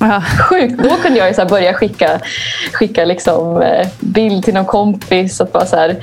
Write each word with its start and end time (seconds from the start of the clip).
Ja, 0.00 0.22
sjukt. 0.48 0.82
Då 0.82 0.96
kunde 0.96 1.18
jag 1.18 1.28
ju 1.28 1.34
så 1.34 1.44
börja 1.44 1.74
skicka, 1.74 2.20
skicka 2.72 3.04
liksom, 3.04 3.62
eh, 3.62 3.88
bild 4.00 4.44
till 4.44 4.54
någon 4.54 4.64
kompis. 4.64 5.40
Att 5.40 5.52
bara 5.52 5.66
så 5.66 5.76
här, 5.76 5.96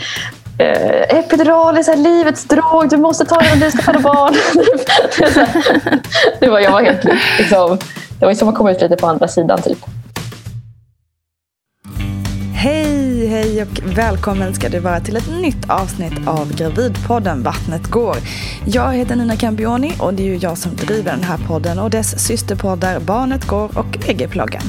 eh, 0.60 1.18
epidural 1.18 1.78
är 1.78 1.84
så 1.84 1.92
här, 1.92 1.98
livets 1.98 2.44
drog, 2.44 2.90
du 2.90 2.98
måste 2.98 3.26
ta 3.26 3.40
den 3.40 3.54
om 3.54 3.60
du 3.60 3.72
ska 3.72 3.82
föda 3.82 4.00
barn. 4.00 4.34
det, 6.40 6.50
var, 6.50 6.60
jag 6.60 6.72
var 6.72 6.82
helt, 6.82 7.04
liksom, 7.38 7.78
det 8.20 8.26
var 8.26 8.34
som 8.34 8.50
att 8.50 8.56
komma 8.56 8.72
ut 8.72 8.82
lite 8.82 8.96
på 8.96 9.08
andra 9.08 9.28
sidan. 9.28 9.62
typ. 9.62 9.78
Hej, 12.56 13.07
hej 13.28 13.62
och 13.62 13.80
välkommen 13.98 14.54
ska 14.54 14.70
du 14.70 14.80
vara 14.80 15.00
till 15.00 15.16
ett 15.16 15.32
nytt 15.42 15.70
avsnitt 15.70 16.28
av 16.28 16.56
Gravidpodden 16.56 17.44
Vattnet 17.44 17.88
går. 17.88 18.16
Jag 18.66 18.94
heter 18.94 19.16
Nina 19.16 19.36
Campioni 19.36 19.94
och 20.00 20.14
det 20.14 20.24
är 20.24 20.28
ju 20.28 20.36
jag 20.38 20.58
som 20.58 20.76
driver 20.76 21.12
den 21.12 21.24
här 21.24 21.38
podden 21.38 21.80
och 21.80 21.90
dess 21.90 22.20
systerpoddar 22.20 23.00
Barnet 23.00 23.48
går 23.48 23.78
och 23.78 24.10
EG-ploggen. 24.10 24.62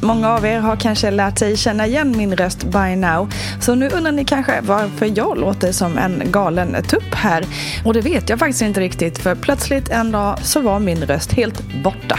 Många 0.00 0.30
av 0.30 0.46
er 0.46 0.60
har 0.60 0.76
kanske 0.76 1.10
lärt 1.10 1.38
sig 1.38 1.56
känna 1.56 1.86
igen 1.86 2.16
min 2.16 2.36
röst 2.36 2.64
by 2.64 2.96
now. 2.96 3.32
Så 3.60 3.74
nu 3.74 3.88
undrar 3.88 4.12
ni 4.12 4.24
kanske 4.24 4.60
varför 4.60 5.18
jag 5.18 5.38
låter 5.38 5.72
som 5.72 5.98
en 5.98 6.22
galen 6.26 6.82
tupp 6.82 7.14
här. 7.14 7.44
Och 7.84 7.94
det 7.94 8.00
vet 8.00 8.28
jag 8.28 8.38
faktiskt 8.38 8.62
inte 8.62 8.80
riktigt 8.80 9.18
för 9.18 9.34
plötsligt 9.34 9.88
en 9.88 10.12
dag 10.12 10.38
så 10.42 10.60
var 10.60 10.78
min 10.78 11.04
röst 11.04 11.32
helt 11.32 11.62
borta. 11.84 12.18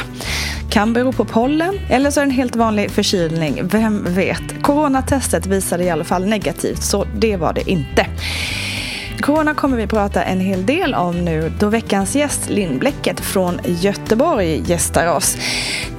Kan 0.70 0.94
bero 0.94 1.12
på 1.12 1.26
pollen 1.26 1.80
eller 1.90 2.12
så 2.12 2.20
är 2.20 2.26
det 2.26 2.32
en 2.32 2.36
helt 2.36 2.56
vanlig 2.56 2.92
förkylning. 2.92 3.60
Vem 3.64 4.14
vet? 4.14 4.62
Coronatestet 4.62 5.45
visade 5.58 5.84
i 5.84 5.90
alla 5.90 6.04
fall 6.04 6.26
negativt 6.26 6.84
så 6.84 7.06
det 7.16 7.38
var 7.38 7.54
det 7.54 7.70
inte. 7.70 8.06
Corona 9.22 9.54
kommer 9.54 9.78
vi 9.78 9.88
prata 9.88 10.24
en 10.24 10.40
hel 10.40 10.66
del 10.66 10.94
om 10.94 11.26
nu 11.26 11.52
då 11.60 11.70
veckans 11.70 12.16
gäst 12.16 12.50
Linn 12.50 12.80
Bläcket 12.80 13.20
från 13.20 13.60
Göteborg 13.66 14.64
gästar 14.66 15.16
oss. 15.16 15.38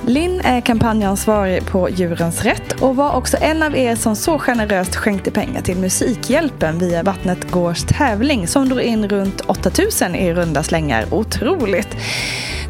Linn 0.06 0.40
är 0.40 0.60
kampanjansvarig 0.60 1.66
på 1.66 1.90
Djurens 1.90 2.44
Rätt 2.44 2.72
och 2.80 2.96
var 2.96 3.12
också 3.16 3.36
en 3.40 3.62
av 3.62 3.76
er 3.76 3.96
som 3.96 4.16
så 4.16 4.38
generöst 4.38 4.96
skänkte 4.96 5.30
pengar 5.30 5.62
till 5.62 5.76
Musikhjälpen 5.76 6.78
via 6.78 7.02
Vattnet 7.02 7.50
Gårds 7.50 7.84
tävling 7.84 8.46
som 8.46 8.68
drog 8.68 8.80
in 8.80 9.08
runt 9.08 9.40
8000 9.40 10.14
i 10.14 10.34
runda 10.34 10.62
slängar. 10.62 11.06
Otroligt! 11.10 11.96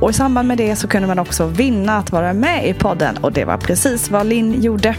Och 0.00 0.10
i 0.10 0.12
samband 0.12 0.48
med 0.48 0.58
det 0.58 0.76
så 0.76 0.88
kunde 0.88 1.08
man 1.08 1.18
också 1.18 1.46
vinna 1.46 1.98
att 1.98 2.12
vara 2.12 2.32
med 2.32 2.68
i 2.68 2.74
podden 2.74 3.16
och 3.16 3.32
det 3.32 3.44
var 3.44 3.56
precis 3.56 4.10
vad 4.10 4.26
Linn 4.26 4.62
gjorde. 4.62 4.96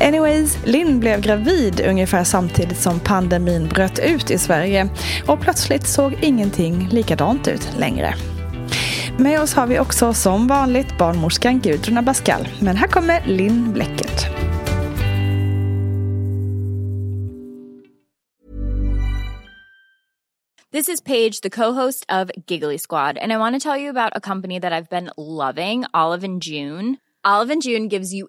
Anyways, 0.00 0.58
Linn 0.64 1.00
blev 1.00 1.20
gravid 1.20 1.80
ungefär 1.88 2.24
samtidigt 2.24 2.78
som 2.78 3.00
pandemin 3.00 3.68
bröt 3.68 3.98
ut 3.98 4.30
i 4.30 4.38
Sverige 4.38 4.88
och 5.26 5.40
plötsligt 5.40 5.86
såg 5.86 6.14
ingenting 6.22 6.88
likadant 6.88 7.48
ut 7.48 7.68
längre. 7.78 8.14
Med 9.18 9.40
oss 9.40 9.54
har 9.54 9.66
vi 9.66 9.78
också 9.78 10.14
som 10.14 10.46
vanligt 10.46 10.98
barnmorskan 10.98 11.60
Gudrun 11.60 11.98
Abascal. 11.98 12.48
Men 12.60 12.76
här 12.76 12.88
kommer 12.88 13.26
Linn 13.26 13.72
Bläcket. 13.72 14.26
This 20.72 20.88
is 20.88 21.00
Paige, 21.00 21.40
the 21.42 21.50
co-host 21.50 22.04
of 22.08 22.30
Giggly 22.46 22.78
Squad, 22.78 23.18
and 23.18 23.32
I 23.32 23.36
want 23.36 23.62
to 23.62 23.70
tell 23.70 23.80
you 23.82 23.90
about 23.90 24.12
a 24.14 24.20
company 24.20 24.60
that 24.60 24.72
I've 24.72 24.88
been 24.90 25.10
loving, 25.16 25.84
Olive 25.94 26.24
and 26.24 26.42
June. 26.44 26.96
Olive 27.24 27.52
and 27.52 27.62
June 27.62 27.88
gives 27.88 28.12
you 28.12 28.28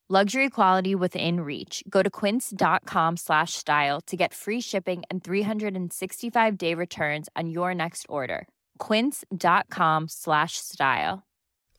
Luxury 0.13 0.49
quality 0.49 0.93
within 0.93 1.39
reach. 1.39 1.85
Go 1.89 2.03
to 2.03 2.09
quince.com 2.09 3.15
slash 3.15 3.53
style 3.53 4.01
to 4.07 4.17
get 4.17 4.33
free 4.33 4.59
shipping 4.59 5.03
and 5.09 5.23
365 5.23 6.57
day 6.57 6.73
returns 6.73 7.29
on 7.37 7.49
your 7.49 7.73
next 7.73 8.05
order. 8.09 8.45
Quince.com 8.77 10.09
slash 10.09 10.57
style. 10.57 11.23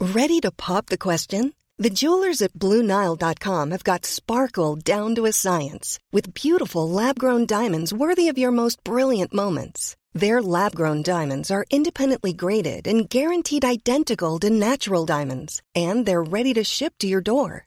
Ready 0.01 0.41
to 0.41 0.51
pop 0.51 0.87
the 0.87 0.97
question? 0.97 1.53
The 1.77 1.91
jewelers 1.91 2.41
at 2.41 2.55
Bluenile.com 2.55 3.71
have 3.71 3.85
got 3.85 4.07
sparkle 4.07 4.77
down 4.77 5.15
to 5.17 5.27
a 5.27 5.33
science 5.33 5.99
with 6.11 6.33
beautiful 6.33 6.89
lab 6.89 7.19
grown 7.19 7.45
diamonds 7.45 7.93
worthy 7.93 8.29
of 8.29 8.39
your 8.39 8.51
most 8.51 8.83
brilliant 8.83 9.35
moments. 9.35 9.95
Their 10.15 10.41
lab 10.41 10.75
grown 10.75 11.03
diamonds 11.03 11.51
are 11.51 11.67
independently 11.69 12.33
graded 12.33 12.87
and 12.87 13.11
guaranteed 13.11 13.63
identical 13.63 14.39
to 14.39 14.49
natural 14.49 15.05
diamonds, 15.05 15.61
and 15.75 16.07
they're 16.07 16.23
ready 16.23 16.55
to 16.55 16.65
ship 16.65 16.95
to 17.01 17.07
your 17.07 17.21
door. 17.21 17.67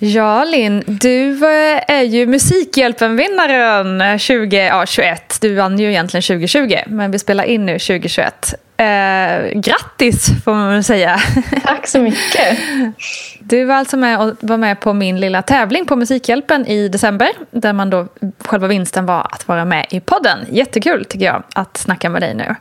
Ja, 0.00 0.44
Linn, 0.44 0.82
du 0.86 1.30
eh, 1.30 1.82
är 1.88 2.02
ju 2.02 2.26
Musikhjälpen-vinnaren 2.26 4.18
2021. 4.18 5.38
Du 5.40 5.54
vann 5.54 5.78
ju 5.78 5.88
egentligen 5.88 6.22
2020, 6.22 6.76
men 6.86 7.10
vi 7.10 7.18
spelar 7.18 7.44
in 7.44 7.66
nu 7.66 7.72
2021. 7.72 8.54
Eh, 8.76 9.60
grattis 9.60 10.30
får 10.44 10.54
man 10.54 10.72
väl 10.72 10.84
säga. 10.84 11.18
Tack 11.64 11.86
så 11.86 11.98
mycket. 11.98 12.58
Du 13.40 13.64
var 13.64 13.74
alltså 13.74 13.96
med 13.96 14.20
och 14.20 14.34
var 14.40 14.56
med 14.56 14.80
på 14.80 14.92
min 14.92 15.20
lilla 15.20 15.42
tävling 15.42 15.86
på 15.86 15.96
Musikhjälpen 15.96 16.66
i 16.66 16.88
december. 16.88 17.28
Där 17.50 17.72
man 17.72 17.90
då, 17.90 18.08
själva 18.38 18.66
vinsten 18.66 19.06
var 19.06 19.26
att 19.32 19.48
vara 19.48 19.64
med 19.64 19.86
i 19.90 20.00
podden. 20.00 20.38
Jättekul 20.50 21.04
tycker 21.04 21.26
jag 21.26 21.42
att 21.54 21.76
snacka 21.76 22.08
med 22.08 22.22
dig 22.22 22.34
nu. 22.34 22.54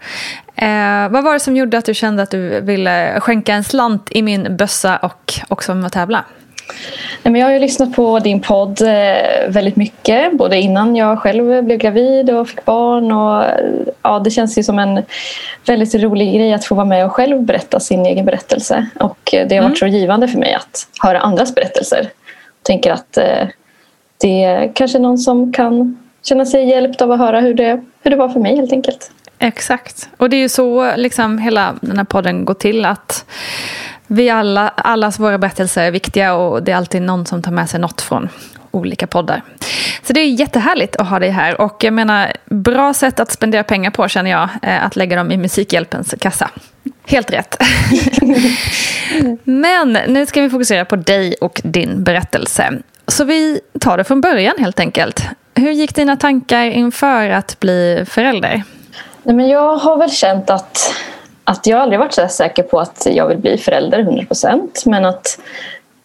Eh, 0.56 1.10
vad 1.10 1.24
var 1.24 1.34
det 1.34 1.40
som 1.40 1.56
gjorde 1.56 1.78
att 1.78 1.86
du 1.86 1.94
kände 1.94 2.24
att 2.24 2.32
du 2.32 2.62
ville 2.62 3.20
skänka 3.20 3.54
en 3.54 3.64
slant 3.64 4.08
i 4.12 4.22
min 4.22 4.58
bössa 4.58 4.98
och 4.98 5.34
också 5.48 5.76
med 5.76 5.86
att 5.86 5.94
tävla? 5.94 6.26
Nej, 7.24 7.32
men 7.32 7.42
jag 7.42 7.48
har 7.48 7.54
ju 7.54 7.60
lyssnat 7.60 7.96
på 7.96 8.20
din 8.20 8.42
podd 8.42 8.82
eh, 8.82 9.50
väldigt 9.50 9.76
mycket. 9.76 10.34
Både 10.34 10.58
innan 10.58 10.96
jag 10.96 11.20
själv 11.20 11.64
blev 11.64 11.78
gravid 11.78 12.30
och 12.30 12.50
fick 12.50 12.66
barn. 12.66 13.12
Och, 13.12 13.46
ja, 14.02 14.20
det 14.20 14.32
känns 14.32 14.58
ju 14.58 14.64
som 14.64 14.80
en 14.80 15.04
väldigt 15.66 15.96
rolig 15.96 16.36
grej 16.36 16.54
att 16.54 16.66
få 16.66 16.76
vara 16.76 16.86
med 16.86 17.06
och 17.06 17.12
själv 17.12 17.42
berätta 17.42 17.80
sin 17.80 18.06
egen 18.06 18.26
berättelse. 18.26 18.86
Och 19.00 19.20
det 19.32 19.56
har 19.56 19.64
varit 19.64 19.66
mm. 19.66 19.76
så 19.76 19.88
givande 19.88 20.28
för 20.28 20.40
mig 20.40 20.54
att 20.54 20.88
höra 21.02 21.20
andras 21.20 21.56
berättelser. 21.56 21.98
Jag 22.00 22.64
tänker 22.64 22.92
att 22.92 23.18
eh, 23.18 23.48
det 24.18 24.44
är 24.44 24.72
kanske 24.76 25.00
någon 25.00 25.18
som 25.18 25.54
kan 25.54 25.98
känna 26.24 26.46
sig 26.46 26.70
hjälpt 26.70 27.02
av 27.02 27.12
att 27.12 27.20
höra 27.20 27.40
hur 27.40 27.54
det, 27.54 27.84
hur 28.02 28.12
det 28.12 28.18
var 28.18 28.30
för 28.30 28.40
mig 28.40 28.56
helt 28.56 28.74
enkelt. 28.74 29.12
Exakt. 29.40 30.10
Och 30.18 30.30
det 30.30 30.36
är 30.36 30.42
ju 30.42 30.50
så 30.50 30.96
liksom 30.96 31.38
hela 31.38 31.76
den 31.82 31.98
här 31.98 32.06
podden 32.06 32.46
går 32.46 32.54
till. 32.54 32.86
att 32.86 33.26
vi 34.08 34.30
alla, 34.30 34.70
allas 34.70 35.20
våra 35.20 35.38
berättelser 35.38 35.84
är 35.84 35.92
viktiga 35.92 36.34
och 36.34 36.64
det 36.64 36.72
är 36.72 36.76
alltid 36.76 37.02
någon 37.02 37.26
som 37.26 37.42
tar 37.42 37.52
med 37.52 37.70
sig 37.70 37.80
något 37.80 38.02
från 38.02 38.30
olika 38.72 39.08
poddar. 39.08 39.42
Så 40.04 40.14
det 40.14 40.20
är 40.20 40.28
jättehärligt 40.28 40.96
att 40.96 41.08
ha 41.08 41.20
dig 41.20 41.30
här. 41.30 41.62
Och 41.62 41.84
jag 41.84 41.94
menar, 41.94 42.34
bra 42.46 42.94
sätt 42.94 43.20
att 43.20 43.32
spendera 43.32 43.64
pengar 43.64 43.92
på 43.92 44.08
känner 44.08 44.32
jag, 44.32 44.50
eh, 44.62 44.86
att 44.86 44.96
lägga 44.96 45.18
dem 45.18 45.32
i 45.32 45.38
Musikhjälpens 45.38 46.16
kassa. 46.20 46.50
Helt 47.06 47.32
rätt. 47.32 47.64
Men 49.44 49.98
nu 50.08 50.26
ska 50.26 50.42
vi 50.42 50.50
fokusera 50.50 50.86
på 50.86 50.96
dig 50.96 51.36
och 51.42 51.62
din 51.64 52.04
berättelse. 52.04 52.74
Så 53.08 53.24
vi 53.24 53.60
tar 53.80 53.98
det 53.98 54.04
från 54.04 54.22
början 54.22 54.56
helt 54.60 54.80
enkelt. 54.80 55.26
Hur 55.56 55.72
gick 55.72 55.96
dina 55.96 56.18
tankar 56.18 56.66
inför 56.66 57.30
att 57.30 57.60
bli 57.60 58.04
förälder? 58.08 58.64
Nej, 59.24 59.36
men 59.36 59.48
jag 59.48 59.78
har 59.78 59.98
väl 59.98 60.12
känt 60.12 60.50
att 60.50 60.94
att 61.50 61.68
jag 61.68 61.80
aldrig 61.80 62.00
varit 62.00 62.14
så 62.14 62.28
säker 62.28 62.64
på 62.64 62.80
att 62.80 63.08
jag 63.12 63.28
vill 63.28 63.38
bli 63.38 63.58
förälder 63.58 64.00
100% 64.00 64.70
men 64.86 65.06
att 65.06 65.40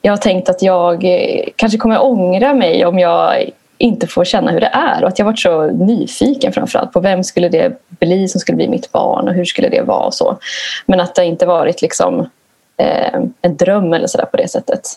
jag 0.02 0.12
har 0.12 0.16
tänkt 0.16 0.48
att 0.48 0.62
jag 0.62 1.04
eh, 1.04 1.44
kanske 1.56 1.78
kommer 1.78 2.02
ångra 2.02 2.54
mig 2.54 2.86
om 2.86 2.98
jag 2.98 3.50
inte 3.78 4.06
får 4.06 4.24
känna 4.24 4.50
hur 4.50 4.60
det 4.60 4.70
är 4.72 5.02
och 5.02 5.08
att 5.08 5.18
jag 5.18 5.26
varit 5.26 5.38
så 5.38 5.66
nyfiken 5.66 6.52
framförallt 6.52 6.92
på 6.92 7.00
vem 7.00 7.24
skulle 7.24 7.48
det 7.48 7.80
bli 7.88 8.28
som 8.28 8.40
skulle 8.40 8.56
bli 8.56 8.68
mitt 8.68 8.92
barn 8.92 9.28
och 9.28 9.34
hur 9.34 9.44
skulle 9.44 9.68
det 9.68 9.82
vara 9.82 10.06
och 10.06 10.14
så. 10.14 10.38
Men 10.86 11.00
att 11.00 11.14
det 11.14 11.24
inte 11.24 11.46
varit 11.46 11.82
liksom 11.82 12.20
eh, 12.76 13.20
en 13.40 13.56
dröm 13.56 13.92
eller 13.92 14.06
sådär 14.06 14.26
på 14.26 14.36
det 14.36 14.48
sättet. 14.48 14.88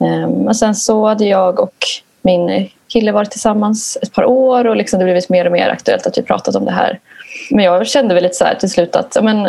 Eh, 0.00 0.24
och 0.24 0.56
sen 0.56 0.74
så 0.74 1.06
hade 1.06 1.24
jag 1.24 1.60
och 1.60 1.76
min 2.22 2.70
kille 2.88 3.12
varit 3.12 3.30
tillsammans 3.30 3.98
ett 4.02 4.12
par 4.12 4.24
år 4.24 4.66
och 4.66 4.76
liksom 4.76 4.98
det 4.98 5.04
blivit 5.04 5.28
mer 5.28 5.44
och 5.44 5.52
mer 5.52 5.68
aktuellt 5.68 6.06
att 6.06 6.18
vi 6.18 6.22
pratat 6.22 6.56
om 6.56 6.64
det 6.64 6.72
här 6.72 6.98
men 7.50 7.64
jag 7.64 7.86
kände 7.86 8.14
väl 8.14 8.22
lite 8.22 8.34
så 8.34 8.44
här 8.44 8.54
till 8.54 8.70
slut 8.70 8.96
att 8.96 9.16
men, 9.22 9.48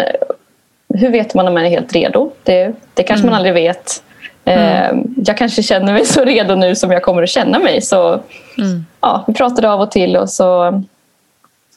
hur 0.93 1.09
vet 1.09 1.33
man 1.33 1.47
om 1.47 1.53
man 1.53 1.65
är 1.65 1.69
helt 1.69 1.93
redo? 1.93 2.31
Det, 2.43 2.73
det 2.93 3.03
kanske 3.03 3.23
mm. 3.23 3.31
man 3.31 3.37
aldrig 3.37 3.53
vet. 3.53 4.03
Mm. 4.45 4.59
Eh, 4.59 5.05
jag 5.25 5.37
kanske 5.37 5.63
känner 5.63 5.93
mig 5.93 6.05
så 6.05 6.23
redo 6.23 6.55
nu 6.55 6.75
som 6.75 6.91
jag 6.91 7.03
kommer 7.03 7.23
att 7.23 7.29
känna 7.29 7.59
mig. 7.59 7.81
Så 7.81 8.09
mm. 8.57 8.85
ja, 9.01 9.23
Vi 9.27 9.33
pratade 9.33 9.71
av 9.71 9.81
och 9.81 9.91
till 9.91 10.17
och 10.17 10.29
så... 10.29 10.71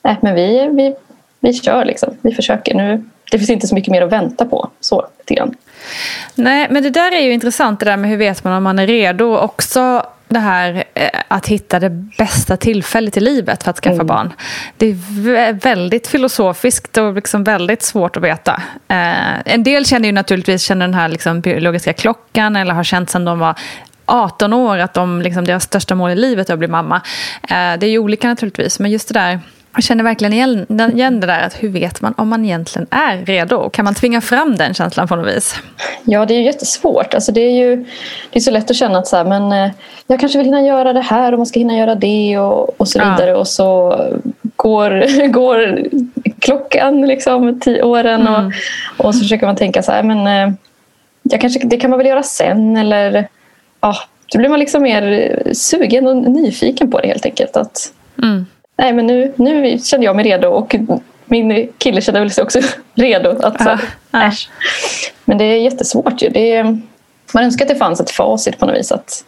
Nej, 0.02 0.16
men 0.20 0.34
vi, 0.34 0.68
vi, 0.72 0.94
vi 1.40 1.54
kör 1.54 1.84
liksom. 1.84 2.16
Vi 2.22 2.34
försöker. 2.34 2.74
Nu, 2.74 3.04
det 3.30 3.38
finns 3.38 3.50
inte 3.50 3.66
så 3.66 3.74
mycket 3.74 3.90
mer 3.90 4.02
att 4.02 4.12
vänta 4.12 4.44
på. 4.44 4.70
Så, 4.80 5.06
lite 5.26 5.52
Nej, 6.34 6.66
men 6.70 6.82
det 6.82 6.90
där 6.90 7.12
är 7.12 7.20
ju 7.20 7.32
intressant 7.32 7.80
det 7.80 7.86
där 7.86 7.96
med 7.96 8.10
hur 8.10 8.16
vet 8.16 8.44
man 8.44 8.52
om 8.52 8.62
man 8.62 8.78
är 8.78 8.86
redo. 8.86 9.36
Också 9.36 10.02
det 10.28 10.38
här 10.38 10.84
eh, 10.94 11.08
att 11.28 11.46
hitta 11.46 11.80
det 11.80 11.90
bästa 11.90 12.56
tillfället 12.56 13.16
i 13.16 13.20
livet 13.20 13.62
för 13.62 13.70
att 13.70 13.76
skaffa 13.76 13.94
mm. 13.94 14.06
barn. 14.06 14.32
Det 14.76 14.86
är 14.86 15.52
väldigt 15.52 16.06
filosofiskt 16.06 16.96
och 16.96 17.14
liksom 17.14 17.44
väldigt 17.44 17.82
svårt 17.82 18.16
att 18.16 18.22
veta. 18.22 18.62
Eh, 18.88 19.52
en 19.52 19.62
del 19.62 19.86
känner 19.86 20.08
ju 20.08 20.12
naturligtvis 20.12 20.62
känner 20.62 20.86
den 20.86 20.94
här 20.94 21.08
liksom 21.08 21.40
biologiska 21.40 21.92
klockan 21.92 22.56
eller 22.56 22.74
har 22.74 22.84
känt 22.84 23.10
sedan 23.10 23.24
de 23.24 23.38
var 23.38 23.54
18 24.06 24.52
år 24.52 24.78
att 24.78 24.94
de, 24.94 25.22
liksom, 25.22 25.44
deras 25.44 25.64
största 25.64 25.94
mål 25.94 26.10
i 26.10 26.14
livet 26.14 26.48
är 26.48 26.52
att 26.52 26.58
bli 26.58 26.68
mamma. 26.68 26.96
Eh, 27.42 27.78
det 27.78 27.86
är 27.86 27.90
ju 27.90 27.98
olika 27.98 28.28
naturligtvis, 28.28 28.78
men 28.78 28.90
just 28.90 29.08
det 29.08 29.14
där 29.14 29.40
jag 29.76 29.84
känner 29.84 30.04
verkligen 30.04 30.32
igen, 30.32 30.66
igen 30.94 31.20
det 31.20 31.26
där 31.26 31.40
att 31.40 31.62
hur 31.62 31.68
vet 31.68 32.00
man 32.02 32.14
om 32.16 32.28
man 32.28 32.44
egentligen 32.44 32.86
är 32.90 33.16
redo? 33.16 33.70
Kan 33.70 33.84
man 33.84 33.94
tvinga 33.94 34.20
fram 34.20 34.56
den 34.56 34.74
känslan 34.74 35.08
på 35.08 35.16
något 35.16 35.36
vis? 35.36 35.56
Ja, 36.04 36.26
det 36.26 36.34
är 36.34 36.38
ju 36.38 36.44
jättesvårt. 36.44 37.14
Alltså, 37.14 37.32
det, 37.32 37.40
är 37.40 37.50
ju, 37.50 37.76
det 38.30 38.38
är 38.38 38.40
så 38.40 38.50
lätt 38.50 38.70
att 38.70 38.76
känna 38.76 38.98
att 38.98 39.06
så 39.06 39.16
här, 39.16 39.24
men, 39.24 39.52
eh, 39.52 39.72
jag 40.06 40.20
kanske 40.20 40.38
vill 40.38 40.46
hinna 40.46 40.62
göra 40.62 40.92
det 40.92 41.00
här 41.00 41.32
och 41.32 41.38
man 41.38 41.46
ska 41.46 41.58
hinna 41.58 41.76
göra 41.76 41.94
det 41.94 42.38
och, 42.38 42.80
och 42.80 42.88
så 42.88 42.98
vidare. 42.98 43.30
Ja. 43.30 43.36
Och 43.36 43.48
så 43.48 44.00
går, 44.56 45.26
går 45.28 45.78
klockan, 46.38 47.06
liksom, 47.06 47.60
tio 47.60 47.82
åren 47.82 48.20
mm. 48.26 48.46
och, 48.96 49.06
och 49.06 49.14
så 49.14 49.20
försöker 49.20 49.46
man 49.46 49.56
tänka 49.56 49.82
så 49.82 49.92
här, 49.92 50.02
men 50.02 50.26
eh, 50.26 50.54
jag 51.22 51.40
kanske, 51.40 51.66
det 51.66 51.76
kan 51.76 51.90
man 51.90 51.98
väl 51.98 52.06
göra 52.06 52.22
sen 52.22 52.76
eller 52.76 53.28
ja, 53.80 53.96
då 54.32 54.38
blir 54.38 54.48
man 54.48 54.58
liksom 54.58 54.82
mer 54.82 55.42
sugen 55.52 56.06
och 56.06 56.16
nyfiken 56.16 56.90
på 56.90 57.00
det 57.00 57.08
helt 57.08 57.26
enkelt. 57.26 57.56
Att, 57.56 57.92
mm 58.22 58.46
nej 58.76 58.92
men 58.92 59.06
nu, 59.06 59.32
nu 59.36 59.78
kände 59.78 60.06
jag 60.06 60.16
mig 60.16 60.24
redo 60.24 60.48
och 60.48 60.76
min 61.26 61.68
kille 61.78 62.00
kände 62.00 62.20
väl 62.20 62.30
sig 62.30 62.44
också 62.44 62.60
redo. 62.94 63.30
Att, 63.42 63.62
så, 63.62 63.78
ja, 64.10 64.32
Men 65.24 65.38
det 65.38 65.44
är 65.44 65.60
jättesvårt 65.60 66.22
ju. 66.22 66.28
Det 66.28 66.54
är, 66.54 66.64
man 67.34 67.44
önskar 67.44 67.64
att 67.64 67.68
det 67.68 67.76
fanns 67.76 68.00
ett 68.00 68.10
facit 68.10 68.58
på 68.58 68.66
något 68.66 68.76
vis. 68.76 68.92
Att 68.92 69.24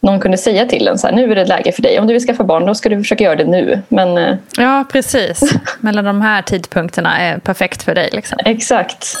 någon 0.00 0.20
kunde 0.20 0.38
säga 0.38 0.66
till 0.66 0.88
en 0.88 0.98
så 0.98 1.06
här, 1.06 1.14
nu 1.14 1.32
är 1.32 1.34
det 1.34 1.44
läge 1.44 1.72
för 1.72 1.82
dig. 1.82 2.00
Om 2.00 2.06
du 2.06 2.12
vill 2.12 2.26
skaffa 2.26 2.44
barn 2.44 2.66
då 2.66 2.74
ska 2.74 2.88
du 2.88 2.96
försöka 2.96 3.24
göra 3.24 3.36
det 3.36 3.44
nu. 3.44 3.82
Men, 3.88 4.18
eh, 4.18 4.36
ja, 4.56 4.84
precis. 4.92 5.40
Mellan 5.80 6.04
de 6.04 6.20
här 6.20 6.42
tidpunkterna 6.42 7.18
är 7.18 7.38
perfekt 7.38 7.82
för 7.82 7.94
dig. 7.94 8.10
Liksom. 8.12 8.38
Exakt. 8.44 9.16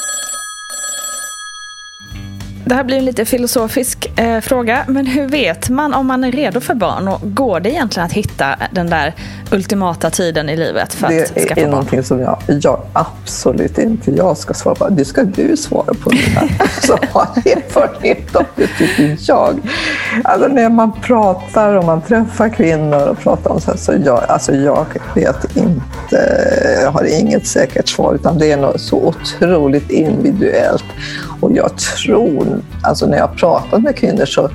Det 2.68 2.74
här 2.74 2.84
blir 2.84 2.96
en 2.96 3.04
lite 3.04 3.24
filosofisk 3.24 4.18
eh, 4.18 4.40
fråga, 4.40 4.84
men 4.88 5.06
hur 5.06 5.28
vet 5.28 5.68
man 5.68 5.94
om 5.94 6.06
man 6.06 6.24
är 6.24 6.32
redo 6.32 6.60
för 6.60 6.74
barn? 6.74 7.08
Och 7.08 7.20
går 7.22 7.60
det 7.60 7.70
egentligen 7.70 8.06
att 8.06 8.12
hitta 8.12 8.56
den 8.70 8.86
där 8.86 9.14
ultimata 9.50 10.10
tiden 10.10 10.48
i 10.48 10.56
livet 10.56 10.94
för 10.94 11.08
det 11.08 11.22
att 11.22 11.28
skaffa 11.28 11.46
barn? 11.46 11.54
Det 11.54 11.62
är 11.62 11.68
någonting 11.68 12.02
som 12.02 12.20
jag, 12.20 12.38
jag 12.46 12.80
absolut 12.92 13.78
inte 13.78 14.10
jag 14.10 14.36
ska 14.38 14.54
svara 14.54 14.74
på. 14.74 14.88
Det 14.88 15.04
ska 15.04 15.22
du 15.22 15.56
svara 15.56 15.94
på. 15.94 16.10
Så 16.82 16.98
har 17.10 17.26
erfarenhet 17.44 18.36
av 18.36 18.44
det, 18.56 18.66
tycker 18.66 19.18
jag. 19.20 19.60
Alltså 20.24 20.48
när 20.48 20.68
man 20.68 20.92
pratar 20.92 21.74
och 21.74 21.84
man 21.84 22.02
träffar 22.02 22.48
kvinnor 22.48 23.06
och 23.06 23.18
pratar 23.18 23.50
om 23.50 23.60
så 23.60 23.70
här, 23.70 23.78
så 23.78 23.92
jag, 24.04 24.24
alltså 24.28 24.54
jag 24.54 24.86
vet 25.14 25.56
inte, 25.56 26.46
jag 26.82 26.90
har 26.90 27.20
inget 27.20 27.46
säkert 27.46 27.88
svar, 27.88 28.14
utan 28.14 28.38
det 28.38 28.52
är 28.52 28.56
något 28.56 28.80
så 28.80 28.96
otroligt 28.96 29.90
individuellt. 29.90 30.84
Och 31.40 31.52
jag 31.52 31.70
tror, 31.76 32.46
alltså 32.82 33.06
när 33.06 33.18
jag 33.18 33.36
pratat 33.36 33.82
med 33.82 33.96
kvinnor 33.96 34.24
så 34.24 34.50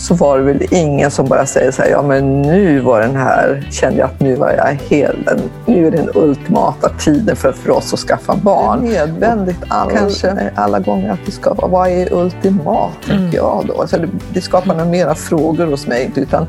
så 0.00 0.14
var 0.14 0.38
det 0.38 0.44
väl 0.44 0.66
ingen 0.70 1.10
som 1.10 1.26
bara 1.26 1.46
säger 1.46 1.70
så 1.70 1.82
här, 1.82 1.90
ja 1.90 2.02
men 2.02 2.42
nu 2.42 2.80
var 2.80 3.00
den 3.00 3.16
här, 3.16 3.68
kände 3.70 3.98
jag 3.98 4.10
att 4.10 4.20
nu 4.20 4.34
var 4.34 4.50
jag 4.50 4.78
hel, 4.88 5.28
nu 5.66 5.86
är 5.86 5.90
den 5.90 6.10
ultimata 6.14 6.88
tiden 6.88 7.36
för, 7.36 7.52
för 7.52 7.70
oss 7.70 7.94
att 7.94 8.00
skaffa 8.00 8.36
barn. 8.36 8.80
Det 8.82 8.96
är 8.96 9.06
nödvändigt 9.06 9.56
all, 9.68 9.90
Kanske. 9.90 10.50
alla 10.54 10.78
gånger 10.80 11.12
att 11.12 11.18
det 11.26 11.32
ska 11.32 11.54
vara, 11.54 11.68
vad 11.68 11.88
är 11.88 12.12
ultimat, 12.12 13.10
mm. 13.10 13.30
jag 13.32 13.64
då. 13.66 13.80
Alltså 13.80 13.98
det, 13.98 14.08
det 14.32 14.40
skapar 14.40 14.74
några 14.74 14.84
mera 14.84 15.14
frågor 15.14 15.66
hos 15.66 15.86
mig, 15.86 16.10
utan 16.14 16.46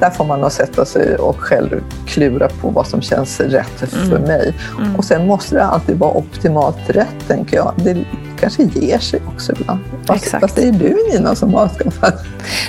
där 0.00 0.10
får 0.10 0.24
man 0.24 0.40
nog 0.40 0.52
sätta 0.52 0.84
sig 0.84 1.16
och 1.16 1.36
själv 1.40 1.82
klura 2.06 2.48
på 2.48 2.68
vad 2.68 2.86
som 2.86 3.02
känns 3.02 3.40
rätt 3.40 3.90
för 3.90 4.16
mm. 4.16 4.22
mig. 4.22 4.54
Mm. 4.78 4.96
Och 4.96 5.04
sen 5.04 5.26
måste 5.26 5.54
det 5.54 5.64
alltid 5.64 5.98
vara 5.98 6.12
optimalt 6.12 6.90
rätt, 6.90 7.28
tänker 7.28 7.56
jag. 7.56 7.74
Det 7.76 8.04
kanske 8.40 8.62
ger 8.62 8.98
sig 8.98 9.22
också 9.26 9.52
ibland. 9.52 9.80
Exakt. 10.14 10.56
det 10.56 10.68
är 10.68 10.72
du 10.72 10.96
Nina 11.12 11.34
som 11.34 11.54
har 11.54 11.68
skaffat. 11.68 12.24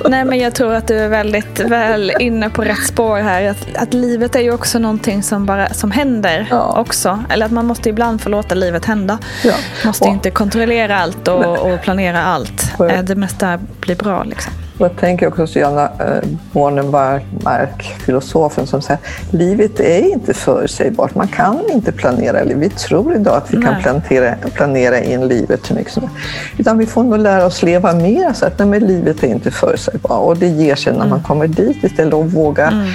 Nej, 0.09 0.25
men 0.25 0.39
jag 0.39 0.53
tror 0.55 0.73
att 0.73 0.88
du 0.88 0.97
är 1.00 1.09
väldigt 1.09 1.59
väl 1.59 2.13
inne 2.19 2.50
på 2.50 2.61
rätt 2.61 2.85
spår 2.85 3.17
här. 3.17 3.50
Att, 3.50 3.75
att 3.75 3.93
livet 3.93 4.35
är 4.35 4.39
ju 4.39 4.53
också 4.53 4.79
någonting 4.79 5.23
som, 5.23 5.45
bara, 5.45 5.73
som 5.73 5.91
händer 5.91 6.47
ja. 6.50 6.79
också. 6.79 7.23
Eller 7.29 7.45
att 7.45 7.51
man 7.51 7.65
måste 7.65 7.89
ibland 7.89 8.21
få 8.21 8.29
låta 8.29 8.55
livet 8.55 8.85
hända. 8.85 9.19
Ja. 9.43 9.53
Måste 9.85 10.05
och, 10.05 10.13
inte 10.13 10.31
kontrollera 10.31 11.00
allt 11.00 11.27
och, 11.27 11.57
och 11.57 11.81
planera 11.81 12.23
allt. 12.23 12.71
Det 13.03 13.15
mesta 13.15 13.59
blir 13.79 13.95
bra 13.95 14.23
liksom. 14.23 14.53
Jag 14.78 14.96
tänker 14.98 15.28
också 15.28 15.48
på 15.48 15.60
Johanna 15.60 15.84
eh, 16.00 16.30
Bornemark, 16.51 17.96
filosofen, 18.00 18.68
som 18.68 18.82
säger 18.82 19.00
att 19.00 19.34
livet 19.34 19.80
är 19.80 20.12
inte 20.12 20.34
förutsägbart. 20.34 21.16
Man 21.16 21.28
kan 21.28 21.60
inte 21.74 21.92
planera 21.92 22.44
livet. 22.44 22.62
Vi 22.63 22.70
tror 22.70 23.16
idag 23.16 23.38
att 23.38 23.54
vi 23.54 23.58
nej. 23.58 23.84
kan 23.84 24.01
planera, 24.01 24.36
planera 24.54 25.00
in 25.00 25.28
livet 25.28 25.72
hur 25.72 25.75
mycket 25.75 25.94
som 25.94 26.10
Utan 26.58 26.78
vi 26.78 26.86
får 26.86 27.04
nog 27.04 27.20
lära 27.20 27.46
oss 27.46 27.63
leva 27.63 27.94
mer 27.94 28.34
så 28.34 28.46
att 28.46 28.60
nej, 28.60 28.80
livet 28.80 29.24
är 29.24 29.28
inte 29.28 29.51
förutsägbart. 29.51 30.28
Och 30.28 30.38
det 30.38 30.48
ger 30.48 30.75
sig 30.75 30.94
när 30.94 31.00
man 31.00 31.08
mm. 31.08 31.24
kommer 31.24 31.48
dit 31.48 31.84
istället 31.84 32.13
och 32.13 32.32
våga 32.32 32.68
mm 32.68 32.88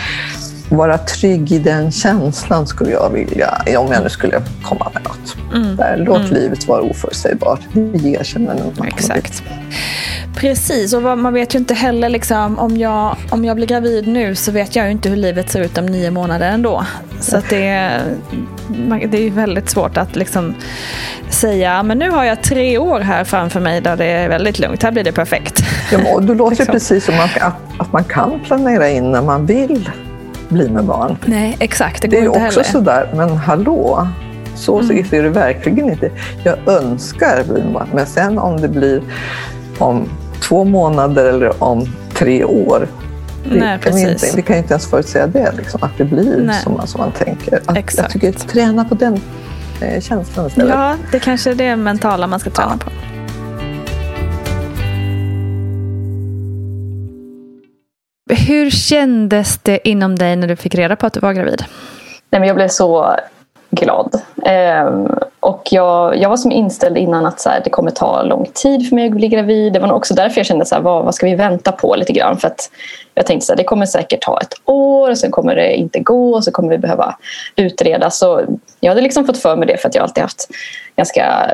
vara 0.68 0.99
trygg 0.99 1.52
i 1.52 1.58
den 1.58 1.92
känslan 1.92 2.66
skulle 2.66 2.90
jag 2.90 3.11
vilja, 3.11 3.62
om 3.78 3.92
jag 3.92 4.02
nu 4.02 4.08
skulle 4.08 4.42
komma 4.62 4.90
med 4.94 5.02
något. 5.02 5.37
Mm. 5.54 5.76
Där, 5.76 5.96
låt 5.96 6.20
mm. 6.20 6.35
livet 6.35 6.68
vara 6.68 6.82
oförutsägbart. 6.82 7.61
Det 7.73 8.08
erkänner 8.08 8.54
nog 8.54 8.87
Exakt. 8.87 9.42
Precis, 10.37 10.92
och 10.92 11.02
man 11.02 11.35
vet 11.35 11.54
ju 11.54 11.58
inte 11.58 11.75
heller 11.75 12.08
liksom, 12.08 12.58
om, 12.58 12.76
jag, 12.76 13.16
om 13.30 13.44
jag 13.44 13.56
blir 13.56 13.66
gravid 13.66 14.08
nu 14.08 14.35
så 14.35 14.52
vet 14.52 14.76
jag 14.76 14.85
ju 14.85 14.92
inte 14.92 15.08
hur 15.08 15.16
livet 15.16 15.50
ser 15.50 15.61
ut 15.61 15.78
om 15.78 15.87
nio 15.87 16.11
månader 16.11 16.49
ändå. 16.49 16.87
Så 17.20 17.37
det, 17.50 18.00
det 19.11 19.16
är 19.16 19.30
väldigt 19.30 19.70
svårt 19.70 19.96
att 19.96 20.16
liksom 20.16 20.54
säga 21.28 21.82
men 21.82 21.99
nu 21.99 22.11
har 22.11 22.25
jag 22.25 22.42
tre 22.42 22.78
år 22.78 23.00
här 23.00 23.25
framför 23.25 23.61
mig 23.61 23.80
där 23.80 23.96
det 23.96 24.04
är 24.04 24.28
väldigt 24.28 24.58
lugnt. 24.58 24.82
Här 24.82 24.92
blir 24.92 25.04
det 25.04 25.12
perfekt. 25.12 25.64
Ja, 25.92 26.20
du 26.20 26.35
låter 26.35 26.56
liksom. 26.56 26.73
precis 26.73 27.04
som 27.04 27.14
att, 27.14 27.54
att 27.78 27.92
man 27.92 28.04
kan 28.04 28.40
planera 28.40 28.88
in 28.88 29.12
när 29.12 29.23
man 29.23 29.46
vill 29.46 29.90
bli 30.48 30.68
med 30.68 30.84
barn. 30.84 31.16
Nej, 31.26 31.56
exakt. 31.60 32.02
Det, 32.02 32.08
det 32.08 32.18
är 32.18 32.28
också 32.28 32.40
heller. 32.40 32.62
sådär, 32.62 33.12
men 33.14 33.36
hallå, 33.36 34.08
så 34.54 34.80
mm. 34.80 34.98
är 35.10 35.22
det 35.22 35.28
verkligen 35.28 35.90
inte. 35.90 36.10
Jag 36.44 36.58
önskar 36.66 37.44
bli 37.44 37.62
med 37.62 37.72
barn, 37.72 37.88
men 37.94 38.06
sen 38.06 38.38
om 38.38 38.60
det 38.60 38.68
blir 38.68 39.02
om 39.78 40.08
två 40.40 40.64
månader 40.64 41.24
eller 41.24 41.62
om 41.62 41.86
tre 42.14 42.44
år, 42.44 42.88
det, 43.50 43.58
Nej, 43.58 43.78
kan 43.82 43.98
inte, 43.98 44.26
vi 44.36 44.42
kan 44.42 44.56
inte 44.56 44.74
ens 44.74 44.86
förutsäga 44.86 45.26
det, 45.26 45.52
liksom, 45.56 45.82
att 45.82 45.98
det 45.98 46.04
blir 46.04 46.52
som 46.62 46.72
man, 46.72 46.86
som 46.86 47.00
man 47.00 47.12
tänker. 47.12 47.60
Att, 47.66 47.96
jag 47.96 48.10
tycker 48.10 48.32
träna 48.32 48.84
på 48.84 48.94
den 48.94 49.20
eh, 49.80 50.00
känslan 50.00 50.46
istället. 50.46 50.74
Ja, 50.74 50.96
det 51.12 51.18
kanske 51.18 51.50
är 51.50 51.54
det 51.54 51.76
mentala 51.76 52.26
man 52.26 52.40
ska 52.40 52.50
träna 52.50 52.78
ja. 52.80 52.84
på. 52.84 53.15
Hur 58.30 58.71
kändes 58.71 59.59
det 59.59 59.88
inom 59.88 60.16
dig 60.16 60.37
när 60.37 60.49
du 60.49 60.56
fick 60.56 60.75
reda 60.75 60.97
på 60.97 61.06
att 61.06 61.12
du 61.12 61.21
var 61.21 61.33
gravid? 61.33 61.64
Nej, 62.30 62.40
men 62.40 62.49
jag 62.49 62.56
blev 62.56 62.68
så 62.68 63.16
glad. 63.71 64.21
Ehm, 64.45 65.09
och 65.40 65.62
jag, 65.71 66.16
jag 66.16 66.28
var 66.28 66.37
som 66.37 66.52
inställd 66.52 66.99
innan 66.99 67.26
att 67.26 67.40
så 67.40 67.49
här, 67.49 67.61
det 67.64 67.71
kommer 67.71 67.90
ta 67.90 68.23
lång 68.23 68.50
tid 68.54 68.88
för 68.88 68.95
mig 68.95 69.06
att 69.06 69.16
bli 69.16 69.28
gravid. 69.28 69.73
Det 69.73 69.78
var 69.78 69.88
nog 69.88 69.97
också 69.97 70.14
därför 70.14 70.38
jag 70.38 70.47
kände 70.47 70.66
så 70.66 70.75
här, 70.75 70.83
vad, 70.83 71.04
vad 71.04 71.14
ska 71.14 71.26
vi 71.26 71.35
vänta 71.35 71.73
på 71.73 71.97
lite 71.97 72.12
grann. 72.12 72.37
För 72.37 72.49
att 72.49 72.71
jag 73.14 73.26
tänkte 73.26 73.52
att 73.52 73.59
det 73.59 73.64
kommer 73.64 73.87
säkert 73.87 74.23
ta 74.23 74.40
ett 74.40 74.54
år 74.64 75.11
och 75.11 75.18
sen 75.18 75.30
kommer 75.30 75.56
det 75.56 75.75
inte 75.75 76.00
gå 76.00 76.35
och 76.35 76.45
så 76.45 76.50
kommer 76.50 76.68
vi 76.68 76.78
behöva 76.78 77.16
utreda. 77.56 78.11
Så 78.11 78.42
jag 78.80 78.90
hade 78.90 79.00
liksom 79.00 79.26
fått 79.26 79.38
för 79.38 79.56
mig 79.56 79.66
det 79.66 79.76
för 79.76 79.88
att 79.88 79.95
jag 79.95 80.02
alltid 80.02 80.23
haft 80.23 80.49
ganska 80.97 81.52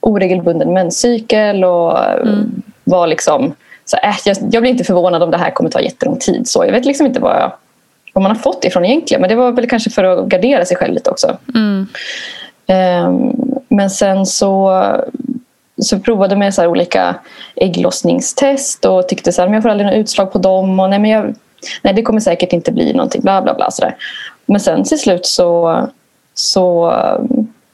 oregelbunden 0.00 0.72
menscykel 0.72 1.64
och 1.64 2.04
mm. 2.04 2.62
var 2.84 3.06
liksom 3.06 3.54
så, 3.90 3.96
äh, 3.96 4.16
jag, 4.24 4.36
jag, 4.50 4.62
blir 4.62 4.70
inte 4.70 4.84
förvånad 4.84 5.22
om 5.22 5.30
det 5.30 5.36
här 5.36 5.50
kommer 5.50 5.70
ta 5.70 5.80
jättelång 5.80 6.18
tid. 6.18 6.48
Så 6.48 6.64
jag 6.64 6.72
vet 6.72 6.84
liksom 6.84 7.06
inte 7.06 7.20
vad, 7.20 7.36
jag, 7.36 7.52
vad 8.12 8.22
man 8.22 8.30
har 8.30 8.38
fått 8.38 8.64
ifrån 8.64 8.84
egentligen. 8.84 9.20
Men 9.20 9.30
det 9.30 9.36
var 9.36 9.52
väl 9.52 9.68
kanske 9.68 9.90
för 9.90 10.04
att 10.04 10.28
gardera 10.28 10.64
sig 10.64 10.76
själv 10.76 10.94
lite 10.94 11.10
också. 11.10 11.36
Mm. 11.54 11.86
Um, 13.06 13.60
men 13.68 13.90
sen 13.90 14.26
så, 14.26 14.82
så 15.82 15.98
provade 15.98 16.32
jag 16.32 16.38
med 16.38 16.54
så 16.54 16.66
olika 16.66 17.14
ägglossningstest 17.56 18.84
och 18.84 19.08
tyckte 19.08 19.32
så 19.32 19.42
här, 19.42 19.48
men 19.48 19.54
jag 19.54 19.62
får 19.62 19.70
aldrig 19.70 19.86
något 19.86 19.96
utslag 19.96 20.32
på 20.32 20.38
dem. 20.38 20.80
Och 20.80 20.90
nej, 20.90 20.98
men 20.98 21.10
jag, 21.10 21.34
nej, 21.82 21.94
det 21.94 22.02
kommer 22.02 22.20
säkert 22.20 22.52
inte 22.52 22.72
bli 22.72 22.92
någonting. 22.92 23.22
Bla, 23.22 23.42
bla, 23.42 23.54
bla, 23.54 23.70
så 23.70 23.82
där. 23.82 23.96
Men 24.46 24.60
sen 24.60 24.84
till 24.84 24.98
slut 24.98 25.26
så, 25.26 25.88
så 26.34 26.92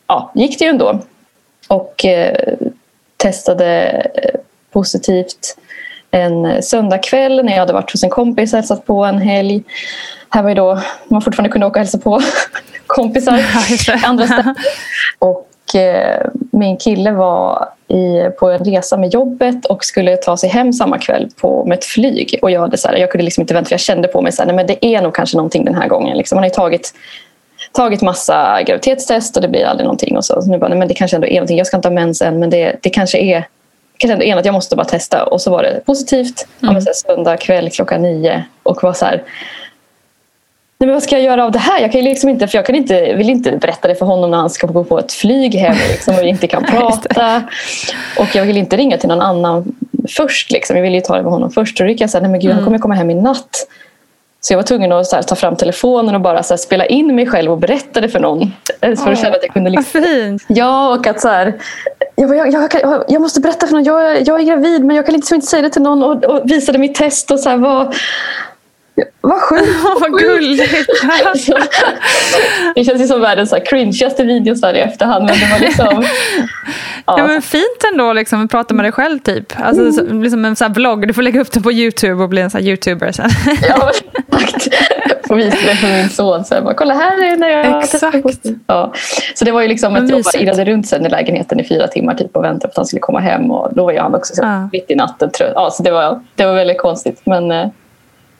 ja, 0.07 0.33
gick 0.35 0.59
det 0.59 0.65
ju 0.65 0.71
ändå. 0.71 0.99
Och 1.69 2.05
eh, 2.05 2.55
testade 3.17 4.03
positivt 4.73 5.57
en 6.15 6.63
söndagkväll 6.63 7.45
när 7.45 7.53
jag 7.53 7.61
hade 7.61 7.73
varit 7.73 7.93
hos 7.93 8.05
en 8.05 8.11
kompis 8.11 8.53
och 8.53 8.57
hälsat 8.57 8.87
på 8.87 9.05
en 9.05 9.19
helg. 9.19 9.63
Här 10.29 10.43
var 10.43 10.49
ju 10.49 10.55
då 10.55 10.81
man 11.09 11.23
fortfarande 11.23 11.53
kunde 11.53 11.67
åka 11.67 11.81
och 11.81 11.85
hälsa 11.85 11.99
på 11.99 12.21
kompisar 12.87 13.45
andra 14.05 14.27
ställen. 14.27 14.55
Och 15.19 15.75
eh, 15.75 16.27
min 16.51 16.77
kille 16.77 17.13
var 17.13 17.69
i, 17.89 18.31
på 18.39 18.51
en 18.51 18.65
resa 18.65 18.97
med 18.97 19.15
jobbet 19.15 19.67
och 19.67 19.85
skulle 19.85 20.17
ta 20.17 20.37
sig 20.37 20.51
hem 20.51 20.73
samma 20.73 20.99
kväll 20.99 21.29
på, 21.41 21.65
med 21.65 21.79
ett 21.79 21.85
flyg. 21.85 22.39
Och 22.43 22.51
jag, 22.51 22.61
hade 22.61 22.77
så 22.77 22.89
här, 22.89 22.97
jag 22.97 23.11
kunde 23.11 23.25
liksom 23.25 23.41
inte 23.41 23.55
vänta 23.55 23.69
för 23.69 23.73
jag 23.73 23.81
kände 23.81 24.09
på 24.09 24.23
mig 24.23 24.33
att 24.39 24.69
det 24.69 24.87
är 24.87 25.03
nog 25.03 25.15
kanske 25.15 25.37
någonting 25.37 25.65
den 25.65 25.75
här 25.75 25.89
gången. 25.89 26.17
Liksom. 26.17 26.37
Man 26.37 26.43
har 26.43 26.49
ju 26.49 26.55
tagit 26.55 26.95
tagit 27.73 28.03
massa 28.03 28.63
graviditetstest 28.63 29.37
och 29.37 29.43
det 29.43 29.49
blir 29.49 29.65
aldrig 29.65 29.85
någonting. 29.85 30.17
Och 30.17 30.25
så, 30.25 30.43
så 30.43 30.51
nu 30.51 30.59
bara, 30.59 30.69
nej, 30.69 30.79
men 30.79 30.89
det 30.89 30.95
kanske 30.95 31.17
ändå 31.17 31.27
är 31.27 31.35
någonting. 31.35 31.59
Jag 31.59 31.67
ska 31.67 31.77
inte 31.77 31.89
ha 31.89 31.95
mens 31.95 32.23
än 32.23 32.39
men 32.39 32.51
det, 32.51 32.77
det 32.83 32.91
kanske 32.91 33.19
är 33.19 33.47
ändå 34.11 34.25
en 34.25 34.39
att 34.39 34.45
jag 34.45 34.53
måste 34.53 34.77
bara 34.77 34.85
testa 34.85 35.25
och 35.25 35.41
så 35.41 35.51
var 35.51 35.63
det 35.63 35.81
positivt. 35.87 36.47
Mm. 36.63 36.75
Ja, 36.75 36.93
söndag 36.95 37.37
kväll 37.37 37.71
klockan 37.71 38.03
nio 38.03 38.45
och 38.63 38.83
var 38.83 38.93
så 38.93 39.05
här 39.05 39.23
Nej, 40.79 40.87
men 40.87 40.95
vad 40.95 41.03
ska 41.03 41.15
jag 41.15 41.25
göra 41.25 41.45
av 41.45 41.53
det 41.53 41.59
här? 41.59 41.81
Jag, 41.81 41.93
kan 41.93 42.05
liksom 42.05 42.31
inte, 42.31 42.49
för 42.49 42.59
jag 42.59 42.67
kan 42.67 42.75
inte, 42.75 43.15
vill 43.15 43.31
inte 43.31 43.53
berätta 43.53 43.89
det 43.89 43.95
för 43.95 44.07
honom 44.07 44.31
när 44.31 44.39
han 44.39 44.51
ska 44.51 44.67
gå 44.67 44.85
på 44.85 44.99
ett 44.99 45.13
flyg 45.13 45.55
hem 45.55 45.77
liksom, 45.91 46.15
och 46.15 46.23
vi 46.23 46.29
inte 46.29 46.47
kan 46.47 46.65
prata. 46.71 47.43
Och 48.19 48.37
jag 48.37 48.45
vill 48.45 48.57
inte 48.57 48.77
ringa 48.77 48.99
till 48.99 49.09
någon 49.09 49.21
annan 49.21 49.77
först. 50.09 50.51
Liksom. 50.51 50.77
Jag 50.77 50.83
vill 50.83 50.95
ju 50.95 51.01
ta 51.01 51.17
det 51.17 51.23
med 51.23 51.33
honom 51.33 51.51
först. 51.51 51.81
Och 51.81 51.87
då 51.87 51.91
gick 51.91 52.01
jag 52.01 52.11
så 52.11 52.17
här, 52.17 52.23
nej 52.23 52.31
men 52.31 52.41
gud, 52.41 52.51
han 52.51 52.59
mm. 52.59 52.65
kommer 52.65 52.79
komma 52.79 52.95
hem 52.95 53.11
i 53.11 53.15
natt. 53.15 53.67
Så 54.41 54.53
jag 54.53 54.59
var 54.59 54.63
tvungen 54.63 54.93
att 54.93 55.13
här, 55.13 55.23
ta 55.23 55.35
fram 55.35 55.57
telefonen 55.57 56.15
och 56.15 56.21
bara 56.21 56.37
här, 56.37 56.57
spela 56.57 56.87
in 56.87 57.15
mig 57.15 57.27
själv 57.27 57.53
och 57.53 57.59
berätta 57.59 58.01
det 58.01 58.09
för 58.09 58.21
någon. 58.21 58.53
För 58.81 59.13
att 59.13 59.21
känna 59.21 59.37
att 59.37 59.43
jag 59.43 59.53
kunde... 59.53 59.71
Liksom... 59.71 60.39
Ja, 60.49 60.95
och 60.95 61.07
att 61.07 61.21
så 61.21 61.29
här, 61.29 61.55
jag, 62.17 62.37
jag, 62.37 62.75
jag, 62.83 63.05
jag, 63.09 63.23
måste 63.23 63.41
berätta 63.41 63.67
för 63.67 63.75
någon. 63.75 63.85
Jag, 63.85 64.29
jag 64.29 64.41
är 64.41 64.45
gravid 64.45 64.85
men 64.85 64.97
jag 64.97 65.07
kan 65.07 65.15
liksom 65.15 65.35
inte 65.35 65.47
säga 65.47 65.63
det 65.63 65.71
till 65.71 65.83
någon. 65.83 66.03
Och, 66.03 66.25
och 66.25 66.51
visade 66.51 66.79
mitt 66.79 66.95
test 66.95 67.31
och 67.31 67.41
så 67.41 67.51
här, 67.51 67.57
vad, 67.57 67.95
vad 69.21 69.41
sjukt! 69.41 69.69
vad 70.01 70.19
gulligt! 70.19 70.89
alltså, 71.25 71.59
det 72.75 72.85
känns 72.85 73.03
ju 73.03 73.07
som 73.07 73.21
världens 73.21 73.51
så 73.51 73.61
cringeaste 73.61 74.25
video 74.25 74.57
så 74.57 74.67
här 74.67 74.75
i 74.75 74.81
efterhand. 74.81 75.25
Men 75.25 75.39
det 75.41 75.47
var 75.51 75.59
liksom, 75.59 76.05
ja. 77.07 77.15
ja. 77.19 77.27
men 77.27 77.43
fint 77.43 77.85
ändå 77.93 78.13
liksom, 78.13 78.45
att 78.45 78.51
prata 78.51 78.75
med 78.75 78.85
dig 78.85 78.93
själv 78.93 79.19
typ. 79.19 79.61
Alltså, 79.61 80.03
mm. 80.03 80.23
liksom 80.23 80.45
en 80.45 80.57
så 80.57 80.69
vlogg. 80.69 81.09
Du 81.09 81.15
får 81.15 81.23
lägga 81.23 81.41
upp 81.41 81.53
den 81.53 81.63
på 81.63 81.73
YouTube 81.73 82.23
och 82.23 82.29
bli 82.29 82.43
en 82.43 82.51
så 82.51 82.59
youtuber 82.59 83.13
sen. 83.13 83.31
ja, 83.69 83.91
exakt. 84.41 84.69
Får 85.35 85.39
visa 85.39 85.57
det 85.67 85.77
för 85.77 85.89
min 85.89 86.09
son. 86.09 86.45
Så 86.45 86.55
jag 86.55 86.65
bara, 86.65 86.75
kolla 86.75 86.95
här 86.95 87.33
är 87.33 87.37
när 87.37 87.49
jag 87.49 87.83
Exakt. 87.83 88.47
Ja. 88.67 88.93
Så 89.35 89.45
det 89.45 89.53
var 89.53 89.63
ju 89.63 89.69
liksom 89.69 89.97
att 89.97 90.11
jag 90.11 90.23
bara 90.23 90.41
irrade 90.41 90.65
runt 90.65 90.89
sen 90.89 91.07
i 91.07 91.09
lägenheten 91.09 91.61
i 91.61 91.65
fyra 91.65 91.89
timmar 91.89 92.15
typ, 92.15 92.37
och 92.37 92.45
väntade 92.45 92.69
på 92.69 92.71
att 92.71 92.77
han 92.77 92.87
skulle 92.87 93.01
komma 93.01 93.21
hem. 93.21 93.51
Och 93.51 93.75
då 93.75 93.85
var 93.85 93.99
han 93.99 94.15
också 94.15 94.35
så 94.35 94.43
ja. 94.43 94.69
mitt 94.73 94.91
i 94.91 94.95
natten 94.95 95.31
trött. 95.31 95.53
Ja, 95.55 95.71
så 95.71 95.83
det 95.83 95.91
var, 95.91 96.21
det 96.35 96.45
var 96.47 96.55
väldigt 96.55 96.79
konstigt. 96.79 97.21
Men 97.25 97.51
eh, 97.51 97.67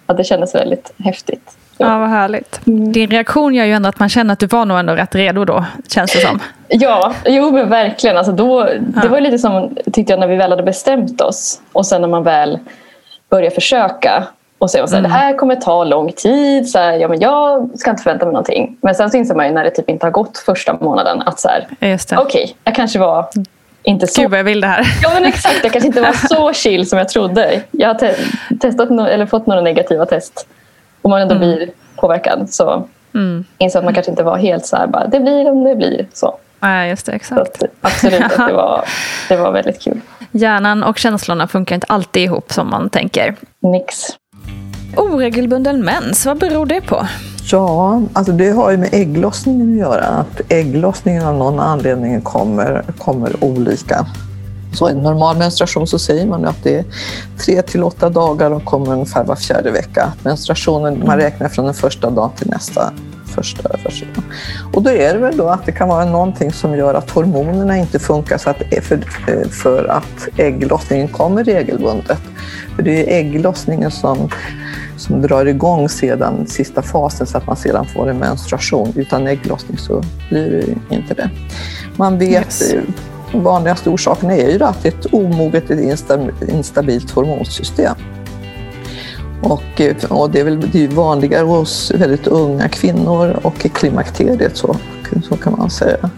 ja, 0.07 0.15
det 0.15 0.25
kändes 0.25 0.55
väldigt 0.55 0.93
häftigt. 0.99 1.57
Ja, 1.79 1.99
vad 1.99 2.09
härligt. 2.09 2.61
Mm. 2.67 2.93
Din 2.93 3.11
reaktion 3.11 3.55
gör 3.55 3.65
ju 3.65 3.73
ändå 3.73 3.89
att 3.89 3.99
man 3.99 4.09
känner 4.09 4.33
att 4.33 4.39
du 4.39 4.47
var 4.47 4.65
nog 4.65 4.79
ändå 4.79 4.93
rätt 4.93 5.15
redo 5.15 5.45
då, 5.45 5.65
känns 5.89 6.13
det 6.13 6.19
som. 6.19 6.41
Ja, 6.69 7.15
jo 7.25 7.51
men 7.51 7.69
verkligen. 7.69 8.17
Alltså 8.17 8.33
då, 8.33 8.69
ja. 8.95 9.01
Det 9.03 9.09
var 9.09 9.21
lite 9.21 9.39
som 9.39 9.77
tyckte 9.93 10.13
jag 10.13 10.21
när 10.21 10.27
vi 10.27 10.37
väl 10.37 10.51
hade 10.51 10.63
bestämt 10.63 11.21
oss 11.21 11.61
och 11.73 11.87
sen 11.87 12.01
när 12.01 12.09
man 12.09 12.23
väl 12.23 12.59
började 13.31 13.55
försöka 13.55 14.25
och 14.65 14.71
säga 14.71 14.85
att 14.85 14.91
mm. 14.91 15.03
det 15.03 15.09
här 15.09 15.37
kommer 15.37 15.57
ta 15.57 15.85
lång 15.85 16.13
tid. 16.13 16.69
Så 16.69 16.79
här, 16.79 16.93
ja, 16.93 17.09
men 17.09 17.21
jag 17.21 17.71
ska 17.79 17.91
inte 17.91 18.03
förvänta 18.03 18.25
mig 18.25 18.33
någonting. 18.33 18.77
Men 18.81 18.95
sen 18.95 19.11
så 19.11 19.17
inser 19.17 19.35
man 19.35 19.47
ju 19.47 19.53
när 19.53 19.65
det 19.65 19.71
typ 19.71 19.91
inte 19.91 20.07
har 20.07 20.11
gått 20.11 20.39
första 20.39 20.77
månaden 20.81 21.23
att 21.27 21.41
så 21.41 21.49
här, 21.49 21.67
okej, 21.71 22.17
okay, 22.17 22.49
jag 22.65 22.75
kanske 22.75 22.99
var 22.99 23.29
inte 23.83 24.07
så... 24.07 24.23
Gud 24.23 24.31
vad 24.31 24.39
jag 24.39 24.45
vill 24.45 24.61
det 24.61 24.67
här. 24.67 24.87
Ja 25.03 25.11
men 25.15 25.25
exakt, 25.25 25.61
jag 25.63 25.73
kanske 25.73 25.87
inte 25.87 26.01
var 26.01 26.13
så 26.13 26.53
chill 26.53 26.89
som 26.89 26.99
jag 26.99 27.09
trodde. 27.09 27.63
Jag 27.71 27.89
har 27.89 27.95
te 27.95 28.15
testat 28.61 28.91
no 28.91 29.07
eller 29.07 29.27
fått 29.27 29.47
några 29.47 29.61
negativa 29.61 30.07
test 30.07 30.47
och 31.03 31.11
man 31.11 31.21
ändå 31.21 31.35
mm. 31.35 31.49
blir 31.49 31.71
påverkad. 31.97 32.51
Så 32.51 32.89
mm. 33.15 33.45
insåg 33.59 33.79
att 33.79 33.85
man 33.85 33.95
kanske 33.95 34.11
inte 34.11 34.23
var 34.23 34.37
helt 34.37 34.67
så 34.67 34.77
här, 34.77 34.87
bara, 34.87 35.07
det 35.07 35.21
blir 35.21 35.51
om 35.51 35.65
det 35.65 35.77
blir. 35.77 36.07
Så. 36.13 36.39
Nej, 36.61 36.91
just 36.91 37.07
det. 37.07 37.13
Exakt. 37.13 37.41
Att, 37.41 37.63
absolut, 37.81 38.23
att 38.23 38.37
det, 38.49 38.53
var, 38.53 38.85
det 39.29 39.37
var 39.37 39.53
väldigt 39.53 39.83
kul. 39.83 40.01
Hjärnan 40.31 40.83
och 40.83 40.99
känslorna 40.99 41.49
funkar 41.49 41.75
inte 41.75 41.87
alltid 41.91 42.23
ihop 42.23 42.53
som 42.53 42.71
man 42.71 42.91
tänker. 42.91 43.35
Nix. 43.63 44.07
Oregelbunden 44.97 45.85
mens, 45.85 46.27
vad 46.27 46.39
beror 46.39 46.67
det 46.67 46.81
på? 46.81 47.07
Ja, 47.51 48.03
alltså 48.13 48.33
det 48.33 48.51
har 48.51 48.71
ju 48.71 48.77
med 48.77 48.89
ägglossningen 48.93 49.73
att 49.73 49.79
göra. 49.79 50.05
Att 50.05 50.41
ägglossningen 50.49 51.27
av 51.27 51.35
någon 51.35 51.61
anledning 51.61 52.21
kommer, 52.21 52.85
kommer 52.99 53.45
olika. 53.45 54.07
Så 54.73 54.91
i 54.91 54.95
normal 54.95 55.37
menstruation 55.37 55.87
så 55.87 55.99
säger 55.99 56.27
man 56.27 56.45
att 56.45 56.63
det 56.63 56.79
är 56.79 56.85
tre 57.39 57.63
till 57.63 57.83
åtta 57.83 58.11
dagar 58.11 58.51
och 58.51 58.65
kommer 58.65 58.93
ungefär 58.93 59.25
var 59.25 59.37
fjärde 59.37 59.71
vecka. 59.71 60.13
Menstruationen, 60.23 61.03
man 61.07 61.17
räknar 61.17 61.49
från 61.49 61.65
den 61.65 61.75
första 61.75 62.11
dagen 62.11 62.31
till 62.37 62.51
nästa 62.51 62.93
första, 63.35 63.79
första. 63.79 64.07
Och 64.73 64.83
då 64.83 64.91
är 64.91 65.13
det 65.13 65.19
väl 65.19 65.37
då 65.37 65.49
att 65.49 65.67
det 65.67 65.73
kan 65.73 65.89
vara 65.89 66.05
någonting 66.05 66.53
som 66.53 66.77
gör 66.77 66.95
att 66.95 67.11
hormonerna 67.11 67.77
inte 67.77 67.99
funkar 67.99 68.39
så 68.39 68.51
att, 68.51 68.63
för, 68.83 68.99
för 69.49 69.85
att 69.85 70.29
ägglossningen 70.37 71.09
kommer 71.09 71.45
regelbundet. 71.45 72.21
För 72.77 72.83
det 72.83 73.15
är 73.15 73.19
ägglossningen 73.19 73.91
som 73.91 74.29
som 74.97 75.23
drar 75.23 75.47
igång 75.47 75.89
sedan 75.89 76.47
sista 76.47 76.83
fasen 76.83 77.27
så 77.27 77.39
att 77.39 77.47
man 77.47 77.57
sedan 77.57 77.87
får 77.87 78.11
en 78.11 78.19
menstruation. 78.19 78.93
Utan 78.97 79.27
ägglossning 79.27 79.79
så 79.79 80.03
blir 80.29 80.51
det 80.51 80.95
inte 80.95 81.15
det. 81.15 81.31
Man 81.97 82.19
vet, 82.19 82.63
yes. 82.63 82.75
vanligaste 83.33 83.91
orsaken 83.91 84.31
är 84.31 84.49
ju 84.51 84.65
att 84.65 84.83
det 84.83 84.89
är 84.89 84.99
ett 84.99 85.15
omoget, 85.15 85.71
ett 85.71 85.81
instabilt 86.49 87.11
hormonsystem. 87.11 87.95
Och, 89.43 89.81
eh, 89.81 89.97
och 90.11 90.31
det 90.31 90.41
är 90.41 90.45
väl 90.45 90.71
det 90.73 90.85
är 90.85 90.89
vanligare 90.89 91.45
hos 91.45 91.91
väldigt 91.91 92.27
unga 92.27 92.69
kvinnor 92.69 93.41
och 93.43 93.67
i 93.67 93.69
klimakteriet 93.69 94.57
så, 94.57 94.77
så 95.29 95.37
kan 95.37 95.55
man 95.59 95.71
säga. 95.71 96.11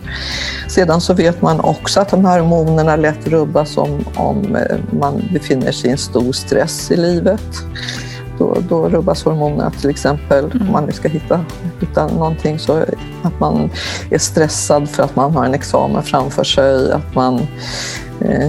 Sedan 0.69 1.01
så 1.01 1.15
vet 1.15 1.43
man 1.43 1.61
också 1.61 2.01
att 2.01 2.09
de 2.09 2.25
här 2.25 2.41
hormonerna 2.41 2.97
lätt 2.97 3.27
rubbas 3.27 3.77
om, 3.77 4.05
om 4.15 4.57
eh, 4.57 4.77
man 4.91 5.29
befinner 5.33 5.73
sig 5.73 5.89
i 5.89 5.93
en 5.93 5.99
stor 5.99 6.33
stress 6.33 6.91
i 6.91 6.97
livet. 6.97 7.43
Då, 8.39 8.57
då 8.69 8.89
rubbas 8.89 9.25
hormonerna 9.25 9.71
till 9.71 9.91
exempel. 9.91 10.45
Mm. 10.45 10.67
Om 10.67 10.73
man 10.73 10.93
ska 10.93 11.09
hitta, 11.09 11.45
hitta 11.81 12.07
någonting 12.07 12.59
så 12.59 12.85
att 13.23 13.41
man 13.41 13.71
är 14.11 14.19
stressad 14.19 14.89
för 14.89 15.03
att 15.03 15.17
man 15.17 15.35
har 15.35 15.45
en 15.45 15.55
examen 15.55 16.03
framför 16.03 16.45
sig, 16.45 16.93
att 16.93 17.15
man 17.15 17.47
eh, 18.21 18.49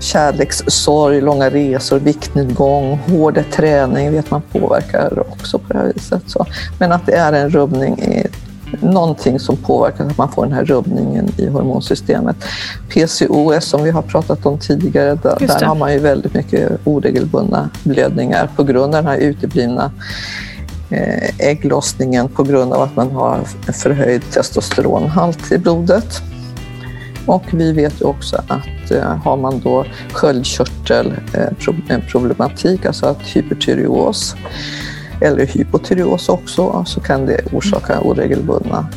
kärlekssorg, 0.00 1.20
långa 1.20 1.50
resor, 1.50 1.98
viktnedgång, 1.98 2.98
hård 3.08 3.42
träning 3.52 4.12
vet 4.12 4.30
man 4.30 4.42
påverkar 4.52 5.18
också 5.18 5.58
på 5.58 5.72
det 5.72 5.78
här 5.78 5.92
viset. 5.94 6.22
Så. 6.26 6.46
Men 6.78 6.92
att 6.92 7.06
det 7.06 7.12
är 7.12 7.32
en 7.32 7.50
rubbning 7.50 7.98
i 7.98 8.26
någonting 8.80 9.40
som 9.40 9.56
påverkar 9.56 10.04
att 10.04 10.18
man 10.18 10.32
får 10.32 10.46
den 10.46 10.54
här 10.54 10.64
rubbningen 10.64 11.28
i 11.36 11.46
hormonsystemet. 11.48 12.36
PCOS 12.88 13.64
som 13.64 13.82
vi 13.82 13.90
har 13.90 14.02
pratat 14.02 14.46
om 14.46 14.58
tidigare, 14.58 15.14
där, 15.22 15.36
där 15.46 15.66
har 15.66 15.74
man 15.74 15.92
ju 15.92 15.98
väldigt 15.98 16.34
mycket 16.34 16.72
oregelbundna 16.84 17.70
blödningar 17.84 18.50
på 18.56 18.64
grund 18.64 18.94
av 18.94 19.04
den 19.04 19.06
här 19.06 19.18
uteblivna 19.18 19.90
eh, 20.90 21.48
ägglossningen 21.48 22.28
på 22.28 22.42
grund 22.42 22.72
av 22.72 22.82
att 22.82 22.96
man 22.96 23.10
har 23.10 23.40
förhöjd 23.72 24.22
testosteronhalt 24.30 25.52
i 25.52 25.58
blodet. 25.58 26.22
Och 27.26 27.44
vi 27.52 27.72
vet 27.72 28.00
ju 28.00 28.04
också 28.04 28.42
att 28.48 28.90
eh, 28.90 29.16
har 29.16 29.36
man 29.36 29.60
då 29.60 29.84
sköldkörtelproblematik, 30.12 32.84
eh, 32.84 32.88
alltså 32.88 33.06
att 33.06 33.22
hypertyreos 33.22 34.36
eller 35.20 35.46
hypotyreos 35.46 36.28
också, 36.28 36.84
så 36.86 37.00
kan 37.00 37.26
det 37.26 37.52
orsaka 37.52 38.00
oregelbundna 38.00 38.88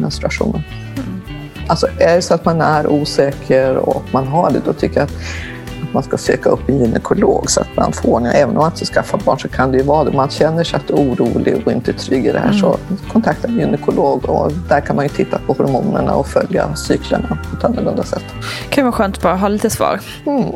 menstruationer. 0.00 0.68
Mm. 0.96 1.20
Alltså 1.66 1.86
är 1.98 2.16
det 2.16 2.22
så 2.22 2.34
att 2.34 2.44
man 2.44 2.60
är 2.60 2.86
osäker 2.86 3.76
och 3.76 4.02
man 4.12 4.26
har 4.26 4.50
det, 4.50 4.60
då 4.66 4.72
tycker 4.72 4.96
jag 4.96 5.04
att 5.04 5.14
man 5.94 6.02
ska 6.02 6.16
söka 6.16 6.50
upp 6.50 6.68
en 6.68 6.78
gynekolog 6.78 7.50
så 7.50 7.60
att 7.60 7.76
man 7.76 7.92
får 7.92 8.20
det. 8.20 8.30
Även 8.30 8.56
om 8.56 8.62
man 8.62 8.70
inte 8.72 8.84
skaffar 8.84 9.18
barn 9.24 9.38
så 9.38 9.48
kan 9.48 9.72
det 9.72 9.78
ju 9.78 9.84
vara 9.84 10.04
det. 10.04 10.16
Man 10.16 10.30
känner 10.30 10.64
sig 10.64 10.76
att 10.76 10.90
orolig 10.90 11.62
och 11.66 11.72
inte 11.72 11.92
trygg 11.92 12.26
i 12.26 12.32
det 12.32 12.38
här 12.38 12.48
mm. 12.48 12.58
så 12.58 12.78
kontakta 13.12 13.48
en 13.48 13.58
gynekolog. 13.58 14.24
Och 14.28 14.52
där 14.68 14.80
kan 14.80 14.96
man 14.96 15.04
ju 15.04 15.08
titta 15.08 15.38
på 15.46 15.52
hormonerna 15.52 16.14
och 16.14 16.26
följa 16.26 16.76
cyklerna 16.76 17.38
på 17.50 17.56
ett 17.56 17.64
annorlunda 17.64 18.02
sätt. 18.02 18.24
Det 18.68 18.74
kan 18.74 18.84
vara 18.84 18.92
skönt 18.92 19.16
att 19.16 19.22
bara 19.22 19.36
ha 19.36 19.48
lite 19.48 19.70
svar. 19.70 20.00
Mm. 20.26 20.52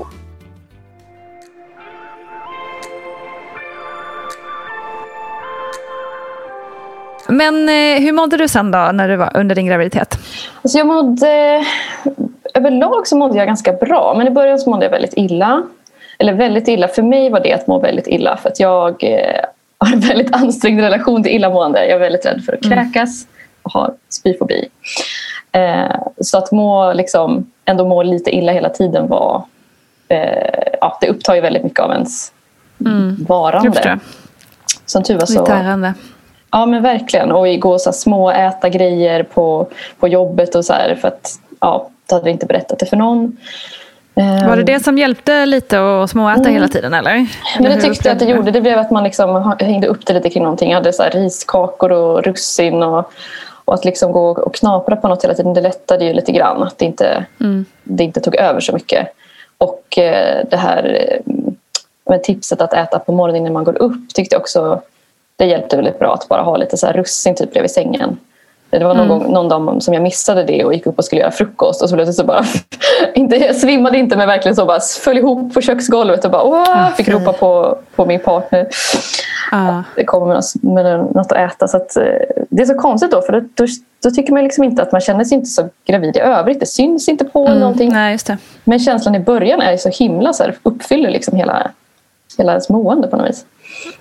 Men 7.29 7.69
eh, 7.69 8.03
hur 8.03 8.13
mådde 8.13 8.37
du 8.37 8.49
sen 8.49 8.71
då 8.71 8.91
när 8.93 9.09
du 9.09 9.17
var 9.17 9.31
under 9.35 9.55
din 9.55 9.67
graviditet? 9.67 10.19
Alltså 10.63 10.79
jag 10.79 10.87
mådde, 10.87 11.65
överlag 12.55 13.07
så 13.07 13.17
mådde 13.17 13.39
jag 13.39 13.47
ganska 13.47 13.73
bra 13.73 14.15
men 14.19 14.27
i 14.27 14.31
början 14.31 14.59
så 14.59 14.71
mådde 14.71 14.85
jag 14.85 14.91
väldigt 14.91 15.15
illa. 15.17 15.63
Eller 16.19 16.33
väldigt 16.33 16.69
illa, 16.69 16.89
för 16.89 17.03
mig 17.03 17.31
var 17.31 17.41
det 17.41 17.53
att 17.53 17.67
må 17.67 17.79
väldigt 17.79 18.07
illa 18.07 18.37
för 18.37 18.49
att 18.49 18.61
jag 18.61 19.05
eh, 19.05 19.41
har 19.79 19.93
en 19.93 20.01
väldigt 20.01 20.35
ansträngd 20.35 20.81
relation 20.81 21.23
till 21.23 21.33
illamående. 21.33 21.87
Jag 21.87 21.97
är 21.97 21.99
väldigt 21.99 22.27
rädd 22.27 22.43
för 22.45 22.53
att 22.53 22.65
mm. 22.65 22.79
kräkas 22.79 23.27
och 23.63 23.73
har 23.73 23.95
spyfobi. 24.09 24.69
Eh, 25.53 25.97
så 26.21 26.39
att 26.39 26.53
må, 26.53 26.93
liksom, 26.93 27.51
ändå 27.65 27.89
må 27.89 28.03
lite 28.03 28.31
illa 28.31 28.53
hela 28.53 28.69
tiden 28.69 29.09
var... 29.09 29.45
Eh, 30.09 30.73
ja, 30.81 30.99
det 31.01 31.09
upptar 31.09 31.35
ju 31.35 31.41
väldigt 31.41 31.65
mycket 31.65 31.81
av 31.81 31.93
ens 31.93 32.33
mm. 32.81 33.17
varande. 33.29 33.99
Som 34.87 35.03
tur 35.03 35.19
var 35.19 35.27
så... 35.27 35.41
Lite 35.41 35.95
Ja 36.51 36.67
men 36.67 36.83
verkligen. 36.83 37.33
Och 37.33 37.61
gå 37.61 37.79
så 37.79 37.93
små 37.93 38.31
äta 38.31 38.69
grejer 38.69 39.23
på, 39.23 39.69
på 39.99 40.09
jobbet 40.09 40.55
och 40.55 40.65
så 40.65 40.73
här, 40.73 40.95
för 40.95 41.09
att 41.09 41.41
ja, 41.61 41.89
du 42.09 42.15
hade 42.15 42.31
inte 42.31 42.47
berättat 42.47 42.79
det 42.79 42.87
för 42.87 42.97
någon. 42.97 43.37
Var 44.49 44.57
det 44.57 44.63
det 44.63 44.81
som 44.81 44.99
hjälpte 44.99 45.47
lite 45.47 45.81
att 45.81 46.11
småäta 46.11 46.41
mm. 46.41 46.53
hela 46.53 46.69
tiden 46.69 46.95
eller? 46.95 47.27
Men 47.61 47.65
det 47.71 47.81
tyckte 47.81 48.09
jag 48.09 48.13
att 48.13 48.19
det 48.19 48.25
gjorde. 48.25 48.51
Det 48.51 48.61
blev 48.61 48.79
att 48.79 48.91
man 48.91 49.05
liksom 49.05 49.57
hängde 49.61 49.87
upp 49.87 50.07
det 50.07 50.13
lite 50.13 50.31
kring 50.31 50.43
någonting. 50.43 50.71
Jag 50.71 50.77
hade 50.77 50.93
så 50.93 51.03
riskakor 51.03 51.93
och 51.93 52.23
russin 52.23 52.83
och, 52.83 53.13
och 53.65 53.75
att 53.75 53.85
liksom 53.85 54.13
gå 54.13 54.31
och 54.31 54.55
knapra 54.55 54.97
på 54.97 55.09
något 55.09 55.25
hela 55.25 55.35
tiden 55.35 55.55
det 55.55 55.61
lättade 55.61 56.05
ju 56.05 56.13
lite 56.13 56.33
grann. 56.33 56.63
Att 56.63 56.79
det 56.79 56.85
inte, 56.85 57.25
mm. 57.41 57.65
det 57.83 58.05
inte 58.05 58.21
tog 58.21 58.37
över 58.37 58.61
så 58.61 58.73
mycket. 58.73 59.09
Och 59.59 59.99
eh, 59.99 60.45
det 60.51 60.57
här 60.57 61.09
med 62.11 62.23
tipset 62.23 62.61
att 62.61 62.75
äta 62.75 62.99
på 62.99 63.13
morgonen 63.13 63.45
när 63.45 63.51
man 63.51 63.65
går 63.65 63.83
upp 63.83 64.15
tyckte 64.15 64.35
jag 64.35 64.41
också 64.41 64.83
det 65.39 65.47
hjälpte 65.47 65.77
väldigt 65.77 65.99
bra 65.99 66.15
att 66.15 66.29
bara 66.29 66.43
ha 66.43 66.57
lite 66.57 66.77
så 66.77 66.87
här 66.87 66.93
russin 66.93 67.35
typ 67.35 67.53
bredvid 67.53 67.71
sängen. 67.71 68.19
Det 68.71 68.85
var 68.85 68.95
någon, 68.95 69.07
mm. 69.07 69.19
gång, 69.19 69.33
någon 69.33 69.49
dag 69.49 69.83
som 69.83 69.95
jag 69.95 70.03
missade 70.03 70.45
det 70.45 70.65
och 70.65 70.75
gick 70.75 70.87
upp 70.87 70.99
och 70.99 71.05
skulle 71.05 71.21
göra 71.21 71.31
frukost 71.31 71.83
och 71.83 71.89
så 71.89 71.95
plötsligt 71.95 72.17
så 72.17 72.25
bara, 72.25 72.45
inte, 73.15 73.37
jag 73.37 73.57
svimmade 73.57 73.99
inte 73.99 74.17
men 74.17 74.29
verkligen 74.29 74.57
så 74.57 74.65
bara 74.65 74.81
föll 74.81 75.19
ihop 75.19 75.55
på 75.55 75.61
köksgolvet 75.61 76.25
och 76.25 76.31
bara 76.31 76.43
Åh! 76.43 76.91
fick 76.91 77.09
ropa 77.09 77.33
på, 77.33 77.79
på 77.97 78.07
min 78.07 78.21
partner. 78.21 78.69
Ah. 79.53 79.83
Det 79.97 80.05
kommer 80.05 80.27
med, 80.27 80.43
med 80.63 81.15
något 81.15 81.33
att 81.33 81.53
äta. 81.53 81.69
Så 81.69 81.77
att, 81.77 81.97
eh, 81.97 82.05
det 82.51 82.63
är 82.63 82.67
så 82.67 82.75
konstigt 82.75 83.11
då 83.11 83.23
för 83.23 83.33
då, 83.33 83.41
då, 83.55 83.67
då, 84.03 84.11
tycker 84.11 84.33
man 84.33 84.45
liksom 84.45 84.65
inte 84.65 84.83
att 84.83 84.93
man 84.93 85.01
känner 85.01 85.25
sig 85.25 85.35
inte 85.35 85.51
så 85.51 85.69
gravid 85.87 86.17
i 86.17 86.21
övrigt. 86.21 86.61
Det 86.61 86.67
syns 86.67 87.09
inte 87.09 87.25
på 87.25 87.47
mm. 87.47 87.59
någonting. 87.59 87.93
Nej. 87.93 88.19
Men 88.65 88.79
känslan 88.79 89.15
i 89.15 89.21
början 89.21 89.61
är 89.61 89.77
så 89.77 89.89
himla 89.89 90.33
så 90.33 90.43
här, 90.43 90.57
uppfyller 90.63 91.11
liksom 91.11 91.37
hela, 91.37 91.71
hela 92.39 92.53
ens 92.53 92.69
mående 92.69 93.09
på 93.09 93.17
något 93.17 93.29
vis. 93.29 93.45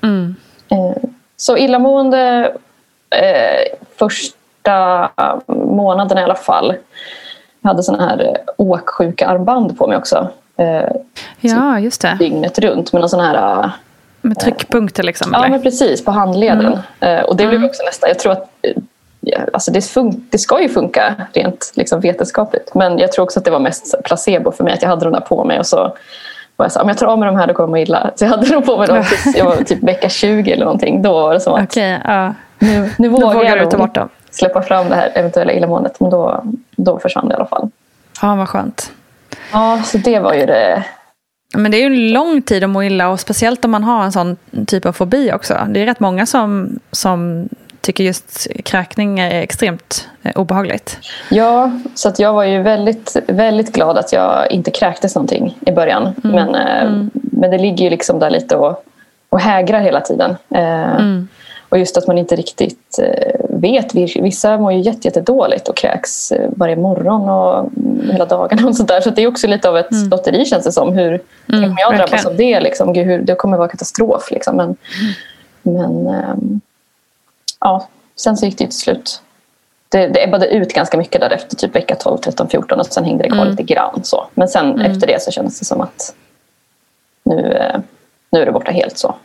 Mm. 0.03 0.35
Eh, 0.69 1.09
så 1.37 1.57
illamående 1.57 2.51
eh, 3.09 3.77
första 3.95 5.09
månaden 5.47 6.17
i 6.17 6.23
alla 6.23 6.35
fall. 6.35 6.75
Jag 7.61 7.69
hade 7.69 7.83
såna 7.83 8.05
här 8.05 8.37
åksjuka-armband 8.57 9.77
på 9.77 9.87
mig 9.87 9.97
också. 9.97 10.27
Eh, 10.57 10.89
ja, 11.39 11.79
just 11.79 12.01
det. 12.01 12.15
Dygnet 12.19 12.59
runt 12.59 12.93
med 12.93 12.99
någon 12.99 13.09
sån 13.09 13.19
här... 13.19 13.63
Eh, 13.63 13.69
med 14.21 14.39
tryckpunkter 14.39 15.03
liksom? 15.03 15.29
Ja, 15.33 15.47
men 15.49 15.61
precis. 15.61 16.05
På 16.05 16.11
handleden. 16.11 16.79
Mm. 16.99 17.19
Eh, 17.19 17.23
och 17.23 17.35
det 17.35 17.43
blev 17.43 17.57
mm. 17.57 17.69
också 17.69 17.83
nästan... 17.83 18.09
Jag 18.09 18.19
tror 18.19 18.31
att 18.31 18.49
alltså 19.53 19.71
det, 19.71 19.79
fun- 19.79 20.21
det 20.29 20.37
ska 20.37 20.61
ju 20.61 20.69
funka 20.69 21.15
rent 21.33 21.71
liksom, 21.75 21.99
vetenskapligt. 21.99 22.75
Men 22.75 22.97
jag 22.99 23.11
tror 23.11 23.23
också 23.23 23.39
att 23.39 23.45
det 23.45 23.51
var 23.51 23.59
mest 23.59 23.95
placebo 24.03 24.51
för 24.51 24.63
mig. 24.63 24.73
Att 24.73 24.81
jag 24.81 24.89
hade 24.89 25.05
de 25.05 25.13
där 25.13 25.19
på 25.19 25.43
mig 25.43 25.59
och 25.59 25.65
så 25.65 25.97
och 26.57 26.65
jag 26.65 26.71
sa 26.71 26.81
om 26.81 26.87
jag 26.87 26.97
tar 26.97 27.07
av 27.07 27.19
mig 27.19 27.25
de 27.25 27.35
här 27.35 27.47
då 27.47 27.53
kommer 27.53 27.77
jag 27.77 27.87
illa. 27.87 28.11
Så 28.15 28.25
jag 28.25 28.29
hade 28.29 28.51
nog 28.51 28.65
på 28.65 28.77
mig 28.77 28.87
dem 28.87 29.03
tills 29.03 29.37
jag 29.37 29.45
var 29.45 29.55
typ 29.55 29.83
vecka 29.83 30.09
20 30.09 30.51
eller 30.51 30.65
någonting. 30.65 31.01
Då 31.01 31.13
var 31.13 31.33
det 31.33 31.39
som 31.39 31.53
att 31.53 31.63
okay, 31.63 31.93
uh. 31.93 32.31
nu, 32.59 32.89
nu 32.97 33.07
vågar, 33.07 33.33
vågar 33.33 33.57
jag 33.57 33.71
ta 33.71 33.77
bort 33.77 33.95
dem. 33.95 34.09
släppa 34.31 34.61
fram 34.61 34.89
det 34.89 34.95
här 34.95 35.11
eventuella 35.15 35.53
illamåendet. 35.53 35.99
Men 35.99 36.09
då, 36.09 36.43
då 36.75 36.99
försvann 36.99 37.27
det 37.27 37.33
i 37.33 37.35
alla 37.35 37.45
fall. 37.45 37.69
Ja, 38.21 38.35
vad 38.35 38.49
skönt. 38.49 38.91
Ja, 39.51 39.81
så 39.85 39.97
det 39.97 40.19
var 40.19 40.33
ju 40.33 40.45
det. 40.45 40.83
Men 41.55 41.71
det 41.71 41.77
är 41.77 41.89
ju 41.89 41.95
en 41.95 42.13
lång 42.13 42.41
tid 42.41 42.63
att 42.63 42.69
må 42.69 42.83
illa 42.83 43.09
och 43.09 43.19
speciellt 43.19 43.65
om 43.65 43.71
man 43.71 43.83
har 43.83 44.03
en 44.03 44.11
sån 44.11 44.37
typ 44.67 44.85
av 44.85 44.91
fobi 44.91 45.31
också. 45.33 45.57
Det 45.69 45.81
är 45.81 45.85
rätt 45.85 45.99
många 45.99 46.25
som, 46.25 46.79
som 46.91 47.49
tycker 47.87 48.03
just 48.03 48.47
kräkning 48.63 49.19
är 49.19 49.41
extremt 49.41 50.07
eh, 50.23 50.31
obehagligt. 50.35 50.99
Ja, 51.29 51.71
så 51.95 52.09
att 52.09 52.19
jag 52.19 52.33
var 52.33 52.43
ju 52.43 52.61
väldigt, 52.61 53.17
väldigt 53.27 53.73
glad 53.73 53.97
att 53.97 54.13
jag 54.13 54.51
inte 54.51 54.71
kräktes 54.71 55.15
någonting 55.15 55.57
i 55.65 55.71
början. 55.71 56.15
Mm. 56.23 56.35
Men, 56.35 56.55
eh, 56.55 56.81
mm. 56.81 57.11
men 57.13 57.51
det 57.51 57.57
ligger 57.57 57.83
ju 57.83 57.89
liksom 57.89 58.19
där 58.19 58.29
lite 58.29 58.55
och, 58.55 58.83
och 59.29 59.39
hägrar 59.39 59.79
hela 59.79 60.01
tiden. 60.01 60.35
Eh, 60.49 60.95
mm. 60.95 61.27
Och 61.69 61.77
just 61.77 61.97
att 61.97 62.07
man 62.07 62.17
inte 62.17 62.35
riktigt 62.35 62.99
vet. 63.49 63.95
Vissa 63.95 64.57
mår 64.57 64.73
ju 64.73 64.79
jättedåligt 64.79 65.67
och 65.67 65.77
kräks 65.77 66.33
varje 66.49 66.75
morgon 66.75 67.29
och 67.29 67.69
hela 68.11 68.25
dagarna. 68.25 68.67
och 68.67 68.75
sådär. 68.75 69.01
Så 69.01 69.09
det 69.09 69.23
är 69.23 69.27
också 69.27 69.47
lite 69.47 69.69
av 69.69 69.77
ett 69.77 69.91
mm. 69.91 70.09
lotteri 70.09 70.45
känns 70.45 70.63
det 70.63 70.71
som. 70.71 70.93
Hur, 70.93 71.21
mm, 71.53 71.63
om 71.63 71.77
jag 71.79 71.97
drabbas 71.97 72.25
av 72.25 72.35
det, 72.35 72.59
liksom, 72.59 72.93
gud, 72.93 73.05
hur, 73.05 73.21
det 73.21 73.35
kommer 73.35 73.57
vara 73.57 73.67
katastrof. 73.67 74.31
Liksom. 74.31 74.55
Men, 74.55 74.75
men 75.63 76.07
ehm, 76.07 76.61
ja, 77.59 77.87
sen 78.15 78.37
så 78.37 78.45
gick 78.45 78.57
det 78.57 78.63
ju 78.63 78.67
till 78.67 78.79
slut. 78.79 79.21
Det, 79.89 80.07
det 80.07 80.23
ebbade 80.23 80.47
ut 80.47 80.73
ganska 80.73 80.97
mycket 80.97 81.21
där 81.21 81.29
efter 81.29 81.55
typ 81.55 81.75
vecka 81.75 81.95
12, 81.95 82.17
13, 82.17 82.49
14 82.49 82.79
och 82.79 82.85
sen 82.85 83.03
hängde 83.03 83.23
det 83.23 83.29
kvar 83.29 83.41
mm. 83.41 83.49
lite 83.49 83.63
grann. 83.63 84.03
Så. 84.03 84.27
Men 84.33 84.47
sen 84.47 84.65
mm. 84.65 84.91
efter 84.91 85.07
det 85.07 85.21
så 85.21 85.31
kändes 85.31 85.59
det 85.59 85.65
som 85.65 85.81
att 85.81 86.15
nu, 87.23 87.53
eh, 87.53 87.79
nu 88.29 88.41
är 88.41 88.45
det 88.45 88.51
borta 88.51 88.71
helt 88.71 88.97
så. 88.97 89.15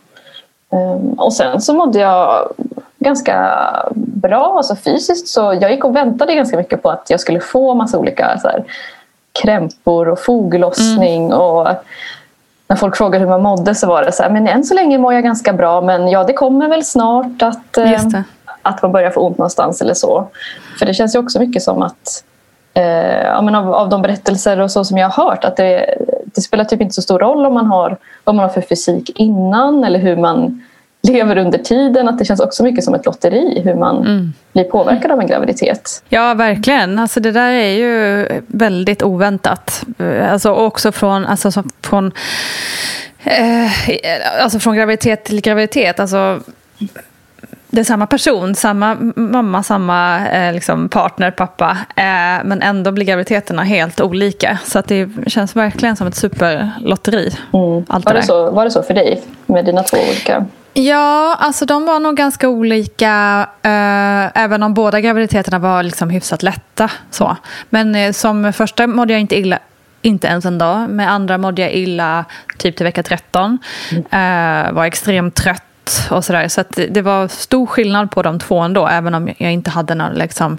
Um, 0.69 1.13
och 1.13 1.33
sen 1.33 1.61
så 1.61 1.73
mådde 1.73 1.99
jag 1.99 2.53
ganska 2.99 3.57
bra, 3.95 4.53
alltså 4.57 4.75
fysiskt. 4.75 5.27
Så 5.27 5.57
jag 5.61 5.71
gick 5.71 5.85
och 5.85 5.95
väntade 5.95 6.35
ganska 6.35 6.57
mycket 6.57 6.83
på 6.83 6.89
att 6.89 7.09
jag 7.09 7.19
skulle 7.19 7.39
få 7.39 7.73
massa 7.73 7.97
olika 7.97 8.39
så 8.41 8.47
här, 8.47 8.63
krämpor 9.41 10.09
och 10.09 10.19
foglossning. 10.19 11.25
Mm. 11.25 11.39
Och 11.39 11.67
när 12.73 12.77
folk 12.77 12.97
frågade 12.97 13.23
hur 13.23 13.29
man 13.29 13.41
mådde 13.41 13.75
så 13.75 13.87
var 13.87 14.03
det 14.03 14.11
så 14.11 14.23
här, 14.23 14.29
men 14.29 14.47
än 14.47 14.63
så 14.63 14.73
länge 14.73 14.97
mår 14.97 15.13
jag 15.13 15.23
ganska 15.23 15.53
bra 15.53 15.81
men 15.81 16.07
ja 16.07 16.23
det 16.23 16.33
kommer 16.33 16.69
väl 16.69 16.85
snart 16.85 17.41
att, 17.41 17.77
eh, 17.77 18.01
att 18.61 18.81
man 18.81 18.91
börjar 18.91 19.09
få 19.09 19.19
ont 19.27 19.37
någonstans 19.37 19.81
eller 19.81 19.93
så. 19.93 20.27
För 20.79 20.85
det 20.85 20.93
känns 20.93 21.15
ju 21.15 21.19
också 21.19 21.39
mycket 21.39 21.63
som 21.63 21.81
att 21.81 22.23
eh, 22.73 23.23
ja, 23.23 23.41
men 23.41 23.55
av, 23.55 23.73
av 23.73 23.89
de 23.89 24.01
berättelser 24.01 24.59
och 24.59 24.71
så 24.71 24.83
som 24.83 24.97
jag 24.97 25.09
har 25.09 25.25
hört 25.25 25.45
att 25.45 25.57
det, 25.57 25.97
det 26.25 26.41
spelar 26.41 26.63
typ 26.63 26.81
inte 26.81 26.93
så 26.93 27.01
stor 27.01 27.19
roll 27.19 27.45
om 27.45 27.53
man 27.53 27.65
har, 27.65 27.97
vad 28.23 28.35
man 28.35 28.43
har 28.43 28.49
för 28.49 28.61
fysik 28.61 29.09
innan 29.19 29.83
eller 29.83 29.99
hur 29.99 30.15
man 30.15 30.63
lever 31.07 31.37
under 31.37 31.57
tiden. 31.57 32.07
Att 32.07 32.19
det 32.19 32.25
känns 32.25 32.39
också 32.39 32.63
mycket 32.63 32.83
som 32.83 32.93
ett 32.93 33.05
lotteri 33.05 33.61
hur 33.65 33.75
man 33.75 33.97
mm. 33.97 34.33
blir 34.53 34.63
påverkad 34.63 35.11
av 35.11 35.19
en 35.19 35.27
graviditet. 35.27 36.03
Ja, 36.09 36.33
verkligen. 36.33 36.99
Alltså, 36.99 37.19
det 37.19 37.31
där 37.31 37.51
är 37.51 37.69
ju 37.69 38.27
väldigt 38.47 39.03
oväntat. 39.03 39.83
Alltså, 40.29 40.51
också 40.51 40.91
från, 40.91 41.25
alltså, 41.25 41.63
från, 41.81 42.11
eh, 43.23 43.71
alltså, 44.43 44.59
från 44.59 44.75
graviditet 44.75 45.23
till 45.23 45.41
graviditet. 45.41 45.99
Alltså, 45.99 46.39
det 47.67 47.79
är 47.79 47.83
samma 47.83 48.07
person, 48.07 48.55
samma 48.55 48.97
mamma, 49.15 49.63
samma 49.63 50.27
eh, 50.27 50.53
liksom 50.53 50.89
partner, 50.89 51.31
pappa. 51.31 51.77
Eh, 51.95 52.45
men 52.45 52.61
ändå 52.61 52.91
blir 52.91 53.05
graviditeterna 53.05 53.63
helt 53.63 54.01
olika. 54.01 54.57
Så 54.65 54.79
att 54.79 54.87
det 54.87 55.09
känns 55.27 55.55
verkligen 55.55 55.95
som 55.95 56.07
ett 56.07 56.15
superlotteri. 56.15 57.31
Mm. 57.53 57.85
Allt 57.87 58.05
var, 58.05 58.13
det 58.13 58.23
så, 58.23 58.51
var 58.51 58.65
det 58.65 58.71
så 58.71 58.83
för 58.83 58.93
dig 58.93 59.21
med 59.45 59.65
dina 59.65 59.83
två 59.83 59.97
olika? 59.97 60.45
Ja, 60.73 61.35
alltså 61.39 61.65
de 61.65 61.85
var 61.85 61.99
nog 61.99 62.15
ganska 62.15 62.49
olika. 62.49 63.47
Eh, 63.61 64.43
även 64.43 64.63
om 64.63 64.73
båda 64.73 65.01
graviditeterna 65.01 65.59
var 65.59 65.83
liksom 65.83 66.09
hyfsat 66.09 66.43
lätta. 66.43 66.91
Så. 67.11 67.37
Men 67.69 67.95
eh, 67.95 68.11
som 68.11 68.53
första 68.53 68.87
mådde 68.87 69.13
jag 69.13 69.21
inte 69.21 69.39
illa 69.39 69.59
inte 70.01 70.27
ens 70.27 70.45
en 70.45 70.57
dag. 70.57 70.89
Med 70.89 71.11
andra 71.11 71.37
mådde 71.37 71.61
jag 71.61 71.73
illa 71.73 72.25
typ 72.57 72.75
till 72.75 72.83
vecka 72.83 73.03
13. 73.03 73.57
Mm. 73.91 74.67
Eh, 74.67 74.73
var 74.73 74.85
extremt 74.85 75.35
trött 75.35 76.07
och 76.11 76.25
sådär. 76.25 76.47
Så 76.47 76.61
att 76.61 76.79
det 76.89 77.01
var 77.01 77.27
stor 77.27 77.65
skillnad 77.65 78.11
på 78.11 78.21
de 78.21 78.39
två 78.39 78.59
ändå, 78.59 78.87
även 78.87 79.13
om 79.13 79.29
jag 79.37 79.53
inte 79.53 79.69
hade 79.69 79.95
några 79.95 80.11
liksom, 80.11 80.57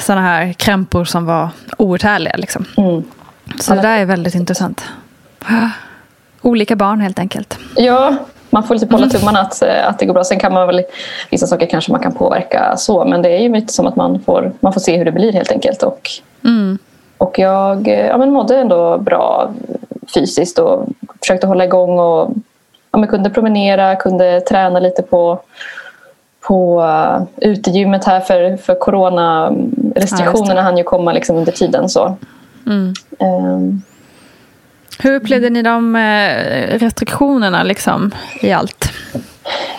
sådana 0.00 0.22
här 0.22 0.52
krämpor 0.52 1.04
som 1.04 1.24
var 1.24 1.48
outhärdliga. 1.76 2.36
Liksom. 2.36 2.64
Mm. 2.76 3.02
Så 3.60 3.74
det 3.74 3.80
där 3.80 3.98
är 3.98 4.04
väldigt 4.04 4.34
intressant. 4.34 4.84
Olika 6.40 6.76
barn 6.76 7.00
helt 7.00 7.18
enkelt. 7.18 7.58
Ja, 7.76 8.16
man 8.52 8.62
får 8.62 8.74
lite 8.74 8.86
hålla 8.94 9.04
mm. 9.04 9.10
tummarna 9.10 9.40
att, 9.40 9.62
att 9.62 9.98
det 9.98 10.06
går 10.06 10.14
bra. 10.14 10.24
Sen 10.24 10.38
kan 10.38 10.52
man 10.52 10.66
väl, 10.66 10.82
vissa 11.30 11.46
saker 11.46 11.66
kanske 11.66 11.92
man 11.92 12.00
kan 12.00 12.12
påverka 12.12 12.76
så, 12.76 13.04
men 13.04 13.22
det 13.22 13.28
är 13.28 13.38
ju 13.38 13.54
lite 13.54 13.72
som 13.72 13.86
att 13.86 13.96
man 13.96 14.20
får, 14.20 14.52
man 14.60 14.72
får 14.72 14.80
se 14.80 14.96
hur 14.96 15.04
det 15.04 15.12
blir 15.12 15.32
helt 15.32 15.52
enkelt. 15.52 15.82
Och, 15.82 16.10
mm. 16.44 16.78
och 17.18 17.38
jag 17.38 17.88
ja, 17.88 18.18
men 18.18 18.30
mådde 18.30 18.56
ändå 18.56 18.98
bra 18.98 19.50
fysiskt 20.14 20.58
och 20.58 20.86
försökte 21.20 21.46
hålla 21.46 21.64
igång 21.64 21.98
och 21.98 22.30
ja, 22.90 22.98
men 22.98 23.08
kunde 23.08 23.30
promenera, 23.30 23.96
kunde 23.96 24.40
träna 24.40 24.80
lite 24.80 25.02
på, 25.02 25.38
på 26.40 26.82
uh, 26.82 27.22
utegymmet 27.36 28.04
här 28.04 28.20
för, 28.20 28.56
för 28.56 28.74
coronarestriktionerna 28.74 30.60
ja, 30.60 30.60
hann 30.60 30.78
ju 30.78 30.84
komma 30.84 31.12
liksom 31.12 31.36
under 31.36 31.52
tiden. 31.52 31.88
Så. 31.88 32.16
Mm. 32.66 32.94
Um, 33.18 33.82
hur 34.98 35.14
upplevde 35.14 35.50
ni 35.50 35.62
de 35.62 35.96
eh, 35.96 36.78
restriktionerna 36.78 37.62
liksom, 37.62 38.10
i 38.40 38.52
allt? 38.52 38.84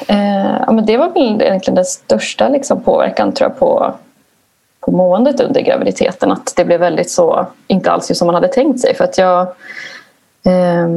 Eh, 0.08 0.58
ja, 0.60 0.72
men 0.72 0.86
det 0.86 0.98
var 0.98 1.10
väl 1.10 1.42
egentligen 1.42 1.76
den 1.76 1.86
största 1.86 2.50
liksom, 2.50 2.84
påverkan 2.84 3.34
tror 3.34 3.50
jag, 3.50 3.60
på, 3.60 3.94
på 4.80 4.92
måendet 4.92 5.40
under 5.40 5.62
graviditeten. 5.62 6.32
Att 6.32 6.54
det 6.56 6.66
blev 6.66 6.80
väldigt 6.80 7.12
så, 7.12 7.48
inte 7.68 7.92
alls 7.92 8.12
som 8.18 8.26
man 8.26 8.36
hade 8.36 8.48
tänkt 8.48 8.80
sig. 8.80 8.96
För 8.96 9.04
att 9.04 9.18
jag 9.18 9.42
eh, 10.46 10.88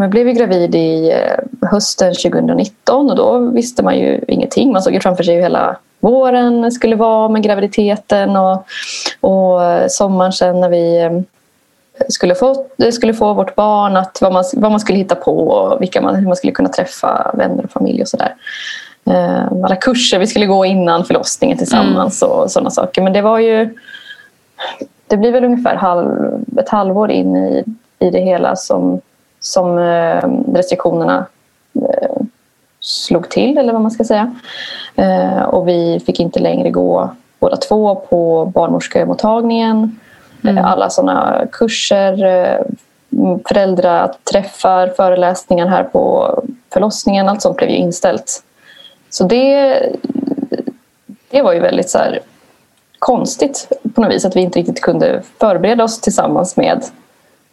jag 0.00 0.10
blev 0.10 0.28
ju 0.28 0.32
gravid 0.32 0.74
i 0.74 1.10
eh, 1.10 1.68
hösten 1.70 2.14
2019 2.14 3.10
och 3.10 3.16
då 3.16 3.38
visste 3.38 3.82
man 3.82 3.98
ju 3.98 4.20
ingenting. 4.28 4.72
Man 4.72 4.82
såg 4.82 4.94
ju 4.94 5.00
framför 5.00 5.24
sig 5.24 5.34
hur 5.34 5.42
hela 5.42 5.76
våren 6.00 6.72
skulle 6.72 6.96
vara 6.96 7.28
med 7.28 7.42
graviditeten 7.42 8.36
och, 8.36 8.66
och 9.20 9.60
sommaren 9.88 10.32
sen 10.32 10.60
när 10.60 10.68
vi 10.68 10.98
ehm, 11.00 11.24
skulle 12.08 12.34
få, 12.34 12.66
skulle 12.92 13.14
få 13.14 13.34
vårt 13.34 13.54
barn, 13.54 13.96
att 13.96 14.18
vad, 14.20 14.32
man, 14.32 14.44
vad 14.52 14.70
man 14.70 14.80
skulle 14.80 14.98
hitta 14.98 15.14
på 15.14 15.48
och 15.48 15.82
vilka 15.82 16.00
man, 16.00 16.14
hur 16.14 16.26
man 16.26 16.36
skulle 16.36 16.52
kunna 16.52 16.68
träffa 16.68 17.30
vänner 17.34 17.64
och 17.64 17.70
familj 17.70 18.02
och 18.02 18.08
sådär. 18.08 18.34
Ehm, 19.04 19.64
alla 19.64 19.76
kurser 19.76 20.18
vi 20.18 20.26
skulle 20.26 20.46
gå 20.46 20.64
innan 20.64 21.04
förlossningen 21.04 21.58
tillsammans 21.58 22.22
mm. 22.22 22.34
och 22.34 22.50
sådana 22.50 22.70
saker. 22.70 23.02
Men 23.02 23.12
det 23.12 23.22
var 23.22 23.38
ju... 23.38 23.74
Det 25.06 25.16
blir 25.16 25.32
väl 25.32 25.44
ungefär 25.44 25.74
halv, 25.74 26.44
ett 26.58 26.68
halvår 26.68 27.10
in 27.10 27.36
i 27.36 27.64
i 27.98 28.10
det 28.10 28.20
hela 28.20 28.56
som, 28.56 29.00
som 29.40 29.78
eh, 29.78 30.28
restriktionerna 30.54 31.26
eh, 31.74 32.16
slog 32.80 33.28
till, 33.28 33.58
eller 33.58 33.72
vad 33.72 33.82
man 33.82 33.90
ska 33.90 34.04
säga. 34.04 34.34
Eh, 34.96 35.42
och 35.42 35.68
vi 35.68 36.00
fick 36.06 36.20
inte 36.20 36.40
längre 36.40 36.70
gå 36.70 37.10
båda 37.38 37.56
två 37.56 37.94
på 37.94 38.44
barnmorskemottagningen. 38.54 40.00
Mm. 40.44 40.64
Alla 40.64 40.90
sådana 40.90 41.46
kurser, 41.52 42.16
föräldraträffar, 43.48 44.88
föreläsningar 44.88 45.66
här 45.66 45.84
på 45.84 46.34
förlossningen, 46.72 47.28
allt 47.28 47.42
sånt 47.42 47.56
blev 47.56 47.70
ju 47.70 47.76
inställt. 47.76 48.42
Så 49.10 49.24
det, 49.24 49.82
det 51.30 51.42
var 51.42 51.52
ju 51.52 51.60
väldigt 51.60 51.90
så 51.90 51.98
här, 51.98 52.20
konstigt 52.98 53.72
på 53.94 54.00
något 54.00 54.12
vis 54.12 54.24
att 54.24 54.36
vi 54.36 54.40
inte 54.40 54.58
riktigt 54.58 54.80
kunde 54.80 55.22
förbereda 55.40 55.84
oss 55.84 56.00
tillsammans 56.00 56.56
med 56.56 56.84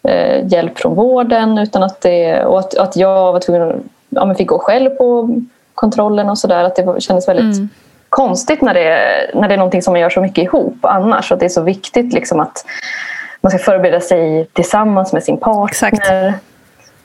eh, 0.04 0.48
hjälp 0.48 0.80
från 0.80 0.96
vården 0.96 1.58
utan 1.58 1.84
att 1.84 2.02
det, 2.02 2.46
och 2.46 2.60
att, 2.60 2.78
att 2.78 2.96
jag 2.96 3.34
var 3.34 3.40
tvungen 3.40 3.70
att, 3.70 3.76
ja, 4.10 4.36
fick 4.36 4.48
gå 4.48 4.60
själv 4.60 4.90
på 4.90 5.36
kontrollen 5.74 6.30
och 6.30 6.38
sådär. 6.38 6.64
Att 6.64 6.76
det 6.76 7.02
kändes 7.02 7.28
väldigt 7.28 7.58
mm. 7.58 7.70
Konstigt 8.14 8.62
när 8.62 8.74
det, 8.74 9.32
när 9.34 9.48
det 9.48 9.54
är 9.54 9.58
någonting 9.58 9.82
som 9.82 9.94
man 9.94 10.02
gör 10.02 10.10
så 10.10 10.22
mycket 10.22 10.44
ihop 10.44 10.78
annars. 10.82 11.32
Och 11.32 11.36
att 11.36 11.40
det 11.40 11.46
är 11.46 11.50
så 11.50 11.62
viktigt 11.62 12.14
liksom 12.14 12.40
att 12.40 12.66
man 13.42 13.50
ska 13.50 13.60
förbereda 13.60 14.00
sig 14.00 14.48
tillsammans 14.54 15.14
med 15.14 15.24
sin 15.24 15.38
partner. 15.38 15.88
Exakt. 15.88 16.10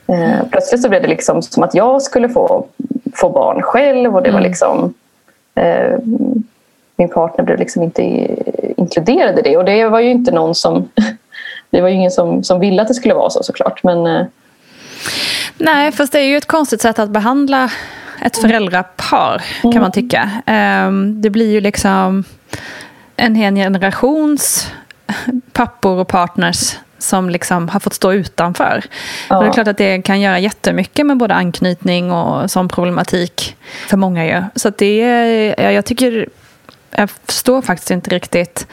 Eh, 0.07 0.47
plötsligt 0.51 0.81
så 0.81 0.89
blev 0.89 1.01
det 1.01 1.07
liksom 1.07 1.41
som 1.41 1.63
att 1.63 1.73
jag 1.73 2.01
skulle 2.01 2.29
få, 2.29 2.65
få 3.13 3.29
barn 3.29 3.61
själv 3.61 4.15
och 4.15 4.23
det 4.23 4.31
var 4.31 4.39
mm. 4.39 4.49
liksom 4.49 4.93
eh, 5.55 5.97
min 6.95 7.09
partner 7.09 7.45
blev 7.45 7.59
liksom 7.59 7.83
inte 7.83 8.01
inkluderad 8.77 9.39
i 9.39 9.41
det 9.41 9.57
och 9.57 9.65
det 9.65 9.85
var 9.85 9.99
ju 9.99 10.09
inte 10.09 10.31
någon 10.31 10.55
som 10.55 10.89
det 11.69 11.81
var 11.81 11.89
ju 11.89 11.95
ingen 11.95 12.11
som, 12.11 12.43
som 12.43 12.59
ville 12.59 12.81
att 12.81 12.87
det 12.87 12.93
skulle 12.93 13.13
vara 13.13 13.29
så 13.29 13.43
såklart. 13.43 13.83
Men, 13.83 14.07
eh, 14.07 14.25
Nej, 15.57 15.91
fast 15.91 16.11
det 16.11 16.19
är 16.19 16.23
ju 16.23 16.37
ett 16.37 16.45
konstigt 16.45 16.81
sätt 16.81 16.99
att 16.99 17.09
behandla 17.09 17.69
ett 18.21 18.37
mm. 18.37 18.49
föräldrapar 18.49 19.41
kan 19.61 19.71
mm. 19.71 19.81
man 19.81 19.91
tycka. 19.91 20.29
Ehm, 20.45 21.21
det 21.21 21.29
blir 21.29 21.51
ju 21.51 21.61
liksom 21.61 22.23
en 23.15 23.35
hel 23.35 23.55
generations 23.55 24.71
pappor 25.51 25.97
och 25.97 26.07
partners 26.07 26.77
som 26.97 27.29
liksom 27.29 27.69
har 27.69 27.79
fått 27.79 27.93
stå 27.93 28.13
utanför. 28.13 28.83
Ja. 29.29 29.37
Och 29.37 29.43
det 29.43 29.49
är 29.49 29.53
klart 29.53 29.67
att 29.67 29.77
det 29.77 30.01
kan 30.01 30.21
göra 30.21 30.39
jättemycket 30.39 31.05
med 31.05 31.17
både 31.17 31.35
anknytning 31.35 32.11
och 32.11 32.51
sån 32.51 32.67
problematik 32.67 33.57
för 33.87 33.97
många 33.97 34.25
ju. 34.25 34.43
Så 34.55 34.69
det 34.69 35.01
är, 35.01 35.71
jag 35.71 35.85
tycker 35.85 36.29
jag 36.91 37.09
förstår 37.09 37.61
faktiskt 37.61 37.91
inte 37.91 38.09
riktigt. 38.09 38.67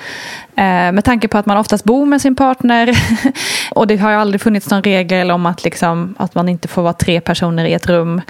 Eh, 0.56 0.92
med 0.92 1.04
tanke 1.04 1.28
på 1.28 1.38
att 1.38 1.46
man 1.46 1.56
oftast 1.56 1.84
bor 1.84 2.06
med 2.06 2.20
sin 2.20 2.36
partner. 2.36 2.98
och 3.70 3.86
det 3.86 3.96
har 3.96 4.10
ju 4.10 4.16
aldrig 4.16 4.40
funnits 4.40 4.70
någon 4.70 4.82
regel 4.82 5.30
om 5.30 5.46
att, 5.46 5.64
liksom, 5.64 6.14
att 6.18 6.34
man 6.34 6.48
inte 6.48 6.68
får 6.68 6.82
vara 6.82 6.92
tre 6.92 7.20
personer 7.20 7.64
i 7.64 7.72
ett 7.72 7.86
rum. 7.86 8.22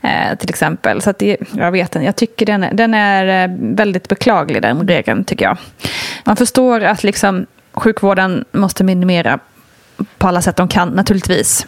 Eh, 0.00 0.38
till 0.38 0.50
exempel. 0.50 1.02
Så 1.02 1.10
att 1.10 1.18
det, 1.18 1.36
jag 1.52 1.72
vet 1.72 1.94
inte, 1.96 2.06
jag 2.06 2.16
tycker 2.16 2.46
den, 2.46 2.66
den 2.72 2.94
är 2.94 3.44
eh, 3.44 3.56
väldigt 3.58 4.08
beklaglig 4.08 4.62
den 4.62 4.88
regeln 4.88 5.24
tycker 5.24 5.44
jag. 5.44 5.56
Man 6.24 6.36
förstår 6.36 6.80
att 6.84 7.04
liksom, 7.04 7.46
sjukvården 7.72 8.44
måste 8.52 8.84
minimera 8.84 9.38
på 10.18 10.28
alla 10.28 10.42
sätt 10.42 10.56
de 10.56 10.68
kan 10.68 10.88
naturligtvis. 10.88 11.66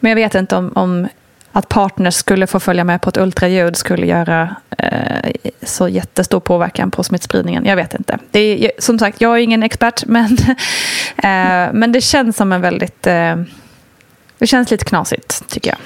Men 0.00 0.10
jag 0.10 0.16
vet 0.16 0.34
inte 0.34 0.56
om, 0.56 0.72
om 0.74 1.08
att 1.52 1.68
partners 1.68 2.14
skulle 2.14 2.46
få 2.46 2.60
följa 2.60 2.84
med 2.84 3.00
på 3.02 3.08
ett 3.08 3.16
ultraljud 3.16 3.76
skulle 3.76 4.06
göra 4.06 4.56
eh, 4.78 5.30
så 5.62 5.88
jättestor 5.88 6.40
påverkan 6.40 6.90
på 6.90 7.02
smittspridningen. 7.02 7.64
Jag 7.64 7.76
vet 7.76 7.94
inte. 7.94 8.18
Det 8.30 8.40
är, 8.40 8.72
som 8.78 8.98
sagt, 8.98 9.20
jag 9.20 9.38
är 9.38 9.42
ingen 9.42 9.62
expert, 9.62 10.02
men, 10.06 10.36
eh, 11.16 11.72
men 11.72 11.92
det 11.92 12.00
känns 12.00 12.36
som 12.36 12.52
en 12.52 12.60
väldigt... 12.60 13.06
Eh, 13.06 13.36
det 14.38 14.46
känns 14.46 14.70
lite 14.70 14.84
knasigt, 14.84 15.48
tycker 15.48 15.70
jag. 15.70 15.78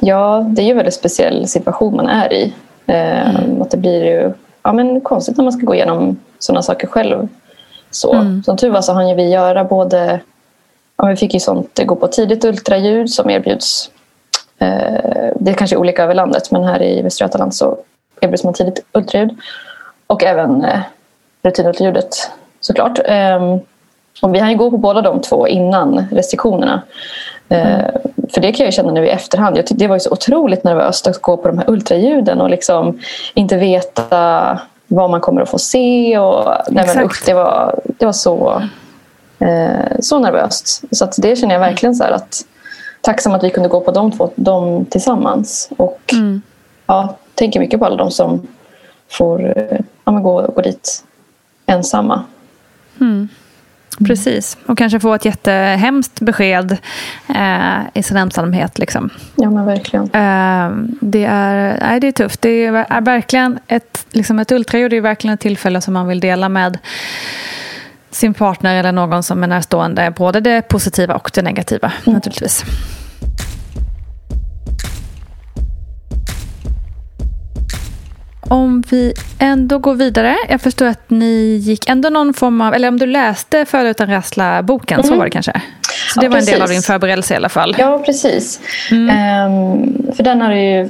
Ja, 0.00 0.46
det 0.48 0.62
är 0.62 0.64
ju 0.64 0.70
en 0.70 0.76
väldigt 0.76 0.94
speciell 0.94 1.48
situation 1.48 1.96
man 1.96 2.08
är 2.08 2.32
i. 2.32 2.54
Eh, 2.86 3.36
mm. 3.36 3.62
Att 3.62 3.70
det 3.70 3.76
blir 3.76 4.04
ju 4.04 4.32
ja, 4.62 4.72
men 4.72 5.00
konstigt 5.00 5.36
när 5.36 5.44
man 5.44 5.52
ska 5.52 5.66
gå 5.66 5.74
igenom 5.74 6.20
sådana 6.38 6.62
saker 6.62 6.86
själv. 6.86 7.28
Så, 7.90 8.14
mm. 8.14 8.42
Som 8.42 8.56
tur 8.56 8.70
var 8.70 8.82
så 8.82 8.92
hann 8.92 9.16
vi 9.16 9.30
göra 9.30 9.64
både... 9.64 10.20
Ja, 10.96 11.06
vi 11.06 11.16
fick 11.16 11.34
ju 11.34 11.40
sånt, 11.40 11.80
gå 11.86 11.96
på 11.96 12.08
tidigt 12.08 12.44
ultraljud 12.44 13.10
som 13.10 13.30
erbjuds 13.30 13.90
det 15.34 15.50
är 15.50 15.54
kanske 15.54 15.76
är 15.76 15.80
olika 15.80 16.04
över 16.04 16.14
landet 16.14 16.50
men 16.50 16.64
här 16.64 16.82
i 16.82 17.02
Västra 17.02 17.24
Götaland 17.24 17.54
så 17.54 17.78
erbjuds 18.20 18.44
man 18.44 18.54
tidigt 18.54 18.84
ultraljud. 18.92 19.36
Och 20.06 20.24
även 20.24 20.64
eh, 20.64 20.80
rutinultraljudet 21.42 22.30
såklart. 22.60 22.98
Ehm, 23.04 23.60
och 24.22 24.34
vi 24.34 24.38
hann 24.38 24.50
ju 24.50 24.56
gå 24.56 24.70
på 24.70 24.78
båda 24.78 25.02
de 25.02 25.20
två 25.20 25.48
innan 25.48 26.06
restriktionerna. 26.10 26.82
Mm. 27.48 27.90
För 28.34 28.40
det 28.40 28.52
kan 28.52 28.64
jag 28.64 28.74
känna 28.74 28.92
nu 28.92 29.06
i 29.06 29.10
efterhand. 29.10 29.58
Jag 29.58 29.64
det 29.70 29.86
var 29.86 29.96
ju 29.96 30.00
så 30.00 30.10
otroligt 30.10 30.64
nervöst 30.64 31.06
att 31.06 31.22
gå 31.22 31.36
på 31.36 31.48
de 31.48 31.58
här 31.58 31.70
ultraljuden 31.70 32.40
och 32.40 32.50
liksom 32.50 33.00
inte 33.34 33.56
veta 33.56 34.58
vad 34.86 35.10
man 35.10 35.20
kommer 35.20 35.42
att 35.42 35.48
få 35.48 35.58
se. 35.58 36.18
Och, 36.18 36.54
nej, 36.68 36.86
men, 36.94 37.04
usch, 37.04 37.22
det, 37.26 37.34
var, 37.34 37.80
det 37.86 38.06
var 38.06 38.12
så 38.12 38.62
eh, 39.38 40.00
så 40.00 40.18
nervöst. 40.18 40.82
Så 40.90 41.08
det 41.16 41.36
känner 41.36 41.54
jag 41.54 41.60
verkligen 41.60 41.94
så 41.94 42.04
att 42.04 42.44
tacksam 43.06 43.34
att 43.34 43.44
vi 43.44 43.50
kunde 43.50 43.68
gå 43.68 43.80
på 43.80 43.90
de 43.90 44.12
två 44.12 44.30
de 44.36 44.84
tillsammans. 44.84 45.70
Och 45.76 46.00
Mm. 46.12 46.42
ja, 46.86 47.16
tänker 47.34 47.60
mycket 47.60 47.80
på 47.80 47.86
alla 47.86 47.96
de 47.96 48.10
som 48.10 48.46
får 49.10 49.54
ja, 50.04 50.12
gå, 50.12 50.52
gå 50.56 50.62
dit 50.62 51.04
ensamma. 51.66 52.24
Precis. 54.06 54.56
Och 54.66 54.78
kanske 54.78 55.00
få 55.00 55.14
ett 55.14 55.24
jättehemskt 55.24 56.20
besked 56.20 56.76
eh, 57.28 57.78
i 57.94 58.02
sin 58.02 58.16
ensamhet. 58.16 58.78
Liksom. 58.78 59.10
Ja 59.36 59.50
men 59.50 59.66
verkligen. 59.66 60.04
Eh, 60.04 60.70
det, 61.00 61.24
är, 61.24 61.78
nej, 61.80 62.00
det 62.00 62.06
är 62.06 62.12
tufft. 62.12 62.42
Det 62.42 62.48
är, 62.66 62.86
är 62.88 63.00
verkligen 63.00 63.58
ett, 63.66 64.06
liksom 64.10 64.38
ett 64.38 64.52
ultraljud 64.52 64.92
är 64.92 65.00
verkligen 65.00 65.34
ett 65.34 65.40
tillfälle 65.40 65.80
som 65.80 65.94
man 65.94 66.08
vill 66.08 66.20
dela 66.20 66.48
med 66.48 66.78
sin 68.16 68.34
partner 68.34 68.74
eller 68.74 68.92
någon 68.92 69.22
som 69.22 69.42
är 69.42 69.46
närstående. 69.46 70.12
Både 70.16 70.40
det 70.40 70.62
positiva 70.62 71.14
och 71.14 71.30
det 71.34 71.42
negativa 71.42 71.92
naturligtvis. 72.04 72.64
Om 78.48 78.82
vi 78.90 79.12
ändå 79.38 79.78
går 79.78 79.94
vidare. 79.94 80.36
Jag 80.48 80.60
förstår 80.60 80.86
att 80.86 81.10
ni 81.10 81.56
gick 81.62 81.88
ändå 81.88 82.08
någon 82.10 82.34
form 82.34 82.60
av, 82.60 82.74
eller 82.74 82.88
om 82.88 82.98
du 82.98 83.06
läste 83.06 83.64
Föda 83.64 83.88
utan 83.88 84.08
rassla-boken, 84.10 85.02
så 85.02 85.16
var 85.16 85.24
det 85.24 85.30
kanske? 85.30 85.52
Så 86.14 86.20
det 86.20 86.26
Ja, 86.26 86.30
var 86.30 86.38
en 86.38 86.44
del 86.44 86.54
av 86.62 86.66
precis. 86.66 86.76
din 86.76 86.82
förberedelse 86.92 87.34
i 87.34 87.36
alla 87.36 87.48
fall. 87.48 87.74
Ja, 87.78 88.02
precis. 88.06 88.60
Ehm, 88.90 89.12
för 90.16 90.22
den 90.22 90.40
har 90.40 90.50
du 90.50 90.60
ju 90.60 90.88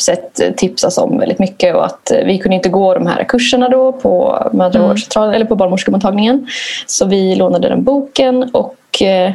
sett 0.00 0.56
tipsas 0.56 0.98
om 0.98 1.18
väldigt 1.18 1.38
mycket 1.38 1.74
och 1.74 1.84
att 1.84 2.10
eh, 2.10 2.24
vi 2.24 2.38
kunde 2.38 2.56
inte 2.56 2.68
gå 2.68 2.94
de 2.94 3.06
här 3.06 3.24
kurserna 3.24 3.68
då 3.68 3.92
på 3.92 4.42
mödravårdscentralen 4.52 5.34
eller 5.34 5.46
på 5.46 5.56
barnmorskemottagningen. 5.56 6.46
Så 6.86 7.06
vi 7.06 7.34
lånade 7.34 7.68
den 7.68 7.84
boken 7.84 8.50
och 8.52 9.02
eh, 9.02 9.34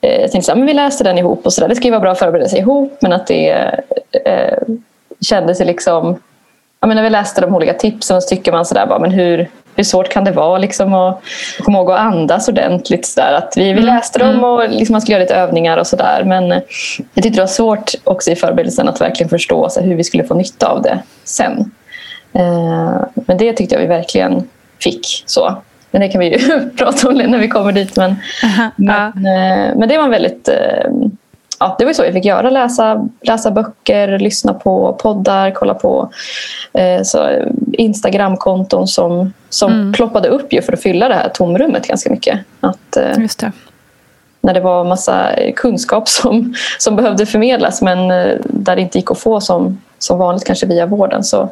eh, 0.00 0.20
jag 0.20 0.32
tänkte 0.32 0.54
men 0.54 0.66
vi 0.66 0.74
läste 0.74 1.04
den 1.04 1.18
ihop 1.18 1.46
och 1.46 1.52
så 1.52 1.60
där. 1.60 1.68
Det 1.68 1.74
ska 1.74 1.84
ju 1.84 1.90
vara 1.90 2.00
bra 2.00 2.10
att 2.10 2.18
förbereda 2.18 2.48
sig 2.48 2.58
ihop 2.58 2.98
men 3.00 3.12
att 3.12 3.26
det 3.26 3.50
eh, 4.24 4.58
kändes 5.20 5.60
liksom 5.60 6.18
ja, 6.80 6.86
men 6.86 6.96
när 6.96 7.02
vi 7.02 7.10
läste 7.10 7.40
de 7.40 7.54
olika 7.54 7.74
tipsen 7.74 8.22
så 8.22 8.28
tycker 8.28 8.52
man 8.52 8.64
sådär, 8.64 8.86
bara, 8.86 8.98
men 8.98 9.10
hur, 9.10 9.48
hur 9.76 9.84
svårt 9.84 10.08
kan 10.08 10.24
det 10.24 10.30
vara 10.30 10.58
liksom, 10.58 10.94
att 10.94 11.20
komma 11.58 11.78
ihåg 11.78 11.90
att 11.90 12.00
andas 12.00 12.48
ordentligt. 12.48 13.06
Så 13.06 13.20
där, 13.20 13.32
att 13.32 13.52
vi, 13.56 13.72
vi 13.72 13.80
läste 13.80 14.18
dem 14.18 14.44
och 14.44 14.70
liksom, 14.70 14.94
man 14.94 15.00
skulle 15.00 15.14
göra 15.14 15.22
lite 15.22 15.34
övningar 15.34 15.76
och 15.76 15.86
sådär. 15.86 16.22
Men 16.26 16.52
eh, 16.52 16.58
jag 17.14 17.24
tyckte 17.24 17.38
det 17.38 17.42
var 17.42 17.46
svårt 17.46 17.92
också 18.04 18.30
i 18.30 18.36
förberedelsen 18.36 18.88
att 18.88 19.00
verkligen 19.00 19.30
förstå 19.30 19.68
så 19.68 19.80
hur 19.80 19.94
vi 19.94 20.04
skulle 20.04 20.24
få 20.24 20.34
nytta 20.34 20.68
av 20.68 20.82
det 20.82 20.98
sen. 21.24 21.72
Eh, 22.32 23.00
men 23.14 23.38
det 23.38 23.52
tyckte 23.52 23.74
jag 23.74 23.82
vi 23.82 23.88
verkligen 23.88 24.48
fick. 24.82 25.22
så. 25.26 25.56
Men 25.90 26.00
det 26.00 26.08
kan 26.08 26.20
vi 26.20 26.26
ju 26.26 26.70
prata 26.76 27.08
om 27.08 27.14
när 27.14 27.38
vi 27.38 27.48
kommer 27.48 27.72
dit. 27.72 27.96
Men, 27.96 28.16
Aha, 28.44 28.70
ja. 28.76 29.12
men, 29.14 29.26
eh, 29.26 29.76
men 29.76 29.88
det 29.88 29.96
var 29.96 30.04
en 30.04 30.10
väldigt... 30.10 30.48
Ja, 31.60 31.76
det 31.78 31.84
var 31.84 31.92
så 31.92 32.02
vi 32.02 32.12
fick 32.12 32.24
göra. 32.24 32.50
Läsa, 32.50 33.08
läsa 33.20 33.50
böcker, 33.50 34.18
lyssna 34.18 34.54
på 34.54 34.92
poddar, 34.92 35.50
kolla 35.50 35.74
på 35.74 36.10
eh, 36.72 36.84
eh, 36.84 37.46
Instagramkonton 37.72 38.88
som, 38.88 39.32
som 39.48 39.92
ploppade 39.96 40.28
upp 40.28 40.52
ju 40.52 40.62
för 40.62 40.72
att 40.72 40.82
fylla 40.82 41.08
det 41.08 41.14
här 41.14 41.28
tomrummet 41.28 41.88
ganska 41.88 42.10
mycket. 42.10 42.40
Att, 42.60 42.96
eh, 42.96 43.18
Just 43.18 43.38
det. 43.38 43.52
När 44.44 44.54
det 44.54 44.60
var 44.60 44.84
massa 44.84 45.30
kunskap 45.56 46.08
som, 46.08 46.54
som 46.78 46.96
behövde 46.96 47.26
förmedlas 47.26 47.82
men 47.82 48.10
eh, 48.10 48.36
där 48.44 48.76
det 48.76 48.82
inte 48.82 48.98
gick 48.98 49.10
att 49.10 49.18
få 49.18 49.40
som, 49.40 49.80
som 49.98 50.18
vanligt 50.18 50.44
kanske 50.44 50.66
via 50.66 50.86
vården 50.86 51.24
så, 51.24 51.50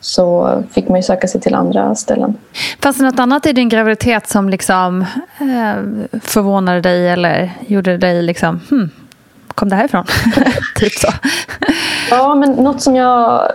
så 0.00 0.62
fick 0.72 0.88
man 0.88 0.98
ju 0.98 1.02
söka 1.02 1.28
sig 1.28 1.40
till 1.40 1.54
andra 1.54 1.94
ställen. 1.94 2.34
Fanns 2.80 2.98
det 2.98 3.04
något 3.04 3.18
annat 3.18 3.46
i 3.46 3.52
din 3.52 3.68
graviditet 3.68 4.28
som 4.28 4.48
liksom 4.48 5.00
eh, 5.40 6.20
förvånade 6.20 6.80
dig 6.80 7.08
eller 7.08 7.50
gjorde 7.66 7.96
dig 7.96 8.22
liksom, 8.22 8.60
hmm, 8.70 8.90
kom 9.48 9.68
det 9.68 9.76
här 9.76 9.84
ifrån? 9.84 10.04
typ 10.76 10.92
så. 10.92 11.08
Ja, 12.10 12.34
men 12.34 12.52
något 12.52 12.82
som 12.82 12.96
jag, 12.96 13.50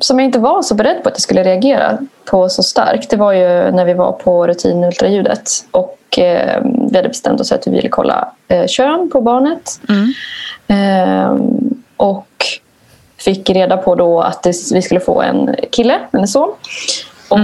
som 0.00 0.18
jag 0.18 0.26
inte 0.26 0.38
var 0.38 0.62
så 0.62 0.74
beredd 0.74 1.02
på 1.02 1.08
att 1.08 1.14
jag 1.14 1.22
skulle 1.22 1.44
reagera 1.44 1.98
på 2.24 2.48
så 2.48 2.62
starkt 2.62 3.10
det 3.10 3.16
var 3.16 3.32
ju 3.32 3.70
när 3.70 3.84
vi 3.84 3.94
var 3.94 4.12
på 4.12 4.46
rutinultraljudet 4.46 5.50
och 5.70 6.18
eh, 6.18 6.62
vi 6.90 6.96
hade 6.96 7.08
bestämt 7.08 7.40
oss 7.40 7.52
att 7.52 7.66
vi 7.66 7.70
ville 7.70 7.88
kolla 7.88 8.32
eh, 8.48 8.66
kön 8.66 9.10
på 9.10 9.20
barnet. 9.20 9.80
Eh, 10.68 11.36
och 11.96 12.26
fick 13.18 13.50
reda 13.50 13.76
på 13.76 13.94
då 13.94 14.20
att 14.20 14.42
det, 14.42 14.54
vi 14.72 14.82
skulle 14.82 15.00
få 15.00 15.22
en 15.22 15.56
kille, 15.70 15.98
en 16.10 16.28
son. 16.28 16.52
Och 17.28 17.38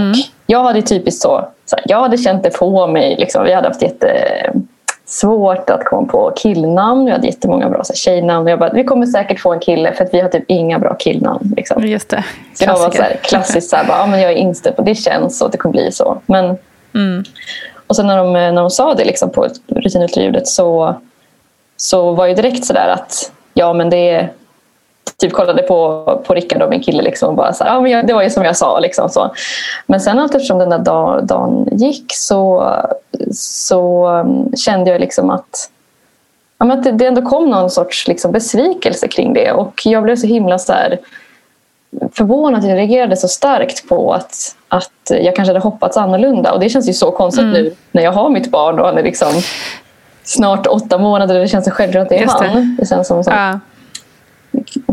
jag 0.45 0.63
hade 0.63 0.81
typiskt 0.81 1.21
så, 1.21 1.47
så 1.65 1.75
här, 1.75 1.85
jag 1.87 2.01
hade 2.01 2.17
känt 2.17 2.43
det 2.43 2.49
på 2.49 2.87
mig. 2.87 3.15
Liksom. 3.19 3.43
Vi 3.43 3.53
hade 3.53 3.67
haft 3.67 3.83
jättesvårt 5.07 5.69
att 5.69 5.85
komma 5.85 6.07
på 6.07 6.31
killnamn. 6.35 7.05
Vi 7.05 7.11
hade 7.11 7.27
jättemånga 7.27 7.69
bra 7.69 7.83
så 7.83 7.93
här, 7.93 7.97
tjejnamn. 7.97 8.45
Och 8.45 8.51
jag 8.51 8.59
bara, 8.59 8.73
vi 8.73 8.83
kommer 8.83 9.05
säkert 9.05 9.39
få 9.39 9.53
en 9.53 9.59
kille 9.59 9.93
för 9.93 10.03
att 10.03 10.13
vi 10.13 10.19
har 10.19 10.29
typ 10.29 10.43
inga 10.47 10.79
bra 10.79 10.95
killnamn. 10.95 11.53
Liksom. 11.57 11.83
Just 11.83 12.09
det. 12.09 12.23
Så 12.53 12.63
jag 12.63 12.79
var 12.79 12.91
så 12.91 13.01
här, 13.01 13.19
klassiskt 13.23 13.69
så 13.69 13.75
här, 13.75 13.85
bara, 13.85 13.97
ja, 13.97 14.07
men 14.07 14.21
jag 14.21 14.31
är 14.31 14.35
inställd 14.35 14.75
på 14.75 14.81
det 14.81 14.95
känns 14.95 15.37
så 15.37 15.45
att 15.45 15.51
det 15.51 15.57
kommer 15.57 15.73
bli 15.73 15.91
så. 15.91 16.21
Men, 16.25 16.57
Och 17.87 17.95
sen 17.95 18.07
när 18.07 18.17
de, 18.17 18.33
när 18.33 18.53
de 18.53 18.69
sa 18.69 18.93
det 18.93 19.05
liksom, 19.05 19.29
på 19.29 19.47
rutinultraljudet 19.67 20.47
så, 20.47 20.95
så 21.77 22.11
var 22.11 22.27
ju 22.27 22.33
direkt 22.33 22.65
så 22.65 22.73
där 22.73 22.87
att 22.87 23.31
ja 23.53 23.73
men 23.73 23.89
det 23.89 24.09
är 24.09 24.31
typ 25.19 25.33
kollade 25.33 25.63
på, 25.63 26.03
på 26.27 26.33
Rickard 26.33 26.61
och 26.61 26.69
min 26.69 26.83
kille 26.83 27.03
liksom 27.03 27.29
och 27.29 27.35
bara 27.35 27.53
så 27.53 27.63
här, 27.63 27.73
ja, 27.73 27.81
men 27.81 27.91
jag, 27.91 28.07
det 28.07 28.13
var 28.13 28.23
ju 28.23 28.29
som 28.29 28.43
jag 28.43 28.57
sa. 28.57 28.79
Liksom, 28.79 29.09
så. 29.09 29.31
Men 29.85 29.99
sen 29.99 30.19
allt 30.19 30.35
eftersom 30.35 30.59
den 30.59 30.69
där 30.69 30.79
dag, 30.79 31.25
dagen 31.25 31.69
gick 31.71 32.13
så, 32.13 32.73
så 33.33 34.07
um, 34.07 34.55
kände 34.55 34.91
jag 34.91 35.01
liksom 35.01 35.29
att, 35.29 35.69
ja, 36.57 36.65
men 36.65 36.77
att 36.77 36.83
det, 36.83 36.91
det 36.91 37.05
ändå 37.05 37.21
kom 37.21 37.49
någon 37.49 37.69
sorts 37.69 38.07
liksom, 38.07 38.31
besvikelse 38.31 39.07
kring 39.07 39.33
det. 39.33 39.51
Och 39.51 39.81
jag 39.85 40.03
blev 40.03 40.15
så 40.15 40.27
himla 40.27 40.59
så 40.59 40.73
här, 40.73 40.99
förvånad 42.13 42.59
att 42.59 42.69
jag 42.69 42.77
reagerade 42.77 43.17
så 43.17 43.27
starkt 43.27 43.89
på 43.89 44.13
att, 44.13 44.55
att 44.67 44.91
jag 45.09 45.35
kanske 45.35 45.49
hade 45.49 45.59
hoppats 45.59 45.97
annorlunda. 45.97 46.53
Och 46.53 46.59
det 46.59 46.69
känns 46.69 46.89
ju 46.89 46.93
så 46.93 47.11
konstigt 47.11 47.45
nu 47.45 47.73
när 47.91 48.03
jag 48.03 48.11
har 48.11 48.29
mitt 48.29 48.51
barn 48.51 48.79
och 48.79 48.85
han 48.85 48.97
är 48.97 49.03
liksom 49.03 49.33
snart 50.23 50.67
åtta 50.67 50.97
månader 50.97 51.35
och 51.35 51.41
det 51.41 51.47
känns 51.47 51.65
så 51.65 51.71
självklart 51.71 52.03
att 52.03 52.09
det 52.09 52.17
är 52.17 52.21
Just 52.21 52.39
det. 52.39 52.47
han. 52.47 52.77
Det 52.79 52.85
känns 52.85 53.07
som 53.07 53.23
en 53.27 53.59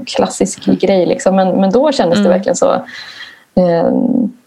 sån 0.04 0.16
klassisk 0.16 0.64
grej. 0.64 1.06
Liksom. 1.06 1.36
Men, 1.36 1.60
men 1.60 1.70
då 1.70 1.92
kändes 1.92 2.22
det 2.22 2.28
verkligen 2.28 2.56
så. 2.56 2.72
Eh, 3.54 3.90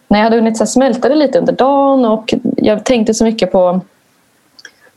när 0.08 0.20
jag 0.20 0.24
hade 0.24 0.36
hunnit 0.36 0.58
så 0.58 0.64
här, 0.64 0.68
smälta 0.68 1.10
det 1.10 1.16
lite 1.16 1.40
under 1.40 1.54
dagen 1.54 2.06
och 2.06 2.34
jag 2.58 2.86
tänkte 2.86 3.14
så 3.14 3.24
mycket 3.24 3.52
på 3.52 3.82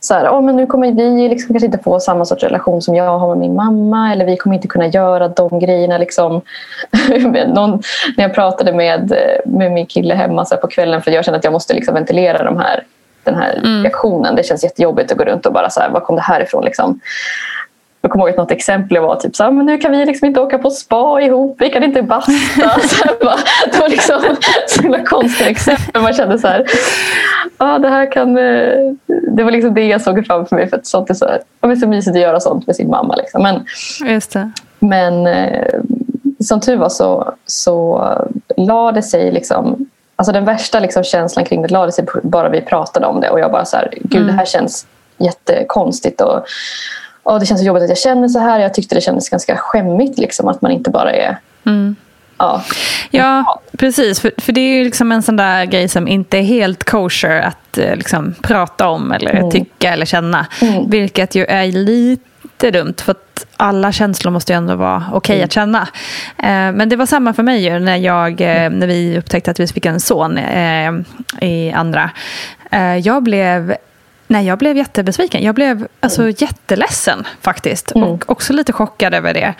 så 0.03 0.13
här, 0.13 0.29
oh, 0.29 0.41
men 0.41 0.55
nu 0.55 0.65
kommer 0.65 0.91
vi 0.91 1.29
liksom 1.29 1.53
kanske 1.53 1.65
inte 1.65 1.77
få 1.77 1.99
samma 1.99 2.25
sorts 2.25 2.43
relation 2.43 2.81
som 2.81 2.95
jag 2.95 3.19
har 3.19 3.27
med 3.27 3.37
min 3.37 3.55
mamma 3.55 4.13
eller 4.13 4.25
vi 4.25 4.37
kommer 4.37 4.55
inte 4.55 4.67
kunna 4.67 4.87
göra 4.87 5.27
de 5.27 5.59
grejerna. 5.59 5.97
Liksom. 5.97 6.41
Någon, 7.47 7.81
när 8.17 8.23
jag 8.23 8.33
pratade 8.33 8.73
med, 8.73 9.13
med 9.45 9.71
min 9.71 9.85
kille 9.85 10.13
hemma 10.13 10.45
så 10.45 10.57
på 10.57 10.67
kvällen 10.67 11.01
för 11.01 11.11
jag 11.11 11.25
kände 11.25 11.37
att 11.37 11.43
jag 11.43 11.53
måste 11.53 11.73
liksom 11.73 11.93
ventilera 11.93 12.43
de 12.43 12.57
här, 12.57 12.83
den 13.23 13.35
här 13.35 13.81
reaktionen. 13.83 14.35
Det 14.35 14.45
känns 14.45 14.63
jättejobbigt 14.63 15.11
att 15.11 15.17
gå 15.17 15.23
runt 15.23 15.45
och 15.45 15.53
bara 15.53 15.69
så 15.69 15.79
här, 15.79 15.89
var 15.89 15.99
kom 15.99 16.15
det 16.15 16.21
här 16.21 16.43
ifrån? 16.43 16.65
Liksom. 16.65 16.99
Jag 18.01 18.11
kommer 18.11 18.23
ihåg 18.25 18.29
att 18.29 18.37
något 18.37 18.51
exempel 18.51 18.97
var 18.99 19.15
typ 19.15 19.35
så 19.35 19.43
här, 19.43 19.51
men 19.51 19.65
nu 19.65 19.77
kan 19.77 19.91
vi 19.91 20.05
liksom 20.05 20.25
inte 20.27 20.39
åka 20.41 20.57
på 20.57 20.69
spa 20.69 21.21
ihop, 21.21 21.55
vi 21.59 21.69
kan 21.69 21.83
inte 21.83 22.01
basta. 22.01 22.31
Så 22.81 23.05
här, 23.05 23.23
bara, 23.25 23.35
det 23.71 23.79
var 23.79 23.89
liksom 23.89 24.21
så 24.67 24.81
himla 24.81 25.03
konstiga 25.05 25.49
exempel. 25.49 26.01
Man 26.01 26.13
kände 26.13 26.39
så 26.39 26.47
här, 26.47 26.65
ah, 27.57 27.79
det 27.79 27.87
här 27.89 28.11
kan... 28.11 28.37
eh, 28.37 28.73
Det 29.31 29.43
var 29.43 29.51
liksom 29.51 29.73
det 29.73 29.85
jag 29.87 30.01
såg 30.01 30.25
framför 30.27 30.55
mig. 30.55 30.69
För 30.69 30.77
att 30.77 30.85
sånt 30.87 31.09
är 31.09 31.13
så, 31.13 31.25
det 31.61 31.67
är 31.67 31.75
så 31.75 31.87
mysigt 31.87 32.15
att 32.15 32.21
göra 32.21 32.39
sånt 32.39 32.67
med 32.67 32.75
sin 32.75 32.89
mamma. 32.89 33.15
Liksom. 33.15 33.43
Men, 33.43 33.65
Just 34.11 34.33
det. 34.33 34.51
men 34.79 35.27
eh, 35.27 35.79
som 36.39 36.59
tur 36.59 36.77
var 36.77 36.89
så, 36.89 37.33
så 37.45 38.03
la 38.57 38.91
det 38.91 39.01
sig 39.03 39.31
liksom 39.31 39.85
Alltså 40.15 40.31
den 40.31 40.45
värsta 40.45 40.79
liksom 40.79 41.03
känslan 41.03 41.45
kring 41.45 41.61
det 41.61 41.67
lade 41.67 41.91
sig 41.91 42.05
bara 42.23 42.49
vi 42.49 42.61
pratade 42.61 43.05
om 43.05 43.21
det. 43.21 43.29
Och 43.29 43.39
jag 43.39 43.51
bara 43.51 43.65
så 43.65 43.77
här, 43.77 43.93
gud 44.01 44.27
det 44.27 44.33
här 44.33 44.45
känns 44.45 44.87
jättekonstigt. 45.17 46.21
Och, 46.21 46.45
och 47.23 47.39
det 47.39 47.45
känns 47.45 47.61
så 47.61 47.67
jobbigt 47.67 47.83
att 47.83 47.89
jag 47.89 47.97
känner 47.97 48.27
så 48.27 48.39
här. 48.39 48.59
Jag 48.59 48.73
tyckte 48.73 48.95
det 48.95 49.01
kändes 49.01 49.29
ganska 49.29 49.57
skämmigt 49.57 50.17
liksom, 50.17 50.47
att 50.47 50.61
man 50.61 50.71
inte 50.71 50.89
bara 50.89 51.11
är... 51.11 51.37
Ja, 52.37 52.61
Ja, 53.11 53.61
precis. 53.77 54.19
För, 54.19 54.31
för 54.37 54.53
det 54.53 54.61
är 54.61 54.77
ju 54.77 54.83
liksom 54.83 55.11
en 55.11 55.21
sån 55.21 55.35
där 55.35 55.65
grej 55.65 55.87
som 55.87 56.07
inte 56.07 56.37
är 56.37 56.41
helt 56.41 56.83
kosher 56.83 57.41
att 57.41 57.77
eh, 57.77 57.95
liksom, 57.95 58.35
prata 58.41 58.87
om 58.87 59.11
eller 59.11 59.51
tycka 59.51 59.93
eller 59.93 60.05
känna. 60.05 60.47
Vilket 60.87 61.35
ju 61.35 61.45
är 61.45 61.65
lite 61.65 62.71
dumt 62.71 62.93
för 62.97 63.11
att 63.11 63.45
alla 63.57 63.91
känslor 63.91 64.31
måste 64.31 64.53
ju 64.53 64.57
ändå 64.57 64.75
vara 64.75 65.03
okej 65.13 65.43
att 65.43 65.51
känna. 65.51 65.81
Eh, 66.37 66.71
men 66.71 66.89
det 66.89 66.95
var 66.95 67.05
samma 67.05 67.33
för 67.33 67.43
mig 67.43 67.63
ju 67.63 67.79
när, 67.79 67.97
jag, 67.97 68.41
eh, 68.41 68.69
när 68.69 68.87
vi 68.87 69.17
upptäckte 69.17 69.51
att 69.51 69.59
vi 69.59 69.67
fick 69.67 69.85
en 69.85 69.99
son 69.99 70.37
eh, 70.37 70.91
i 71.41 71.71
andra. 71.71 72.11
Eh, 72.71 72.97
jag 72.97 73.23
blev 73.23 73.75
Nej, 74.31 74.45
jag 74.45 74.57
blev 74.57 74.77
jättebesviken. 74.77 75.43
Jag 75.43 75.55
blev 75.55 75.87
alltså, 75.99 76.21
mm. 76.21 76.33
jätteledsen 76.37 77.27
faktiskt. 77.41 77.95
Mm. 77.95 78.07
Och 78.07 78.29
också 78.29 78.53
lite 78.53 78.73
chockad 78.73 79.13
över 79.13 79.33
det. 79.33 79.53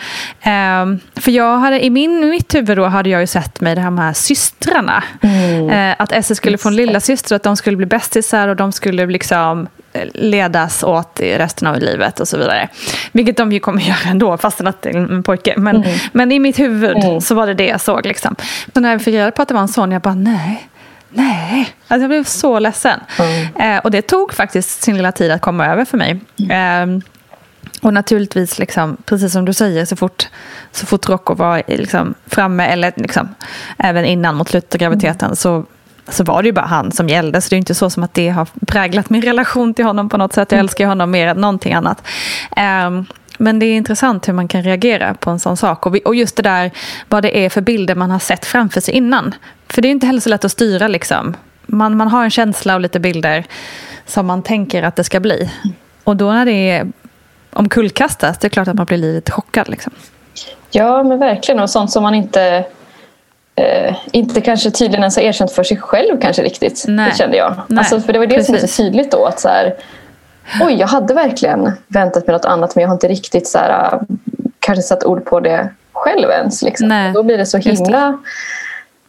Um, 0.82 1.00
för 1.16 1.30
jag 1.30 1.58
hade, 1.58 1.84
i 1.84 1.90
min, 1.90 2.30
mitt 2.30 2.54
huvud 2.54 2.76
då 2.76 2.84
hade 2.84 3.10
jag 3.10 3.20
ju 3.20 3.26
sett 3.26 3.60
mig 3.60 3.74
de 3.74 3.98
här 3.98 4.12
systrarna. 4.12 5.04
Mm. 5.22 5.70
Uh, 5.70 5.94
att 5.98 6.12
Esse 6.12 6.34
skulle 6.34 6.58
få 6.58 6.68
en 6.68 6.76
lilla 6.76 7.00
syster 7.00 7.36
att 7.36 7.42
de 7.42 7.56
skulle 7.56 7.76
bli 7.76 7.86
bästisar 7.86 8.48
och 8.48 8.56
de 8.56 8.72
skulle 8.72 9.06
liksom 9.06 9.68
eh, 9.92 10.08
ledas 10.14 10.82
åt 10.82 11.20
i 11.20 11.38
resten 11.38 11.68
av 11.68 11.78
livet 11.78 12.20
och 12.20 12.28
så 12.28 12.38
vidare. 12.38 12.68
Vilket 13.12 13.36
de 13.36 13.52
ju 13.52 13.60
kommer 13.60 13.80
göra 13.88 14.10
ändå, 14.10 14.36
fastän 14.36 14.66
att 14.66 14.82
det 14.82 14.90
är 14.90 14.96
en 14.96 15.22
pojke. 15.22 15.54
Men, 15.56 15.76
mm. 15.76 15.98
men 16.12 16.32
i 16.32 16.38
mitt 16.38 16.58
huvud 16.58 16.96
mm. 17.04 17.20
så 17.20 17.34
var 17.34 17.46
det 17.46 17.54
det 17.54 17.66
jag 17.66 17.80
såg. 17.80 18.06
Liksom. 18.06 18.36
Så 18.74 18.80
när 18.80 18.92
jag 18.92 19.02
fick 19.02 19.14
reda 19.14 19.30
på 19.30 19.42
att 19.42 19.48
det 19.48 19.54
var 19.54 19.62
en 19.62 19.68
son, 19.68 19.92
jag 19.92 20.02
bara 20.02 20.14
nej. 20.14 20.68
Nej, 21.12 21.76
alltså 21.88 22.02
jag 22.02 22.08
blev 22.08 22.24
så 22.24 22.58
ledsen. 22.58 23.00
Mm. 23.18 23.76
Eh, 23.76 23.78
och 23.78 23.90
det 23.90 24.02
tog 24.02 24.34
faktiskt 24.34 24.82
sin 24.82 24.96
lilla 24.96 25.12
tid 25.12 25.30
att 25.30 25.40
komma 25.40 25.66
över 25.66 25.84
för 25.84 25.98
mig. 25.98 26.20
Mm. 26.38 26.98
Eh, 26.98 27.02
och 27.82 27.94
naturligtvis, 27.94 28.58
liksom, 28.58 28.96
precis 29.04 29.32
som 29.32 29.44
du 29.44 29.52
säger, 29.52 29.84
så 29.84 29.96
fort, 29.96 30.28
så 30.72 30.86
fort 30.86 31.08
Rocco 31.08 31.34
var 31.34 31.62
liksom, 31.66 32.14
framme, 32.26 32.66
eller 32.66 32.92
liksom, 32.96 33.28
även 33.78 34.04
innan 34.04 34.34
mot 34.34 34.48
slutet 34.48 34.74
av 34.74 34.78
graviditeten, 34.78 35.26
mm. 35.26 35.36
så, 35.36 35.64
så 36.08 36.24
var 36.24 36.42
det 36.42 36.46
ju 36.46 36.52
bara 36.52 36.66
han 36.66 36.92
som 36.92 37.08
gällde. 37.08 37.40
Så 37.40 37.48
det 37.50 37.56
är 37.56 37.58
inte 37.58 37.74
så 37.74 37.90
som 37.90 38.02
att 38.02 38.14
det 38.14 38.28
har 38.28 38.48
präglat 38.66 39.10
min 39.10 39.22
relation 39.22 39.74
till 39.74 39.84
honom 39.84 40.08
på 40.08 40.16
något 40.16 40.32
sätt. 40.32 40.52
Jag 40.52 40.56
mm. 40.56 40.64
älskar 40.64 40.86
honom 40.86 41.10
mer 41.10 41.26
än 41.26 41.36
någonting 41.36 41.74
annat. 41.74 42.06
Eh, 42.56 42.90
men 43.38 43.58
det 43.58 43.66
är 43.66 43.76
intressant 43.76 44.28
hur 44.28 44.32
man 44.32 44.48
kan 44.48 44.62
reagera 44.62 45.14
på 45.14 45.30
en 45.30 45.40
sån 45.40 45.56
sak. 45.56 45.86
Och, 45.86 45.94
vi, 45.94 46.02
och 46.04 46.14
just 46.14 46.36
det 46.36 46.42
där 46.42 46.70
vad 47.08 47.22
det 47.22 47.38
är 47.38 47.50
för 47.50 47.60
bilder 47.60 47.94
man 47.94 48.10
har 48.10 48.18
sett 48.18 48.44
framför 48.44 48.80
sig 48.80 48.94
innan. 48.94 49.34
För 49.72 49.82
det 49.82 49.88
är 49.88 49.90
inte 49.90 50.06
heller 50.06 50.20
så 50.20 50.28
lätt 50.28 50.44
att 50.44 50.52
styra. 50.52 50.88
Liksom. 50.88 51.36
Man, 51.66 51.96
man 51.96 52.08
har 52.08 52.24
en 52.24 52.30
känsla 52.30 52.74
och 52.74 52.80
lite 52.80 53.00
bilder 53.00 53.44
som 54.06 54.26
man 54.26 54.42
tänker 54.42 54.82
att 54.82 54.96
det 54.96 55.04
ska 55.04 55.20
bli. 55.20 55.50
Och 56.04 56.16
då 56.16 56.32
när 56.32 56.46
det 56.46 56.70
är 56.70 56.86
omkullkastas, 57.52 58.38
det 58.38 58.46
är 58.46 58.48
klart 58.48 58.68
att 58.68 58.74
man 58.74 58.86
blir 58.86 58.98
lite 58.98 59.32
chockad. 59.32 59.68
Liksom. 59.68 59.92
Ja, 60.70 61.02
men 61.02 61.18
verkligen. 61.18 61.60
Och 61.60 61.70
sånt 61.70 61.90
som 61.90 62.02
man 62.02 62.14
inte 62.14 62.64
eh, 63.54 63.96
inte 64.12 64.40
kanske 64.40 64.70
tydligen 64.70 65.00
ens 65.00 65.16
har 65.16 65.22
erkänt 65.22 65.52
för 65.52 65.62
sig 65.62 65.76
själv 65.76 66.20
kanske 66.20 66.42
riktigt. 66.42 66.84
Nej. 66.88 67.10
Det 67.10 67.16
kände 67.16 67.36
jag. 67.36 67.54
Nej, 67.66 67.78
alltså, 67.78 68.00
för 68.00 68.12
det 68.12 68.18
var 68.18 68.26
det 68.26 68.34
precis. 68.34 68.46
som 68.46 68.54
var 68.54 68.66
så 68.66 68.82
tydligt 68.82 69.10
då. 69.10 69.26
Att 69.26 69.40
så 69.40 69.48
här, 69.48 69.74
Oj, 70.60 70.74
jag 70.74 70.86
hade 70.86 71.14
verkligen 71.14 71.72
väntat 71.88 72.26
mig 72.26 72.34
något 72.34 72.44
annat 72.44 72.74
men 72.74 72.82
jag 72.82 72.88
har 72.88 72.94
inte 72.94 73.08
riktigt 73.08 73.48
så 73.48 73.58
här, 73.58 74.00
kanske 74.58 74.82
satt 74.82 75.04
ord 75.04 75.24
på 75.24 75.40
det 75.40 75.68
själv 75.92 76.30
ens. 76.30 76.62
Liksom. 76.62 77.12
Då 77.14 77.22
blir 77.22 77.38
det 77.38 77.46
så 77.46 77.58
himla... 77.58 78.18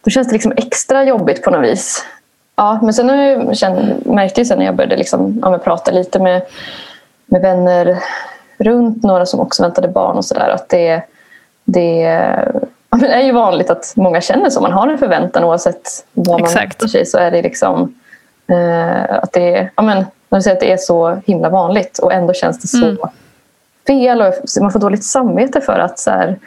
Då 0.03 0.09
känns 0.09 0.27
det 0.27 0.33
liksom 0.33 0.53
extra 0.57 1.03
jobbigt 1.03 1.43
på 1.43 1.51
något 1.51 1.63
vis. 1.63 2.05
Ja, 2.55 2.79
men 2.81 2.93
sen 2.93 3.07
jag 3.07 3.57
känt, 3.57 4.05
märkte 4.05 4.39
jag 4.39 4.47
sen 4.47 4.57
när 4.57 4.65
jag 4.65 4.75
började 4.75 4.97
liksom, 4.97 5.39
ja, 5.41 5.57
prata 5.57 5.91
lite 5.91 6.19
med, 6.19 6.41
med 7.25 7.41
vänner 7.41 7.99
runt 8.57 9.03
några 9.03 9.25
som 9.25 9.39
också 9.39 9.63
väntade 9.63 9.87
barn 9.87 10.17
och 10.17 10.25
sådär 10.25 10.49
att 10.49 10.69
det, 10.69 11.01
det, 11.65 11.99
ja, 12.89 12.97
det 12.97 13.07
är 13.07 13.21
ju 13.21 13.31
vanligt 13.31 13.69
att 13.69 13.93
många 13.95 14.21
känner 14.21 14.49
så. 14.49 14.61
Man 14.61 14.71
har 14.71 14.87
en 14.87 14.97
förväntan 14.97 15.43
oavsett 15.43 16.05
vad 16.13 16.41
man 16.41 16.53
väntar 16.53 16.87
sig 16.87 17.05
så 17.05 17.17
är 17.17 17.31
det 17.31 17.41
liksom 17.41 17.95
eh, 18.47 19.17
att 19.23 19.31
det, 19.31 19.69
ja, 19.75 19.83
men, 19.83 20.05
man 20.29 20.43
säger 20.43 20.55
att 20.55 20.61
det 20.61 20.71
är 20.71 20.77
så 20.77 21.21
himla 21.25 21.49
vanligt 21.49 21.99
och 21.99 22.13
ändå 22.13 22.33
känns 22.33 22.59
det 22.59 22.67
så 22.67 22.85
mm. 22.85 22.97
fel. 23.87 24.21
Och 24.21 24.33
man 24.61 24.71
får 24.71 24.79
dåligt 24.79 25.03
samvete 25.03 25.61
för 25.61 25.79
att 25.79 25.99
så 25.99 26.11
här, 26.11 26.37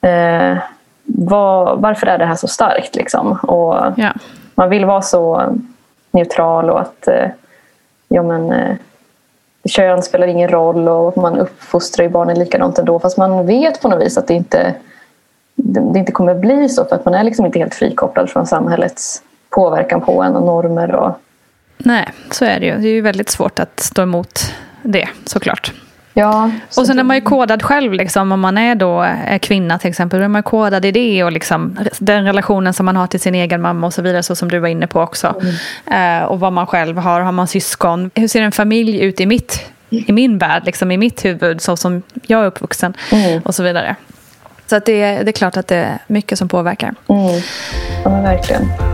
eh, 0.00 0.58
var, 1.04 1.76
varför 1.76 2.06
är 2.06 2.18
det 2.18 2.26
här 2.26 2.34
så 2.34 2.48
starkt? 2.48 2.96
Liksom? 2.96 3.32
Och 3.32 3.92
ja. 3.96 4.12
Man 4.54 4.70
vill 4.70 4.84
vara 4.84 5.02
så 5.02 5.54
neutral 6.10 6.70
och 6.70 6.80
att 6.80 7.08
eh, 7.08 7.28
ja, 8.08 8.22
men, 8.22 8.52
eh, 8.52 8.76
kön 9.64 10.02
spelar 10.02 10.26
ingen 10.26 10.48
roll 10.48 10.88
och 10.88 11.16
man 11.16 11.38
uppfostrar 11.38 12.04
ju 12.04 12.10
barnen 12.10 12.38
likadant 12.38 12.78
ändå. 12.78 12.98
Fast 12.98 13.18
man 13.18 13.46
vet 13.46 13.82
på 13.82 13.88
något 13.88 14.02
vis 14.02 14.18
att 14.18 14.26
det 14.26 14.34
inte, 14.34 14.74
det 15.54 15.98
inte 15.98 16.12
kommer 16.12 16.34
bli 16.34 16.68
så 16.68 16.84
för 16.84 16.96
att 16.96 17.04
man 17.04 17.14
är 17.14 17.24
liksom 17.24 17.46
inte 17.46 17.58
helt 17.58 17.74
frikopplad 17.74 18.30
från 18.30 18.46
samhällets 18.46 19.22
påverkan 19.50 20.00
på 20.00 20.22
en 20.22 20.36
och 20.36 20.42
normer. 20.42 20.94
Och, 20.94 21.12
Nej, 21.78 22.08
så 22.30 22.44
är 22.44 22.60
det 22.60 22.66
ju. 22.66 22.76
Det 22.76 22.88
är 22.88 22.92
ju 22.92 23.00
väldigt 23.00 23.30
svårt 23.30 23.58
att 23.58 23.80
stå 23.80 24.02
emot 24.02 24.54
det 24.82 25.08
såklart. 25.24 25.72
Ja, 26.16 26.50
så 26.70 26.80
och 26.80 26.86
sen 26.86 26.98
är 26.98 27.02
man 27.02 27.16
ju 27.16 27.22
kodad 27.22 27.62
själv, 27.62 27.92
liksom, 27.92 28.32
om 28.32 28.40
man 28.40 28.58
är 28.58 28.74
då 28.74 29.00
är 29.02 29.38
kvinna 29.38 29.78
till 29.78 29.90
exempel. 29.90 30.18
Då 30.18 30.24
är 30.24 30.28
man 30.28 30.42
kodad 30.42 30.84
i 30.84 30.90
det 30.90 31.24
och 31.24 31.32
liksom, 31.32 31.78
den 31.98 32.24
relationen 32.24 32.74
som 32.74 32.86
man 32.86 32.96
har 32.96 33.06
till 33.06 33.20
sin 33.20 33.34
egen 33.34 33.62
mamma 33.62 33.86
och 33.86 33.94
så 33.94 34.02
vidare, 34.02 34.22
så 34.22 34.36
som 34.36 34.50
du 34.50 34.58
var 34.58 34.68
inne 34.68 34.86
på 34.86 35.00
också. 35.00 35.34
Mm. 35.86 36.22
Eh, 36.22 36.24
och 36.24 36.40
vad 36.40 36.52
man 36.52 36.66
själv 36.66 36.98
har, 36.98 37.20
har 37.20 37.32
man 37.32 37.46
syskon? 37.46 38.10
Hur 38.14 38.28
ser 38.28 38.42
en 38.42 38.52
familj 38.52 39.00
ut 39.00 39.20
i, 39.20 39.26
mitt, 39.26 39.72
i 39.90 40.12
min 40.12 40.38
värld, 40.38 40.62
liksom, 40.66 40.90
i 40.90 40.96
mitt 40.96 41.24
huvud, 41.24 41.60
så 41.60 41.76
som 41.76 42.02
jag 42.22 42.42
är 42.42 42.46
uppvuxen? 42.46 42.94
Mm. 43.12 43.42
Och 43.44 43.54
så 43.54 43.62
vidare. 43.62 43.96
Så 44.66 44.76
att 44.76 44.86
det, 44.86 45.22
det 45.22 45.30
är 45.30 45.32
klart 45.32 45.56
att 45.56 45.66
det 45.66 45.76
är 45.76 45.98
mycket 46.06 46.38
som 46.38 46.48
påverkar. 46.48 46.94
Mm. 47.08 47.42
Ja, 48.04 48.10
verkligen. 48.10 48.93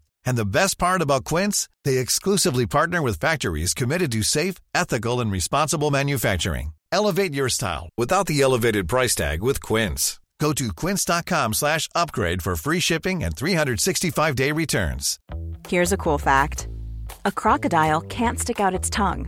And 0.25 0.37
the 0.37 0.45
best 0.45 0.77
part 0.77 1.01
about 1.01 1.23
Quince, 1.25 1.67
they 1.83 1.97
exclusively 1.97 2.67
partner 2.67 3.01
with 3.01 3.19
factories 3.19 3.73
committed 3.73 4.11
to 4.11 4.23
safe, 4.23 4.55
ethical 4.73 5.19
and 5.19 5.31
responsible 5.31 5.91
manufacturing. 5.91 6.73
Elevate 6.91 7.33
your 7.33 7.49
style 7.49 7.89
without 7.97 8.27
the 8.27 8.41
elevated 8.41 8.87
price 8.87 9.15
tag 9.15 9.41
with 9.41 9.61
Quince. 9.61 10.19
Go 10.39 10.53
to 10.53 10.67
quince.com/upgrade 10.73 12.41
for 12.41 12.55
free 12.55 12.81
shipping 12.81 13.23
and 13.23 13.35
365-day 13.35 14.51
returns. 14.51 15.19
Here's 15.67 15.93
a 15.93 15.97
cool 15.97 16.17
fact. 16.17 16.67
A 17.25 17.31
crocodile 17.31 18.01
can't 18.01 18.39
stick 18.39 18.59
out 18.59 18.73
its 18.73 18.89
tongue. 18.89 19.27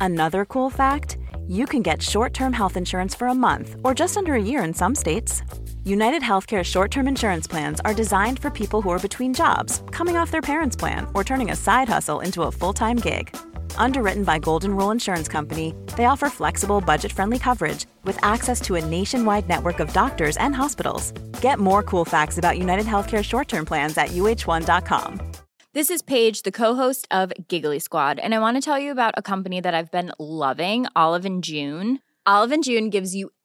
Another 0.00 0.44
cool 0.44 0.70
fact, 0.70 1.16
you 1.46 1.64
can 1.66 1.82
get 1.82 2.02
short-term 2.02 2.52
health 2.52 2.76
insurance 2.76 3.14
for 3.14 3.28
a 3.28 3.34
month 3.34 3.76
or 3.84 3.94
just 3.94 4.16
under 4.16 4.34
a 4.34 4.42
year 4.42 4.64
in 4.64 4.74
some 4.74 4.94
states. 4.94 5.42
United 5.88 6.20
Healthcare 6.20 6.62
short 6.62 6.90
term 6.90 7.08
insurance 7.08 7.46
plans 7.46 7.80
are 7.82 7.94
designed 7.94 8.38
for 8.38 8.50
people 8.50 8.82
who 8.82 8.90
are 8.90 8.98
between 8.98 9.32
jobs, 9.32 9.82
coming 9.90 10.18
off 10.18 10.30
their 10.30 10.42
parents' 10.42 10.76
plan, 10.76 11.06
or 11.14 11.24
turning 11.24 11.50
a 11.50 11.56
side 11.56 11.88
hustle 11.88 12.20
into 12.20 12.42
a 12.42 12.52
full 12.52 12.74
time 12.74 12.96
gig. 12.96 13.34
Underwritten 13.78 14.22
by 14.22 14.38
Golden 14.38 14.76
Rule 14.76 14.90
Insurance 14.90 15.28
Company, 15.28 15.74
they 15.96 16.04
offer 16.04 16.28
flexible, 16.28 16.82
budget 16.82 17.10
friendly 17.10 17.38
coverage 17.38 17.86
with 18.04 18.22
access 18.22 18.60
to 18.60 18.74
a 18.74 18.84
nationwide 18.84 19.48
network 19.48 19.80
of 19.80 19.90
doctors 19.94 20.36
and 20.36 20.54
hospitals. 20.54 21.12
Get 21.40 21.58
more 21.58 21.82
cool 21.82 22.04
facts 22.04 22.36
about 22.36 22.58
United 22.58 22.84
Healthcare 22.84 23.24
short 23.24 23.48
term 23.48 23.64
plans 23.64 23.96
at 23.96 24.08
uh1.com. 24.08 25.20
This 25.72 25.88
is 25.88 26.02
Paige, 26.02 26.42
the 26.42 26.52
co 26.52 26.74
host 26.74 27.08
of 27.10 27.32
Giggly 27.48 27.78
Squad, 27.78 28.18
and 28.18 28.34
I 28.34 28.40
want 28.40 28.58
to 28.58 28.60
tell 28.60 28.78
you 28.78 28.92
about 28.92 29.14
a 29.16 29.22
company 29.22 29.62
that 29.62 29.72
I've 29.72 29.90
been 29.90 30.12
loving 30.18 30.84
Olive 30.94 31.24
and 31.24 31.42
June. 31.42 32.00
Olive 32.26 32.52
and 32.52 32.62
June 32.62 32.90
gives 32.90 33.14
you 33.16 33.30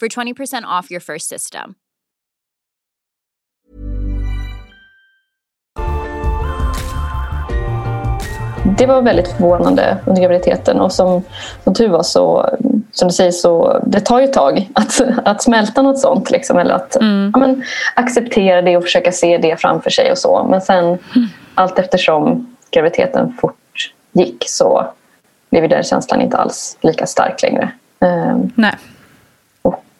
for 0.00 0.08
20% 0.08 0.62
off 0.80 0.90
your 0.90 1.00
first 1.00 1.28
system. 1.28 1.74
Det 8.78 8.86
var 8.86 9.02
väldigt 9.02 9.28
förvånande 9.28 9.96
under 10.06 10.22
graviditeten 10.22 10.80
och 10.80 10.92
som, 10.92 11.22
som 11.64 11.74
tur 11.74 11.88
var 11.88 12.02
så, 12.02 12.50
som 12.92 13.08
du 13.08 13.14
säger, 13.14 13.30
så 13.30 13.82
det 13.86 14.00
tar 14.00 14.20
ju 14.20 14.24
ett 14.24 14.32
tag 14.32 14.70
att, 14.72 15.00
att 15.24 15.42
smälta 15.42 15.82
något 15.82 15.98
sånt. 15.98 16.30
Liksom, 16.30 16.58
eller 16.58 16.74
att 16.74 16.96
ja, 17.32 17.38
men, 17.38 17.64
acceptera 17.94 18.62
det 18.62 18.76
och 18.76 18.82
försöka 18.82 19.12
se 19.12 19.38
det 19.38 19.60
framför 19.60 19.90
sig 19.90 20.10
och 20.10 20.18
så. 20.18 20.46
Men 20.50 20.60
sen 20.60 20.98
allt 21.54 21.78
eftersom 21.78 22.56
graviditeten 22.70 23.36
fortgick 23.40 24.44
så 24.46 24.86
blev 25.50 25.62
ju 25.62 25.68
den 25.68 25.82
känslan 25.82 26.20
inte 26.20 26.36
alls 26.36 26.78
lika 26.80 27.06
stark 27.06 27.42
längre. 27.42 27.70
Ehm, 28.00 28.52
Nej. 28.54 28.74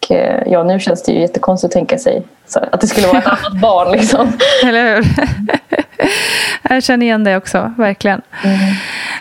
Och 0.07 0.13
eh, 0.13 0.43
ja, 0.47 0.63
nu 0.63 0.81
känns 0.81 1.03
det 1.03 1.13
ju 1.13 1.21
jättekonstigt 1.21 1.71
att 1.71 1.73
tänka 1.73 1.99
sig 1.99 2.23
att 2.55 2.81
det 2.81 2.87
skulle 2.87 3.07
vara 3.07 3.19
ett 3.19 3.27
annat 3.45 3.61
barn. 3.61 3.93
Liksom. 3.93 4.33
Eller 4.65 4.95
hur? 4.95 5.07
Jag 6.71 6.83
känner 6.83 7.07
igen 7.07 7.25
det 7.25 7.37
också, 7.37 7.73
verkligen. 7.79 8.23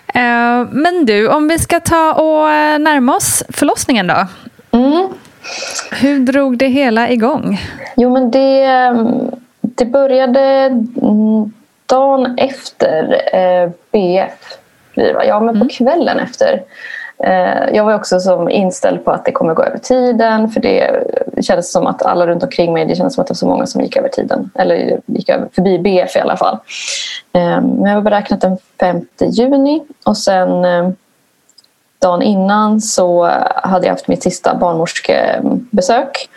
Eh, 0.08 0.68
Men 0.72 1.06
du, 1.06 1.28
om 1.28 1.48
vi 1.48 1.60
ska 1.60 1.80
ta 1.80 2.14
och 2.14 2.50
eh, 2.50 2.80
närma 2.80 3.16
oss 3.16 3.44
förlossningen 3.50 4.08
då. 4.08 4.28
Mm. 4.72 5.08
Hur 5.92 6.20
drog 6.20 6.58
det 6.58 6.68
hela 6.68 7.10
igång? 7.10 7.62
Jo, 7.96 8.14
men 8.14 8.32
det, 8.32 8.68
det 9.62 9.86
började 9.86 10.42
mm, 11.02 11.54
dagen 11.86 12.36
efter 12.38 13.24
BF. 13.92 14.58
Ja, 15.28 15.40
men 15.40 15.60
på 15.60 15.68
kvällen 15.70 16.20
efter. 16.20 16.62
Eh, 17.18 17.76
jag 17.76 17.84
var 17.84 17.93
också 17.93 18.20
som 18.20 18.49
inställd 18.49 19.05
på 19.05 19.11
att 19.11 19.26
det 19.26 19.32
kommer 19.32 19.53
gå 19.53 19.63
över 19.63 19.78
tiden. 19.78 20.49
För 20.49 20.59
det 20.59 21.03
kändes 21.41 21.72
som 21.72 21.88
att 21.88 22.05
alla 22.05 22.28
runt 22.28 22.43
omkring 22.43 22.74
mig, 22.74 22.86
det 22.86 22.95
kändes 22.95 23.13
som 23.13 23.22
att 23.22 23.28
det 23.28 23.32
var 23.32 23.36
så 23.36 23.47
många 23.47 23.66
som 23.66 23.82
gick 23.82 23.97
över 23.97 24.09
tiden. 24.09 24.51
Eller 24.55 24.99
gick 25.05 25.30
över, 25.30 25.47
förbi 25.55 25.80
BF 25.80 26.16
i 26.16 26.20
alla 26.20 26.38
fall. 26.38 26.57
Eh, 27.34 27.61
men 27.61 27.86
jag 27.86 27.95
var 27.95 28.01
beräknat 28.01 28.41
den 28.41 28.57
5 28.80 29.05
juni. 29.20 29.84
Och 30.05 30.18
sen 30.18 30.66
eh, 30.66 30.89
dagen 31.99 32.22
innan 32.22 32.82
så 32.82 33.26
hade 33.55 33.86
jag 33.86 33.93
haft 33.93 34.07
mitt 34.07 34.24
sista 34.24 34.55
barnmorskebesök. 34.55 36.30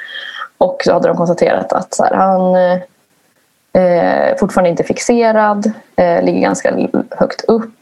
Och 0.58 0.82
så 0.84 0.92
hade 0.92 1.08
de 1.08 1.16
konstaterat 1.16 1.72
att 1.72 1.94
så 1.94 2.04
här, 2.04 2.14
han 2.14 2.56
eh, 3.72 4.36
fortfarande 4.38 4.70
inte 4.70 4.82
är 4.82 4.86
fixerad, 4.86 5.72
eh, 5.96 6.22
ligger 6.22 6.40
ganska 6.40 6.76
högt 7.10 7.44
upp. 7.44 7.74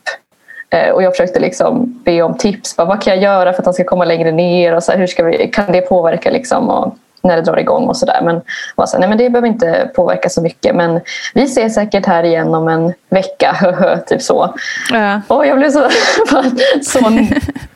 Eh, 0.70 0.90
och 0.90 1.02
jag 1.02 1.12
försökte 1.12 1.40
liksom 1.40 2.00
be 2.04 2.22
om 2.22 2.36
tips. 2.36 2.76
Bara, 2.76 2.86
vad 2.86 3.02
kan 3.02 3.14
jag 3.14 3.22
göra 3.22 3.52
för 3.52 3.62
att 3.62 3.66
han 3.66 3.74
ska 3.74 3.84
komma 3.84 4.04
längre 4.04 4.32
ner? 4.32 4.74
Och 4.74 4.82
så 4.82 4.92
här, 4.92 4.98
hur 4.98 5.06
ska 5.06 5.24
vi, 5.24 5.48
kan 5.48 5.72
det 5.72 5.80
påverka 5.80 6.30
liksom, 6.30 6.68
och 6.68 6.96
när 7.26 7.36
det 7.36 7.42
drar 7.42 7.56
igång 7.56 7.84
och 7.88 7.96
sådär. 7.96 8.20
Men, 8.22 8.40
var 8.74 8.86
så 8.86 8.92
här, 8.96 9.00
nej, 9.00 9.08
men 9.08 9.18
det 9.18 9.30
behöver 9.30 9.48
inte 9.48 9.90
påverka 9.94 10.28
så 10.28 10.42
mycket. 10.42 10.74
Men 10.74 11.00
vi 11.34 11.42
ses 11.42 11.74
säkert 11.74 12.06
här 12.06 12.22
igen 12.22 12.54
om 12.54 12.68
en 12.68 12.92
vecka. 13.08 13.56
typ 14.06 14.22
så. 14.22 14.54
Ja. 14.92 15.20
Och 15.28 15.46
jag 15.46 15.58
blev 15.58 15.70
så, 15.70 15.88
så, 16.82 17.26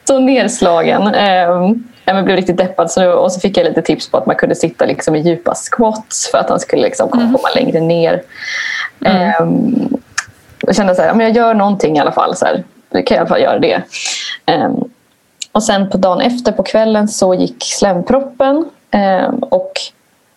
så 0.05 0.19
nedslagen. 0.19 1.03
Um, 1.03 1.89
jag 2.05 2.25
blev 2.25 2.37
riktigt 2.37 2.57
deppad. 2.57 2.91
Så 2.91 3.01
nu, 3.01 3.13
och 3.13 3.33
så 3.33 3.41
fick 3.41 3.57
jag 3.57 3.65
lite 3.65 3.83
tips 3.83 4.11
på 4.11 4.17
att 4.17 4.27
man 4.27 4.37
kunde 4.37 4.55
sitta 4.55 4.85
liksom 4.85 5.17
i 5.17 5.21
djupa 5.21 5.55
squats 5.55 6.31
för 6.31 6.39
att 6.39 6.49
han 6.49 6.61
skulle 6.61 6.83
liksom 6.83 7.09
komma, 7.09 7.25
komma 7.25 7.49
längre 7.55 7.81
ner. 7.81 8.23
Um, 9.41 9.97
jag 10.61 10.77
kände 10.77 11.13
men 11.15 11.21
jag 11.21 11.37
gör 11.37 11.55
någonting 11.55 11.97
i 11.97 12.01
alla 12.01 12.13
fall. 12.13 12.37
Så 12.37 12.45
här, 12.47 12.65
jag 12.91 13.07
kan 13.07 13.17
i 13.17 13.19
alla 13.19 13.29
fall 13.29 13.41
göra 13.41 13.59
det. 13.59 13.83
Um, 14.47 14.91
och 15.53 15.63
sen 15.63 15.91
på 15.91 15.97
dagen 15.97 16.21
efter 16.21 16.53
på 16.53 16.63
kvällen 16.63 17.09
så 17.09 17.35
gick 17.35 17.65
slemproppen. 17.65 18.65
Um, 19.27 19.39
och 19.39 19.73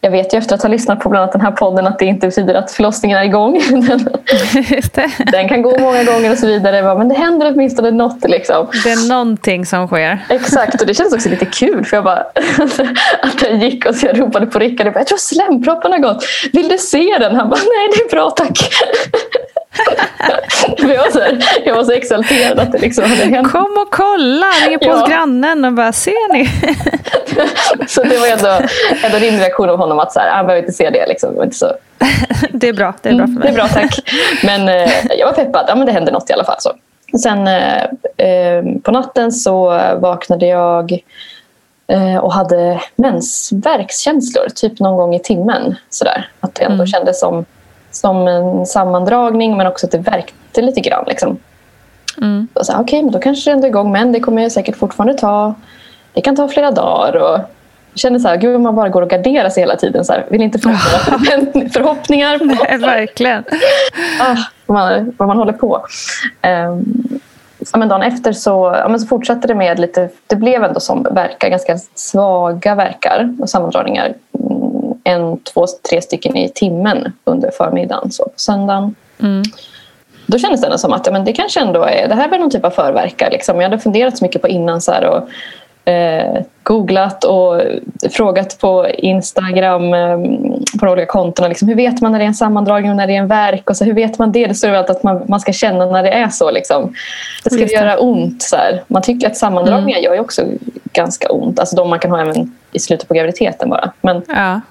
jag 0.01 0.11
vet 0.11 0.33
ju 0.33 0.37
efter 0.37 0.55
att 0.55 0.61
ha 0.61 0.69
lyssnat 0.69 0.99
på 0.99 1.09
bland 1.09 1.23
annat 1.23 1.31
den 1.31 1.41
här 1.41 1.51
podden 1.51 1.87
att 1.87 1.99
det 1.99 2.05
inte 2.05 2.27
betyder 2.27 2.53
att 2.53 2.71
förlossningen 2.71 3.17
är 3.17 3.23
igång. 3.23 3.61
Den 5.31 5.49
kan 5.49 5.61
gå 5.61 5.79
många 5.79 6.03
gånger 6.03 6.31
och 6.31 6.37
så 6.37 6.47
vidare. 6.47 6.97
Men 6.97 7.09
det 7.09 7.15
händer 7.15 7.51
åtminstone 7.53 7.91
något. 7.91 8.29
Liksom. 8.29 8.67
det 8.83 8.91
är 8.91 9.09
någonting 9.09 9.65
som 9.65 9.87
sker. 9.87 10.25
Exakt, 10.29 10.81
och 10.81 10.87
det 10.87 10.93
känns 10.93 11.13
också 11.13 11.29
lite 11.29 11.45
kul 11.45 11.85
för 11.85 11.97
jag 11.97 12.03
bara 12.03 12.19
att 13.21 13.39
den 13.39 13.59
gick 13.59 13.85
och 13.85 13.95
så 13.95 14.05
jag 14.05 14.19
ropade 14.19 14.45
på 14.45 14.59
Rickard. 14.59 14.87
Jag, 14.87 14.93
bara, 14.93 14.99
jag 14.99 15.07
tror 15.07 15.17
slemproppen 15.17 15.91
har 15.91 15.99
gått. 15.99 16.25
Vill 16.53 16.67
du 16.67 16.77
se 16.77 17.17
den? 17.19 17.35
Han 17.35 17.49
bara, 17.49 17.59
nej 17.59 17.89
det 17.95 18.03
är 18.03 18.09
bra 18.09 18.29
tack. 18.29 18.59
Jag, 20.77 20.87
var 20.97 21.11
så 21.11 21.19
här, 21.19 21.43
jag 21.65 21.75
var 21.75 21.83
så 21.83 21.91
exalterad 21.91 22.59
att 22.59 22.71
det 22.71 22.77
liksom 22.79 23.03
hade 23.03 23.23
hänt. 23.23 23.51
Kom 23.51 23.77
och 23.81 23.91
kolla, 23.91 24.45
ring 24.67 24.79
på 24.79 24.85
Ja. 24.85 24.95
hos 24.95 25.09
grannen 25.09 25.65
och 25.65 25.73
bara, 25.73 25.93
ser 25.93 26.33
ni? 26.33 26.49
Så 27.87 28.03
det 28.03 28.17
var 28.17 28.27
ändå, 28.27 28.67
ändå 29.03 29.17
rimlig 29.17 29.39
reaktion 29.41 29.69
av 29.69 29.77
honom 29.77 29.99
att 29.99 30.13
så 30.13 30.19
här, 30.19 30.31
han 30.31 30.45
behöver 30.45 30.61
inte 30.61 30.73
se 30.77 30.89
det. 30.89 31.07
Liksom. 31.07 31.35
Det 31.35 31.43
inte 31.43 31.55
så, 31.57 31.71
Det 32.51 32.67
är 32.67 32.73
bra, 32.73 32.93
det 33.01 33.09
är 33.09 33.13
bra 33.15 33.25
för 33.25 33.33
mig. 33.33 33.41
det 33.43 33.49
är 33.49 33.53
bra 33.53 33.67
tack. 33.67 33.99
Men 34.43 34.69
eh, 34.69 34.91
jag 35.19 35.27
var 35.27 35.33
peppad. 35.33 35.65
Ja, 35.67 35.75
men 35.75 35.85
det 35.85 35.91
hände 35.91 36.11
något 36.11 36.29
i 36.29 36.33
alla 36.33 36.43
fall. 36.43 36.55
Så. 36.59 36.71
Sen 37.23 37.47
eh, 37.47 37.83
eh, 38.27 38.63
på 38.83 38.91
natten 38.91 39.31
så 39.31 39.65
vaknade 39.99 40.45
jag 40.45 40.91
eh, 41.87 42.17
och 42.17 42.33
hade 42.33 42.79
mensvärkskänslor. 42.95 44.47
Typ 44.55 44.79
någon 44.79 44.97
gång 44.97 45.15
i 45.15 45.19
timmen. 45.19 45.75
Sådär. 45.89 46.29
Att 46.39 46.55
det 46.55 46.63
ändå 46.63 46.85
kändes 46.85 47.19
som, 47.19 47.45
som 47.93 48.27
en 48.27 48.65
sammandragning 48.65 49.57
men 49.57 49.67
också 49.67 49.85
att 49.85 49.91
det 49.91 49.97
värkte 49.97 50.61
lite 50.61 50.81
grann. 50.81 51.03
Liksom. 51.07 51.37
Mm. 52.21 52.47
Okej, 52.79 53.03
men 53.03 53.11
då 53.11 53.19
kanske 53.19 53.49
det 53.49 53.53
ändå 53.53 53.67
är 53.67 53.69
igång. 53.69 53.91
Men 53.91 54.11
det 54.11 54.19
kommer 54.19 54.41
jag 54.41 54.51
säkert 54.51 54.75
fortfarande 54.75 55.13
ta. 55.13 55.53
Det 56.13 56.21
kan 56.21 56.35
ta 56.35 56.47
flera 56.47 56.71
dagar. 56.71 57.15
Och 57.15 57.39
jag 57.93 57.99
kände 57.99 58.19
så 58.19 58.27
här, 58.27 58.37
gud 58.37 58.61
man 58.61 58.75
bara 58.75 58.89
går 58.89 59.01
och 59.01 59.09
garderar 59.09 59.49
sig 59.49 59.63
hela 59.63 59.75
tiden. 59.75 60.05
Så 60.05 60.13
här, 60.13 60.25
vill 60.29 60.41
inte 60.41 60.59
få 60.59 60.69
några 60.69 60.79
förhoppningar. 61.69 62.37
på 62.37 62.45
Nej, 62.69 62.77
Verkligen. 62.77 63.43
ah, 64.21 64.35
vad, 64.65 64.77
man, 64.77 65.13
vad 65.17 65.27
man 65.27 65.37
håller 65.37 65.53
på. 65.53 65.85
Um, 66.67 67.19
ja, 67.71 67.77
men 67.77 67.89
dagen 67.89 68.01
efter 68.01 68.33
så, 68.33 68.75
ja, 68.79 68.87
men 68.89 68.99
så 68.99 69.07
fortsatte 69.07 69.47
det 69.47 69.55
med 69.55 69.79
lite, 69.79 70.09
det 70.27 70.35
blev 70.35 70.63
ändå 70.63 70.79
som 70.79 71.03
verkar, 71.11 71.49
ganska 71.49 71.77
svaga 71.95 72.75
verkar 72.75 73.35
och 73.39 73.49
sammandragningar. 73.49 74.13
Mm, 75.03 75.21
En, 75.21 75.39
två, 75.39 75.65
tre 75.89 76.01
stycken 76.01 76.37
i 76.37 76.49
timmen 76.49 77.13
under 77.23 77.51
förmiddagen. 77.51 78.11
Så 78.11 78.23
på 78.23 78.31
söndagen. 78.35 78.95
Då 80.25 80.37
kändes 80.37 80.61
det 80.61 80.77
som 80.77 80.93
att 80.93 81.05
ja, 81.05 81.11
men 81.11 81.25
det 81.25 81.33
kanske 81.33 81.59
ändå 81.59 81.83
är, 81.83 82.07
det 82.07 82.15
här 82.15 82.29
var 82.29 82.37
någon 82.37 82.49
typ 82.51 82.65
av 82.65 82.69
förverkar. 82.69 83.31
Liksom. 83.31 83.55
Jag 83.55 83.63
hade 83.63 83.79
funderat 83.79 84.17
så 84.17 84.25
mycket 84.25 84.41
på 84.41 84.47
innan 84.47 84.81
så 84.81 84.91
här, 84.91 85.05
och 85.05 85.29
eh, 85.91 86.41
googlat 86.63 87.23
och 87.23 87.61
frågat 88.11 88.59
på 88.59 88.87
Instagram 88.87 89.93
eh, 89.93 90.17
på 90.79 90.85
de 90.85 90.91
olika 90.91 91.05
kontona. 91.05 91.47
Liksom, 91.47 91.67
hur 91.67 91.75
vet 91.75 92.01
man 92.01 92.11
när 92.11 92.19
det 92.19 92.25
är 92.25 92.27
en 92.27 92.33
sammandragning 92.33 92.91
och 92.91 92.97
när 92.97 93.07
det 93.07 93.15
är 93.15 93.19
en 93.19 93.27
verk? 93.27 93.69
Och 93.69 93.77
så, 93.77 93.85
hur 93.85 93.93
vet 93.93 94.19
man 94.19 94.31
det? 94.31 94.47
Det 94.47 94.55
står 94.55 94.67
överallt 94.67 94.89
att 94.89 95.03
man, 95.03 95.23
man 95.27 95.39
ska 95.39 95.53
känna 95.53 95.85
när 95.85 96.03
det 96.03 96.11
är 96.11 96.29
så. 96.29 96.51
Liksom. 96.51 96.93
Det 97.43 97.49
ska 97.49 97.61
Just 97.61 97.73
göra 97.73 97.97
ont. 97.97 98.41
Så 98.41 98.55
här. 98.55 98.83
Man 98.87 99.01
tycker 99.01 99.27
att 99.27 99.37
sammandragningar 99.37 99.99
gör 99.99 100.13
ju 100.13 100.19
också 100.19 100.41
ganska 100.93 101.27
ont. 101.31 101.59
Alltså 101.59 101.75
de 101.75 101.89
man 101.89 101.99
kan 101.99 102.11
ha 102.11 102.21
även 102.21 102.55
i 102.71 102.79
slutet 102.79 103.07
på 103.07 103.13
graviditeten 103.13 103.69
bara. 103.69 103.91
Men 104.01 104.21
Ja. 104.27 104.61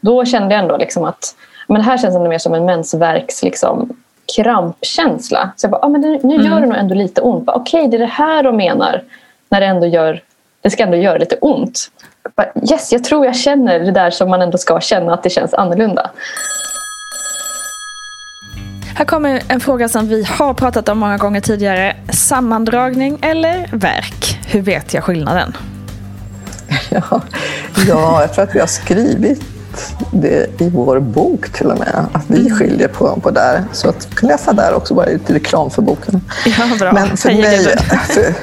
Då 0.00 0.24
kände 0.24 0.54
jag 0.54 0.62
ändå 0.62 0.76
liksom 0.76 1.04
att 1.04 1.34
men 1.70 1.80
det 1.80 1.84
här 1.86 1.98
känns 1.98 2.14
ändå 2.14 2.28
mer 2.28 2.38
som 2.38 2.54
en 2.54 2.64
mensvärks 2.64 3.42
liksom, 3.42 3.96
krampkänsla. 4.36 5.50
Så 5.56 5.64
jag 5.64 5.70
bara, 5.70 5.80
ah, 5.82 5.88
men 5.88 6.02
det, 6.02 6.22
nu 6.22 6.44
gör 6.44 6.60
det 6.60 6.66
nog 6.66 6.76
ändå 6.76 6.94
lite 6.94 7.20
ont. 7.20 7.48
Okej, 7.48 7.88
det 7.88 7.96
är 7.96 7.98
det 7.98 8.06
här 8.06 8.42
de 8.42 8.56
menar. 8.56 9.02
När 9.48 9.60
det 9.60 9.66
ändå 9.66 9.86
gör, 9.86 10.22
det 10.60 10.70
ska 10.70 10.82
ändå 10.82 10.96
göra 10.96 11.18
lite 11.18 11.36
ont. 11.36 11.90
Jag 12.22 12.32
Bara, 12.32 12.52
yes, 12.70 12.92
jag 12.92 13.04
tror 13.04 13.26
jag 13.26 13.36
känner 13.36 13.80
det 13.80 13.90
där 13.90 14.10
som 14.10 14.30
man 14.30 14.42
ändå 14.42 14.58
ska 14.58 14.80
känna 14.80 15.14
att 15.14 15.22
det 15.22 15.30
känns 15.30 15.54
annorlunda. 15.54 16.10
Här 18.96 19.04
kommer 19.04 19.42
en 19.48 19.60
fråga 19.60 19.88
som 19.88 20.08
vi 20.08 20.24
har 20.24 20.54
pratat 20.54 20.88
om 20.88 20.98
många 20.98 21.16
gånger 21.16 21.40
tidigare. 21.40 21.96
Sammandragning 22.12 23.18
eller 23.22 23.68
verk? 23.72 24.38
Hur 24.46 24.62
vet 24.62 24.94
jag 24.94 25.04
skillnaden? 25.04 25.56
Ja, 26.90 27.02
ja, 27.88 28.20
jag 28.20 28.34
tror 28.34 28.44
att 28.44 28.54
vi 28.54 28.60
har 28.60 28.66
skrivit 28.66 29.59
att 29.98 30.06
det 30.10 30.60
i 30.60 30.70
vår 30.70 31.00
bok 31.00 31.52
till 31.52 31.66
och 31.66 31.78
med, 31.78 32.06
att 32.12 32.24
vi 32.26 32.40
Mm. 32.40 32.58
skiljer 32.58 32.88
på, 32.88 33.20
på 33.20 33.30
där. 33.30 33.64
Så 33.72 33.88
att 33.88 34.14
kan 34.14 34.28
läsa 34.28 34.52
där 34.52 34.74
också, 34.74 34.94
bara 34.94 35.06
lite 35.06 35.34
reklam 35.34 35.70
för 35.70 35.82
boken. 35.82 36.20
Ja, 36.46 36.76
bra. 36.78 36.92
Men 36.92 37.16
för 37.16 37.28
Hej, 37.28 37.40
mig, 37.40 37.76
för, 38.08 38.34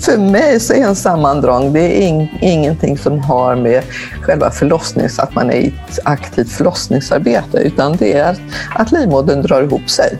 för 0.00 0.18
mig 0.18 0.60
så 0.60 0.72
är 0.72 0.82
en 0.86 0.96
sammandragning 0.96 1.72
det 1.72 1.80
är 1.80 2.00
ing, 2.06 2.38
ingenting 2.40 2.98
som 2.98 3.18
har 3.18 3.56
med 3.56 3.82
själva 4.22 4.50
förlossnings, 4.50 5.18
att 5.18 5.34
man 5.34 5.50
är 5.50 5.54
i 5.54 5.66
ett 5.66 5.98
aktivt 6.04 6.52
förlossningsarbete, 6.52 7.58
utan 7.58 7.96
det 7.96 8.12
är 8.12 8.36
att 8.74 8.92
livmodern 8.92 9.42
drar 9.42 9.62
ihop 9.62 9.90
sig. 9.90 10.18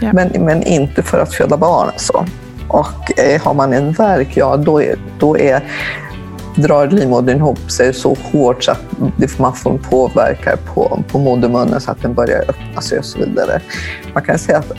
Ja. 0.00 0.10
Men, 0.12 0.28
men 0.28 0.62
inte 0.62 1.02
för 1.02 1.18
att 1.18 1.34
föda 1.34 1.56
barn. 1.56 1.90
Så. 1.96 2.26
Och 2.68 3.18
eh, 3.18 3.42
har 3.42 3.54
man 3.54 3.72
en 3.72 3.92
värk, 3.92 4.28
ja 4.34 4.56
då, 4.56 4.82
är, 4.82 4.96
då 5.18 5.38
är, 5.38 5.64
drar 6.56 6.86
livmodern 6.86 7.36
ihop 7.36 7.70
sig 7.70 7.94
så 7.94 8.16
hårt 8.32 8.64
så 8.64 8.70
att 8.70 9.38
man 9.38 9.54
får 9.54 9.70
en 9.70 9.78
påverkan 9.78 10.58
på, 10.74 11.02
på 11.08 11.18
modermunnen 11.18 11.80
så 11.80 11.90
att 11.90 12.02
den 12.02 12.14
börjar 12.14 12.44
öppna 12.48 12.80
sig 12.80 12.98
och 12.98 13.04
så 13.04 13.18
vidare. 13.18 13.60
Man 14.14 14.22
kan 14.22 14.38
säga 14.38 14.58
att 14.58 14.72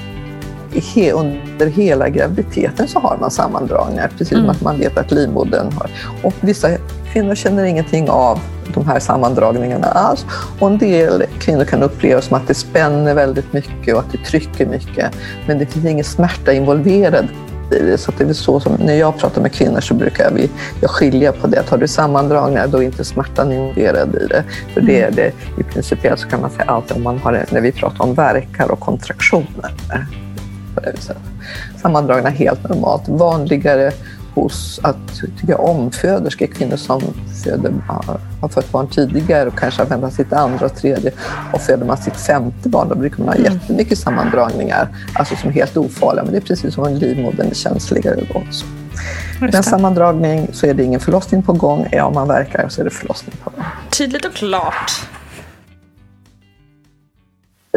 he, 0.95 1.11
under 1.11 1.65
hela 1.67 2.09
graviditeten 2.09 2.87
så 2.87 2.99
har 2.99 3.17
man 3.21 3.31
sammandragningar, 3.31 4.07
precis 4.17 4.27
som 4.27 4.37
Mm. 4.37 4.49
att 4.49 4.61
man 4.61 4.79
vet 4.79 4.97
att 4.97 5.11
livmodern 5.11 5.71
har. 5.71 5.89
Och 6.23 6.33
vissa 6.41 6.69
kvinnor 7.13 7.35
känner 7.35 7.63
ingenting 7.63 8.09
av 8.09 8.39
de 8.73 8.87
här 8.87 8.99
sammandragningarna 8.99 9.87
alls. 9.87 10.25
Och 10.59 10.67
en 10.67 10.77
del 10.77 11.23
kvinnor 11.39 11.63
kan 11.63 11.83
uppleva 11.83 12.21
som 12.21 12.37
att 12.37 12.47
det 12.47 12.53
spänner 12.53 13.13
väldigt 13.13 13.53
mycket 13.53 13.93
och 13.93 13.99
att 13.99 14.11
det 14.11 14.17
trycker 14.17 14.65
mycket. 14.65 15.15
Men 15.47 15.57
det 15.57 15.65
finns 15.65 15.85
ingen 15.85 16.03
smärta 16.05 16.53
involverad. 16.53 17.27
Så 17.97 18.11
det 18.17 18.23
är 18.23 18.33
så 18.33 18.59
som 18.59 18.73
när 18.73 18.93
jag 18.93 19.17
pratar 19.17 19.41
med 19.41 19.53
kvinnor 19.53 19.79
så 19.79 19.93
brukar 19.93 20.31
vi, 20.31 20.49
jag 20.81 20.89
skilja 20.89 21.31
på 21.31 21.47
det. 21.47 21.69
Har 21.69 21.77
du 21.77 21.87
sammandragningar 21.87 22.67
då 22.67 22.77
är 22.77 22.81
inte 22.85 23.05
smärtan 23.05 23.51
involverad 23.51 24.15
i 24.15 24.27
det. 24.27 24.43
För 24.73 24.81
det 24.81 25.01
är 25.01 25.11
det, 25.11 25.31
i 25.59 25.63
principiellt 25.63 26.19
så 26.19 26.27
kan 26.27 26.41
man 26.41 26.49
säga 26.49 26.65
alltid 26.65 26.97
om 26.97 27.03
man 27.03 27.17
har 27.19 27.45
när 27.51 27.61
vi 27.61 27.71
pratar 27.71 28.03
om 28.03 28.13
verkar 28.13 28.71
och 28.71 28.79
kontraktioner. 28.79 29.75
Sammandragna 31.81 32.29
helt 32.29 32.69
normalt. 32.69 33.07
Vanligare 33.07 33.91
hos 34.35 34.79
att, 34.83 35.15
tycker 35.39 35.49
jag, 35.49 35.59
omföderskor, 35.59 36.45
kvinnor 36.45 36.75
som 36.75 37.01
föder, 37.43 37.73
har 38.41 38.49
fött 38.49 38.71
barn 38.71 38.87
tidigare 38.87 39.47
och 39.47 39.59
kanske 39.59 39.81
har 39.81 39.89
väntat 39.89 40.13
sitt 40.13 40.33
andra 40.33 40.65
och 40.65 40.75
tredje 40.75 41.11
och 41.53 41.61
föder 41.61 41.85
man 41.85 41.97
sitt 41.97 42.17
femte 42.17 42.69
barn 42.69 42.89
då 42.89 42.95
brukar 42.95 43.23
man 43.23 43.27
ha 43.27 43.35
jättemycket 43.35 43.97
sammandragningar, 43.97 44.87
alltså 45.13 45.35
som 45.35 45.49
är 45.49 45.53
helt 45.53 45.77
ofarliga. 45.77 46.23
Men 46.23 46.31
det 46.31 46.37
är 46.37 46.41
precis 46.41 46.73
som 46.73 46.85
en 46.85 46.99
livmodern 46.99 47.49
är 47.49 47.53
känsligare 47.53 48.19
då. 48.33 48.41
Med 49.41 49.55
en 49.55 49.63
sammandragning 49.63 50.47
så 50.53 50.67
är 50.67 50.73
det 50.73 50.83
ingen 50.83 50.99
förlossning 50.99 51.43
på 51.43 51.53
gång. 51.53 51.87
Ja, 51.91 52.05
om 52.05 52.13
man 52.13 52.27
verkar 52.27 52.69
så 52.69 52.81
är 52.81 52.85
det 52.85 52.91
förlossning 52.91 53.35
på 53.43 53.49
gång. 53.49 53.65
Tydligt 53.97 54.25
och 54.25 54.33
klart. 54.33 54.91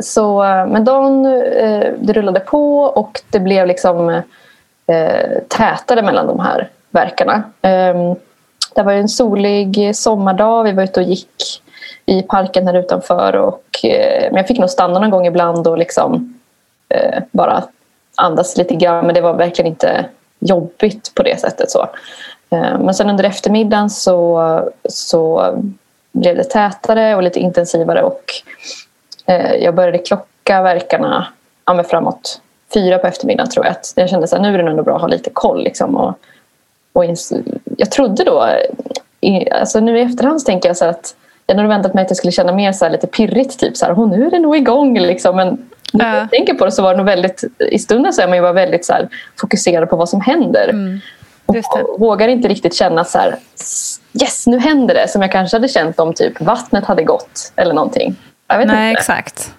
Så, 0.02 0.44
eh, 0.44 0.66
men 0.66 0.84
dagen 0.84 1.26
eh, 1.26 1.92
det 2.00 2.12
rullade 2.12 2.40
på 2.40 2.80
och 2.80 3.20
det 3.30 3.40
blev 3.40 3.66
liksom 3.66 4.22
eh, 4.88 5.42
tätare 5.48 6.02
mellan 6.02 6.26
de 6.26 6.40
här 6.40 6.68
verkarna. 6.90 7.42
Eh, 7.62 8.14
det 8.74 8.82
var 8.82 8.92
en 8.92 9.08
solig 9.08 9.96
sommardag. 9.96 10.64
Vi 10.64 10.72
var 10.72 10.82
ute 10.82 11.00
och 11.00 11.06
gick 11.06 11.62
i 12.06 12.22
parken 12.22 12.66
här 12.66 12.74
utanför. 12.74 13.36
Och, 13.36 13.84
eh, 13.84 14.22
men 14.30 14.36
jag 14.36 14.46
fick 14.46 14.58
nog 14.58 14.70
stanna 14.70 14.98
någon 14.98 15.10
gång 15.10 15.26
ibland 15.26 15.66
och 15.66 15.78
liksom, 15.78 16.38
eh, 16.88 17.22
bara 17.30 17.64
andas 18.16 18.56
lite 18.56 18.74
grann. 18.74 19.06
Men 19.06 19.14
det 19.14 19.20
var 19.20 19.34
verkligen 19.34 19.70
inte 19.70 20.04
jobbigt 20.38 21.12
på 21.14 21.22
det 21.22 21.40
sättet. 21.40 21.70
så. 21.70 21.82
Eh, 22.50 22.78
men 22.78 22.94
sen 22.94 23.10
under 23.10 23.24
eftermiddagen 23.24 23.90
så, 23.90 24.62
så 24.88 25.54
blev 26.12 26.36
det 26.36 26.44
tätare 26.44 27.16
och 27.16 27.22
lite 27.22 27.40
intensivare. 27.40 28.02
och 28.02 28.22
Eh, 29.28 29.54
jag 29.54 29.74
började 29.74 29.98
klocka 29.98 30.62
verkarna 30.62 31.26
ja, 31.66 31.84
framåt 31.84 32.40
fyra 32.74 32.98
på 32.98 33.06
eftermiddagen 33.06 33.50
tror 33.50 33.64
jag. 33.66 33.72
Att 33.72 33.92
jag 33.96 34.08
kände 34.08 34.24
att 34.24 34.42
nu 34.42 34.54
är 34.54 34.62
det 34.62 34.70
ändå 34.70 34.82
bra 34.82 34.94
att 34.94 35.00
ha 35.00 35.08
lite 35.08 35.30
koll. 35.32 35.64
Liksom, 35.64 35.96
och, 35.96 36.18
och 36.92 37.04
jag 37.76 37.90
trodde 37.90 38.24
då, 38.24 38.48
i, 39.20 39.50
alltså 39.50 39.80
nu 39.80 39.98
i 39.98 40.02
efterhand 40.02 40.44
tänker 40.44 40.68
jag 40.68 40.76
så 40.76 40.84
att 40.84 41.14
jag 41.46 41.56
hade 41.56 41.68
väntat 41.68 41.94
mig 41.94 42.02
att 42.04 42.10
jag 42.10 42.16
skulle 42.16 42.32
känna 42.32 42.52
mer 42.52 42.72
så 42.72 42.88
lite 42.88 43.06
pirrigt. 43.06 43.58
Typ 43.60 43.76
så 43.76 43.86
här, 43.86 43.98
"Åh, 43.98 44.08
nu 44.08 44.26
är 44.26 44.30
det 44.30 44.38
nog 44.38 44.56
igång. 44.56 44.98
Liksom. 44.98 45.36
Men 45.36 45.68
när 45.92 46.18
jag 46.18 46.30
tänker 46.30 46.54
på 46.54 46.64
det 46.64 46.72
så 46.72 46.82
var 46.82 46.90
det 46.90 46.96
nog 46.96 47.06
väldigt, 47.06 47.44
i 47.70 47.78
stunden 47.78 48.12
så 48.12 48.22
är 48.22 48.26
man 48.26 48.36
ju 48.36 48.42
bara 48.42 48.52
väldigt 48.52 48.84
så 48.84 48.92
här, 48.92 49.08
fokuserad 49.40 49.90
på 49.90 49.96
vad 49.96 50.08
som 50.08 50.20
händer. 50.20 51.00
Och 51.46 52.00
vågar 52.00 52.28
inte 52.28 52.48
riktigt 52.48 52.74
känna 52.74 53.04
så 53.04 53.18
här, 53.18 53.36
yes 54.22 54.46
nu 54.46 54.58
händer 54.58 54.94
det. 54.94 55.08
Som 55.08 55.22
jag 55.22 55.32
kanske 55.32 55.56
hade 55.56 55.68
känt 55.68 56.00
om 56.00 56.14
typ 56.14 56.40
vattnet 56.40 56.84
hade 56.84 57.02
gått 57.02 57.52
eller 57.56 57.74
någonting. 57.74 58.16
Nej, 58.48 58.90
inte. 58.90 59.00
exakt. 59.00 59.54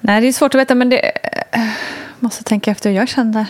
Nej, 0.00 0.20
det 0.20 0.28
är 0.28 0.32
svårt 0.32 0.54
att 0.54 0.60
veta, 0.60 0.74
men 0.74 0.88
det... 0.90 1.12
måste 2.20 2.44
tänka 2.44 2.70
efter 2.70 2.90
hur 2.90 2.96
jag 2.96 3.08
kände. 3.08 3.46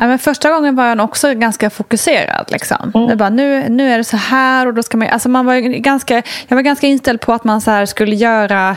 Ja, 0.00 0.06
men 0.06 0.18
första 0.18 0.50
gången 0.50 0.76
var 0.76 0.86
jag 0.86 1.00
också 1.00 1.34
ganska 1.34 1.70
fokuserad. 1.70 2.44
Liksom. 2.48 3.06
Det 3.08 3.16
bara, 3.16 3.28
nu, 3.28 3.68
nu 3.68 3.92
är 3.92 3.98
det 3.98 4.04
så 4.04 4.16
här 4.16 4.66
och 4.66 4.74
då 4.74 4.82
ska 4.82 4.96
man... 4.96 5.08
Alltså 5.08 5.28
man 5.28 5.46
var 5.46 5.56
ganska, 5.58 6.14
jag 6.48 6.56
var 6.56 6.62
ganska 6.62 6.86
inställd 6.86 7.20
på 7.20 7.32
att 7.32 7.44
man 7.44 7.60
så 7.60 7.86
skulle 7.86 8.16
göra 8.16 8.76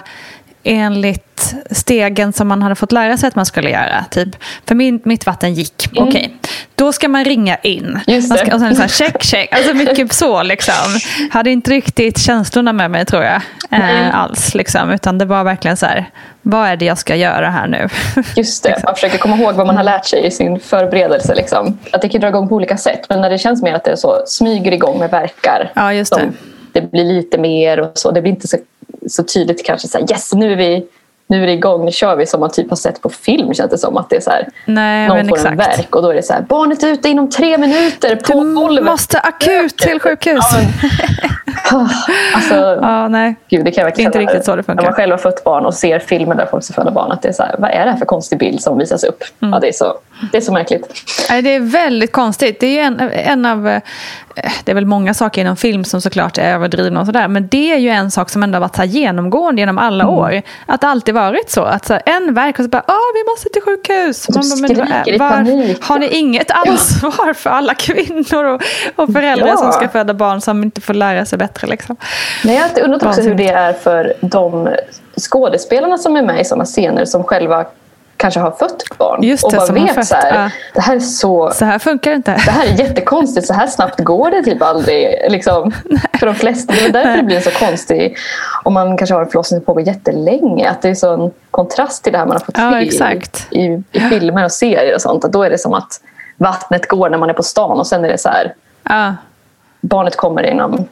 enligt 0.64 1.56
stegen 1.72 2.34
som 2.34 2.48
man 2.48 2.62
hade 2.62 2.76
fått 2.76 2.92
lära 2.92 3.18
sig 3.18 3.28
att 3.28 3.36
man 3.36 3.46
skulle 3.46 3.70
göra. 3.70 4.06
Typ, 4.10 4.30
för 4.66 4.76
min, 4.76 5.02
mitt 5.04 5.26
vatten 5.26 5.54
gick. 5.54 5.90
Okej, 5.96 6.36
då 6.76 6.94
ska 6.94 7.08
man 7.08 7.26
ringa 7.26 7.58
in. 7.58 8.00
Man 8.08 8.38
ska, 8.38 8.54
och 8.54 8.60
sen 8.60 8.76
så 8.76 8.82
här, 8.82 8.90
check, 8.90 9.24
check. 9.24 9.54
Alltså 9.54 9.74
mycket 9.74 10.14
så 10.14 10.44
liksom. 10.44 11.00
Hade 11.32 11.50
inte 11.52 11.72
riktigt 11.72 12.20
känslorna 12.20 12.74
med 12.74 12.92
mig 12.92 13.06
tror 13.06 13.24
jag. 13.24 13.42
Eh, 13.72 14.16
alls 14.16 14.56
liksom. 14.56 14.92
Utan 14.92 15.18
det 15.18 15.26
var 15.26 15.44
verkligen 15.44 15.78
så 15.78 15.86
här, 15.86 16.10
vad 16.42 16.68
är 16.68 16.76
det 16.76 16.86
jag 16.86 16.98
ska 16.98 17.16
göra 17.16 17.50
här 17.50 17.68
nu? 17.68 17.88
Just 18.36 18.64
det, 18.64 18.82
man 18.84 18.96
försöker 18.96 19.18
komma 19.18 19.38
ihåg 19.38 19.56
vad 19.56 19.68
man 19.68 19.78
har 19.78 19.84
lärt 19.84 20.06
sig 20.06 20.26
i 20.26 20.32
sin 20.32 20.60
förberedelse. 20.60 21.36
Liksom. 21.36 21.80
Att 21.92 22.02
det 22.02 22.10
kan 22.10 22.22
dra 22.22 22.28
igång 22.28 22.50
på 22.50 22.56
olika 22.56 22.78
sätt. 22.78 23.02
Men 23.10 23.22
när 23.22 23.30
det 23.30 23.38
känns 23.38 23.64
mer 23.64 23.74
att 23.74 23.84
det 23.84 23.92
är 23.92 23.96
så, 23.96 24.24
smyger 24.26 24.72
igång 24.72 25.00
med 25.00 25.12
verkar. 25.12 25.72
Ja, 25.74 25.94
just 25.94 26.16
det. 26.16 26.32
det 26.72 26.92
blir 26.92 27.04
lite 27.04 27.38
mer 27.38 27.80
och 27.80 27.92
så. 27.94 28.12
Det 28.12 28.22
blir 28.22 28.32
inte 28.32 28.48
så, 28.48 28.58
så 29.08 29.24
tydligt 29.24 29.66
kanske 29.66 29.88
så 29.88 29.98
här, 29.98 30.12
yes 30.12 30.34
nu 30.34 30.52
är 30.52 30.56
vi 30.56 30.88
nu 31.32 31.44
är 31.44 31.48
det 31.48 31.54
igång, 31.54 31.86
nu 31.86 31.92
kör 31.92 32.16
vi 32.16 32.26
som 32.26 32.40
man 32.40 32.52
typ 32.52 32.70
har 32.70 32.78
sett 32.78 33.02
på 33.02 33.10
film 33.10 33.54
känns 33.54 33.72
det 33.72 33.78
som. 33.78 33.98
Att 33.98 34.10
det 34.10 34.16
är 34.16 34.22
så 34.22 34.30
här, 34.30 34.48
Nej, 34.66 35.08
någon 35.08 35.18
får 35.18 35.38
en 35.38 35.54
exakt. 35.54 35.80
verk 35.80 35.96
och 35.96 36.02
då 36.02 36.10
är 36.10 36.14
det 36.14 36.24
så 36.24 36.34
här, 36.34 36.42
barnet 36.42 36.84
är 36.84 36.88
ute 36.88 37.10
inom 37.10 37.30
tre 37.30 37.58
minuter 37.58 38.16
på 38.16 38.34
golvet. 38.34 38.86
Måste 38.86 39.20
akut 39.20 39.78
till 39.78 40.00
sjukhus. 40.00 40.46
Ja, 40.52 40.60
men, 41.72 41.90
alltså, 42.36 42.56
Ja, 42.82 43.08
nej. 43.08 43.36
Gud, 43.50 43.66
det 43.66 43.72
kan 43.72 43.82
jag 43.82 43.86
verkligen 43.86 44.10
inte 44.10 44.20
riktigt 44.20 44.46
så 44.46 44.56
det 44.56 44.64
funkar. 44.64 44.84
När 44.84 44.90
man 44.90 44.96
själv 44.96 45.12
har 45.12 45.18
fött 45.18 45.44
barn 45.44 45.66
och 45.66 45.74
ser 45.74 46.00
filmer 46.00 46.36
där 46.36 46.46
folk 46.46 46.64
ska 46.64 46.74
föda 46.74 46.92
barn. 46.92 47.12
Att 47.12 47.22
det 47.22 47.30
är 47.30 47.34
så 47.34 47.44
här, 47.44 47.56
vad 47.60 47.72
är 47.72 47.86
det 47.86 47.92
här 47.92 47.98
för 47.98 48.06
konstig 48.06 48.40
bild 48.40 48.62
som 48.62 48.78
visas 48.78 49.04
upp? 49.04 49.24
Mm. 49.42 49.54
Ja, 49.54 49.60
det, 49.60 49.68
är 49.68 49.72
så, 49.72 49.94
det 50.32 50.38
är 50.38 50.42
så 50.42 50.54
märkligt. 50.54 51.04
Nej, 51.30 51.42
det 51.42 51.56
är 51.56 51.60
väldigt 51.60 52.12
konstigt. 52.12 52.60
Det 52.60 52.80
är 52.80 52.84
en, 52.84 53.00
en 53.14 53.46
av... 53.46 53.68
eh, 53.68 53.82
Det 54.64 54.72
är 54.72 54.76
väl 54.76 54.86
många 54.86 55.14
saker 55.14 55.42
inom 55.42 55.56
film 55.56 55.84
som 55.84 56.02
såklart 56.02 56.38
är 56.38 56.54
överdrivna 56.54 57.00
och 57.00 57.06
sådär. 57.06 57.28
Men 57.28 57.48
det 57.48 57.72
är 57.74 57.78
ju 57.78 57.90
en 57.90 58.12
sak 58.12 58.30
som 58.30 58.44
ändå 58.44 58.56
har 58.56 58.62
varit 58.62 58.76
så 58.76 58.84
genomgående 58.84 59.62
genom 59.62 59.78
alla 59.78 60.04
Mm. 60.04 60.16
år. 60.16 60.42
Att 60.66 60.82
det 60.82 60.88
alltid 60.88 61.16
varit 61.16 61.50
så. 61.50 61.62
Att 61.64 61.86
så 61.86 62.00
en 62.06 62.34
verk 62.34 62.60
och 62.60 62.66
så 62.66 62.70
bara, 62.70 62.84
ah, 62.88 63.12
vi 63.14 63.32
måste 63.32 63.50
till 63.50 63.62
sjukhus. 63.62 64.30
Man 64.30 64.44
bara, 64.50 64.86
men 64.96 65.08
i 65.16 65.18
panik. 65.20 65.84
Har 65.84 66.00
ni 66.00 66.08
inget 66.08 66.52
ansvar 66.52 67.34
för 67.34 67.50
alla 67.50 67.74
kvinnor 67.74 68.44
och, 68.44 68.62
och 68.96 69.14
föräldrar 69.14 69.48
Ja. 69.48 69.58
som 69.58 69.72
ska 69.72 69.88
föda 69.90 70.14
barn 70.14 70.42
som 70.42 70.64
inte 70.64 70.82
får 70.82 70.94
lära 70.94 71.26
sig 71.26 71.38
bättre? 71.40 71.68
Liksom. 71.68 71.96
Men 72.44 72.56
jag 72.56 72.62
har 72.62 72.82
undrat 72.84 73.04
också 73.04 73.22
hur 73.22 73.36
det 73.36 73.48
är 73.50 73.74
för 73.74 74.14
de 74.22 74.70
skådespelarna 75.30 75.98
som 75.98 76.16
är 76.16 76.22
med 76.22 76.42
i 76.42 76.46
sådana 76.46 76.66
scener 76.66 77.06
som 77.06 77.24
själva 77.24 77.66
kanske 78.22 78.40
har 78.40 78.52
fött 78.52 78.84
barn. 78.98 79.24
Just 79.24 79.44
och 79.44 79.52
det, 79.52 79.58
bara 79.58 79.68
som 79.68 79.78
har 79.78 79.86
vet 79.86 79.96
fött, 79.96 80.08
så 80.08 80.16
här, 80.16 80.44
ja. 80.44 80.50
det 80.74 80.82
här 80.82 80.96
är 80.96 81.00
så... 81.00 81.52
Så 81.54 81.66
här 81.66 81.80
funkar 81.80 82.12
det 82.12 82.16
inte. 82.16 82.32
Det 82.32 82.52
här 82.52 82.66
är 82.66 82.80
jättekonstigt, 82.80 83.48
så 83.48 83.54
här 83.54 83.68
snabbt 83.68 84.00
går 84.00 84.32
det 84.32 84.44
typ 84.44 84.62
aldrig. 84.62 85.16
Liksom, 85.30 85.72
för 86.20 86.26
de 86.26 86.36
flesta. 86.36 86.74
Det 86.74 86.86
är 86.86 86.92
därför 86.92 87.18
det 87.18 87.24
blir 87.24 87.40
så 87.40 87.52
konstigt 87.52 88.18
om 88.64 88.74
man 88.74 88.98
kanske 88.98 89.14
har 89.14 89.22
en 89.22 89.30
förlossning 89.30 89.60
som 89.60 89.66
pågår 89.66 89.88
jättelänge. 89.88 90.70
Att 90.70 90.82
det 90.82 90.90
är 90.90 90.96
så 90.96 91.14
en 91.14 91.32
kontrast 91.52 92.04
till 92.04 92.14
det 92.14 92.20
här 92.20 92.26
man 92.26 92.38
har 92.38 92.46
fått 92.46 92.58
Ja, 92.58 92.92
se 92.92 93.58
i, 93.60 93.66
i, 93.66 93.84
i 93.92 94.00
filmer 94.00 94.44
och 94.44 94.52
serier 94.52 94.96
och 94.96 95.02
sånt. 95.02 95.26
Att 95.26 95.32
då 95.32 95.44
är 95.44 95.50
det 95.50 95.58
som 95.58 95.74
att 95.74 96.02
vattnet 96.38 96.88
går 96.88 97.10
när 97.10 97.18
man 97.18 97.30
är 97.30 97.34
på 97.34 97.44
stan 97.44 97.80
och 97.80 97.88
sen 97.88 98.06
är 98.06 98.10
det 98.10 98.18
så 98.18 98.30
här, 98.30 98.54
Ja, 98.84 99.16
barnet 99.82 100.16
kommer 100.16 100.44
inom 100.44 100.88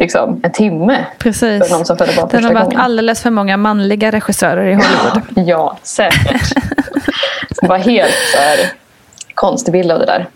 liksom, 0.00 0.40
en 0.42 0.52
timme. 0.52 1.04
precis. 1.18 1.68
För 1.68 1.76
någon 1.76 1.86
som 1.86 1.96
föder 1.98 2.16
barn 2.16 2.28
Det 2.30 2.36
har 2.42 2.52
varit 2.54 2.64
gången. 2.64 2.80
alldeles 2.80 3.22
för 3.22 3.30
många 3.30 3.56
manliga 3.56 4.10
regissörer 4.10 4.66
i 4.66 4.74
Hollywood. 4.74 5.22
Ja, 5.48 5.76
säkert. 5.82 6.52
det 7.60 7.68
var 7.68 7.78
helt 7.78 8.12
så 8.34 8.38
här, 8.38 8.58
konstig 9.34 9.72
bild 9.72 9.92
av 9.92 9.98
det 9.98 10.06
där. 10.06 10.26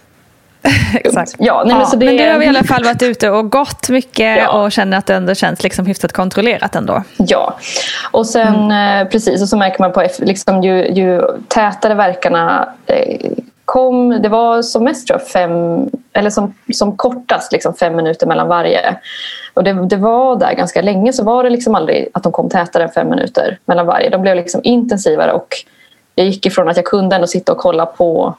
Exakt. 0.94 1.34
Ja, 1.38 1.62
nej, 1.66 1.76
men 1.76 1.86
så 1.86 1.96
det, 1.96 2.06
Men 2.06 2.16
du 2.16 2.22
har 2.32 2.42
i 2.42 2.46
alla 2.48 2.64
fall 2.64 2.84
varit 2.84 3.02
ute 3.02 3.30
och 3.30 3.50
gått 3.50 3.88
mycket 3.88 4.38
Ja. 4.38 4.48
och 4.48 4.72
känner 4.72 4.98
att 4.98 5.06
det 5.06 5.14
ändå 5.14 5.34
känns 5.34 5.62
liksom 5.62 5.86
hyfsat 5.86 6.12
kontrollerat 6.12 6.76
ändå. 6.76 7.02
Ja, 7.16 7.58
och 8.10 8.26
sen 8.26 8.70
eh, 8.70 9.08
precis 9.08 9.42
och 9.42 9.48
så 9.48 9.56
märker 9.56 9.80
man 9.80 9.92
på 9.92 10.06
liksom, 10.18 10.62
ju, 10.62 10.86
ju 10.92 11.22
tätare 11.48 11.94
verkarna 11.94 12.68
eh, 12.86 13.30
kom, 13.64 14.22
det 14.22 14.28
var 14.28 14.62
som 14.62 14.84
mest 14.84 15.06
tror 15.06 15.20
jag, 15.20 15.28
fem, 15.28 15.90
eller 16.12 16.30
som, 16.30 16.54
som 16.72 16.96
kortast 16.96 17.52
liksom 17.52 17.74
fem 17.74 17.96
minuter 17.96 18.26
mellan 18.26 18.48
varje. 18.48 18.96
Och 19.54 19.64
det, 19.64 19.72
det 19.72 19.96
var 19.96 20.36
där 20.36 20.52
ganska 20.52 20.82
länge 20.82 21.12
så 21.12 21.24
var 21.24 21.44
det 21.44 21.50
liksom 21.50 21.74
aldrig 21.74 22.08
att 22.14 22.22
de 22.22 22.32
kom 22.32 22.50
tätare 22.50 22.82
än 22.82 22.90
fem 22.90 23.08
minuter 23.08 23.58
mellan 23.64 23.86
varje. 23.86 24.10
De 24.10 24.22
blev 24.22 24.36
liksom 24.36 24.60
intensivare 24.64 25.32
och 25.32 25.48
jag 26.14 26.26
gick 26.26 26.46
ifrån 26.46 26.68
att 26.68 26.76
jag 26.76 26.86
kunde 26.86 27.16
ändå 27.16 27.26
sitta 27.26 27.52
och 27.52 27.58
kolla 27.58 27.86
på 27.86 28.34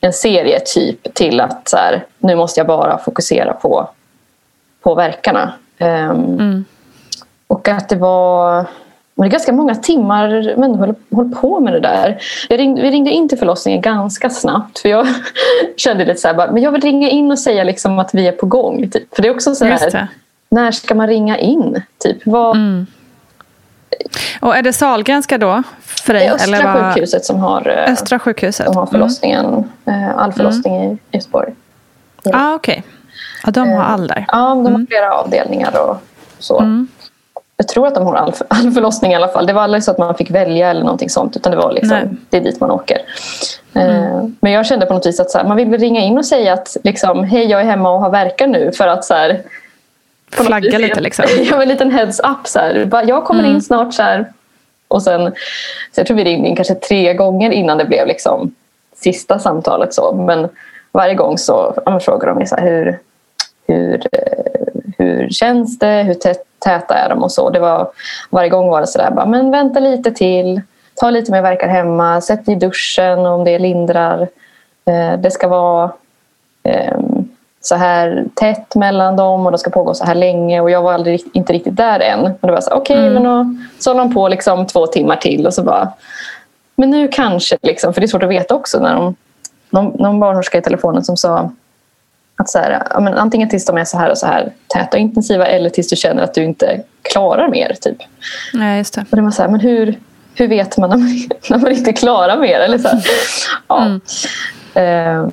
en 0.00 0.12
serie 0.12 0.60
typ 0.60 1.14
till 1.14 1.40
att 1.40 1.68
så 1.68 1.76
här, 1.76 2.04
nu 2.18 2.36
måste 2.36 2.60
jag 2.60 2.66
bara 2.66 2.98
fokusera 2.98 3.52
på, 3.52 3.88
på 4.82 4.94
verkarna. 4.94 5.52
Um, 5.80 6.64
Och 7.52 7.68
att 7.68 7.88
det 7.88 7.96
var 7.96 8.66
det 9.14 9.22
är 9.22 9.28
ganska 9.28 9.52
många 9.52 9.74
timmar 9.74 10.28
höll, 10.78 10.94
höll 11.16 11.30
på 11.30 11.60
med 11.60 11.72
det 11.72 11.80
där. 11.80 12.22
Ringde, 12.48 12.82
vi 12.82 12.90
ringde 12.90 13.10
in 13.10 13.28
till 13.28 13.38
förlossningen 13.38 13.80
ganska 13.80 14.30
snabbt. 14.30 14.78
För 14.78 14.88
jag 14.88 15.06
kände 15.76 16.04
lite 16.04 16.20
så 16.20 16.28
här, 16.28 16.34
bara, 16.34 16.52
men 16.52 16.62
jag 16.62 16.72
vill 16.72 16.82
ringa 16.82 17.10
in 17.10 17.30
och 17.30 17.38
säga 17.38 17.64
liksom 17.64 17.98
att 17.98 18.14
vi 18.14 18.26
är 18.26 18.32
på 18.32 18.46
gång. 18.46 18.90
Typ. 18.90 19.14
För 19.14 19.22
det 19.22 19.28
är 19.28 19.34
också 19.34 19.54
så 19.54 19.64
här, 19.64 20.08
när 20.48 20.70
ska 20.70 20.94
man 20.94 21.06
ringa 21.06 21.38
in? 21.38 21.82
Typ, 21.98 22.16
vad... 22.24 22.56
Mm. 22.56 22.86
Och 24.40 24.56
är 24.56 24.62
det 24.62 24.72
Sahlgrenska 24.72 25.38
då? 25.38 25.62
För 25.80 26.14
dig, 26.14 26.22
det 26.22 26.28
är 26.28 26.34
Östra 26.34 26.56
eller 26.56 26.72
vad... 26.72 26.94
sjukhuset 26.94 27.24
som 27.24 27.40
har, 27.40 27.68
eh, 27.68 27.92
Östra 27.92 28.18
sjukhuset. 28.18 28.66
Som 28.66 28.76
har 28.76 28.86
förlossningen, 28.86 29.70
mm. 29.84 30.18
all 30.18 30.32
förlossning 30.32 30.76
mm. 30.76 30.98
i 31.10 31.16
Göteborg. 31.16 31.52
Ja. 32.22 32.30
Ah, 32.34 32.54
Okej. 32.54 32.78
Okay. 32.78 32.92
Ja, 33.44 33.50
de 33.50 33.72
har 33.72 33.84
all 33.84 34.06
där. 34.06 34.24
Ja, 34.28 34.38
de 34.38 34.64
har 34.64 34.68
mm. 34.68 34.86
flera 34.86 35.12
avdelningar 35.14 35.80
och 35.88 35.96
så. 36.38 36.86
Jag 37.56 37.68
tror 37.68 37.86
att 37.86 37.94
de 37.94 38.06
har 38.06 38.14
all, 38.14 38.32
all 38.48 38.70
förlossning 38.70 39.12
i 39.12 39.14
alla 39.14 39.28
fall. 39.28 39.46
Det 39.46 39.52
var 39.52 39.62
aldrig 39.62 39.84
så 39.84 39.90
att 39.90 39.98
man 39.98 40.14
fick 40.14 40.30
välja 40.30 40.70
eller 40.70 40.82
någonting 40.82 41.10
sånt. 41.10 41.36
Utan 41.36 41.52
det 41.52 41.58
var 41.58 41.72
liksom, 41.72 42.18
det 42.30 42.36
är 42.36 42.40
dit 42.40 42.60
man 42.60 42.70
åker. 42.70 42.98
Mm. 43.74 44.36
Men 44.40 44.52
jag 44.52 44.66
kände 44.66 44.86
på 44.86 44.94
något 44.94 45.06
vis 45.06 45.20
att 45.20 45.30
så 45.30 45.38
här, 45.38 45.44
man 45.44 45.56
vill 45.56 45.68
väl 45.68 45.80
ringa 45.80 46.00
in 46.00 46.18
och 46.18 46.26
säga 46.26 46.52
att 46.52 46.76
liksom, 46.84 47.24
hej 47.24 47.46
jag 47.46 47.60
är 47.60 47.64
hemma 47.64 47.90
och 47.90 48.00
har 48.00 48.10
verkar 48.10 48.46
nu. 48.46 48.72
För 48.72 48.86
att 48.86 49.04
så 49.04 49.14
här, 49.14 49.42
Flagga 50.32 50.78
lite 50.78 51.00
liksom. 51.00 51.24
Ja, 51.50 51.62
en 51.62 51.68
liten 51.68 51.90
heads 51.90 52.20
up. 52.20 52.46
Så 52.46 52.58
här. 52.58 53.04
Jag 53.08 53.24
kommer 53.24 53.40
mm. 53.40 53.54
in 53.54 53.62
snart. 53.62 53.94
Så 53.94 54.02
här. 54.02 54.32
Och 54.88 55.02
sen, 55.02 55.32
så 55.92 56.00
jag 56.00 56.06
tror 56.06 56.16
vi 56.16 56.24
ringde 56.24 56.48
in 56.48 56.56
kanske 56.56 56.74
tre 56.74 57.14
gånger 57.14 57.50
innan 57.50 57.78
det 57.78 57.84
blev 57.84 58.06
liksom 58.06 58.54
sista 58.96 59.38
samtalet. 59.38 59.94
Så. 59.94 60.12
Men 60.12 60.48
varje 60.92 61.14
gång 61.14 61.38
så 61.38 61.74
frågar 62.00 62.26
de 62.26 62.36
mig 62.36 62.46
så 62.46 62.56
här, 62.56 62.66
hur, 62.66 62.98
hur, 63.66 64.06
eh, 64.12 64.82
hur 64.98 65.28
känns 65.30 65.78
det? 65.78 66.02
Hur 66.02 66.14
täta 66.64 66.94
är 66.94 67.08
de? 67.08 67.22
och 67.22 67.32
så. 67.32 67.50
Det 67.50 67.60
var, 67.60 67.90
varje 68.30 68.48
gång 68.48 68.68
var 68.68 68.80
det 68.80 68.86
så 68.86 68.98
där, 68.98 69.26
men 69.26 69.50
vänta 69.50 69.80
lite 69.80 70.10
till. 70.10 70.60
Ta 70.94 71.10
lite 71.10 71.32
mer 71.32 71.42
verkar 71.42 71.68
hemma. 71.68 72.20
Sätt 72.20 72.48
i 72.48 72.54
duschen 72.54 73.26
om 73.26 73.44
det 73.44 73.58
lindrar. 73.58 74.28
Eh, 74.84 75.18
det 75.18 75.30
ska 75.30 75.48
vara 75.48 75.90
ehm, 76.62 77.28
så 77.60 77.74
här 77.74 78.24
tätt 78.34 78.74
mellan 78.74 79.16
dem 79.16 79.46
och 79.46 79.52
det 79.52 79.58
ska 79.58 79.70
pågå 79.70 79.94
så 79.94 80.04
här 80.04 80.14
länge. 80.14 80.60
Och 80.60 80.70
jag 80.70 80.82
var 80.82 80.92
aldrig, 80.92 81.22
inte 81.32 81.52
riktigt 81.52 81.76
där 81.76 82.00
än. 82.00 82.22
Men 82.22 82.36
det 82.40 82.52
var 82.52 82.60
så 82.60 82.70
okej, 82.70 82.96
okay, 82.96 83.08
mm. 83.08 83.14
men 83.14 83.22
då, 83.22 83.56
så 83.78 83.90
höll 83.90 83.96
de 83.96 84.14
på 84.14 84.28
liksom 84.28 84.66
två 84.66 84.86
timmar 84.86 85.16
till 85.16 85.46
och 85.46 85.54
så 85.54 85.62
bara 85.62 85.92
men 86.76 86.90
nu 86.90 87.08
kanske, 87.08 87.58
liksom, 87.62 87.94
för 87.94 88.00
det 88.00 88.04
är 88.04 88.08
svårt 88.08 88.22
att 88.22 88.28
veta 88.28 88.54
också 88.54 88.80
när 88.80 88.94
de, 88.94 89.14
någon, 89.70 90.02
någon 90.02 90.20
barnmorska 90.20 90.58
i 90.58 90.62
telefonen 90.62 91.04
som 91.04 91.16
sa 91.16 91.50
att 92.36 92.50
så 92.50 92.58
här, 92.58 92.82
ja, 92.90 93.00
men 93.00 93.14
antingen 93.14 93.48
tills 93.48 93.66
de 93.66 93.76
är 93.76 93.84
så 93.84 93.98
här 93.98 94.10
och 94.10 94.18
så 94.18 94.26
här 94.26 94.52
täta 94.66 94.96
och 94.96 95.00
intensiva 95.00 95.46
eller 95.46 95.70
tills 95.70 95.88
du 95.88 95.96
känner 95.96 96.22
att 96.22 96.34
du 96.34 96.44
inte 96.44 96.80
klarar 97.02 97.48
mer. 97.48 97.76
Typ. 97.80 97.96
Nej, 98.52 98.78
just 98.78 98.94
det. 98.94 99.04
Och 99.10 99.16
det 99.16 99.22
var 99.22 99.30
så 99.30 99.42
här, 99.42 99.48
men 99.48 99.60
hur, 99.60 99.98
hur 100.34 100.48
vet 100.48 100.78
man 100.78 100.90
när 100.90 100.96
man, 100.96 101.28
när 101.50 101.58
man 101.58 101.72
inte 101.72 101.92
klarar 101.92 102.36
mer? 102.36 102.60
Eller 102.60 102.78
så 102.78 102.88
ja. 103.68 103.84
Mm. 103.84 104.00
Uh, 104.76 105.28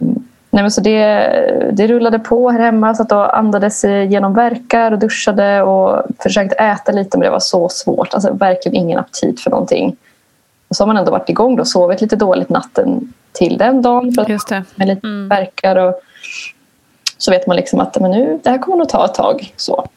nej, 0.49 0.63
men 0.63 0.71
så 0.71 0.81
det, 0.81 1.71
det 1.73 1.87
rullade 1.87 2.19
på 2.19 2.49
här 2.49 2.59
hemma. 2.59 2.95
Så 2.95 3.01
att 3.01 3.09
då 3.09 3.19
andades 3.19 3.83
genom 3.83 4.33
verkar 4.33 4.91
och 4.91 4.99
duschade 4.99 5.61
och 5.61 6.03
försökte 6.23 6.55
äta 6.55 6.91
lite 6.91 7.17
men 7.17 7.25
det 7.25 7.31
var 7.31 7.39
så 7.39 7.69
svårt. 7.69 8.13
Alltså, 8.13 8.33
verkligen 8.33 8.75
ingen 8.75 8.99
aptit 8.99 9.41
för 9.41 9.51
någonting. 9.51 9.95
Och 10.67 10.75
så 10.75 10.83
har 10.83 10.87
man 10.87 10.97
ändå 10.97 11.11
varit 11.11 11.29
igång 11.29 11.59
och 11.59 11.67
sovit 11.67 12.01
lite 12.01 12.15
dåligt 12.15 12.49
natten 12.49 13.13
till 13.31 13.57
den 13.57 13.81
dagen. 13.81 14.13
För 14.13 14.21
att, 14.21 14.29
Just 14.29 14.49
det. 14.49 14.63
Med 14.75 14.87
lite 14.87 15.07
mm. 15.07 15.29
verkar 15.29 15.75
och 15.75 16.01
så 17.19 17.31
vet 17.31 17.47
man 17.47 17.55
liksom 17.55 17.79
att 17.79 17.99
men 17.99 18.11
nu, 18.11 18.39
det 18.43 18.49
här 18.49 18.57
kommer 18.57 18.77
nog 18.77 18.89
ta 18.89 19.05
ett 19.05 19.13
tag. 19.13 19.53
Så. 19.55 19.87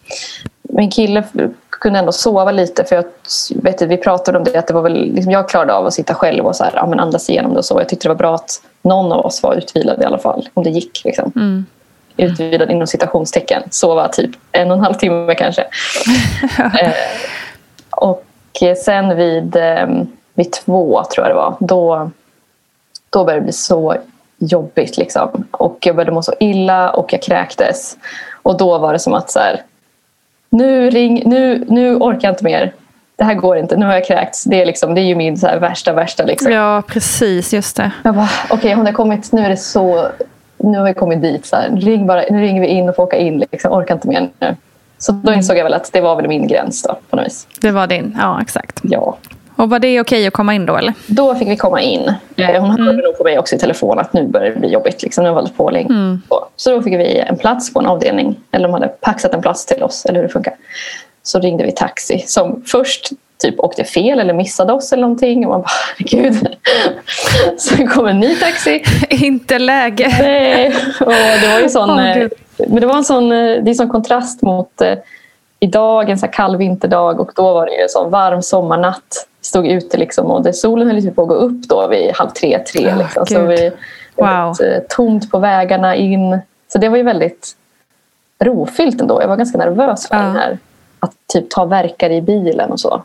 Min 0.63 0.91
kille 0.91 1.25
kunde 1.69 1.99
ändå 1.99 2.13
sova 2.13 2.53
lite 2.53 2.85
för 2.85 2.97
jag 2.97 3.05
vet, 3.63 3.83
vi 3.83 3.97
pratade 3.97 4.39
om 4.39 4.45
det 4.45 4.57
att 4.57 4.67
det 4.67 4.75
var 4.75 4.83
väl, 4.83 5.13
liksom, 5.15 5.33
jag 5.33 5.49
klarade 5.49 5.75
av 5.75 5.87
att 5.87 5.95
sitta 5.95 6.15
själv 6.15 6.47
och 6.47 6.57
så 6.57 6.65
här, 6.65 6.73
ja, 6.77 6.87
men 6.87 7.01
andas 7.01 7.31
igenom 7.31 7.53
det 7.53 7.59
och 7.59 7.65
så. 7.65 7.81
Jag 7.81 7.89
tyckte 7.89 8.05
det 8.05 8.09
var 8.09 8.19
bra 8.19 8.35
att 8.35 8.63
någon 8.83 9.13
av 9.13 9.27
oss 9.27 9.43
var 9.43 9.55
utvilad 9.55 10.03
i 10.03 10.05
alla 10.05 10.19
fall, 10.19 10.49
om 10.55 10.65
det 10.65 10.71
gick. 10.71 11.05
Liksom. 11.05 11.33
Mm. 11.37 11.67
Utvilad 12.17 12.71
inom 12.71 12.87
citationstecken. 12.87 13.63
Sova 13.71 14.09
typ 14.09 14.31
en 14.53 14.71
och 14.71 14.77
en 14.77 14.83
halv 14.83 14.95
timme 14.95 15.35
kanske. 15.35 15.63
eh, 16.59 16.93
och 17.91 18.25
sen 18.85 19.17
vid, 19.17 19.57
eh, 19.57 19.87
vid 20.35 20.53
två, 20.53 21.05
tror 21.15 21.27
jag 21.27 21.31
det 21.31 21.41
var, 21.41 21.55
då, 21.61 22.11
då 23.11 23.25
började 23.25 23.41
det 23.41 23.45
bli 23.45 23.53
så 23.53 23.97
jobbigt. 24.43 24.97
Liksom. 24.99 25.45
Och 25.51 25.79
jag 25.81 25.97
började 25.97 26.13
må 26.13 26.23
så 26.23 26.35
illa 26.41 26.91
och 26.91 27.13
jag 27.13 27.23
kräktes. 27.23 27.97
Och 28.43 28.57
då 28.57 28.79
var 28.79 28.93
det 28.93 28.99
som 28.99 29.15
att 29.15 29.31
så 29.31 29.39
här, 29.39 29.63
nu, 30.51 30.91
ring, 30.91 31.23
nu, 31.27 31.65
nu 31.69 31.97
orkar 31.97 32.29
jag 32.29 32.33
inte 32.33 32.45
mer. 32.45 32.73
Det 33.17 33.25
här 33.25 33.35
går 33.35 33.57
inte, 33.57 33.77
nu 33.77 33.87
har 33.87 33.93
jag 33.93 34.07
kräkts. 34.07 34.45
Det 34.45 34.63
är, 34.63 34.67
liksom, 34.67 34.95
det 34.95 35.01
är 35.01 35.05
ju 35.05 35.15
min 35.15 35.37
så 35.37 35.47
här, 35.47 35.59
värsta, 35.59 35.93
värsta. 35.93 36.25
Liksom. 36.25 36.53
Ja, 36.53 36.83
precis. 36.87 37.55
Just 37.55 37.77
det. 37.77 37.91
Jag 38.03 38.15
bara, 38.15 38.29
okej, 38.51 38.77
okay, 38.77 38.93
kommit, 38.93 39.33
nu 39.33 39.45
är 39.45 39.49
det 39.49 39.57
så... 39.57 40.09
Nu 40.65 40.79
har 40.79 40.85
vi 40.85 40.95
kommit 40.95 41.23
dit. 41.23 41.47
Så 41.47 41.57
här, 41.57 41.71
ring 41.71 42.07
bara, 42.07 42.25
nu 42.31 42.41
ringer 42.41 42.61
vi 42.61 42.67
in 42.67 42.89
och 42.89 42.97
får 42.97 43.03
åka 43.03 43.17
in. 43.17 43.45
Liksom, 43.53 43.73
orkar 43.73 43.95
inte 43.95 44.09
mer 44.09 44.31
nu. 44.39 44.57
Så 44.99 45.13
då 45.13 45.33
insåg 45.33 45.57
jag 45.57 45.65
väl 45.65 45.75
att 45.75 45.93
det 45.93 46.01
var 46.01 46.17
väl 46.17 46.29
min 46.29 46.47
gräns 46.47 46.83
då, 46.83 46.99
på 47.11 47.17
något 47.17 47.27
vis. 47.27 47.47
Det 47.61 47.71
var 47.71 47.87
din, 47.87 48.17
ja 48.21 48.43
exakt. 48.43 48.81
Ja. 48.83 49.17
Och 49.57 49.71
var 49.71 49.79
det 49.79 50.01
okej 50.01 50.27
att 50.27 50.33
komma 50.33 50.55
in 50.55 50.67
då? 50.67 50.77
Eller? 50.77 50.95
Då 51.07 51.35
fick 51.35 51.49
vi 51.49 51.57
komma 51.57 51.81
in. 51.81 52.15
Eh, 52.37 52.61
hon 52.61 52.71
hörde 52.71 52.83
mm. 52.83 52.97
nog 52.97 53.19
på 53.19 53.25
mig 53.25 53.39
också 53.39 53.57
i 53.57 53.59
telefon 53.59 53.99
att 53.99 54.13
nu 54.13 54.27
börjar 54.29 54.51
det 54.51 54.61
bli 54.61 54.69
jobbigt. 54.69 55.03
Liksom. 55.03 55.25
Nu 55.25 55.31
har 55.31 55.37
hållit 55.37 55.57
på 55.57 55.71
länge. 55.71 55.89
Mm. 55.89 56.23
Så 56.57 56.71
då 56.71 56.83
fick 56.83 56.95
vi 56.95 57.19
en 57.19 57.37
plats 57.37 57.75
på 57.75 57.81
en 57.81 57.87
avdelning. 57.87 58.37
Eller 58.51 58.69
de 58.69 58.75
hade 58.75 58.89
paxat 58.89 59.35
en 59.35 59.43
plats 59.43 59.67
till 59.67 59.83
oss. 59.83 60.05
Eller 60.05 60.21
hur 60.21 60.23
det 60.23 60.33
funkar. 60.33 60.55
Så 61.23 61.41
ringde 61.41 61.65
vi 61.65 61.73
taxi 61.73 62.25
som 62.27 62.63
först 62.67 63.11
typ 63.39 63.61
åkte 63.61 63.85
fel 63.85 64.21
eller 64.21 64.35
missade 64.35 64.73
oss 64.73 64.93
eller 64.93 65.03
någonting. 65.03 65.47
Och 65.47 65.51
man 65.51 65.61
bara, 65.61 65.71
herregud. 65.99 66.57
Så 67.57 67.87
kom 67.87 68.07
en 68.07 68.21
ny 68.21 68.37
taxi. 68.37 68.85
Inte 69.11 69.59
läge. 69.59 70.17
Nej. 70.21 70.75
Och 71.01 71.13
det 71.43 71.49
var 71.53 71.61
ju 71.61 71.69
sån, 71.69 71.91
oh, 71.91 72.29
men 72.69 72.81
det 72.81 72.87
var 72.87 72.97
en 72.97 73.05
sån, 73.05 73.29
det 73.29 73.37
är 73.37 73.69
en 73.69 73.75
sån 73.75 73.89
kontrast 73.89 74.43
mot 74.43 74.83
idag, 75.63 76.11
en 76.11 76.19
så 76.19 76.29
kall 76.29 76.57
vinterdag 76.57 77.21
och 77.21 77.33
då 77.35 77.43
var 77.43 77.67
det 77.67 77.73
ju 77.73 77.83
en 77.83 77.89
sån 77.89 78.11
varm 78.11 78.43
sommarnatt. 78.43 79.27
Stod 79.53 79.67
ute 79.67 79.97
liksom 79.97 80.27
och 80.27 80.43
det, 80.43 80.53
solen 80.53 80.87
höll 80.87 80.97
på 81.11 81.23
att 81.23 81.29
gå 81.29 81.35
upp 81.35 81.63
då 81.69 81.87
vid 81.89 82.13
halv 82.15 82.31
tre, 82.31 82.59
tre. 82.59 82.95
Liksom. 82.97 83.23
Oh, 83.23 83.27
så 83.27 83.47
vi, 83.47 83.57
det 83.57 83.73
var 84.15 84.47
wow. 84.47 84.61
Eh, 84.67 84.83
tomt 84.89 85.31
på 85.31 85.39
vägarna 85.39 85.97
in. 85.97 86.39
Så 86.73 86.79
det 86.79 86.89
var 86.89 86.97
ju 86.97 87.03
väldigt 87.03 87.57
rofyllt 88.39 89.01
ändå. 89.01 89.23
Jag 89.23 89.29
var 89.29 89.37
ganska 89.37 89.59
nervös 89.59 90.09
för 90.09 90.17
uh. 90.17 90.23
den 90.23 90.37
här, 90.37 90.59
att 91.01 91.13
typ 91.33 91.51
ta 91.51 91.65
verkar 91.65 92.11
i 92.11 92.23
bilen 92.23 92.71
och 92.71 92.81
så. 92.81 93.03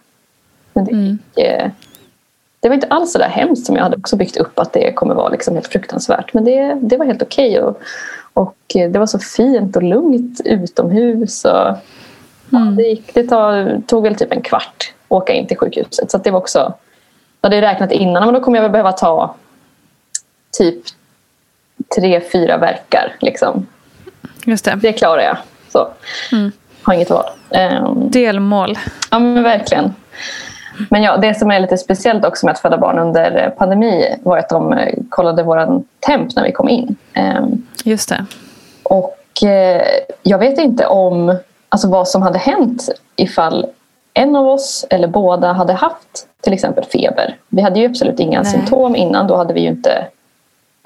Men 0.74 0.86
det, 0.86 0.92
mm. 0.92 1.20
gick, 1.36 1.72
det 2.60 2.68
var 2.70 2.76
inte 2.76 2.88
alls 2.88 3.12
så 3.12 3.18
där 3.18 3.30
hemskt 3.30 3.66
som 3.66 3.76
jag 3.76 3.84
hade 3.84 3.98
också 3.98 4.16
byggt 4.16 4.38
upp 4.38 4.60
att 4.60 4.74
det 4.74 4.94
kommer 4.94 5.16
vara 5.16 5.30
liksom 5.30 5.54
helt 5.54 5.68
fruktansvärt. 5.68 6.34
Men 6.34 6.46
det, 6.46 6.74
det 6.82 6.98
var 6.98 7.06
helt 7.06 7.22
okej. 7.22 7.60
Okay 7.60 7.62
och, 7.62 7.82
och 8.34 8.58
det 8.74 9.00
var 9.00 9.06
så 9.06 9.20
fint 9.20 9.76
och 9.76 9.84
lugnt 9.84 10.42
utomhus. 10.46 11.46
Och, 11.46 11.78
Mm. 12.52 12.76
det, 12.76 12.84
gick, 12.84 13.14
det 13.14 13.24
tog, 13.24 13.88
tog 13.88 14.04
väl 14.04 14.16
typ 14.16 14.32
en 14.32 14.42
kvart 14.42 14.94
åka 15.08 15.34
in 15.34 15.48
till 15.48 15.58
sjukhuset. 15.58 16.12
Så 16.12 16.18
det 16.18 16.32
var 16.32 16.40
också... 16.40 16.74
Jag 17.42 17.50
hade 17.50 17.62
räknat 17.62 17.92
innan, 17.92 18.26
men 18.26 18.34
då 18.34 18.40
kommer 18.40 18.58
jag 18.58 18.64
väl 18.64 18.72
behöva 18.72 18.92
ta 18.92 19.36
typ 20.58 20.84
tre, 21.96 22.22
fyra 22.32 22.58
verkar. 22.58 23.16
Liksom. 23.20 23.68
Just 24.46 24.66
det. 24.66 24.80
det 24.82 24.94
klarar 24.94 25.22
jag. 25.22 25.38
Så. 25.70 25.88
Mm. 26.32 26.52
Har 26.82 26.94
inget 26.94 27.10
val. 27.10 27.26
Um, 27.82 28.12
Delmål. 28.12 28.78
Ja, 29.12 29.20
men 29.20 29.44
verkligen. 29.44 29.94
Men 30.90 31.04
ja, 31.04 31.18
det 31.18 31.36
som 31.36 31.52
är 31.52 31.60
lite 31.60 31.78
speciellt 31.78 32.26
också 32.26 32.46
med 32.46 32.54
att 32.54 32.60
föda 32.60 32.78
barn 32.78 33.00
under 33.00 33.50
pandemi 33.58 34.16
var 34.24 34.38
att 34.38 34.50
de 34.50 34.74
eh, 34.74 34.94
kollade 35.10 35.44
vår 35.44 35.84
temp 36.00 36.36
när 36.36 36.44
vi 36.44 36.52
kom 36.52 36.70
in. 36.70 36.96
Um, 37.16 37.68
Just 37.84 38.10
det. 38.10 38.26
Och 38.84 39.44
eh, 39.44 39.82
jag 40.24 40.38
vet 40.38 40.60
inte 40.60 40.86
om 40.86 41.38
alltså 41.70 41.90
vad 41.90 42.08
som 42.08 42.22
hade 42.22 42.40
hänt 42.40 42.90
ifall 43.16 43.66
en 44.18 44.36
av 44.36 44.48
oss 44.48 44.86
eller 44.90 45.08
båda 45.08 45.54
hade 45.54 45.74
haft 45.74 46.28
till 46.42 46.54
exempel 46.54 46.84
feber. 46.86 47.38
Vi 47.50 47.62
hade 47.62 47.80
ju 47.80 47.86
absolut 47.86 48.20
inga 48.20 48.42
Nej. 48.42 48.52
symptom 48.52 48.96
innan. 48.96 49.28
Då 49.28 49.36
hade 49.36 49.54
vi 49.54 49.62
ju 49.62 49.68
inte 49.68 50.08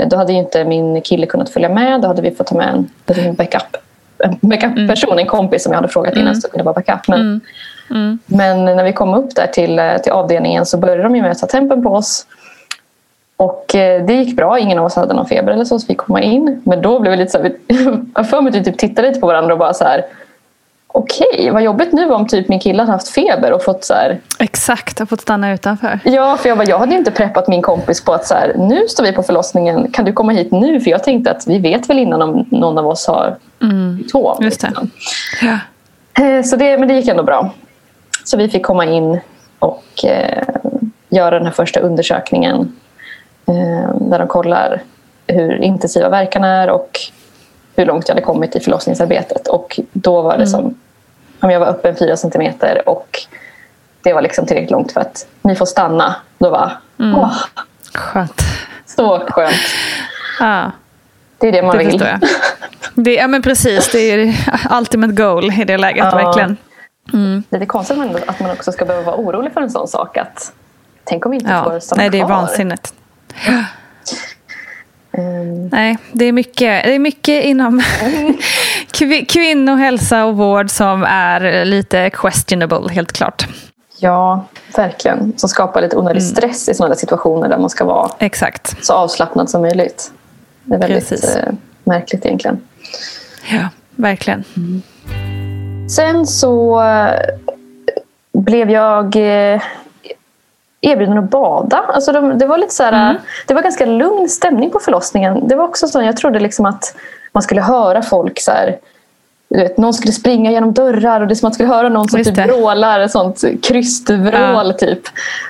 då 0.05 0.17
hade 0.17 0.34
ju 0.34 0.39
inte 0.39 0.63
min 0.63 1.01
kille 1.01 1.25
kunnat 1.25 1.49
följa 1.49 1.69
med. 1.69 2.01
Då 2.01 2.07
hade 2.07 2.21
vi 2.21 2.32
fått 2.32 2.47
ta 2.47 2.55
med 2.55 2.69
en, 2.69 2.89
en 3.05 3.36
backup 3.36 3.77
en 4.23 4.38
backup-person, 4.41 5.11
mm. 5.11 5.19
en 5.19 5.27
kompis 5.27 5.63
som 5.63 5.71
jag 5.71 5.77
hade 5.77 5.88
frågat 5.88 6.13
innan 6.13 6.27
mm. 6.27 6.41
så 6.41 6.49
kunde 6.49 6.63
vara 6.63 6.73
backup. 6.73 7.07
Men, 7.07 7.21
mm. 7.21 7.41
Mm. 7.89 8.19
men 8.25 8.65
när 8.65 8.84
vi 8.84 8.93
kom 8.93 9.13
upp 9.13 9.36
där 9.36 9.47
till, 9.47 9.82
till 10.03 10.11
avdelningen 10.11 10.65
så 10.65 10.77
började 10.77 11.03
de 11.03 11.11
med 11.11 11.32
att 11.32 11.39
ta 11.39 11.47
tempen 11.47 11.84
på 11.84 11.89
oss. 11.89 12.25
Och 13.38 13.75
eh, 13.75 14.05
det 14.05 14.13
gick 14.13 14.36
bra, 14.36 14.59
ingen 14.59 14.79
av 14.79 14.86
oss 14.86 14.95
hade 14.95 15.13
någon 15.13 15.25
feber 15.25 15.53
eller 15.53 15.65
så, 15.65 15.79
så 15.79 15.86
vi 15.88 15.95
kom 15.95 16.17
in. 16.17 16.61
Men 16.65 16.82
då 16.82 16.99
blev 16.99 17.11
vi 17.11 17.17
lite 17.17 17.32
så 17.32 17.38
här, 17.38 17.53
jag 18.15 18.29
för 18.29 18.41
mig 18.41 18.49
att 18.49 18.55
vi 18.55 18.63
typ 18.63 18.77
tittade 18.77 19.07
lite 19.07 19.19
på 19.19 19.27
varandra 19.27 19.53
och 19.53 19.59
bara 19.59 19.73
så 19.73 19.84
här 19.84 20.05
okej, 20.94 21.28
okay, 21.34 21.52
vad 21.52 21.64
jobbigt 21.64 21.94
nu 21.94 22.12
om 22.12 22.28
typ 22.28 22.48
min 22.48 22.60
kille 22.60 22.82
hade 22.82 22.92
haft 22.92 23.10
feber 23.10 23.54
och 23.54 23.64
fått 23.64 23.84
så 23.84 23.94
här... 23.94 24.20
Exakt, 24.39 25.00
har 25.00 25.06
fått 25.06 25.22
stanna 25.22 25.54
utanför. 25.54 26.00
Ja, 26.04 26.38
för 26.38 26.50
jag, 26.50 26.58
bara, 26.58 26.68
jag 26.68 26.80
hade 26.80 26.96
inte 26.96 27.12
preppat 27.12 27.48
min 27.48 27.62
kompis 27.62 28.06
på 28.06 28.14
att 28.14 28.26
så 28.26 28.34
här, 28.34 28.54
nu 28.58 28.88
står 28.88 29.04
vi 29.04 29.12
på 29.12 29.24
förlossningen, 29.24 29.92
kan 29.92 30.06
du 30.06 30.14
komma 30.14 30.32
hit 30.32 30.52
nu? 30.52 30.80
För 30.80 30.92
jag 30.92 31.04
tänkte 31.04 31.32
att 31.32 31.48
vi 31.48 31.60
vet 31.60 31.89
väl 31.89 32.00
innan 32.00 32.22
om 32.22 32.48
någon 32.52 32.78
av 32.78 32.88
oss 32.88 33.08
har 33.08 33.38
mm. 33.62 33.98
symptom. 33.98 34.44
Just 34.44 34.62
det. 34.62 34.68
Liksom. 34.68 34.92
Ja. 35.42 35.58
Eh, 36.24 36.44
så 36.44 36.56
det, 36.56 36.78
men 36.78 36.88
det 36.88 36.94
gick 36.94 37.08
ändå 37.08 37.24
bra. 37.24 37.54
Så 38.24 38.38
vi 38.38 38.50
fick 38.50 38.66
komma 38.66 38.86
in 38.86 39.20
och 39.60 40.06
eh, 40.06 40.44
göra 41.10 41.38
den 41.38 41.46
här 41.46 41.54
första 41.54 41.80
undersökningen 41.80 42.78
eh, 43.48 43.96
där 43.96 44.20
de 44.20 44.28
kollar 44.28 44.82
hur 45.28 45.62
intensiva 45.62 46.10
verkarna 46.10 46.48
är 46.48 46.70
och 46.70 47.00
hur 47.76 47.86
långt 47.86 48.07
jag 48.07 48.15
hade 48.15 48.26
kommit 48.26 48.55
i 48.55 48.59
förlossningsarbetet. 48.59 49.47
Och 49.47 49.80
då 49.91 50.22
var 50.22 50.32
det 50.32 50.36
mm. 50.36 50.47
som 50.47 50.76
om 51.39 51.51
jag 51.51 51.59
var 51.59 51.67
öppen 51.67 51.95
fyra 51.95 52.17
centimeter 52.17 52.89
och 52.89 53.19
det 54.01 54.13
var 54.13 54.22
liksom 54.22 54.45
tillräckligt 54.45 54.72
långt 54.72 54.91
för 54.91 55.01
att 55.01 55.28
ni 55.41 55.55
får 55.55 55.65
stanna. 55.65 56.15
Då 56.38 56.49
var 56.49 56.72
mm. 56.99 57.15
åh, 57.15 57.34
Skönt. 57.93 58.41
Så 58.86 59.19
skönt. 59.19 59.55
Ja. 60.39 60.72
Det 61.38 61.47
är 61.47 61.51
det 61.51 61.61
man 61.61 61.78
det 61.78 61.84
vill. 61.84 62.05
Det, 62.95 63.13
ja 63.13 63.28
men 63.28 63.41
precis, 63.41 63.91
det 63.91 63.99
är 63.99 64.36
ultimate 64.78 65.13
goal 65.13 65.51
i 65.61 65.63
det 65.63 65.78
läget 65.78 66.05
ja. 66.11 66.17
verkligen. 66.17 66.57
Mm. 67.13 67.43
Det 67.49 67.57
är 67.57 67.65
konstigt 67.65 67.97
att 68.28 68.39
man 68.39 68.51
också 68.51 68.72
ska 68.72 68.86
behöva 68.86 69.05
vara 69.05 69.15
orolig 69.15 69.53
för 69.53 69.61
en 69.61 69.69
sån 69.69 69.88
sak. 69.88 70.17
Att, 70.17 70.53
tänk 71.03 71.26
om 71.26 71.32
vi 71.32 71.38
inte 71.38 71.51
ja. 71.51 71.63
får 71.63 71.80
stanna 71.80 72.01
Nej, 72.01 72.09
det 72.09 72.17
är 72.17 72.26
kvar. 72.26 72.36
vansinnigt. 72.36 72.93
Mm. 75.12 75.68
Nej, 75.68 75.97
det 76.12 76.26
är 76.26 76.32
mycket, 76.32 76.84
det 76.84 76.95
är 76.95 76.99
mycket 76.99 77.43
inom 77.43 77.82
kvinnohälsa 79.28 80.26
och 80.26 80.38
vård 80.38 80.70
som 80.70 81.03
är 81.03 81.66
lite 81.66 82.09
questionable, 82.09 82.93
helt 82.93 83.12
klart. 83.12 83.47
Ja, 83.99 84.45
verkligen. 84.76 85.34
Som 85.38 85.49
skapar 85.49 85.82
lite 85.82 85.97
onödig 85.97 86.22
mm. 86.22 86.32
stress 86.32 86.70
i 86.70 86.74
sådana 86.74 86.95
situationer 86.95 87.49
där 87.49 87.57
man 87.57 87.70
ska 87.70 87.86
vara 87.86 88.12
Exakt. 88.20 88.86
så 88.86 88.93
avslappnad 88.93 89.49
som 89.49 89.62
möjligt. 89.62 90.12
Det 90.64 90.76
är 90.76 90.80
väldigt 90.80 91.12
eh, 91.12 91.53
märkligt 91.84 92.26
egentligen. 92.26 92.62
Ja, 93.51 93.68
verkligen. 93.95 94.43
Mm. 94.57 94.82
Sen 95.89 96.28
så 96.28 96.82
eh, 96.82 97.14
blev 98.34 98.72
jag 98.72 99.16
eh, 99.16 99.62
erbjuden 100.82 101.17
att 101.17 101.29
bada. 101.29 101.77
Alltså 101.77 102.11
de, 102.11 102.38
det, 102.38 102.45
var 102.45 102.57
lite 102.57 102.73
så 102.73 102.84
här, 102.84 103.09
mm. 103.09 103.21
det 103.47 103.53
var 103.53 103.61
ganska 103.61 103.86
lugn 103.86 104.29
stämning 104.29 104.71
på 104.71 104.79
förlossningen. 104.79 105.47
Det 105.47 105.55
var 105.55 105.63
också 105.63 105.88
så, 105.88 106.01
jag 106.01 106.17
trodde 106.17 106.39
liksom 106.39 106.65
att 106.65 106.95
man 107.32 107.43
skulle 107.43 107.61
höra 107.61 108.01
folk 108.01 108.41
så 108.41 108.51
här, 108.51 108.77
vet, 109.49 109.77
någon 109.77 109.93
skulle 109.93 110.13
springa 110.13 110.51
genom 110.51 110.73
dörrar 110.73 111.21
och 111.21 111.27
det 111.27 111.36
som 111.36 111.47
att 111.47 111.51
man 111.51 111.53
skulle 111.53 111.69
höra 111.69 111.89
någon 111.89 112.09
som 112.09 112.23
typ 112.23 112.38
vrålar, 112.38 113.07
sånt 113.07 113.43
krystvrål 113.63 114.67
ja. 114.67 114.73
typ. 114.73 115.01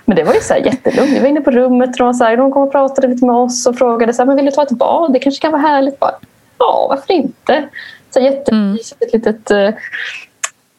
Men 0.05 0.15
det 0.15 0.23
var 0.23 0.33
ju 0.33 0.39
så 0.39 0.53
här 0.53 0.61
jättelugnt. 0.61 1.11
Vi 1.11 1.19
var 1.19 1.27
inne 1.27 1.41
på 1.41 1.51
rummet 1.51 1.89
och 1.89 2.05
de, 2.05 2.13
så 2.13 2.23
här, 2.23 2.37
de 2.37 2.51
kom 2.51 2.63
och 2.63 2.71
pratade 2.71 3.07
lite 3.07 3.25
med 3.25 3.35
oss 3.35 3.67
och 3.67 3.77
frågade 3.77 4.13
så 4.13 4.21
här, 4.21 4.27
men 4.27 4.35
vill 4.35 4.45
du 4.45 4.51
ta 4.51 4.63
ett 4.63 4.69
bad? 4.69 5.13
Det 5.13 5.19
kanske 5.19 5.41
kan 5.41 5.51
vara 5.51 5.61
härligt. 5.61 5.99
Bara, 5.99 6.15
ja, 6.57 6.87
varför 6.89 7.13
inte? 7.13 7.63
Så 8.13 8.19
jättemysigt 8.19 9.01
mm. 9.01 9.09
litet 9.13 9.51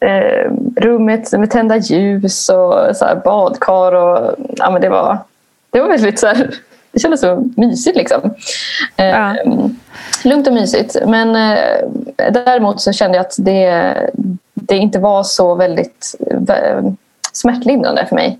eh, 0.02 0.50
rummet 0.76 1.32
med 1.32 1.50
tända 1.50 1.76
ljus 1.76 2.48
och 2.48 2.96
så 2.96 3.06
badkar. 3.24 3.92
Och, 3.92 4.34
ja, 4.56 4.70
men 4.70 4.82
det, 4.82 4.88
var, 4.88 5.18
det 5.70 5.80
var 5.80 5.88
väldigt 5.88 6.18
så 6.18 6.26
här, 6.26 6.54
det 6.92 7.00
kändes 7.00 7.20
så 7.20 7.50
mysigt. 7.56 7.96
Liksom. 7.96 8.34
Eh, 8.96 9.06
ja. 9.06 9.36
Lugnt 10.24 10.46
och 10.46 10.54
mysigt. 10.54 10.96
Men 11.06 11.36
eh, 11.36 12.30
däremot 12.30 12.80
så 12.80 12.92
kände 12.92 13.16
jag 13.16 13.26
att 13.26 13.36
det, 13.38 13.94
det 14.54 14.76
inte 14.76 14.98
var 14.98 15.22
så 15.22 15.54
väldigt 15.54 16.14
eh, 16.48 16.84
smärtlindrande 17.32 18.06
för 18.06 18.14
mig. 18.14 18.38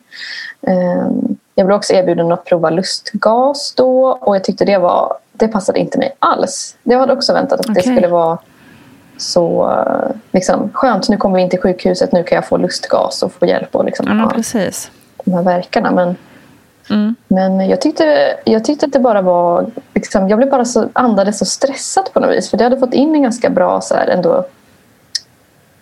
Eh, 0.67 1.11
jag 1.55 1.67
blev 1.67 1.77
också 1.77 1.95
erbjuden 1.95 2.33
att 2.33 2.45
prova 2.45 2.71
lustgas 2.71 3.75
då 3.77 4.07
och 4.21 4.37
jag 4.37 4.45
tyckte 4.45 4.65
det 4.65 4.79
var 4.79 5.17
det 5.33 5.49
passade 5.49 5.79
inte 5.79 5.99
mig 5.99 6.17
alls. 6.19 6.77
Jag 6.83 6.99
hade 6.99 7.13
också 7.13 7.33
väntat 7.33 7.61
att 7.61 7.71
okay. 7.71 7.75
det 7.75 7.91
skulle 7.91 8.09
vara 8.09 8.39
så 9.23 9.77
liksom, 10.33 10.71
skönt, 10.73 11.09
nu 11.09 11.17
kommer 11.17 11.37
vi 11.37 11.43
in 11.43 11.51
till 11.51 11.61
sjukhuset, 11.61 12.13
nu 12.13 12.23
kan 12.23 12.37
jag 12.37 12.47
få 12.47 12.57
lustgas 12.57 13.23
och 13.23 13.33
få 13.33 13.47
hjälp 13.47 13.77
och 13.77 13.85
liksom, 13.85 14.19
ja, 14.19 14.31
precis. 14.35 14.91
de 15.25 15.35
här 15.35 15.43
verkarna. 15.43 15.91
Men, 15.91 16.17
mm. 16.91 17.15
men 17.29 17.69
jag, 17.69 17.81
tyckte, 17.81 18.37
jag 18.45 18.65
tyckte 18.65 18.87
att 18.87 18.93
det 18.93 18.99
bara 18.99 19.23
var... 19.23 19.67
Liksom, 19.95 20.29
jag 20.29 20.39
blev 20.39 20.51
bara 20.51 20.65
så, 20.65 20.89
andades 20.93 21.39
så 21.39 21.45
stressat 21.45 22.13
på 22.13 22.21
något 22.21 22.37
vis. 22.37 22.51
För 22.51 22.59
jag 22.59 22.65
hade 22.65 22.79
fått 22.79 22.95
in 22.95 23.15
en 23.15 23.23
ganska 23.23 23.51
bra 23.51 23.81
så 23.81 23.95
här, 23.95 24.07
ändå, 24.07 24.45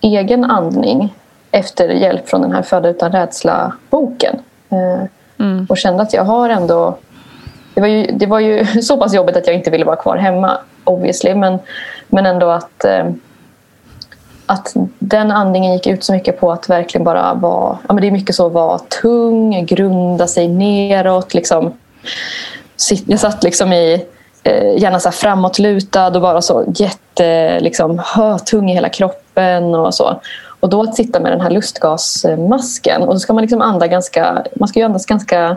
egen 0.01 0.45
andning 0.45 1.15
efter 1.51 1.89
hjälp 1.89 2.29
från 2.29 2.43
den 2.43 2.53
här 2.53 2.63
Föda 2.63 2.89
utan 2.89 3.13
rädsla-boken. 3.13 4.39
Eh, 4.71 5.07
mm. 5.39 5.67
Och 5.69 5.79
kände 5.79 6.03
att 6.03 6.13
jag 6.13 6.25
har 6.25 6.49
ändå... 6.49 6.97
Det 7.75 7.81
var, 7.81 7.89
ju, 7.89 8.07
det 8.07 8.27
var 8.27 8.41
ju 8.41 8.67
så 8.83 8.97
pass 8.97 9.15
jobbigt 9.15 9.37
att 9.37 9.47
jag 9.47 9.57
inte 9.57 9.71
ville 9.71 9.85
vara 9.85 9.97
kvar 9.97 10.17
hemma, 10.17 10.59
obviously. 10.85 11.35
Men, 11.35 11.59
men 12.09 12.27
ändå 12.27 12.51
att... 12.51 12.85
Eh, 12.85 13.05
att 14.51 14.75
den 14.99 15.31
andningen 15.31 15.73
gick 15.73 15.87
ut 15.87 16.05
så 16.05 16.13
mycket 16.13 16.41
på 16.41 16.53
att 16.53 16.71
verkligen 16.71 17.05
bara 17.05 17.35
vara... 17.35 17.79
Ja, 17.89 17.95
men 17.95 18.01
det 18.01 18.07
är 18.07 18.11
mycket 18.11 18.35
så 18.35 18.47
att 18.47 18.53
vara 18.53 18.79
tung, 18.79 19.67
grunda 19.67 20.27
sig 20.27 20.49
neråt. 20.49 21.35
Liksom. 21.35 21.73
Jag 23.07 23.21
satt 23.21 23.45
liksom 23.45 23.73
i, 23.73 24.05
eh, 24.43 24.79
gärna 24.79 25.01
så 25.01 25.11
framåtlutad 25.11 26.07
och 26.07 26.21
bara 26.21 26.43
så 26.43 26.65
jätte, 26.75 27.61
liksom, 27.61 28.03
tung 28.47 28.71
i 28.71 28.75
hela 28.75 28.89
kroppen. 28.89 29.75
och 29.75 29.95
så. 29.95 30.21
Och 30.61 30.69
då 30.69 30.83
att 30.83 30.97
sitta 30.97 31.21
med 31.21 31.33
den 31.33 31.41
här 31.41 31.51
lustgasmasken. 31.51 33.03
Och 33.03 33.15
så 33.15 33.21
ska 33.21 33.33
man 33.33 33.43
liksom 33.43 33.61
anda 33.61 33.87
ganska... 33.87 34.45
Man 34.57 34.69
ska 34.69 34.79
ju 34.79 34.85
andas 34.85 35.07
ganska 35.07 35.57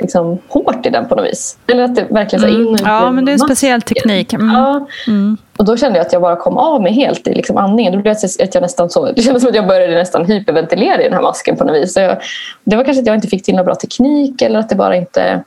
liksom, 0.00 0.38
hårt 0.48 0.86
i 0.86 0.90
den 0.90 1.08
på 1.08 1.14
något 1.14 1.24
vis. 1.24 1.58
Eller 1.66 1.84
att 1.84 1.94
det 1.94 2.06
verkligen 2.10 2.40
så 2.40 2.48
in 2.48 2.68
mm. 2.68 2.76
Ja, 2.84 3.10
men 3.10 3.24
det 3.24 3.30
är 3.30 3.32
en 3.32 3.38
speciell 3.38 3.82
teknik. 3.82 4.32
Mm. 4.32 4.48
Ja. 4.48 4.86
Mm. 5.06 5.36
Och 5.56 5.64
då 5.64 5.76
kände 5.76 5.98
jag 5.98 6.06
att 6.06 6.12
jag 6.12 6.22
bara 6.22 6.36
kom 6.36 6.58
av 6.58 6.82
mig 6.82 6.92
helt 6.92 7.28
i 7.28 7.34
liksom 7.34 7.56
andningen. 7.56 7.92
Då 7.92 7.98
blev 7.98 8.16
det, 8.22 8.44
att 8.44 8.54
jag 8.54 8.62
nästan 8.62 8.90
så, 8.90 9.12
det 9.12 9.22
kändes 9.22 9.42
som 9.42 9.50
att 9.50 9.56
jag 9.56 9.66
började 9.66 9.94
nästan 9.94 10.24
hyperventilera 10.24 11.00
i 11.00 11.04
den 11.04 11.12
här 11.12 11.22
masken 11.22 11.56
på 11.56 11.64
något 11.64 11.76
vis. 11.76 11.94
Så 11.94 12.00
jag, 12.00 12.16
det 12.64 12.76
var 12.76 12.84
kanske 12.84 13.00
att 13.00 13.06
jag 13.06 13.14
inte 13.14 13.28
fick 13.28 13.42
till 13.42 13.54
någon 13.54 13.64
bra 13.64 13.74
teknik 13.74 14.42
eller 14.42 14.60
att 14.60 14.68
det 14.68 14.74
bara 14.74 14.96
inte... 14.96 15.42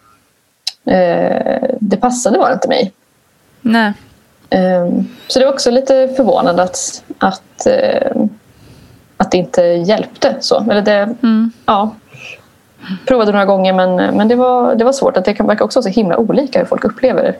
Eh, 0.85 1.63
det 1.79 1.97
passade 1.97 2.39
bara 2.39 2.53
inte 2.53 2.67
mig. 2.67 2.91
Nej. 3.61 3.93
Eh, 4.49 4.87
så 5.27 5.39
det 5.39 5.45
var 5.45 5.53
också 5.53 5.71
lite 5.71 6.09
förvånande 6.15 6.63
att, 6.63 7.03
att, 7.17 7.65
eh, 7.65 8.11
att 9.17 9.31
det 9.31 9.37
inte 9.37 9.61
hjälpte. 9.61 10.35
Så. 10.39 10.65
Eller 10.71 10.81
det, 10.81 11.15
mm. 11.23 11.51
ja, 11.65 11.95
provade 13.05 13.31
några 13.31 13.45
gånger 13.45 13.73
men, 13.73 13.95
men 13.95 14.27
det, 14.27 14.35
var, 14.35 14.75
det 14.75 14.83
var 14.83 14.91
svårt. 14.91 15.17
att 15.17 15.25
Det 15.25 15.33
kan 15.33 15.47
verka 15.47 15.63
också 15.63 15.81
så 15.81 15.89
himla 15.89 16.17
olika 16.17 16.59
hur 16.59 16.65
folk 16.65 16.83
upplever 16.83 17.35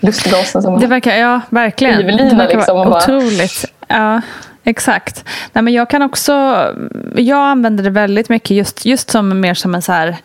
lustgasen. 0.00 0.62
Som 0.62 0.80
det 0.80 0.86
verkar, 0.86 1.16
ja, 1.16 1.40
verkligen. 1.50 2.06
Det 2.06 2.36
verkar 2.36 2.56
liksom, 2.56 2.76
vara 2.76 2.96
otroligt. 2.96 3.64
Ja, 3.88 4.20
exakt. 4.64 5.24
Nej, 5.52 5.62
men 5.62 5.74
jag 5.74 5.90
kan 5.90 6.02
också, 6.02 6.32
jag 7.14 7.38
använder 7.38 7.84
det 7.84 7.90
väldigt 7.90 8.28
mycket 8.28 8.50
just, 8.50 8.84
just 8.84 9.10
som 9.10 9.40
mer 9.40 9.54
som 9.54 9.74
en 9.74 9.82
så 9.82 9.92
här, 9.92 10.16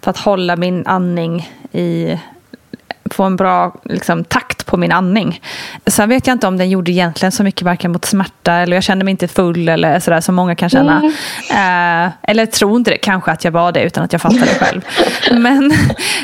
för 0.00 0.10
att 0.10 0.18
hålla 0.18 0.56
min 0.56 0.86
andning 0.86 1.50
i 1.72 2.18
få 3.14 3.24
en 3.24 3.36
bra 3.36 3.74
liksom, 3.84 4.24
takt 4.24 4.66
på 4.66 4.76
min 4.76 4.92
andning. 4.92 5.42
Sen 5.86 6.08
vet 6.08 6.26
jag 6.26 6.34
inte 6.34 6.46
om 6.46 6.58
den 6.58 6.70
gjorde 6.70 6.90
egentligen 6.90 7.32
så 7.32 7.42
mycket 7.42 7.62
varken 7.62 7.92
mot 7.92 8.04
smärta 8.04 8.52
eller 8.52 8.76
jag 8.76 8.82
kände 8.82 9.04
mig 9.04 9.10
inte 9.10 9.28
full 9.28 9.68
eller 9.68 10.00
sådär 10.00 10.20
som 10.20 10.34
många 10.34 10.54
kan 10.54 10.70
känna. 10.70 10.96
Mm. 11.50 12.06
Eh, 12.06 12.12
eller 12.22 12.46
tror 12.46 12.76
inte 12.76 12.90
det, 12.90 12.98
kanske 12.98 13.30
att 13.30 13.44
jag 13.44 13.52
var 13.52 13.72
det 13.72 13.82
utan 13.82 14.04
att 14.04 14.12
jag 14.12 14.22
fattade 14.22 14.46
själv. 14.46 14.84
men 15.32 15.72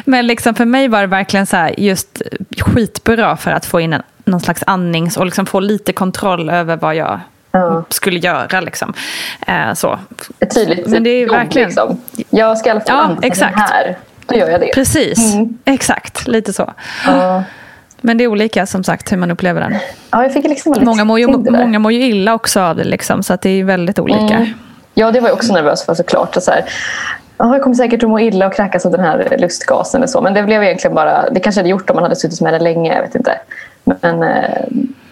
men 0.04 0.26
liksom 0.26 0.54
för 0.54 0.64
mig 0.64 0.88
var 0.88 1.00
det 1.00 1.06
verkligen 1.06 1.46
så 1.46 1.56
här, 1.56 1.74
just 1.80 2.22
skitbra 2.58 3.36
för 3.36 3.50
att 3.50 3.66
få 3.66 3.80
in 3.80 3.92
en, 3.92 4.02
någon 4.24 4.40
slags 4.40 4.62
andnings 4.66 5.16
och 5.16 5.24
liksom 5.26 5.46
få 5.46 5.60
lite 5.60 5.92
kontroll 5.92 6.50
över 6.50 6.76
vad 6.76 6.94
jag 6.94 7.20
Ja. 7.50 7.84
skulle 7.88 8.18
göra. 8.18 8.60
Liksom. 8.60 8.94
Eh, 9.46 9.74
så. 9.74 9.98
Ett 10.40 10.54
tydligt 10.54 10.86
Men 10.86 11.02
det 11.02 11.10
är 11.10 11.28
verkligen... 11.28 11.68
Liksom. 11.68 12.00
Jag 12.30 12.58
ska 12.58 12.68
i 12.68 12.70
alla 12.70 12.80
fall 12.80 13.16
ja, 13.20 13.26
exakt. 13.26 13.58
här 13.58 13.96
då 14.26 14.34
gör 14.34 14.48
jag 14.48 14.60
det. 14.60 14.70
Precis, 14.74 15.34
mm. 15.34 15.58
exakt. 15.64 16.28
Lite 16.28 16.52
så. 16.52 16.72
Ja. 17.06 17.42
Men 18.00 18.18
det 18.18 18.24
är 18.24 18.28
olika 18.28 18.66
som 18.66 18.84
sagt 18.84 19.12
hur 19.12 19.16
man 19.16 19.30
upplever 19.30 19.60
den. 19.60 19.76
Ja, 20.10 20.22
jag 20.22 20.32
fick 20.32 20.44
liksom 20.44 20.74
många, 20.80 21.04
mår 21.04 21.18
ju, 21.18 21.26
många 21.26 21.78
mår 21.78 21.92
ju 21.92 22.02
illa 22.02 22.34
också 22.34 22.60
av 22.60 22.76
det, 22.76 22.84
liksom, 22.84 23.22
så 23.22 23.32
att 23.34 23.42
det 23.42 23.50
är 23.50 23.64
väldigt 23.64 23.98
olika. 23.98 24.34
Mm. 24.34 24.46
Ja, 24.94 25.10
det 25.10 25.20
var 25.20 25.28
jag 25.28 25.36
också 25.36 25.52
nervös 25.52 25.84
för 25.86 25.94
såklart. 25.94 26.36
Och 26.36 26.42
så 26.42 26.50
här, 26.50 26.64
jag 27.36 27.62
kommer 27.62 27.76
säkert 27.76 28.02
att 28.02 28.10
må 28.10 28.20
illa 28.20 28.46
och 28.46 28.54
kräkas 28.54 28.86
av 28.86 28.92
den 28.92 29.00
här 29.00 29.36
lustgasen. 29.38 30.02
Och 30.02 30.10
så. 30.10 30.20
Men 30.20 30.34
det 30.34 30.42
blev 30.42 30.62
egentligen 30.62 30.94
bara, 30.94 31.30
det 31.30 31.40
kanske 31.40 31.58
hade 31.58 31.68
gjort 31.68 31.90
om 31.90 31.96
man 31.96 32.02
hade 32.02 32.16
suttit 32.16 32.40
med 32.40 32.52
det 32.52 32.58
länge. 32.58 32.94
Jag 32.94 33.02
vet 33.02 33.14
inte. 33.14 33.38
Men, 33.84 34.22
eh, 34.22 34.64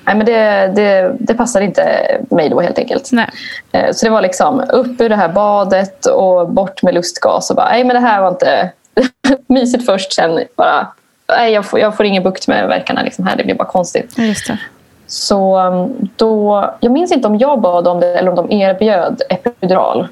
nej, 0.05 0.17
men 0.17 0.27
det, 0.27 0.73
det, 0.75 1.17
det 1.19 1.35
passade 1.35 1.65
inte 1.65 1.83
mig 2.31 2.49
då 2.49 2.61
helt 2.61 2.79
enkelt. 2.79 3.13
Nej. 3.13 3.29
Eh, 3.73 3.93
så 3.93 4.07
det 4.07 4.11
var 4.11 4.23
liksom 4.23 4.65
upp 4.71 5.01
ur 5.01 5.09
det 5.09 5.17
här 5.17 5.29
badet 5.29 6.07
och 6.07 6.51
bort 6.51 6.83
med 6.83 6.95
lustgas. 6.95 7.51
Och 7.51 7.57
bara, 7.57 7.69
nej 7.69 7.85
men 7.85 7.95
det 7.95 8.09
här 8.09 8.21
var 8.21 8.29
inte 8.29 8.71
mysigt 9.47 9.87
först, 9.87 10.13
sen 10.13 10.41
bara 10.57 10.87
nej, 11.29 11.53
jag, 11.53 11.65
får, 11.67 11.81
jag 11.81 11.97
får 11.97 12.07
ingen 12.07 12.23
bukt 12.23 12.49
med 12.49 12.69
verkarna 12.69 13.03
liksom 13.03 13.27
här. 13.27 13.37
Det 13.37 13.45
blir 13.45 13.55
bara 13.55 13.69
konstigt. 13.69 14.19
Just 14.19 14.47
det. 14.47 14.59
Så 15.07 15.61
um, 15.61 16.09
då, 16.17 16.75
jag 16.81 16.93
minns 16.93 17.13
inte 17.13 17.29
om 17.29 17.39
jag 17.39 17.61
bad 17.61 17.89
om 17.89 18.01
det 18.01 18.19
eller 18.19 18.31
om 18.31 18.37
de 18.37 18.53
erbjöd 18.53 19.23
epidural. 19.29 20.09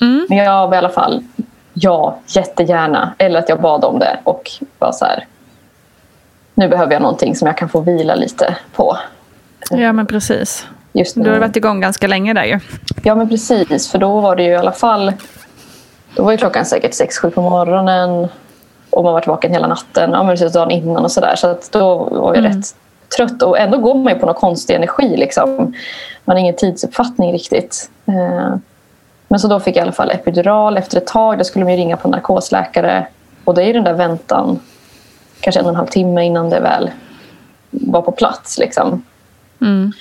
Mm. 0.00 0.26
Men 0.28 0.38
jag 0.38 0.68
var 0.68 0.74
i 0.74 0.78
alla 0.78 0.88
fall 0.88 1.24
ja, 1.72 2.18
jättegärna. 2.26 3.14
Eller 3.18 3.38
att 3.38 3.48
jag 3.48 3.60
bad 3.60 3.84
om 3.84 3.98
det 3.98 4.18
och 4.24 4.50
var 4.78 4.92
så 4.92 5.04
här. 5.04 5.26
Nu 6.54 6.68
behöver 6.68 6.92
jag 6.92 7.02
någonting 7.02 7.36
som 7.36 7.46
jag 7.46 7.56
kan 7.56 7.68
få 7.68 7.80
vila 7.80 8.14
lite 8.14 8.56
på. 8.72 8.98
Ja, 9.70 9.92
men 9.92 10.06
precis. 10.06 10.66
Just 10.92 11.14
Du 11.14 11.20
har 11.20 11.30
nu. 11.30 11.38
varit 11.38 11.56
igång 11.56 11.80
ganska 11.80 12.06
länge 12.06 12.32
där 12.32 12.44
ju. 12.44 12.60
Ja, 13.02 13.14
men 13.14 13.28
precis. 13.28 13.90
För 13.90 13.98
då 13.98 14.20
var 14.20 14.36
det 14.36 14.42
ju 14.42 14.50
i 14.50 14.56
alla 14.56 14.72
fall... 14.72 15.12
Då 16.16 16.22
var 16.24 16.32
ju 16.32 16.38
klockan 16.38 16.64
säkert 16.64 16.92
6-7 16.92 17.30
på 17.30 17.42
morgonen. 17.42 18.28
Och 18.90 19.04
man 19.04 19.12
varit 19.12 19.26
vaken 19.26 19.52
hela 19.52 19.66
natten. 19.66 20.10
Ja, 20.12 20.22
men 20.22 20.32
precis 20.36 20.52
dagen 20.52 20.70
innan 20.70 21.04
och 21.04 21.12
sådär. 21.12 21.34
Så 21.36 21.46
att 21.46 21.72
då 21.72 21.96
var 21.96 22.34
jag 22.34 22.44
Mm. 22.44 22.52
rätt 22.56 22.66
trött. 23.16 23.42
Och 23.42 23.58
ändå 23.58 23.78
går 23.78 23.94
man 23.94 24.12
ju 24.12 24.18
på 24.18 24.26
någon 24.26 24.34
konstig 24.34 24.74
energi. 24.74 25.16
Liksom. 25.16 25.74
Man 26.24 26.36
har 26.36 26.40
ingen 26.40 26.56
tidsuppfattning 26.56 27.32
riktigt. 27.32 27.90
Eh, 28.06 28.54
Men 29.28 29.40
så 29.40 29.48
då 29.48 29.60
fick 29.60 29.76
jag 29.76 29.80
i 29.80 29.82
alla 29.82 29.92
fall 29.92 30.10
epidural 30.10 30.76
efter 30.76 30.96
ett 30.98 31.06
tag. 31.06 31.38
Då 31.38 31.44
skulle 31.44 31.64
man 31.64 31.76
ringa 31.76 31.96
på 31.96 32.08
narkosläkare. 32.08 33.06
Och 33.44 33.54
det 33.54 33.62
är 33.64 33.74
den 33.74 33.84
där 33.84 33.92
väntan. 33.92 34.60
Kanske 35.40 35.60
en 35.60 35.66
och 35.66 35.70
en 35.70 35.76
halv 35.76 35.86
timme 35.86 36.24
innan 36.24 36.50
det 36.50 36.60
väl 36.60 36.90
var 37.70 38.02
på 38.02 38.12
plats. 38.12 38.58
Liksom. 38.58 39.02
Mm. 39.60 39.92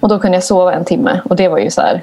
Och 0.00 0.08
då 0.08 0.18
kunde 0.18 0.36
jag 0.36 0.44
sova 0.44 0.72
en 0.72 0.84
timme. 0.84 1.20
Och 1.24 1.36
det 1.36 1.48
var 1.48 1.58
ju 1.58 1.70
så 1.70 1.80
här... 1.80 2.02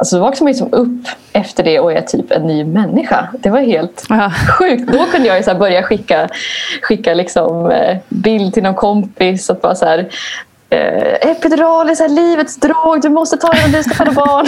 Alltså 0.00 0.16
då 0.16 0.22
vaknade 0.22 0.44
man 0.44 0.52
ju 0.52 0.58
som 0.58 0.72
upp 0.72 1.08
efter 1.32 1.62
det 1.64 1.80
och 1.80 1.92
är 1.92 2.00
typ 2.00 2.30
en 2.32 2.42
ny 2.42 2.64
människa. 2.64 3.28
Det 3.32 3.50
var 3.50 3.60
helt 3.60 4.06
Ja. 4.08 4.32
sjukt. 4.58 4.92
Då 4.92 5.04
kunde 5.04 5.28
jag 5.28 5.44
så 5.44 5.54
börja 5.54 5.82
skicka, 5.82 6.28
skicka 6.82 7.14
liksom, 7.14 7.70
eh, 7.70 7.96
bild 8.08 8.54
till 8.54 8.62
någon 8.62 8.74
kompis. 8.74 9.50
Och 9.50 9.56
bara 9.56 9.74
så 9.74 9.84
här, 9.86 10.08
eh, 10.70 11.30
epidural 11.30 11.90
är 11.90 11.94
så 11.94 12.08
livets 12.08 12.56
drog. 12.56 13.02
Du 13.02 13.08
måste 13.08 13.36
ta 13.36 13.48
den 13.52 13.64
om 13.64 13.72
du 13.72 13.82
ska 13.82 13.94
föda 13.94 14.12
barn. 14.12 14.46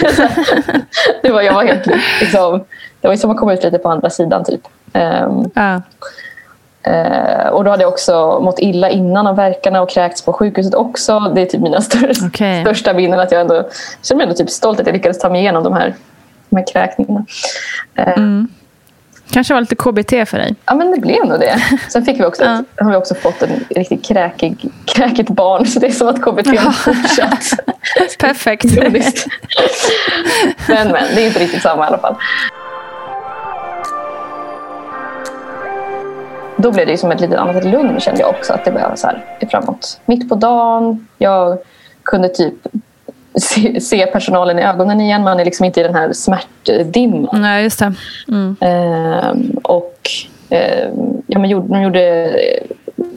det, 0.00 0.80
det 1.22 1.30
var, 1.30 1.42
jag 1.42 1.54
var 1.54 1.64
helt 1.64 1.86
liksom, 2.20 2.64
det 3.00 3.08
var 3.08 3.16
som 3.16 3.30
att 3.30 3.36
komma 3.36 3.54
ut 3.54 3.64
lite 3.64 3.78
på 3.78 3.88
andra 3.88 4.10
sidan. 4.10 4.44
typ. 4.44 4.60
Ehm, 4.92 5.44
Ja. 5.54 5.82
Eh, 6.88 7.48
och 7.48 7.64
då 7.64 7.70
hade 7.70 7.82
jag 7.82 7.92
också 7.92 8.40
mått 8.42 8.58
illa 8.58 8.90
innan 8.90 9.26
av 9.26 9.36
verkarna 9.36 9.82
och 9.82 9.90
kräkts 9.90 10.22
på 10.22 10.32
sjukhuset 10.32 10.74
också. 10.74 11.20
Det 11.34 11.40
är 11.40 11.46
typ 11.46 11.60
mina 11.60 11.80
största, 11.80 12.26
Okej. 12.26 12.64
största 12.64 12.92
minnen. 12.92 13.20
Att 13.20 13.32
jag 13.32 13.40
ändå, 13.40 13.68
känner 14.02 14.16
mig 14.16 14.24
ändå 14.24 14.34
typ 14.36 14.50
stolt 14.50 14.80
att 14.80 14.86
jag 14.86 14.94
lyckades 14.94 15.18
ta 15.18 15.28
mig 15.30 15.40
igenom 15.40 15.64
de 15.64 15.72
här, 15.72 15.94
de 16.50 16.56
här 16.56 16.66
kräkningarna. 16.72 17.24
Eh, 17.94 18.08
Mm. 18.18 18.48
Kanske 19.30 19.54
var 19.54 19.60
lite 19.60 19.76
KBT 19.76 20.10
för 20.28 20.38
dig. 20.38 20.54
Ja, 20.64 20.74
men 20.74 20.90
det 20.90 21.00
blev 21.00 21.24
nog 21.26 21.40
det. 21.40 21.62
Sen 21.88 22.04
fick 22.04 22.20
vi 22.20 22.24
också, 22.24 22.44
Ja. 22.44 22.64
har 22.84 22.90
vi 22.90 22.96
också 22.96 23.14
fått 23.14 23.42
en 23.42 23.64
riktigt 23.70 24.04
kräkig, 24.04 24.70
kräkigt 24.84 25.28
barn. 25.30 25.66
Så 25.66 25.80
det 25.80 25.86
är 25.86 25.90
som 25.90 26.08
att 26.08 26.22
KBT 26.22 26.46
har 26.58 26.72
fortsatt. 26.72 27.44
Perfekt. 28.18 28.64
Men, 30.68 30.88
men, 30.88 31.02
det 31.14 31.22
är 31.22 31.26
inte 31.26 31.38
riktigt 31.40 31.62
samma 31.62 31.84
i 31.84 31.86
alla 31.86 31.98
fall. 31.98 32.14
Då 36.58 36.72
blev 36.72 36.86
det 36.86 36.98
som 36.98 37.10
ett 37.10 37.20
litet 37.20 37.38
annat 37.38 37.64
lugn 37.64 38.00
kände 38.00 38.20
jag 38.20 38.30
också. 38.30 38.52
Att 38.52 38.64
det 38.64 38.70
började 38.70 38.96
så 38.96 39.06
här, 39.06 39.24
framåt. 39.50 40.00
Mitt 40.06 40.28
på 40.28 40.34
dagen. 40.34 41.06
Jag 41.18 41.58
kunde 42.02 42.28
typ 42.28 42.54
se, 43.40 43.80
se 43.80 44.06
personalen 44.06 44.58
i 44.58 44.62
ögonen 44.62 45.00
igen. 45.00 45.22
Man 45.22 45.40
är 45.40 45.44
liksom 45.44 45.64
inte 45.64 45.80
i 45.80 45.82
den 45.82 45.94
här 45.94 46.12
smärtdimman. 46.12 47.40
Nej, 47.40 47.62
just 47.62 47.78
det. 47.78 47.94
Mm. 48.28 48.56
Ehm, 48.60 49.50
och 49.64 50.10
ehm, 50.50 51.22
ja, 51.26 51.38
men 51.38 51.50
gjorde, 51.50 51.68
de 51.68 51.82
gjorde 51.82 52.36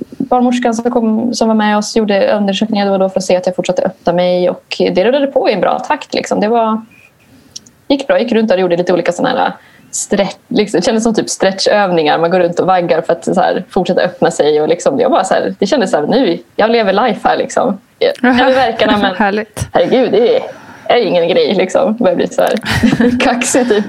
barnmorskan 0.10 0.74
som, 0.74 0.92
kom, 0.92 1.34
som 1.34 1.48
var 1.48 1.56
med 1.56 1.78
oss 1.78 1.96
gjorde 1.96 2.34
undersökningar 2.34 2.86
då 2.86 2.92
och 2.92 3.00
då 3.00 3.10
för 3.10 3.20
att 3.20 3.24
se 3.24 3.36
att 3.36 3.46
jag 3.46 3.56
fortsatte 3.56 3.84
öppna 3.84 4.14
mig. 4.14 4.50
Och 4.50 4.76
det 4.78 5.04
rullade 5.04 5.28
på 5.28 5.50
i 5.50 5.54
en 5.54 5.62
bra 5.62 5.80
takt. 5.80 6.14
Liksom. 6.14 6.40
Det 6.40 6.48
var, 6.48 6.82
gick 7.88 8.08
bra. 8.08 8.16
Jag 8.16 8.24
gick 8.24 8.34
runt 8.34 8.52
och 8.52 8.60
gjorde 8.60 8.78
lite 8.78 8.94
olika 8.94 9.12
sådana 9.12 9.40
här 9.40 9.54
stretch, 9.92 10.36
liksom, 10.48 10.80
det 10.80 10.86
kändes 10.86 11.04
som 11.04 11.14
typ 11.14 11.30
stretchövningar. 11.30 12.18
Man 12.18 12.32
går 12.32 12.40
runt 12.40 12.60
och 12.60 12.68
vaggar 12.68 13.02
för 13.02 13.14
att 13.14 13.28
här, 13.36 13.64
fortsätta 13.70 14.02
öppna 14.02 14.32
sig. 14.32 14.62
Och 14.62 14.68
liksom, 14.68 15.00
jag 15.00 15.12
bara 15.12 15.24
så 15.24 15.34
här, 15.34 15.56
det 15.60 15.66
kändes 15.68 15.94
här, 15.94 16.02
nu, 16.08 16.38
jag 16.56 16.70
lever 16.70 16.94
life 16.94 17.28
här. 17.28 17.38
Liksom. 17.38 17.80
Jag 18.00 18.14
jag 18.24 18.52
verkarna, 18.52 18.98
men 18.98 19.16
Härligt. 19.18 19.68
herregud, 19.74 20.12
det 20.12 20.36
är, 20.38 20.44
är 20.88 20.98
ingen 20.98 21.28
grej. 21.28 21.56
Liksom. 21.56 21.82
Jag 21.86 21.96
börjar 21.96 22.16
bli 22.16 22.28
så 22.28 22.42
här 22.42 23.20
kaxig 23.20 23.70
typ. 23.70 23.86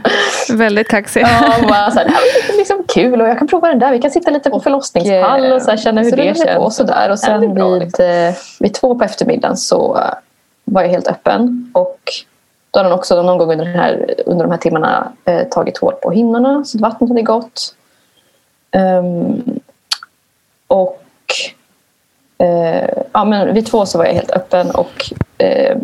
Väldigt 0.51 0.89
kaxig. 0.89 1.21
Ja, 1.23 1.55
bara 1.69 1.91
så 1.91 1.99
här, 1.99 2.07
det 2.47 2.53
är 2.53 2.59
liksom 2.59 2.85
kul 2.89 3.21
och 3.21 3.29
jag 3.29 3.39
kan 3.39 3.49
prova 3.49 3.69
den 3.69 3.79
där. 3.79 3.93
Vi 3.93 3.99
kan 3.99 4.11
sitta 4.11 4.31
lite 4.31 4.51
på 4.51 4.61
förlossningspall 4.61 5.53
och 5.53 5.63
så 5.63 5.71
här, 5.71 5.79
känna 5.79 6.01
hur 6.01 6.11
Så 6.11 6.17
det 6.17 6.23
det 6.23 6.35
känns. 6.39 6.57
på 6.57 6.63
Och, 6.63 6.73
så 6.73 6.83
där. 6.83 7.07
och 7.09 7.13
är 7.13 7.17
sen 7.17 7.55
bra, 7.55 7.69
vid, 7.69 8.01
eh, 8.01 8.35
vid 8.61 8.75
två 8.75 8.95
på 8.95 9.05
eftermiddagen 9.05 9.57
så 9.57 10.01
var 10.65 10.83
jag 10.83 10.89
helt 10.89 11.09
öppen. 11.09 11.71
Och 11.75 11.99
då 12.73 12.79
hade 12.79 12.89
hon 12.89 12.99
också 12.99 13.23
någon 13.23 13.39
gång 13.39 13.53
under, 13.53 13.65
den 13.65 13.75
här, 13.75 14.15
under 14.27 14.45
de 14.45 14.51
här 14.51 14.59
timmarna 14.59 15.13
eh, 15.25 15.43
tagit 15.43 15.79
hål 15.79 15.95
på 16.03 16.11
hinnorna 16.11 16.65
så 16.65 16.79
att 16.79 16.83
vattnet 16.83 17.11
hade 17.11 17.23
gått. 17.23 17.75
Ehm, 18.71 19.43
och 20.67 21.03
eh, 22.39 22.89
ja, 23.13 23.25
men 23.25 23.55
vid 23.55 23.67
två 23.67 23.87
så 23.87 23.99
var 23.99 24.05
jag 24.05 24.13
helt 24.13 24.31
öppen 24.31 24.71
och 24.71 25.13
eh, 25.39 25.77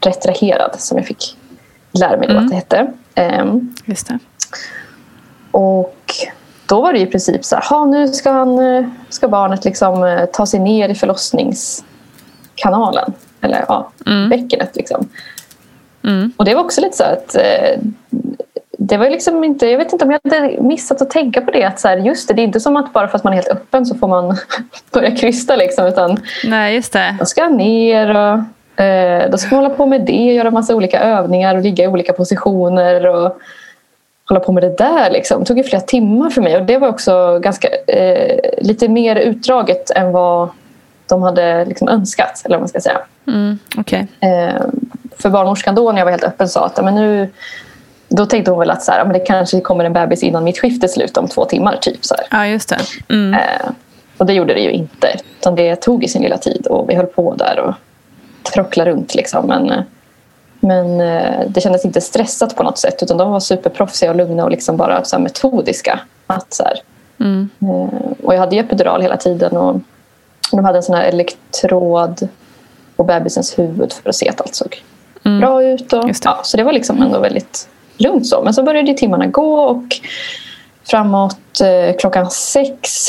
retraherad 0.00 0.80
som 0.80 0.98
jag 0.98 1.06
fick 1.06 1.36
lära 1.92 2.16
mig 2.16 2.28
då 2.28 2.36
att 2.36 2.48
det 2.48 2.54
hette. 2.54 2.92
Ehm, 3.14 3.74
Just 3.84 4.08
det. 4.08 4.18
och 5.50 5.96
då 6.66 6.80
var 6.80 6.92
det 6.92 6.98
i 6.98 7.06
princip 7.06 7.44
så 7.44 7.56
här, 7.56 7.64
"Ha, 7.70 7.84
nu 7.84 8.08
ska, 8.08 8.30
han, 8.30 8.58
eh, 8.58 8.84
ska 9.08 9.28
barnet 9.28 9.64
liksom 9.64 10.04
eh, 10.04 10.24
ta 10.26 10.46
sig 10.46 10.60
ner 10.60 10.88
i 10.88 10.94
förlossningskanalen. 10.94 13.12
Eller 13.40 13.64
ja, 13.68 13.90
bäckenet 14.30 14.76
liksom. 14.76 15.08
Mm. 16.04 16.32
Och 16.36 16.44
det 16.44 16.54
var 16.54 16.64
också 16.64 16.80
lite 16.80 16.96
så 16.96 17.04
att 17.04 17.34
eh, 17.34 17.78
det 18.82 18.96
var 18.96 19.10
liksom 19.10 19.44
inte, 19.44 19.66
jag 19.66 19.78
vet 19.78 19.92
inte 19.92 20.04
om 20.04 20.10
jag 20.10 20.20
hade 20.24 20.62
missat 20.62 21.02
att 21.02 21.10
tänka 21.10 21.40
på 21.40 21.50
det. 21.50 21.64
Att 21.64 21.80
så 21.80 21.88
här, 21.88 21.96
just 21.96 22.28
det, 22.28 22.34
det 22.34 22.42
är 22.42 22.44
inte 22.44 22.60
som 22.60 22.76
att 22.76 22.92
bara 22.92 23.08
för 23.08 23.18
att 23.18 23.24
man 23.24 23.32
är 23.32 23.36
helt 23.36 23.48
öppen 23.48 23.86
så 23.86 23.94
får 23.94 24.08
man 24.08 24.36
börja 24.92 25.16
krysta. 25.16 25.56
Liksom, 25.56 25.86
utan 25.86 26.20
Nej, 26.44 26.74
just 26.74 26.92
det. 26.92 27.16
då 27.18 27.24
ska 27.24 27.48
ner 27.48 28.16
och 28.16 28.84
eh, 28.84 29.30
då 29.30 29.38
ska 29.38 29.54
man 29.54 29.64
hålla 29.64 29.74
på 29.76 29.86
med 29.86 30.00
det. 30.00 30.32
Göra 30.32 30.50
massa 30.50 30.74
olika 30.74 31.00
övningar 31.00 31.54
och 31.54 31.62
ligga 31.62 31.84
i 31.84 31.88
olika 31.88 32.12
positioner. 32.12 33.06
Och 33.06 33.40
hålla 34.28 34.40
på 34.40 34.52
med 34.52 34.62
det 34.62 34.76
där. 34.78 35.10
Liksom. 35.10 35.40
Det 35.40 35.46
tog 35.46 35.58
ju 35.58 35.64
flera 35.64 35.82
timmar 35.82 36.30
för 36.30 36.42
mig. 36.42 36.56
Och 36.56 36.62
det 36.62 36.78
var 36.78 36.88
också 36.88 37.38
ganska 37.38 37.68
eh, 37.86 38.40
lite 38.58 38.88
mer 38.88 39.16
utdraget 39.16 39.90
än 39.90 40.12
vad 40.12 40.48
de 41.08 41.22
hade 41.22 41.64
liksom 41.64 41.88
önskat. 41.88 42.42
Eller 42.44 42.56
vad 42.56 42.60
man 42.60 42.68
ska 42.68 42.80
säga. 42.80 42.98
Mm. 43.26 43.58
Okej. 43.78 44.06
Eh, 44.20 44.62
för 45.22 45.30
barnmorskan 45.30 45.74
då 45.74 45.92
när 45.92 45.98
jag 45.98 46.04
var 46.04 46.10
helt 46.10 46.24
öppen 46.24 46.48
sa 46.48 46.66
att 46.66 46.72
"Ja, 46.76 46.82
men 46.82 46.94
nu, 46.94 47.28
då 48.08 48.26
tänkte 48.26 48.50
hon 48.50 48.60
väl 48.60 48.70
att 48.70 48.82
så 48.82 48.92
här, 48.92 48.98
"Ja, 48.98 49.04
men 49.04 49.12
det 49.12 49.18
kanske 49.20 49.60
kommer 49.60 49.84
en 49.84 49.92
bebis 49.92 50.22
innan 50.22 50.44
mitt 50.44 50.58
skift 50.58 50.84
är 50.84 50.88
slut 50.88 51.16
om 51.16 51.28
två 51.28 51.44
timmar. 51.44 51.76
Typ, 51.80 52.04
så 52.04 52.14
här. 52.14 52.26
Ja, 52.30 52.46
just 52.46 52.68
det. 52.68 52.78
Mm. 53.14 53.34
Eh, 53.34 53.70
och 54.18 54.26
det 54.26 54.32
gjorde 54.32 54.54
det 54.54 54.60
ju 54.60 54.70
inte. 54.70 55.16
Utan 55.40 55.54
det 55.54 55.76
tog 55.76 56.02
ju 56.02 56.08
sin 56.08 56.22
lilla 56.22 56.38
tid 56.38 56.66
och 56.66 56.90
vi 56.90 56.94
höll 56.94 57.06
på 57.06 57.34
där 57.34 57.58
och 57.58 57.74
trocklade 58.52 58.90
runt. 58.90 59.14
Liksom. 59.14 59.46
Men, 59.46 59.70
eh, 59.70 59.80
men 60.60 61.00
eh, 61.00 61.40
det 61.48 61.60
kändes 61.60 61.84
inte 61.84 62.00
stressat 62.00 62.56
på 62.56 62.62
något 62.62 62.78
sätt. 62.78 63.02
Utan 63.02 63.16
de 63.16 63.30
var 63.30 63.40
superproffsiga 63.40 64.10
och 64.10 64.16
lugna 64.16 64.44
och 64.44 64.50
liksom 64.50 64.76
bara 64.76 65.04
så 65.04 65.18
metodiska. 65.18 66.00
Att, 66.26 66.54
så 66.54 66.64
Mm. 67.20 67.48
eh, 67.62 68.10
och 68.22 68.34
jag 68.34 68.38
hade 68.38 68.54
ju 68.56 68.60
epidural 68.60 69.02
hela 69.02 69.16
tiden. 69.16 69.56
Och 69.56 69.80
de 70.50 70.64
hade 70.64 70.78
en 70.78 70.82
sån 70.82 70.94
här 70.94 71.04
elektrod 71.04 72.28
på 72.96 73.04
bebisens 73.04 73.58
huvud 73.58 73.92
för 73.92 74.08
att 74.08 74.14
se 74.16 74.28
att 74.28 74.40
allt 74.40 74.54
såg 74.54 74.82
Mm. 75.24 75.40
bra 75.40 75.64
ut. 75.64 75.92
Och, 75.92 76.10
Ja, 76.24 76.40
så 76.42 76.56
det 76.56 76.64
var 76.64 76.72
liksom 76.72 77.02
ändå 77.02 77.18
väldigt 77.18 77.68
lugnt 77.96 78.26
så. 78.26 78.42
Men 78.42 78.54
så 78.54 78.62
började 78.62 78.94
timmarna 78.94 79.26
gå 79.26 79.60
och 79.60 79.84
framåt 80.84 81.60
eh, 81.60 81.96
klockan 81.98 82.30
sex 82.30 83.08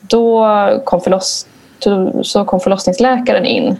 då 0.00 0.46
kom, 0.84 1.00
förloss, 1.00 1.46
så 2.22 2.44
kom 2.44 2.60
förlossningsläkaren 2.60 3.44
in. 3.46 3.76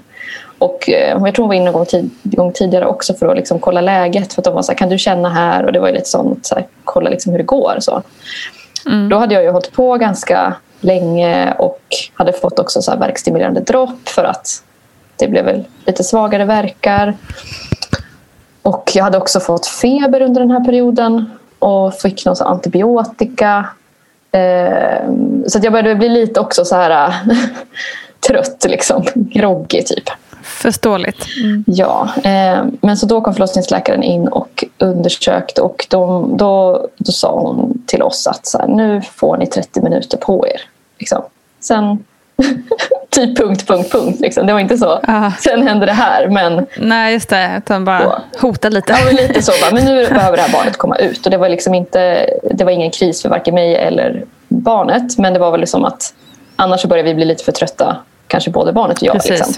Och 0.58 0.90
eh, 0.90 1.18
jag 1.24 1.34
tror 1.34 1.42
hon 1.42 1.48
var 1.48 1.54
inne 1.54 1.66
en 1.66 1.72
gång, 1.72 1.86
tid, 1.86 2.10
gång 2.22 2.52
tidigare 2.52 2.86
också 2.86 3.14
för 3.14 3.28
att 3.28 3.36
liksom 3.36 3.58
kolla 3.58 3.80
läget. 3.80 4.32
För 4.32 4.40
att 4.40 4.44
de 4.44 4.54
var 4.54 4.62
så 4.62 4.72
här, 4.72 4.78
kan 4.78 4.88
du 4.88 4.98
känna 4.98 5.28
här? 5.28 5.64
Och 5.64 5.72
det 5.72 5.80
var 5.80 5.92
lite 5.92 6.08
sånt, 6.08 6.46
så 6.46 6.54
här, 6.54 6.66
kolla 6.84 7.10
liksom 7.10 7.32
hur 7.32 7.38
det 7.38 7.44
går. 7.44 7.76
Så. 7.80 8.02
Då 9.10 9.16
hade 9.18 9.34
jag 9.34 9.44
ju 9.44 9.50
hållit 9.50 9.72
på 9.72 9.96
ganska 9.96 10.54
länge 10.80 11.52
och 11.58 11.80
hade 12.14 12.32
fått 12.32 12.58
också 12.58 12.82
så 12.82 12.90
här 12.90 12.98
verkstimulerande 12.98 13.60
dropp 13.60 14.08
för 14.08 14.24
att 14.24 14.62
det 15.16 15.28
blev 15.28 15.44
väl 15.44 15.64
lite 15.86 16.04
svagare 16.04 16.44
verkar. 16.44 17.14
Och 18.62 18.90
jag 18.94 19.04
hade 19.04 19.18
också 19.18 19.40
fått 19.40 19.66
feber 19.66 20.22
under 20.22 20.40
den 20.40 20.50
här 20.50 20.64
perioden 20.64 21.30
och 21.58 21.94
fick 21.94 22.24
någon 22.24 22.36
antibiotika. 22.40 23.66
Eh, 24.32 25.08
så 25.46 25.58
att 25.58 25.64
jag 25.64 25.72
började 25.72 25.94
bli 25.94 26.08
lite 26.08 26.40
också 26.40 26.64
så 26.64 26.76
här 26.76 27.14
trött, 28.28 28.66
liksom. 28.68 29.04
groggy 29.14 29.82
typ. 29.82 30.10
Förståeligt. 30.42 31.26
Mm. 31.44 31.64
Ja, 31.66 32.08
eh, 32.16 32.64
men 32.80 32.96
så 32.96 33.06
då 33.06 33.20
kom 33.20 33.34
förlossningsläkaren 33.34 34.02
in 34.02 34.28
och 34.28 34.64
undersökte 34.78 35.62
och 35.62 35.86
de, 35.90 36.36
då, 36.36 36.86
då 36.98 37.12
sa 37.12 37.40
hon 37.40 37.82
till 37.86 38.02
oss 38.02 38.26
att 38.26 38.46
så 38.46 38.58
här, 38.58 38.66
nu 38.66 39.02
får 39.02 39.36
ni 39.36 39.46
30 39.46 39.80
minuter 39.80 40.18
på 40.18 40.46
er. 40.48 40.60
Liksom. 40.98 41.22
Sen 41.60 42.04
typ 43.10 43.38
punkt, 43.38 43.66
punkt, 43.66 43.92
punkt. 43.92 44.20
Liksom. 44.20 44.46
Det 44.46 44.52
var 44.52 44.60
inte 44.60 44.78
så, 44.78 45.00
Ja. 45.06 45.32
sen 45.40 45.68
hände 45.68 45.86
det 45.86 45.92
här. 45.92 46.28
Men 46.28 46.66
Nej, 46.78 47.12
just 47.12 47.28
det. 47.28 47.50
Utan 47.58 47.84
bara 47.84 48.02
Ja. 48.02 48.20
hota 48.40 48.68
lite. 48.68 48.92
Ja, 48.92 48.98
men 49.04 49.14
lite 49.14 49.42
så. 49.42 49.52
Bara, 49.62 49.74
men 49.74 49.84
nu 49.84 50.06
behöver 50.14 50.36
det 50.36 50.42
här 50.42 50.52
barnet 50.52 50.76
komma 50.76 50.96
ut. 50.96 51.24
Och 51.24 51.30
det 51.30 51.36
var 51.36 51.48
liksom 51.48 51.74
inte, 51.74 52.30
det 52.50 52.64
var 52.64 52.72
ingen 52.72 52.90
kris 52.90 53.22
för 53.22 53.28
varken 53.28 53.54
mig 53.54 53.74
eller 53.76 54.24
barnet. 54.48 55.18
Men 55.18 55.32
det 55.32 55.38
var 55.38 55.50
väl 55.50 55.60
liksom 55.60 55.84
att 55.84 56.14
annars 56.56 56.80
så 56.80 56.88
började 56.88 57.08
vi 57.08 57.14
bli 57.14 57.24
lite 57.24 57.44
för 57.44 57.52
trötta. 57.52 57.96
Kanske 58.28 58.50
både 58.50 58.72
barnet 58.72 58.96
och 58.98 59.06
jag. 59.06 59.12
Precis. 59.14 59.30
Liksom. 59.30 59.54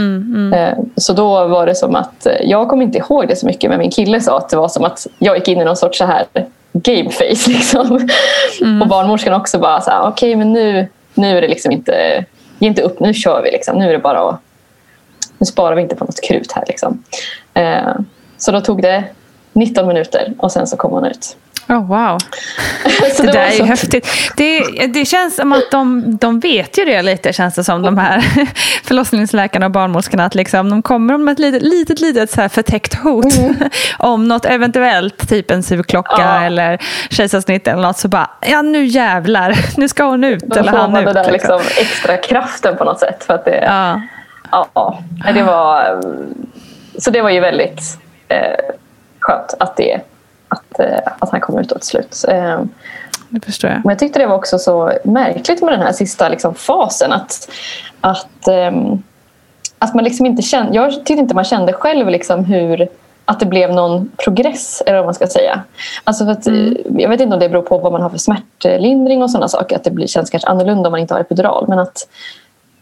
Mm, 0.00 0.34
mm. 0.52 0.52
Eh, 0.52 0.78
Så 0.96 1.12
då 1.12 1.44
var 1.46 1.66
det 1.66 1.74
som 1.74 1.96
att, 1.96 2.26
eh, 2.26 2.32
jag 2.42 2.68
kommer 2.68 2.82
inte 2.84 2.98
ihåg 2.98 3.28
det 3.28 3.36
så 3.36 3.46
mycket, 3.46 3.70
men 3.70 3.78
min 3.78 3.90
kille 3.90 4.20
sa 4.20 4.36
att 4.38 4.48
det 4.48 4.56
var 4.56 4.68
som 4.68 4.84
att 4.84 5.06
jag 5.18 5.36
gick 5.36 5.48
in 5.48 5.60
i 5.60 5.64
någon 5.64 5.76
sorts 5.76 5.98
så 5.98 6.04
här 6.04 6.24
game 6.72 7.10
face. 7.10 7.24
Liksom. 7.50 8.08
Mm. 8.60 8.82
Och 8.82 8.88
barnmorskan 8.88 9.34
också 9.34 9.58
bara 9.58 9.80
så 9.80 9.90
här, 9.90 10.02
okej 10.08 10.36
men 10.36 10.52
nu, 10.52 10.86
nu 11.18 11.36
är 11.38 11.40
det 11.40 11.48
liksom 11.48 11.72
inte, 11.72 12.24
ge 12.58 12.68
inte 12.68 12.82
upp, 12.82 13.00
nu 13.00 13.14
kör 13.14 13.42
vi 13.42 13.50
liksom. 13.50 13.78
Nu 13.78 13.88
är 13.88 13.92
det 13.92 13.98
bara 13.98 14.28
att, 14.28 14.40
nu 15.38 15.46
sparar 15.46 15.76
vi 15.76 15.82
inte 15.82 15.96
på 15.96 16.04
något 16.04 16.20
krut 16.22 16.52
här 16.52 16.64
liksom. 16.68 17.02
Eh, 17.54 17.94
Så 18.36 18.52
då 18.52 18.60
tog 18.60 18.82
det 18.82 19.04
19 19.52 19.88
minuter 19.88 20.34
och 20.38 20.52
sen 20.52 20.66
så 20.66 20.76
kom 20.76 20.90
hon 20.92 21.04
ut. 21.04 21.36
Oh, 21.68 21.86
wow. 21.86 22.18
Så 23.16 23.22
Det 23.22 23.26
var 23.26 23.32
där 23.32 23.46
är 23.46 23.52
ju 23.52 23.64
häftigt. 23.64 24.08
Det, 24.36 24.60
det 24.86 25.04
känns 25.04 25.36
som 25.36 25.52
att 25.52 25.70
de, 25.70 26.16
de 26.20 26.40
vet 26.40 26.78
ju 26.78 26.84
det 26.84 27.02
lite, 27.02 27.32
känns 27.32 27.54
det 27.54 27.64
som, 27.64 27.82
de 27.82 27.98
här 27.98 28.20
förlossningsläkarna 28.84 29.66
och 29.66 29.72
barnmorskorna. 29.72 30.24
Att 30.24 30.34
liksom, 30.34 30.70
de 30.70 30.82
kommer 30.82 31.18
med 31.18 31.32
ett 31.32 31.38
litet, 31.38 31.62
litet, 31.62 32.00
litet 32.00 32.30
så 32.30 32.40
här 32.40 32.48
förtäckt 32.48 32.94
hot 32.94 33.24
om 33.98 34.28
något 34.28 34.44
eventuellt, 34.44 35.28
typ 35.28 35.50
en 35.50 35.62
sugklocka 35.62 36.12
Ja. 36.18 36.40
eller 36.42 36.78
kejsarsnitt 37.10 37.68
eller 37.68 37.82
något. 37.82 37.98
Så 37.98 38.08
bara, 38.08 38.30
ja 38.40 38.62
nu 38.62 38.84
jävlar, 38.84 39.58
nu 39.76 39.88
ska 39.88 40.04
hon 40.04 40.24
ut 40.24 40.42
Då 40.46 40.56
eller 40.60 40.70
får 40.72 40.78
han 40.78 40.92
man 40.92 41.00
ut. 41.00 41.14
den 41.14 41.24
där 41.24 41.32
liksom. 41.32 41.58
liksom, 41.60 41.82
extra 41.82 42.16
kraften 42.16 42.76
på 42.76 42.84
något 42.84 43.00
sätt. 43.00 43.24
För 43.24 43.34
att 43.34 43.44
det, 43.44 43.64
Ja, 43.66 44.00
Ja, 44.50 44.98
det 45.34 45.42
var, 45.42 46.00
så 46.98 47.10
det 47.10 47.22
var 47.22 47.30
ju 47.30 47.40
väldigt 47.40 47.98
eh, 48.28 48.38
skönt 49.20 49.54
att, 49.60 49.76
det, 49.76 50.00
att, 50.78 51.06
eh, 51.06 51.12
att 51.18 51.30
han 51.30 51.40
kom 51.40 51.58
ut 51.58 51.68
till 51.68 51.82
slut. 51.82 52.24
Eh, 52.28 52.60
det 53.28 53.44
förstår 53.44 53.70
jag. 53.70 53.80
men 53.84 53.90
jag 53.90 53.98
tyckte 53.98 54.18
det 54.18 54.26
var 54.26 54.34
också 54.34 54.58
så 54.58 54.92
märkligt 55.04 55.62
med 55.62 55.72
den 55.72 55.82
här 55.82 55.92
sista 55.92 56.28
liksom, 56.28 56.54
fasen. 56.54 57.12
Att, 57.12 57.50
att, 58.00 58.48
ehm, 58.48 59.02
att 59.78 59.94
man 59.94 60.04
liksom 60.04 60.26
inte 60.26 60.42
kände, 60.42 60.74
jag 60.74 60.92
tyckte 60.92 61.12
inte 61.12 61.34
man 61.34 61.44
kände 61.44 61.72
själv 61.72 62.08
liksom 62.08 62.44
hur 62.44 62.88
att 63.24 63.40
det 63.40 63.46
blev 63.46 63.72
någon 63.72 64.10
progress, 64.24 64.82
eller 64.86 64.96
vad 64.96 65.04
man 65.04 65.14
ska 65.14 65.26
säga. 65.26 65.62
Alltså 66.04 66.24
för 66.24 66.32
att, 66.32 66.46
eh, 66.46 66.54
Jag 66.98 67.08
vet 67.08 67.20
inte 67.20 67.34
om 67.34 67.40
det 67.40 67.48
beror 67.48 67.62
på 67.62 67.78
vad 67.78 67.92
man 67.92 68.02
har 68.02 68.10
för 68.10 68.18
smärtlindring 68.18 69.22
och 69.22 69.30
sådana 69.30 69.48
saker. 69.48 69.76
Att 69.76 69.84
det 69.84 69.90
blir, 69.90 70.06
känns 70.06 70.30
kanske 70.30 70.48
annorlunda 70.48 70.88
om 70.88 70.90
man 70.90 71.00
inte 71.00 71.14
har 71.14 71.20
epidural. 71.20 71.64
Men 71.68 71.78
att 71.78 72.08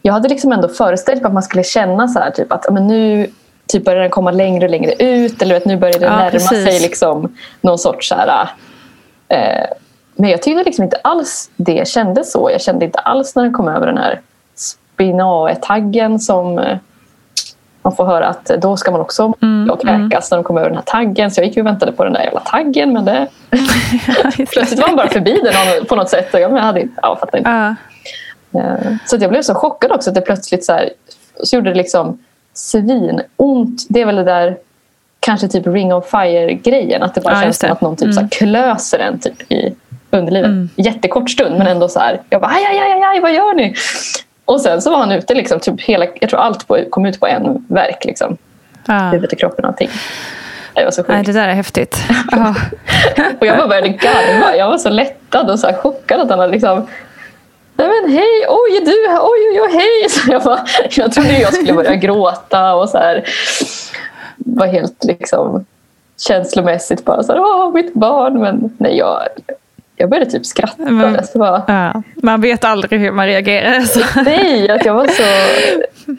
jag 0.01 0.13
hade 0.13 0.29
liksom 0.29 0.51
ändå 0.51 0.67
föreställt 0.67 1.21
mig 1.21 1.27
att 1.27 1.33
man 1.33 1.43
skulle 1.43 1.63
känna 1.63 2.07
så 2.07 2.19
här, 2.19 2.31
typ 2.31 2.51
att 2.51 2.73
men 2.73 2.87
nu 2.87 3.31
typ 3.67 3.85
börjar 3.85 4.01
den 4.01 4.09
komma 4.09 4.31
längre 4.31 4.65
och 4.65 4.71
längre 4.71 4.93
ut. 4.93 5.41
Eller 5.41 5.53
vet, 5.55 5.65
nu 5.65 5.77
börjar 5.77 5.99
det 5.99 6.05
Ja, 6.05 6.15
närma 6.17 6.31
precis. 6.31 6.63
sig 6.63 6.79
liksom 6.79 7.35
någon 7.61 7.77
sorts 7.77 8.09
så 8.09 8.15
här, 8.15 8.49
eh, 9.27 9.65
men 10.15 10.29
jag 10.29 10.41
tyckte 10.41 10.63
liksom 10.63 10.83
inte 10.83 10.97
alls 11.03 11.49
det 11.55 11.87
kändes 11.87 12.31
så. 12.31 12.49
Jag 12.51 12.61
kände 12.61 12.85
inte 12.85 12.99
alls 12.99 13.35
när 13.35 13.43
den 13.43 13.53
kom 13.53 13.67
över 13.67 13.85
den 13.87 13.97
här 13.97 14.19
spinae-taggen 14.55 16.19
som 16.19 16.59
eh, 16.59 16.77
man 17.81 17.95
får 17.95 18.05
höra 18.05 18.27
att 18.27 18.45
då 18.45 18.77
ska 18.77 18.91
man 18.91 19.01
också 19.01 19.33
Mm, 19.41 19.69
och 19.69 19.81
kräkas 19.81 20.31
när 20.31 20.37
de 20.37 20.43
kom 20.43 20.57
över 20.57 20.69
den 20.69 20.77
här 20.77 20.83
taggen. 20.85 21.31
Så 21.31 21.41
jag 21.41 21.47
gick 21.47 21.57
och 21.57 21.65
väntade 21.65 21.91
på 21.91 22.03
den 22.03 22.13
där 22.13 22.23
jävla 22.23 22.39
taggen. 22.39 22.93
Men 22.93 23.05
det, 23.05 23.27
plötsligt 24.51 24.79
var 24.79 24.87
man 24.87 24.95
bara 24.97 25.07
förbi 25.09 25.41
den 25.43 25.85
på 25.85 25.95
något 25.95 26.09
sätt. 26.09 26.33
Och 26.33 26.39
jag, 26.39 26.51
men 26.51 26.57
jag, 26.57 26.65
hade, 26.65 26.87
ja, 27.01 27.15
fattar 27.19 27.37
inte. 27.37 27.75
Eh, 28.53 28.95
Så 29.05 29.17
jag 29.19 29.29
blev 29.29 29.41
så 29.41 29.53
chockad 29.55 29.91
också 29.91 30.09
att 30.09 30.15
det 30.15 30.21
plötsligt 30.21 30.65
så, 30.65 30.73
här, 30.73 30.89
så 31.43 31.55
gjorde 31.55 31.69
det 31.69 31.75
liksom 31.75 32.23
svinont. 32.57 33.85
Det 33.89 34.01
är 34.01 34.05
väl 34.05 34.15
det 34.15 34.23
där 34.23 34.57
kanske 35.19 35.47
typ 35.47 35.67
ring 35.67 35.93
of 35.93 36.09
fire-grejen. 36.09 37.03
Att 37.03 37.15
det 37.15 37.21
bara 37.21 37.33
Ja, 37.33 37.41
känns 37.41 37.59
som 37.59 37.71
att 37.71 37.81
någon 37.81 37.95
typ 37.95 38.13
så 38.13 38.21
här 38.21 38.27
klöser 38.27 38.99
en 38.99 39.19
typ 39.19 39.51
i 39.51 39.73
underlivet. 40.11 40.47
Mm. 40.49 40.69
Jättekort 40.75 41.29
stund 41.29 41.57
men 41.57 41.67
ändå 41.67 41.87
så 41.87 41.99
här. 41.99 42.21
Jag 42.29 42.41
bara 42.41 42.51
aj, 42.51 42.65
aj, 42.65 42.79
aj, 42.79 43.03
aj, 43.03 43.19
vad 43.19 43.33
gör 43.33 43.53
ni? 43.53 43.75
Och 44.45 44.61
sen 44.61 44.81
så 44.81 44.91
var 44.91 44.97
han 44.97 45.11
ute 45.11 45.33
liksom, 45.33 45.59
typ 45.59 45.81
hela, 45.81 46.05
jag 46.21 46.29
tror 46.29 46.39
allt 46.39 46.67
på, 46.67 46.77
kom 46.89 47.05
ut 47.05 47.19
på 47.19 47.27
en 47.27 47.65
verk. 47.69 48.05
Liksom. 48.05 48.37
Ja. 48.87 48.93
Huvudet 48.99 49.33
och 49.33 49.39
kroppen 49.39 49.65
och 49.65 49.71
allting. 49.71 49.89
Det 50.73 50.83
var 50.83 50.91
så 50.91 51.03
Nej, 51.07 51.17
sjukt. 51.17 51.27
det 51.27 51.33
där 51.33 51.47
är 51.47 51.53
häftigt. 51.53 51.97
Och 53.39 53.45
jag 53.45 53.57
bara 53.57 53.67
började 53.67 53.89
garva. 53.89 54.55
Jag 54.55 54.67
var 54.69 54.77
så 54.77 54.89
lättad 54.89 55.49
och 55.49 55.59
så 55.59 55.73
chockad 55.73 56.21
att 56.21 56.29
han 56.29 56.39
hade 56.39 56.51
liksom 56.51 56.87
Nej 57.77 57.87
men 57.87 58.11
hej, 58.11 58.45
oj 58.49 58.77
är 58.77 58.85
du 58.85 59.09
här, 59.11 59.19
oj 59.21 59.49
oj 59.51 59.61
oj 59.61 59.71
hej. 59.73 60.09
Så 60.09 60.31
jag, 60.31 60.43
bara, 60.43 60.59
jag 60.91 61.11
trodde 61.11 61.39
jag 61.39 61.53
skulle 61.53 61.73
börja 61.73 61.95
gråta 62.05 62.75
och 62.75 62.89
så 62.89 62.97
här 62.97 63.23
var 64.37 64.67
helt 64.67 65.03
liksom 65.03 65.65
känslomässigt 66.19 67.05
bara 67.05 67.23
så 67.23 67.31
här, 67.31 67.39
åh 67.41 67.73
mitt 67.73 67.93
barn. 67.93 68.39
Men 68.39 68.75
nej 68.77 68.97
jag, 68.97 69.19
jag 69.95 70.09
började 70.09 70.31
typ 70.31 70.45
skratta. 70.45 70.83
Men- 70.91 71.27
Så 71.27 71.39
bara, 71.39 71.63
Ja. 71.67 72.01
Man 72.15 72.41
vet 72.41 72.65
aldrig 72.65 72.99
hur 73.01 73.11
man 73.11 73.25
reagerar. 73.25 73.79
Så. 73.81 73.99
nej, 74.21 74.69
att 74.69 74.85
jag 74.85 74.93
var 74.93 75.07
så 75.07 75.23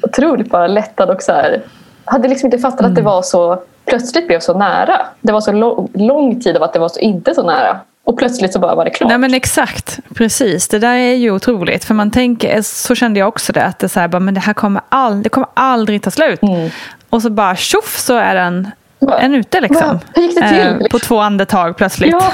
otroligt 0.02 0.50
bara 0.50 0.66
lättad 0.66 1.10
och 1.10 1.22
så 1.22 1.32
här. 1.32 1.60
Hade 2.04 2.28
liksom 2.28 2.46
inte 2.46 2.58
fattat 2.58 2.86
att 2.86 2.94
det 2.94 3.02
var 3.02 3.22
så 3.22 3.62
plötsligt 3.84 4.26
blev 4.26 4.40
så 4.40 4.54
nära. 4.54 5.00
Det 5.20 5.32
var 5.32 5.40
så 5.40 5.52
lång, 5.52 5.88
lång 5.94 6.40
tid 6.40 6.56
av 6.56 6.62
att 6.62 6.72
det 6.72 6.78
var 6.78 6.88
så 6.88 7.00
inte 7.00 7.34
så 7.34 7.42
nära. 7.42 7.80
Och 8.08 8.18
plötsligt 8.18 8.52
så 8.52 8.58
bara 8.58 8.74
var 8.74 8.84
det 8.84 8.90
klart. 8.90 9.08
Nej 9.08 9.18
men 9.18 9.34
exakt, 9.34 9.98
precis. 10.14 10.68
Det 10.68 10.78
där 10.78 10.94
är 10.94 11.14
ju 11.14 11.30
otroligt. 11.30 11.84
För 11.84 11.94
man 11.94 12.10
tänker, 12.10 12.62
så 12.62 12.94
kände 12.94 13.20
jag 13.20 13.28
också 13.28 13.52
det, 13.52 13.64
att 13.64 13.78
det, 13.78 13.88
så 13.88 14.00
här, 14.00 14.08
bara, 14.08 14.20
men 14.20 14.34
det 14.34 14.40
här 14.40 14.52
kommer, 14.54 14.82
all, 14.88 15.22
det 15.22 15.28
kommer 15.28 15.48
aldrig 15.54 16.02
ta 16.02 16.10
slut. 16.10 16.42
Mm. 16.42 16.70
Och 17.10 17.22
så 17.22 17.30
bara 17.30 17.56
tjoff 17.56 17.98
så 17.98 18.16
är 18.16 18.34
den 18.34 18.70
en 19.20 19.34
ute 19.34 19.60
liksom. 19.60 19.88
"Va? 19.88 20.00
Hur 20.14 20.22
gick 20.22 20.34
det 20.34 20.48
till?" 20.48 20.84
Eh, 20.84 20.88
på 20.90 20.98
två 20.98 21.18
andetag 21.18 21.76
plötsligt. 21.76 22.12
Ja. 22.12 22.32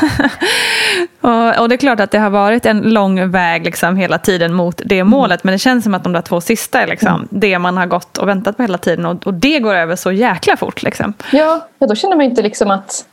och, 1.55 1.63
och 1.63 1.69
det 1.69 1.75
är 1.75 1.77
klart 1.77 2.01
att 2.01 2.11
det 2.11 2.19
har 2.19 2.31
varit 2.31 2.67
en 2.67 2.81
lång 2.81 3.31
väg 3.31 3.65
liksom, 3.65 3.97
hela 3.97 4.19
tiden 4.19 4.55
mot 4.55 4.83
det 4.85 5.05
målet. 5.05 5.45
Men 5.45 5.53
det 5.53 5.59
känns 5.59 5.85
som 5.85 5.95
att 5.95 6.05
de 6.05 6.13
där 6.13 6.23
två 6.23 6.41
sista 6.41 6.81
är 6.81 6.87
liksom, 6.87 7.29
det 7.31 7.59
man 7.59 7.77
har 7.77 7.87
gått 7.87 8.19
och 8.19 8.29
väntat 8.29 8.57
på 8.57 8.63
hela 8.63 8.79
tiden. 8.79 9.07
Och, 9.07 9.27
och 9.27 9.35
det 9.35 9.59
går 9.59 9.75
över 9.75 9.97
så 9.97 10.13
jäkla 10.13 10.57
fort. 10.57 10.83
Liksom. 10.83 11.15
Ja, 11.33 11.69
ja, 11.79 11.87
då 11.87 11.95
kände 11.95 12.17
man 12.17 12.25
inte 12.27 12.43
liksom 12.43 12.71
att 12.71 13.05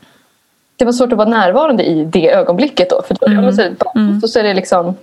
det 0.81 0.85
var 0.85 0.91
svårt 0.91 1.11
att 1.11 1.17
vara 1.17 1.29
närvarande 1.29 1.83
i 1.83 2.05
det 2.05 2.31
ögonblicket. 2.33 2.89
Då, 2.89 3.01
för 3.07 3.17
då, 3.19 3.25
Mm. 3.27 3.39
mm. 3.95 4.21
så, 4.21 4.27
så 4.27 4.39
är 4.39 4.43
det 4.43 4.53
liksom, 4.53 4.95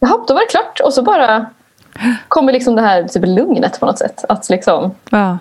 jaha, 0.00 0.18
då 0.28 0.34
var 0.34 0.40
det 0.40 0.46
klart. 0.50 0.80
Och 0.80 0.92
så 0.94 1.02
bara 1.02 1.46
kommer 2.28 2.52
liksom 2.52 2.76
det 2.76 2.82
här 2.82 3.04
typ 3.04 3.22
lugnet 3.26 3.80
på 3.80 3.86
något 3.86 3.98
sätt. 3.98 4.24
Att 4.28 4.50
liksom, 4.50 4.94
Ja. 5.10 5.38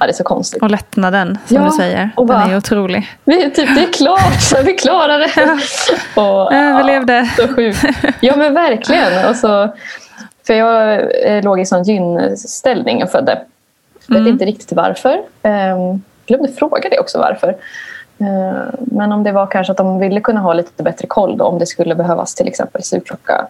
ja, 0.00 0.06
det 0.06 0.12
är 0.12 0.12
så 0.12 0.24
konstigt. 0.24 0.62
Och 0.62 0.70
lättnaden 0.70 1.38
som 1.46 1.56
Ja, 1.56 1.62
du 1.64 1.70
säger. 1.70 2.10
och 2.16 2.26
Den 2.26 2.36
bara- 2.36 2.44
är 2.46 2.50
ju 2.50 2.56
otrolig. 2.56 3.08
Vi, 3.24 3.50
typ, 3.50 3.74
det 3.74 3.82
är 3.82 3.92
klart, 3.92 4.40
så 4.42 4.62
vi 4.62 4.72
klarar 4.72 5.18
det. 5.18 5.58
Och, 6.20 6.52
Överlevde. 6.52 7.28
Ja, 7.38 7.46
så 7.46 7.54
sjukt. 7.54 7.84
Ja 8.20 8.36
men 8.36 8.54
verkligen. 8.54 9.28
Och 9.28 9.36
så, 9.36 9.68
för 10.46 10.54
jag 10.54 10.92
eh, 11.26 11.42
låg 11.44 11.60
i 11.60 11.66
sån 11.66 11.82
gynställning 11.82 13.02
och 13.02 13.10
födde. 13.10 13.38
Jag 14.06 14.18
vet 14.18 14.28
inte 14.28 14.44
riktigt 14.44 14.72
varför. 14.72 15.20
Jag 15.42 16.00
glömde 16.26 16.48
fråga 16.52 16.88
det 16.90 16.98
också 16.98 17.18
varför. 17.18 17.56
Eh, 18.22 18.62
Men 18.78 19.12
om 19.12 19.22
det 19.22 19.32
var 19.32 19.46
kanske 19.46 19.70
att 19.70 19.76
de 19.76 19.98
ville 19.98 20.20
kunna 20.20 20.40
ha 20.40 20.52
lite 20.54 20.82
bättre 20.82 21.06
koll 21.06 21.36
då, 21.36 21.44
om 21.44 21.58
det 21.58 21.66
skulle 21.66 21.94
behövas 21.94 22.34
till 22.34 22.48
exempel 22.48 22.82
sugklocka. 22.82 23.46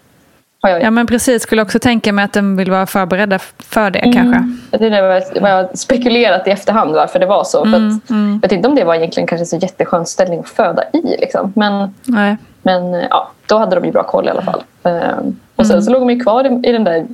Ja 0.65 0.91
men 0.91 1.07
precis, 1.07 1.43
skulle 1.43 1.63
också 1.63 1.79
tänka 1.79 2.13
mig 2.13 2.25
att 2.25 2.33
de 2.33 2.57
vill 2.57 2.71
vara 2.71 2.87
förberedda 2.87 3.39
för 3.59 3.91
det 3.91 3.99
Mm. 3.99 4.13
kanske. 4.13 4.79
Det 4.79 4.87
är 4.87 5.41
vad 5.41 5.51
jag 5.51 5.79
spekulerat 5.79 6.47
i 6.47 6.51
efterhand 6.51 6.95
varför 6.95 7.19
det 7.19 7.27
var 7.27 7.45
så. 7.45 7.65
För 7.65 7.77
Mm, 7.77 7.97
att, 7.97 8.11
Jag 8.11 8.41
vet 8.43 8.53
inte 8.53 8.69
om 8.69 8.75
det 8.75 8.85
var 8.85 8.95
egentligen 8.95 9.27
kanske 9.27 9.47
så 9.47 9.57
jätteskön 9.57 10.07
ställning 10.07 10.41
att 10.41 10.49
föda 10.49 10.83
i. 10.93 11.17
Liksom. 11.21 11.53
Men 11.57 11.95
Nej. 12.05 12.37
Men 12.63 12.95
eh, 12.95 13.05
ja, 13.11 13.31
då 13.47 13.59
hade 13.59 13.77
de 13.77 13.85
ju 13.87 13.93
bra 13.93 14.03
koll 14.03 14.27
i 14.27 14.31
alla 14.31 14.43
fall. 14.43 14.63
Ehm, 14.83 15.37
Och 15.57 15.67
sen 15.67 15.83
så 15.83 15.91
låg 15.91 16.09
de 16.09 16.21
kvar 16.21 16.67
i, 16.67 16.73
den 16.73 16.85
där 16.85 17.07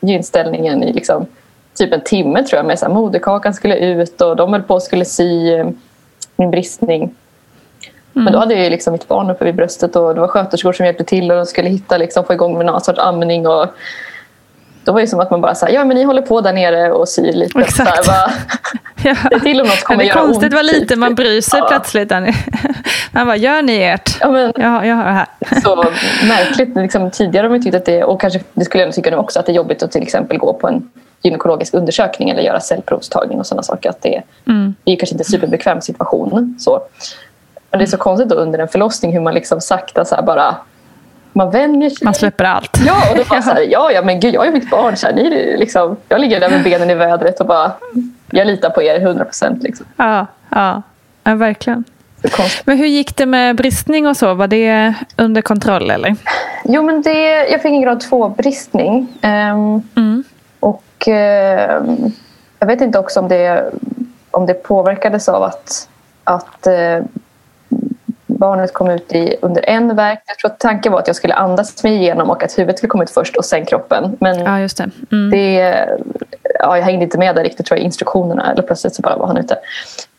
gynställningen 0.00 0.82
i 0.82 0.92
liksom, 0.92 1.26
typ 1.78 1.92
en 1.92 2.00
timme 2.00 2.42
tror 2.44 2.56
jag. 2.58 2.66
Med 2.66 2.78
så 2.78 2.86
här, 2.86 2.92
moderkakan 2.94 3.54
skulle 3.54 3.76
ut 3.76 4.20
och 4.20 4.36
de 4.36 4.52
höll 4.52 4.62
på 4.62 4.74
och 4.74 4.82
skulle 4.82 5.04
sy 5.04 5.64
min 6.40 6.50
bristning. 6.50 7.14
Men 8.12 8.32
då 8.32 8.38
hade 8.38 8.54
jag 8.54 8.64
ju 8.64 8.70
liksom 8.70 8.92
mitt 8.92 9.08
barn 9.08 9.30
uppe 9.30 9.44
vid 9.44 9.54
bröstet 9.54 9.96
och 9.96 10.14
det 10.14 10.20
var 10.20 10.28
sköterskor 10.28 10.72
som 10.72 10.86
hjälpte 10.86 11.04
till 11.04 11.30
och 11.30 11.36
de 11.36 11.46
skulle 11.46 11.68
hitta, 11.68 11.96
liksom, 11.96 12.24
få 12.24 12.32
igång 12.32 12.56
med 12.56 12.66
någon 12.66 12.80
sorts 12.80 12.98
amning. 12.98 13.46
Och 13.46 13.66
då 14.84 14.92
var 14.92 15.00
det 15.00 15.06
som 15.06 15.20
att 15.20 15.30
man 15.30 15.40
bara 15.40 15.54
sa, 15.54 15.68
ja 15.68 15.84
men 15.84 15.96
ni 15.96 16.02
håller 16.02 16.22
på 16.22 16.40
där 16.40 16.52
nere 16.52 16.92
och 16.92 17.08
syr 17.08 17.32
lite. 17.32 17.58
Exakt. 17.60 18.06
Bara, 18.06 18.30
Ja. 19.02 19.16
det 19.30 19.34
är 19.36 19.40
till 19.40 19.60
om 19.60 19.66
något 19.66 19.84
kommer 19.84 19.98
det 19.98 20.04
är 20.04 20.08
göra 20.08 20.20
konstigt 20.20 20.44
ont. 20.44 20.54
vad 20.54 20.64
lite 20.66 20.96
man 20.96 21.14
bryr 21.14 21.40
sig 21.40 21.60
Ja. 21.60 21.66
plötsligt. 21.68 22.10
Man 23.12 23.26
bara, 23.26 23.36
gör 23.36 23.62
ni 23.62 23.82
ert? 23.82 24.16
Ja, 24.20 24.30
men, 24.30 24.52
Ja, 24.56 24.84
jag 24.86 24.96
har 24.96 25.04
det 25.04 25.10
här. 25.10 25.26
så 25.62 25.84
märkligt. 26.28 26.76
Liksom, 26.76 27.10
tidigare 27.10 27.44
har 27.44 27.50
man 27.50 27.62
tyckt 27.62 27.76
att 27.76 27.84
det, 27.84 28.04
och 28.04 28.20
kanske 28.20 28.40
det 28.54 28.64
skulle 28.64 28.82
jag 28.84 28.92
tycka 28.94 29.10
nu 29.10 29.16
också, 29.16 29.38
att 29.40 29.46
det 29.46 29.52
är 29.52 29.54
jobbigt 29.56 29.82
att 29.82 29.92
till 29.92 30.02
exempel 30.02 30.38
gå 30.38 30.52
på 30.52 30.68
en 30.68 30.90
gynekologisk 31.22 31.74
undersökning 31.74 32.30
eller 32.30 32.42
göra 32.42 32.60
cellprovstagning 32.60 33.38
och 33.40 33.46
sådana 33.46 33.62
saker. 33.62 33.90
Att 33.90 34.02
det, 34.02 34.22
Mm. 34.46 34.74
det 34.84 34.90
är 34.90 34.92
ju 34.92 34.96
kanske 34.98 35.14
inte 35.14 35.22
en 35.22 35.30
superbekväm 35.30 35.80
situation. 35.80 36.56
Så. 36.58 36.82
Men 37.70 37.78
det 37.78 37.84
är 37.84 37.86
så 37.86 37.96
konstigt 37.96 38.28
då 38.28 38.34
under 38.36 38.58
en 38.58 38.68
förlossning 38.68 39.12
hur 39.12 39.20
man 39.20 39.34
liksom 39.34 39.60
sakta 39.60 40.04
så 40.04 40.22
bara 40.22 40.54
man 41.32 41.50
vänjer 41.50 41.90
sig. 41.90 42.04
Man 42.04 42.14
släpper 42.14 42.44
allt. 42.44 42.78
Ja, 42.86 43.10
och 43.10 43.16
då 43.16 43.24
bara 43.24 43.42
så 43.42 43.50
här, 43.50 43.60
ja, 43.70 43.90
ja, 43.92 44.02
men 44.02 44.20
gud, 44.20 44.34
jag 44.34 44.46
är 44.46 44.52
mitt 44.52 44.70
barn. 44.70 44.96
Så 44.96 45.06
här, 45.06 45.14
ni, 45.14 45.26
är 45.26 45.58
liksom, 45.58 45.96
jag 46.08 46.20
ligger 46.20 46.40
där 46.40 46.50
med 46.50 46.62
benen 46.64 46.90
i 46.90 46.94
vädret 46.94 47.40
och 47.40 47.46
bara, 47.46 47.72
jag 48.30 48.46
litar 48.46 48.70
på 48.70 48.82
er 48.82 49.00
100 49.00 49.24
procent. 49.24 49.62
Liksom. 49.62 49.86
Ja, 49.96 50.26
ja. 50.50 50.82
ja 51.24 51.34
verkligen. 51.34 51.84
Men 52.64 52.78
hur 52.78 52.86
gick 52.86 53.16
det 53.16 53.26
med 53.26 53.56
bristning 53.56 54.06
och 54.06 54.16
så? 54.16 54.34
Var 54.34 54.46
det 54.46 54.94
under 55.16 55.42
kontroll 55.42 55.90
eller? 55.90 56.16
Jo, 56.64 56.82
men 56.82 57.02
det, 57.02 57.48
jag 57.48 57.62
fick 57.62 57.72
en 57.72 57.80
grad 57.82 58.02
2-bristning. 58.10 59.08
Ehm, 59.22 59.82
Mm. 59.94 60.24
Och 60.60 61.08
ehm, 61.08 62.12
jag 62.58 62.66
vet 62.66 62.80
inte 62.80 62.98
också 62.98 63.20
om 63.20 63.28
det, 63.28 63.70
om 64.30 64.46
det 64.46 64.54
påverkades 64.54 65.28
av 65.28 65.42
att, 65.42 65.88
att 66.24 66.66
eh, 66.66 66.98
barnet 68.26 68.72
kom 68.72 68.90
ut 68.90 69.12
i, 69.12 69.36
under 69.42 69.68
en 69.68 69.96
verk. 69.96 70.22
Jag 70.26 70.38
tror 70.38 70.50
att 70.50 70.58
tanken 70.58 70.92
var 70.92 70.98
att 70.98 71.06
jag 71.06 71.16
skulle 71.16 71.34
andas 71.34 71.82
mig 71.84 71.94
igenom 71.94 72.30
och 72.30 72.42
att 72.42 72.58
huvudet 72.58 72.78
skulle 72.78 72.90
komma 72.90 73.04
ut 73.04 73.10
först 73.10 73.36
och 73.36 73.44
sen 73.44 73.66
kroppen. 73.66 74.16
Men 74.20 74.38
Ja, 74.38 74.60
just 74.60 74.76
det. 74.76 74.90
Mm. 75.12 75.30
det 75.30 75.86
ja, 76.58 76.76
jag 76.76 76.84
hängde 76.84 77.04
inte 77.04 77.18
med 77.18 77.34
där 77.34 77.42
riktigt 77.42 77.66
tror 77.66 77.78
jag, 77.78 77.82
i 77.82 77.86
instruktionerna. 77.86 78.52
Eller 78.52 78.62
plötsligt 78.62 78.94
så 78.94 79.02
bara 79.02 79.16
var 79.16 79.26
han 79.26 79.36
ute. 79.36 79.58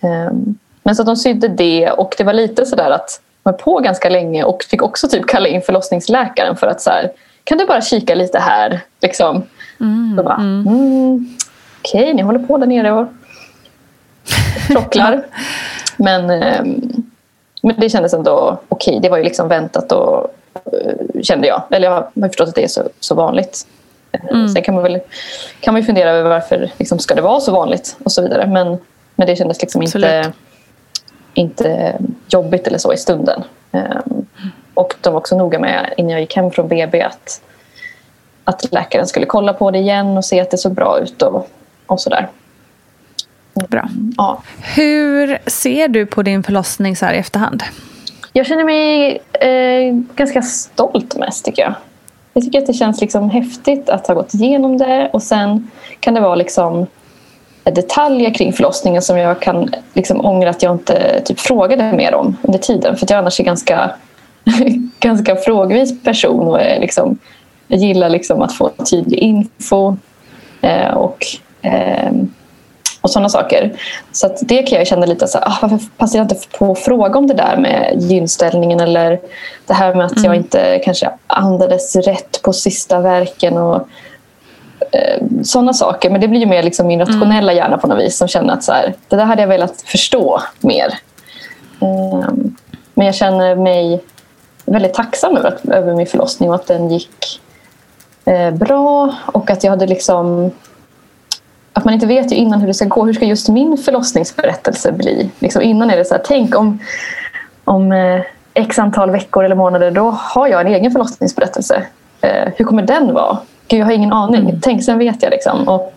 Ehm, 0.02 0.56
men 0.84 0.96
så 0.96 1.02
att 1.02 1.06
de 1.06 1.16
sydde 1.16 1.48
det 1.48 1.92
och 1.92 2.16
det 2.18 2.24
var 2.24 2.34
lite 2.34 2.66
sådär 2.66 2.92
att 2.92 3.22
man 3.44 3.58
på 3.58 3.80
ganska 3.80 4.10
länge 4.10 4.44
och 4.44 4.64
fick 4.64 4.82
också 4.82 5.08
typ 5.08 5.28
kalla 5.28 5.48
in 5.48 5.62
förlossningsläkaren 5.62 6.56
för 6.56 6.68
att 6.68 6.82
så 6.82 6.90
här, 6.90 7.12
kan 7.44 7.58
du 7.58 7.66
bara 7.66 7.82
kika 7.82 8.16
lite 8.16 8.40
här? 8.40 8.80
Liksom. 9.02 9.44
Så 10.18 10.24
bara, 10.24 10.36
mm, 10.36 11.38
Okej, 11.80 12.14
ni 12.14 12.22
håller 12.22 12.40
på 12.40 12.58
där 12.58 12.68
nere 12.68 12.92
och 12.92 13.08
tråcklar. 14.68 15.24
men, 15.98 16.30
ehm, 16.30 17.04
men 17.62 17.76
det 17.80 17.90
kändes 17.90 18.14
ändå 18.14 18.60
okej. 18.70 19.00
Det 19.02 19.10
var 19.10 19.18
ju 19.18 19.24
liksom 19.24 19.48
väntat 19.48 19.92
och 19.92 20.36
eh, 20.54 21.22
kände 21.22 21.48
jag. 21.48 21.64
Eller 21.70 21.88
jag 21.88 21.96
har 21.96 22.28
förstått 22.28 22.50
att 22.50 22.56
det 22.56 22.64
är 22.64 22.68
så, 22.68 22.82
så 23.00 23.16
vanligt. 23.16 23.68
Eh, 24.12 24.48
Sen 24.54 24.64
kan 24.64 24.76
man 24.76 24.84
väl 24.84 25.00
kan 25.60 25.74
man 25.74 25.82
ju 25.82 25.86
fundera 25.86 26.10
över 26.10 26.30
varför 26.30 26.72
liksom, 26.78 27.00
ska 27.00 27.16
det 27.16 27.22
vara 27.22 27.40
så 27.40 27.52
vanligt 27.52 27.98
och 28.04 28.12
så 28.12 28.22
vidare. 28.22 28.48
Men, 28.48 28.78
men 29.16 29.28
det 29.28 29.36
kändes 29.36 29.62
liksom 29.62 29.82
inte, 29.82 29.98
Absolut. 29.98 30.36
inte 31.34 31.98
jobbigt 32.30 32.68
eller 32.68 32.78
så 32.78 32.94
i 32.94 32.98
stunden. 32.98 33.44
Ehm, 33.72 34.26
och 34.74 34.96
de 35.02 35.14
var 35.14 35.20
också 35.20 35.38
noga 35.38 35.60
med 35.60 35.94
innan 35.98 36.12
jag 36.12 36.22
gick 36.22 36.36
hem 36.36 36.52
från 36.52 36.68
BB 36.68 37.02
att, 37.02 37.42
att 38.44 38.72
läkaren 38.72 39.08
skulle 39.08 39.26
kolla 39.26 39.54
på 39.54 39.72
det 39.72 39.80
igen 39.80 40.18
och 40.18 40.26
se 40.26 40.40
att 40.40 40.52
det 40.52 40.58
såg 40.58 40.74
bra 40.74 41.00
ut 41.00 41.22
och, 41.22 41.50
och 41.86 42.02
sådär. 42.02 42.30
Bra. 43.70 43.90
Ja. 44.18 44.42
Hur 44.76 45.38
ser 45.50 45.88
du 45.88 46.06
på 46.06 46.24
din 46.24 46.44
förlossning 46.44 46.96
så 46.96 47.06
här 47.06 47.14
i 47.14 47.18
efterhand? 47.18 47.64
Jag 48.34 48.46
känner 48.46 48.64
mig 48.64 49.22
eh, 49.34 49.94
ganska 50.16 50.42
stolt 50.42 51.16
mest 51.16 51.46
tycker 51.46 51.62
jag. 51.62 51.74
Jag 52.34 52.44
tycker 52.44 52.60
att 52.60 52.68
det 52.68 52.74
känns 52.74 53.02
liksom 53.02 53.30
häftigt 53.30 53.90
att 53.90 54.08
ha 54.08 54.14
gått 54.14 54.34
igenom 54.34 54.78
det 54.78 55.10
och 55.14 55.24
sen 55.24 55.72
kan 56.00 56.14
det 56.14 56.22
vara 56.22 56.36
liksom 56.36 56.88
detaljer 57.64 58.34
kring 58.34 58.54
förlossningen 58.54 59.02
som 59.02 59.18
jag 59.18 59.40
kan 59.40 59.74
liksom 59.94 60.26
ångra 60.26 60.50
att 60.50 60.64
jag 60.64 60.76
inte 60.76 61.22
typ 61.26 61.40
frågade 61.40 61.94
mer 61.94 62.14
om 62.14 62.38
under 62.42 62.60
tiden. 62.60 62.98
För 62.98 63.08
jag 63.10 63.20
annars 63.20 63.40
är 63.40 63.44
ganska, 63.44 63.92
ganska 65.00 65.36
frågvis 65.36 66.04
person 66.04 66.48
och 66.48 66.62
är 66.62 66.80
liksom, 66.80 67.18
jag 67.72 67.80
gillar 67.80 68.10
liksom 68.10 68.42
att 68.42 68.54
få 68.54 68.70
tydlig 68.70 69.20
info 69.20 69.96
eh, 70.62 70.94
och 70.94 71.26
ehm, 71.62 72.34
och 73.02 73.10
sådana 73.10 73.30
saker. 73.30 73.74
Så 74.12 74.36
det 74.42 74.64
kan 74.64 74.78
jag 74.78 74.88
känna 74.88 75.06
lite 75.06 75.28
så 75.28 75.38
ah, 75.38 75.58
varför 75.62 75.80
passar 75.98 76.20
jag 76.20 76.26
inte 76.26 76.48
på 76.58 76.72
att 76.72 76.80
fråga 76.80 77.20
om 77.20 77.28
det 77.28 77.34
där 77.34 77.58
med 77.58 77.96
gynställningen 77.98 78.80
eller 78.80 79.20
det 79.66 79.74
här 79.74 79.96
med 79.96 80.06
att 80.06 80.24
jag 80.24 80.36
inte 80.36 80.82
kanske 80.86 81.10
andades 81.28 81.96
rätt 81.96 82.42
på 82.42 82.54
sista 82.54 83.00
verken 83.00 83.58
och 83.58 83.88
eh, 84.92 85.24
sådana 85.44 85.74
saker. 85.74 86.10
Men 86.10 86.22
det 86.22 86.28
blir 86.28 86.40
ju 86.40 86.46
mer 86.46 86.64
liksom 86.64 86.88
min 86.88 87.00
rationella 87.00 87.54
hjärna 87.54 87.78
på 87.78 87.88
något 87.88 88.00
vis 88.00 88.18
som 88.18 88.28
känner 88.28 88.54
att 88.54 88.64
så 88.64 88.72
här, 88.72 88.94
det 89.08 89.16
där 89.16 89.26
hade 89.26 89.42
jag 89.42 89.50
velat 89.50 89.82
förstå 89.82 90.42
mer. 90.60 91.00
Ehm, 91.82 92.56
men 92.94 93.06
jag 93.06 93.16
känner 93.16 93.56
mig 93.56 94.02
väldigt 94.66 94.94
tacksam 94.94 95.38
över, 95.38 95.48
att, 95.48 95.66
över 95.66 95.96
min 95.96 96.08
förlossning 96.08 96.50
och 96.50 96.56
att 96.56 96.68
den 96.68 96.90
gick 96.90 97.42
eh, 97.50 97.51
bra 98.54 99.16
och 99.26 99.52
att 99.52 99.64
jag 99.64 99.72
hade 99.72 99.88
liksom 99.88 100.52
att 101.74 101.86
man 101.86 101.94
inte 101.94 102.06
vet 102.06 102.32
ju 102.32 102.36
innan 102.36 102.60
hur 102.60 102.68
det 102.68 102.74
ska 102.74 102.86
gå. 102.86 103.06
Hur 103.06 103.14
ska 103.14 103.26
just 103.26 103.50
min 103.50 103.78
förlossningsberättelse 103.78 104.92
bli? 104.92 105.30
Liksom 105.40 105.62
innan 105.62 105.90
är 105.90 105.98
det 105.98 106.06
så 106.06 106.14
här, 106.14 106.22
tänk 106.26 106.56
om, 106.56 106.80
om 107.64 107.92
eh, 107.92 108.22
x 108.54 108.80
antal 108.80 109.12
veckor 109.12 109.44
eller 109.44 109.56
månader, 109.56 109.92
då 109.92 110.10
har 110.10 110.48
jag 110.48 110.62
en 110.62 110.68
egen 110.68 110.92
förlossningsberättelse. 110.92 111.84
Eh, 112.22 112.50
hur 112.56 112.66
kommer 112.66 112.84
den 112.84 113.14
vara? 113.14 113.38
Gud, 113.68 113.80
jag 113.80 113.86
har 113.86 113.94
ingen 113.94 114.14
aning. 114.14 114.60
Tänk, 114.62 114.84
sen 114.84 114.98
vet 114.98 115.24
jag. 115.24 115.32
Liksom. 115.32 115.68
Och, 115.68 115.94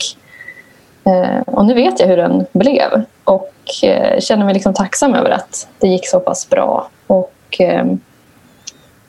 eh, 1.05 1.41
och 1.47 1.65
nu 1.65 1.75
vet 1.75 2.01
jag 2.01 2.07
hur 2.07 2.17
den 2.17 2.47
blev. 2.53 3.05
Och 3.25 3.55
eh, 3.83 4.21
känner 4.21 4.45
mig 4.45 4.55
liksom 4.55 4.75
tacksam 4.75 5.15
över 5.15 5.31
att 5.31 5.69
det 5.79 5.89
gick 5.89 6.09
så 6.09 6.21
pass 6.21 6.51
bra. 6.51 6.89
Och 7.07 7.61
eh, 7.61 7.85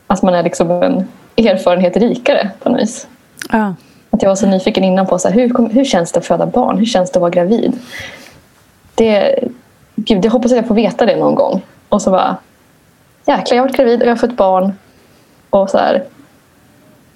att 0.07 0.22
man 0.22 0.34
är 0.34 0.43
liksom 0.43 0.72
en 0.72 1.07
erfarenhet 1.38 1.97
rikare 1.97 2.49
på 2.63 2.69
något 2.69 2.81
vis. 2.81 3.07
Ja. 3.51 3.75
Att 4.09 4.21
jag 4.21 4.29
var 4.29 4.36
så 4.36 4.47
nyfiken 4.47 4.83
innan 4.83 5.07
på 5.07 5.19
så 5.19 5.27
här, 5.29 5.36
hur, 5.36 5.69
hur 5.69 5.86
känns 5.86 6.11
det 6.11 6.19
att 6.19 6.25
föda 6.25 6.45
barn? 6.45 6.77
Hur 6.77 6.86
känns 6.86 7.11
det 7.11 7.17
att 7.17 7.21
vara 7.21 7.31
gravid? 7.31 7.73
Det, 8.95 9.39
gud, 9.95 10.25
jag 10.25 10.31
hoppas 10.31 10.51
att 10.51 10.57
jag 10.57 10.67
får 10.67 10.75
veta 10.75 11.05
det 11.05 11.15
någon 11.15 11.36
gång. 11.36 11.61
Och 11.89 12.01
så 12.01 12.11
bara, 12.11 12.38
jäklar 13.25 13.55
jag 13.57 13.63
har 13.63 13.67
varit 13.67 13.77
gravid 13.77 14.01
och 14.01 14.05
jag 14.07 14.11
har 14.11 14.17
fått 14.17 14.38
barn. 14.38 14.73
Och 15.49 15.69
så 15.69 15.77
här, 15.77 16.03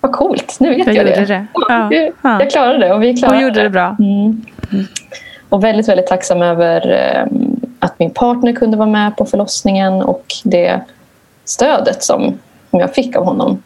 vad 0.02 0.12
coolt, 0.12 0.58
nu 0.60 0.70
vet 0.70 0.78
Jag 0.88 0.96
jag, 0.96 1.08
gjorde 1.08 1.20
det. 1.20 1.26
det. 1.26 1.46
Ja, 1.54 1.66
Ja, 1.70 1.94
jag- 1.96 2.12
ja. 2.22 2.40
Jag 2.40 2.52
klarade 2.52 2.78
det 2.80 2.94
och 2.94 3.04
vi 3.04 3.18
klarade 3.18 3.38
Och 3.38 3.44
gjorde 3.44 3.64
det 3.64 3.70
bra. 3.70 3.96
Mm. 4.00 4.46
Och 5.50 5.64
väldigt, 5.64 5.88
väldigt 5.90 6.08
tacksam 6.08 6.42
över 6.42 6.92
eh, 6.92 7.28
att 7.80 8.00
min 8.00 8.12
partner 8.12 8.54
kunde 8.54 8.78
vara 8.78 8.90
med 8.90 9.18
på 9.18 9.26
förlossningen 9.26 10.02
och 10.02 10.26
det 10.44 10.82
stödet 11.46 12.04
som, 12.04 12.38
som 12.70 12.80
jag 12.80 12.96
fick 12.96 13.16
av 13.16 13.26
honom. 13.26 13.64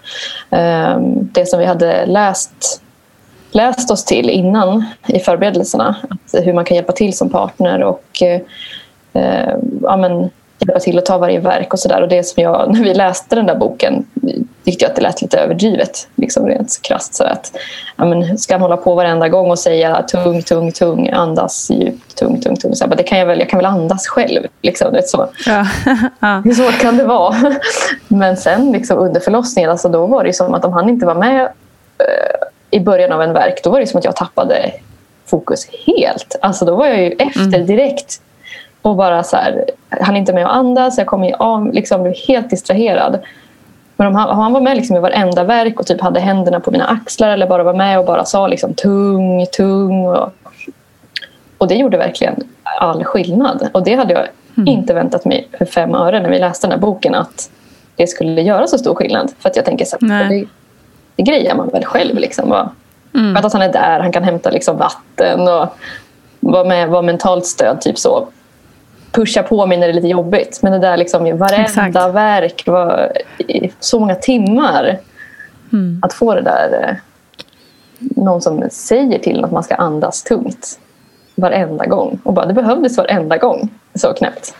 Ehm, 0.49 1.29
det 1.31 1.45
som 1.45 1.59
vi 1.59 1.65
hade 1.65 2.05
läst, 2.05 2.81
läst 3.51 3.91
oss 3.91 4.05
till 4.05 4.29
innan 4.29 4.85
i 5.07 5.19
förberedelserna. 5.19 5.95
Hur 6.33 6.53
man 6.53 6.65
kan 6.65 6.75
hjälpa 6.75 6.93
till 6.93 7.17
som 7.17 7.29
partner 7.29 7.83
och 7.83 8.21
eh, 8.21 9.55
ja, 9.81 9.97
men, 9.97 10.29
hjälpa 10.67 10.79
till 10.79 10.97
att 10.97 11.05
ta 11.05 11.17
varje 11.17 11.39
verk 11.39 11.73
och 11.73 11.79
sådär. 11.79 12.01
Och 12.01 12.07
det 12.07 12.23
som 12.23 12.43
jag, 12.43 12.73
när 12.73 12.83
vi 12.83 12.93
läste 12.93 13.35
den 13.35 13.45
där 13.45 13.55
boken 13.55 14.05
tyckte 14.65 14.85
jag 14.85 14.89
att 14.89 14.95
det 14.95 15.01
lät 15.01 15.21
lite 15.21 15.39
överdrivet. 15.39 16.07
Liksom 16.15 16.47
rent 16.47 16.79
krasst. 16.81 17.15
Så 17.15 17.23
att, 17.23 17.57
ja, 17.95 18.05
men, 18.05 18.37
ska 18.37 18.53
han 18.53 18.61
hålla 18.61 18.77
på 18.77 18.95
varenda 18.95 19.29
gång 19.29 19.51
och 19.51 19.59
säga 19.59 20.01
tung, 20.01 20.41
tung, 20.41 20.71
tung, 20.71 21.09
andas 21.09 21.69
djupt, 21.69 22.15
tung, 22.15 22.41
tung, 22.41 22.57
tung. 22.57 22.75
Så 22.75 22.87
här, 22.87 22.95
det 22.95 23.03
kan 23.03 23.19
jag, 23.19 23.25
väl, 23.25 23.39
jag 23.39 23.49
kan 23.49 23.57
väl 23.57 23.65
andas 23.65 24.07
själv. 24.07 24.41
Liksom, 24.61 24.93
det 24.93 25.07
så. 25.07 25.29
Ja. 25.45 25.65
svårt 26.55 26.77
kan 26.81 26.97
det 26.97 27.03
vara? 27.03 27.55
Men 28.07 28.37
sen 28.37 28.71
liksom, 28.71 28.99
under 28.99 29.19
förlossningen, 29.19 29.71
alltså, 29.71 29.89
då 29.89 30.07
var 30.07 30.23
det 30.23 30.33
som 30.33 30.53
att 30.53 30.65
om 30.65 30.73
han 30.73 30.89
inte 30.89 31.05
var 31.05 31.15
med 31.15 31.41
eh, 31.97 32.47
i 32.71 32.79
början 32.79 33.11
av 33.11 33.21
en 33.21 33.33
verk, 33.33 33.63
då 33.63 33.69
var 33.69 33.79
det 33.79 33.87
som 33.87 33.97
att 33.97 34.05
jag 34.05 34.15
tappade 34.15 34.71
fokus 35.25 35.67
helt. 35.85 36.35
Alltså, 36.41 36.65
då 36.65 36.75
var 36.75 36.85
jag 36.85 37.01
ju 37.01 37.11
efter 37.11 37.59
direkt. 37.59 38.21
Och 38.83 38.95
bara 38.95 39.23
så 39.23 39.37
här, 39.37 39.65
han 39.89 40.15
är 40.15 40.19
inte 40.19 40.33
med 40.33 40.45
och 40.45 40.55
andas, 40.55 40.97
jag 40.97 41.07
kommer 41.07 41.41
av, 41.41 41.73
liksom, 41.73 42.03
blev 42.03 42.15
helt 42.27 42.49
distraherad. 42.49 43.19
Men 43.95 44.15
han, 44.15 44.35
han 44.35 44.53
var 44.53 44.61
med 44.61 44.77
liksom 44.77 44.95
i 44.95 44.99
varenda 44.99 45.43
verk 45.43 45.79
och 45.79 45.85
typ 45.85 46.01
hade 46.01 46.19
händerna 46.19 46.59
på 46.59 46.71
mina 46.71 46.85
axlar 46.85 47.29
eller 47.29 47.47
bara 47.47 47.63
var 47.63 47.73
med 47.73 47.99
och 47.99 48.05
bara 48.05 48.25
sa 48.25 48.47
liksom, 48.47 48.73
tung, 48.73 49.45
tung. 49.45 50.05
Och, 50.05 50.29
och 51.57 51.67
det 51.67 51.75
gjorde 51.75 51.97
verkligen 51.97 52.43
all 52.63 53.03
skillnad. 53.03 53.69
Och 53.71 53.83
det 53.83 53.95
hade 53.95 54.13
jag 54.13 54.27
inte 54.67 54.93
väntat 54.93 55.25
mig 55.25 55.47
för 55.57 55.65
fem 55.65 55.95
öre 55.95 56.19
när 56.21 56.29
vi 56.29 56.39
läste 56.39 56.67
den 56.67 56.71
här 56.71 56.79
boken 56.79 57.15
att 57.15 57.49
det 57.95 58.07
skulle 58.07 58.41
göra 58.41 58.67
så 58.67 58.77
stor 58.77 58.95
skillnad. 58.95 59.31
För 59.39 59.49
att 59.49 59.55
jag 59.55 59.65
tänker 59.65 59.85
så 59.85 59.97
här, 60.01 60.29
det, 60.29 60.45
det 61.15 61.23
grejer 61.23 61.55
man 61.55 61.69
väl 61.69 61.85
själv. 61.85 62.15
Liksom. 62.15 62.51
Och, 62.51 62.65
Mm. 63.15 63.35
Att 63.35 63.53
han 63.53 63.61
är 63.61 63.73
där, 63.73 63.99
han 63.99 64.11
kan 64.11 64.23
hämta 64.23 64.49
liksom 64.49 64.77
vatten 64.77 65.47
och 65.47 65.67
vara 66.39 66.63
med, 66.63 66.89
vara 66.89 67.01
mentalt 67.01 67.45
stöd. 67.45 67.81
Typ 67.81 67.99
så. 67.99 68.27
Pusha 69.13 69.43
på 69.43 69.65
mig 69.65 69.77
när 69.77 69.87
det 69.87 69.91
är 69.91 69.95
lite 69.95 70.07
jobbigt. 70.07 70.59
Men 70.61 70.71
det 70.71 70.79
där 70.79 70.97
liksom, 70.97 71.23
varenda 71.23 71.63
Exakt. 71.63 71.95
verk, 71.95 72.63
var, 72.67 73.11
så 73.79 73.99
många 73.99 74.15
timmar. 74.15 74.99
Mm. 75.73 75.99
Att 76.01 76.13
få 76.13 76.35
det 76.35 76.41
där, 76.41 76.83
eh, 76.83 76.95
någon 77.99 78.41
som 78.41 78.69
säger 78.71 79.19
till 79.19 79.43
att 79.43 79.51
man 79.51 79.63
ska 79.63 79.75
andas 79.75 80.23
tungt 80.23 80.79
varenda 81.35 81.85
gång. 81.85 82.19
Och 82.23 82.33
bara, 82.33 82.45
det 82.45 82.53
behövdes 82.53 82.97
varenda 82.97 83.37
gång. 83.37 83.69
Så 83.95 84.13
knäppt. 84.13 84.55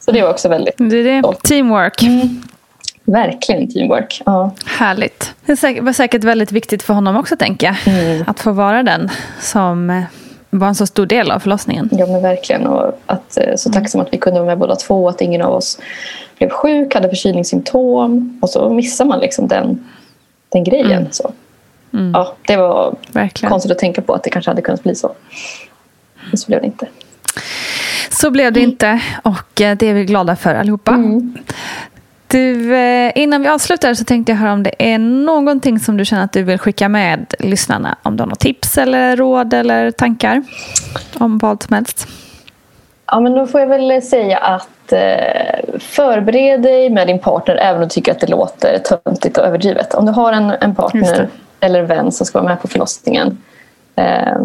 Så 0.00 0.12
det 0.12 0.22
var 0.22 0.30
också 0.30 0.48
väldigt 0.48 0.74
Det 0.76 0.96
är 0.96 1.04
det. 1.04 1.18
Stolt. 1.22 1.42
Teamwork. 1.42 2.02
Verkligen 3.04 3.70
teamwork. 3.70 4.22
Ja. 4.26 4.50
Härligt. 4.66 5.34
Det 5.46 5.80
var 5.80 5.92
säkert 5.92 6.24
väldigt 6.24 6.52
viktigt 6.52 6.82
för 6.82 6.94
honom 6.94 7.16
också, 7.16 7.36
tänker 7.36 7.66
jag. 7.66 7.94
Mm. 7.94 8.24
Att 8.26 8.40
få 8.40 8.52
vara 8.52 8.82
den 8.82 9.10
som 9.40 9.90
eh, 9.90 10.02
var 10.50 10.68
en 10.68 10.74
så 10.74 10.86
stor 10.86 11.06
del 11.06 11.30
av 11.30 11.38
förlossningen. 11.38 11.88
Ja, 11.92 12.06
men 12.06 12.22
verkligen. 12.22 12.66
Och 12.66 13.00
att, 13.06 13.36
eh, 13.36 13.54
så 13.56 13.70
tacksam 13.70 14.00
att 14.00 14.08
vi 14.12 14.18
kunde 14.18 14.40
vara 14.40 14.46
med 14.46 14.58
båda 14.58 14.76
två. 14.76 15.08
Att 15.08 15.20
ingen 15.20 15.42
av 15.42 15.54
oss 15.54 15.78
blev 16.38 16.50
sjuk, 16.50 16.94
hade 16.94 17.08
förkylningssymptom. 17.08 18.38
Och 18.42 18.50
så 18.50 18.70
missar 18.70 19.04
man 19.04 19.20
liksom 19.20 19.48
den, 19.48 19.88
den 20.48 20.64
grejen. 20.64 20.92
Mm. 20.92 21.12
Så. 21.12 21.32
Mm. 21.92 22.10
Ja, 22.14 22.34
det 22.46 22.56
var 22.56 22.96
verkligen. 23.12 23.50
konstigt 23.50 23.72
att 23.72 23.78
tänka 23.78 24.02
på 24.02 24.14
att 24.14 24.22
det 24.22 24.30
kanske 24.30 24.50
hade 24.50 24.62
kunnat 24.62 24.82
bli 24.82 24.94
så. 24.94 25.12
Men 26.30 26.38
så 26.38 26.46
blev 26.46 26.60
det 26.60 26.66
inte. 26.66 26.86
Så 28.10 28.30
blev 28.30 28.52
det 28.52 28.60
inte 28.60 29.02
och 29.22 29.60
eh, 29.60 29.76
det 29.76 29.86
är 29.86 29.94
vi 29.94 30.04
glada 30.04 30.36
för 30.36 30.54
allihopa. 30.54 30.92
Mm. 30.92 31.38
Du, 32.30 32.76
eh, 32.76 33.12
innan 33.14 33.42
vi 33.42 33.48
avslutar 33.48 33.94
så 33.94 34.04
tänkte 34.04 34.32
jag 34.32 34.36
höra 34.36 34.52
om 34.52 34.62
det 34.62 34.92
är 34.92 34.98
någonting 34.98 35.78
som 35.78 35.96
du 35.96 36.04
känner 36.04 36.24
att 36.24 36.32
du 36.32 36.42
vill 36.42 36.58
skicka 36.58 36.88
med 36.88 37.34
lyssnarna. 37.38 37.96
Om 38.02 38.16
du 38.16 38.22
har 38.22 38.28
något 38.28 38.40
tips 38.40 38.78
eller 38.78 39.16
råd 39.16 39.54
eller 39.54 39.90
tankar 39.90 40.42
om 41.18 41.38
vad 41.38 41.62
som 41.62 41.74
helst. 41.74 42.08
Ja, 43.06 43.20
men 43.20 43.34
då 43.34 43.46
får 43.46 43.60
jag 43.60 43.68
väl 43.68 44.02
säga 44.02 44.38
att 44.38 44.92
eh, 44.92 45.78
förbered 45.78 46.62
dig 46.62 46.90
med 46.90 47.06
din 47.06 47.18
partner 47.18 47.56
även 47.56 47.82
om 47.82 47.88
du 47.88 47.88
tycker 47.88 48.12
att 48.12 48.20
det 48.20 48.26
låter 48.26 48.78
töntigt 48.78 49.38
och 49.38 49.44
överdrivet. 49.44 49.94
Om 49.94 50.06
du 50.06 50.12
har 50.12 50.32
en, 50.32 50.50
en 50.60 50.74
partner 50.74 51.28
eller 51.60 51.82
vän 51.82 52.12
som 52.12 52.26
ska 52.26 52.38
vara 52.38 52.48
med 52.48 52.62
på 52.62 52.68
förlossningen. 52.68 53.38
Eh, 53.96 54.42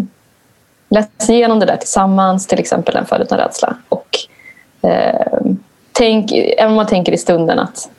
läs 0.90 1.30
igenom 1.30 1.60
det 1.60 1.66
där 1.66 1.78
tillsammans, 1.78 2.48
till 2.48 2.60
exempel 2.60 2.96
en 2.96 3.06
född 3.06 3.22
utan 3.22 3.38
rädsla. 3.38 3.76
Och 3.90 4.18
eh, 4.82 5.42
tänk, 5.94 6.32
även 6.32 6.70
om 6.70 6.76
man 6.76 6.88
tänker 6.88 7.12
i 7.12 7.18
stunden 7.18 7.60
att 7.60 7.90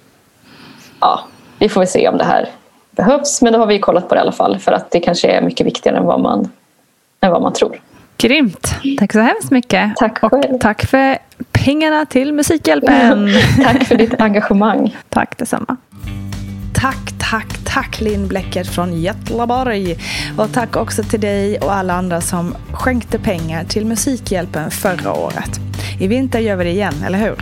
ja, 1.01 1.21
vi 1.59 1.69
får 1.69 1.81
väl 1.81 1.89
se 1.89 2.09
om 2.09 2.19
det 2.19 2.25
här 2.25 2.49
behövs. 2.91 3.43
Men 3.43 3.53
då 3.53 3.59
har 3.59 3.66
vi 3.66 3.79
kollat 3.79 4.09
på 4.09 4.15
det 4.15 4.19
i 4.19 4.23
alla 4.23 4.33
fall 4.33 4.59
för 4.59 4.73
att 4.73 4.91
det 4.91 5.01
kanske 5.01 5.29
är 5.29 5.43
mycket 5.43 5.66
viktigare 5.66 5.97
än 5.97 6.05
vad 6.05 6.21
man, 6.21 6.51
än 7.21 7.31
vad 7.31 7.43
man 7.43 7.53
tror. 7.53 7.81
Grymt. 8.16 8.75
Tack 8.99 9.12
så 9.12 9.21
hemskt 9.21 9.51
mycket. 9.51 9.97
Tack 9.97 10.19
själv. 10.19 10.55
Och 10.55 10.61
tack 10.61 10.87
för 10.87 11.19
pengarna 11.53 12.07
till 12.07 12.33
Musikhjälpen. 12.33 13.29
tack 13.65 13.85
för 13.85 13.95
ditt 13.95 14.15
engagemang. 14.21 14.97
Tack 15.09 15.39
detsamma. 15.39 15.77
Tack, 16.75 17.15
tack, 17.19 17.65
tack 17.65 18.01
Linn 18.01 18.29
Bläcket 18.29 18.69
från 18.69 19.01
Göteborg. 19.01 19.99
Och 20.37 20.53
tack 20.53 20.77
också 20.77 21.03
till 21.03 21.21
dig 21.21 21.59
och 21.59 21.75
alla 21.75 21.95
andra 21.95 22.21
som 22.21 22.55
skänkte 22.73 23.19
pengar 23.19 23.65
till 23.65 23.87
Musikhjälpen 23.87 24.71
förra 24.71 25.13
året. 25.13 25.61
I 26.01 26.07
vinter 26.07 26.39
gör 26.39 26.57
vi 26.57 26.65
det 26.65 26.71
igen, 26.71 26.95
eller 27.07 27.19
hur? 27.19 27.37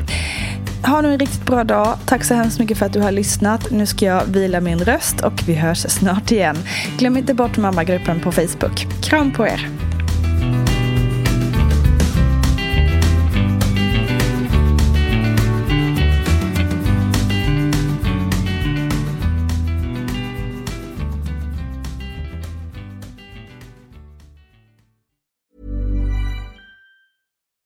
Ha 0.87 1.01
nu 1.01 1.13
en 1.13 1.19
riktigt 1.19 1.47
bra 1.47 1.65
dag. 1.65 1.99
Tack 2.07 2.25
så 2.25 2.35
hemskt 2.35 2.59
mycket 2.59 2.79
för 2.79 2.87
att 2.87 2.93
du 2.93 3.01
har 3.01 3.13
lyssnat. 3.13 3.71
Nu 3.71 3.87
ska 3.87 4.07
jag 4.07 4.25
vila 4.25 4.61
min 4.61 4.79
röst 4.79 5.21
och 5.21 5.43
vi 5.47 5.55
hörs 5.55 5.79
snart 5.79 6.31
igen. 6.31 6.57
Glöm 6.99 7.17
inte 7.17 7.35
bort 7.35 7.57
mammagruppen 7.57 8.21
på 8.21 8.33
Facebook. 8.33 8.87
Kram 9.03 9.33
på 9.33 9.47
er! 9.47 9.91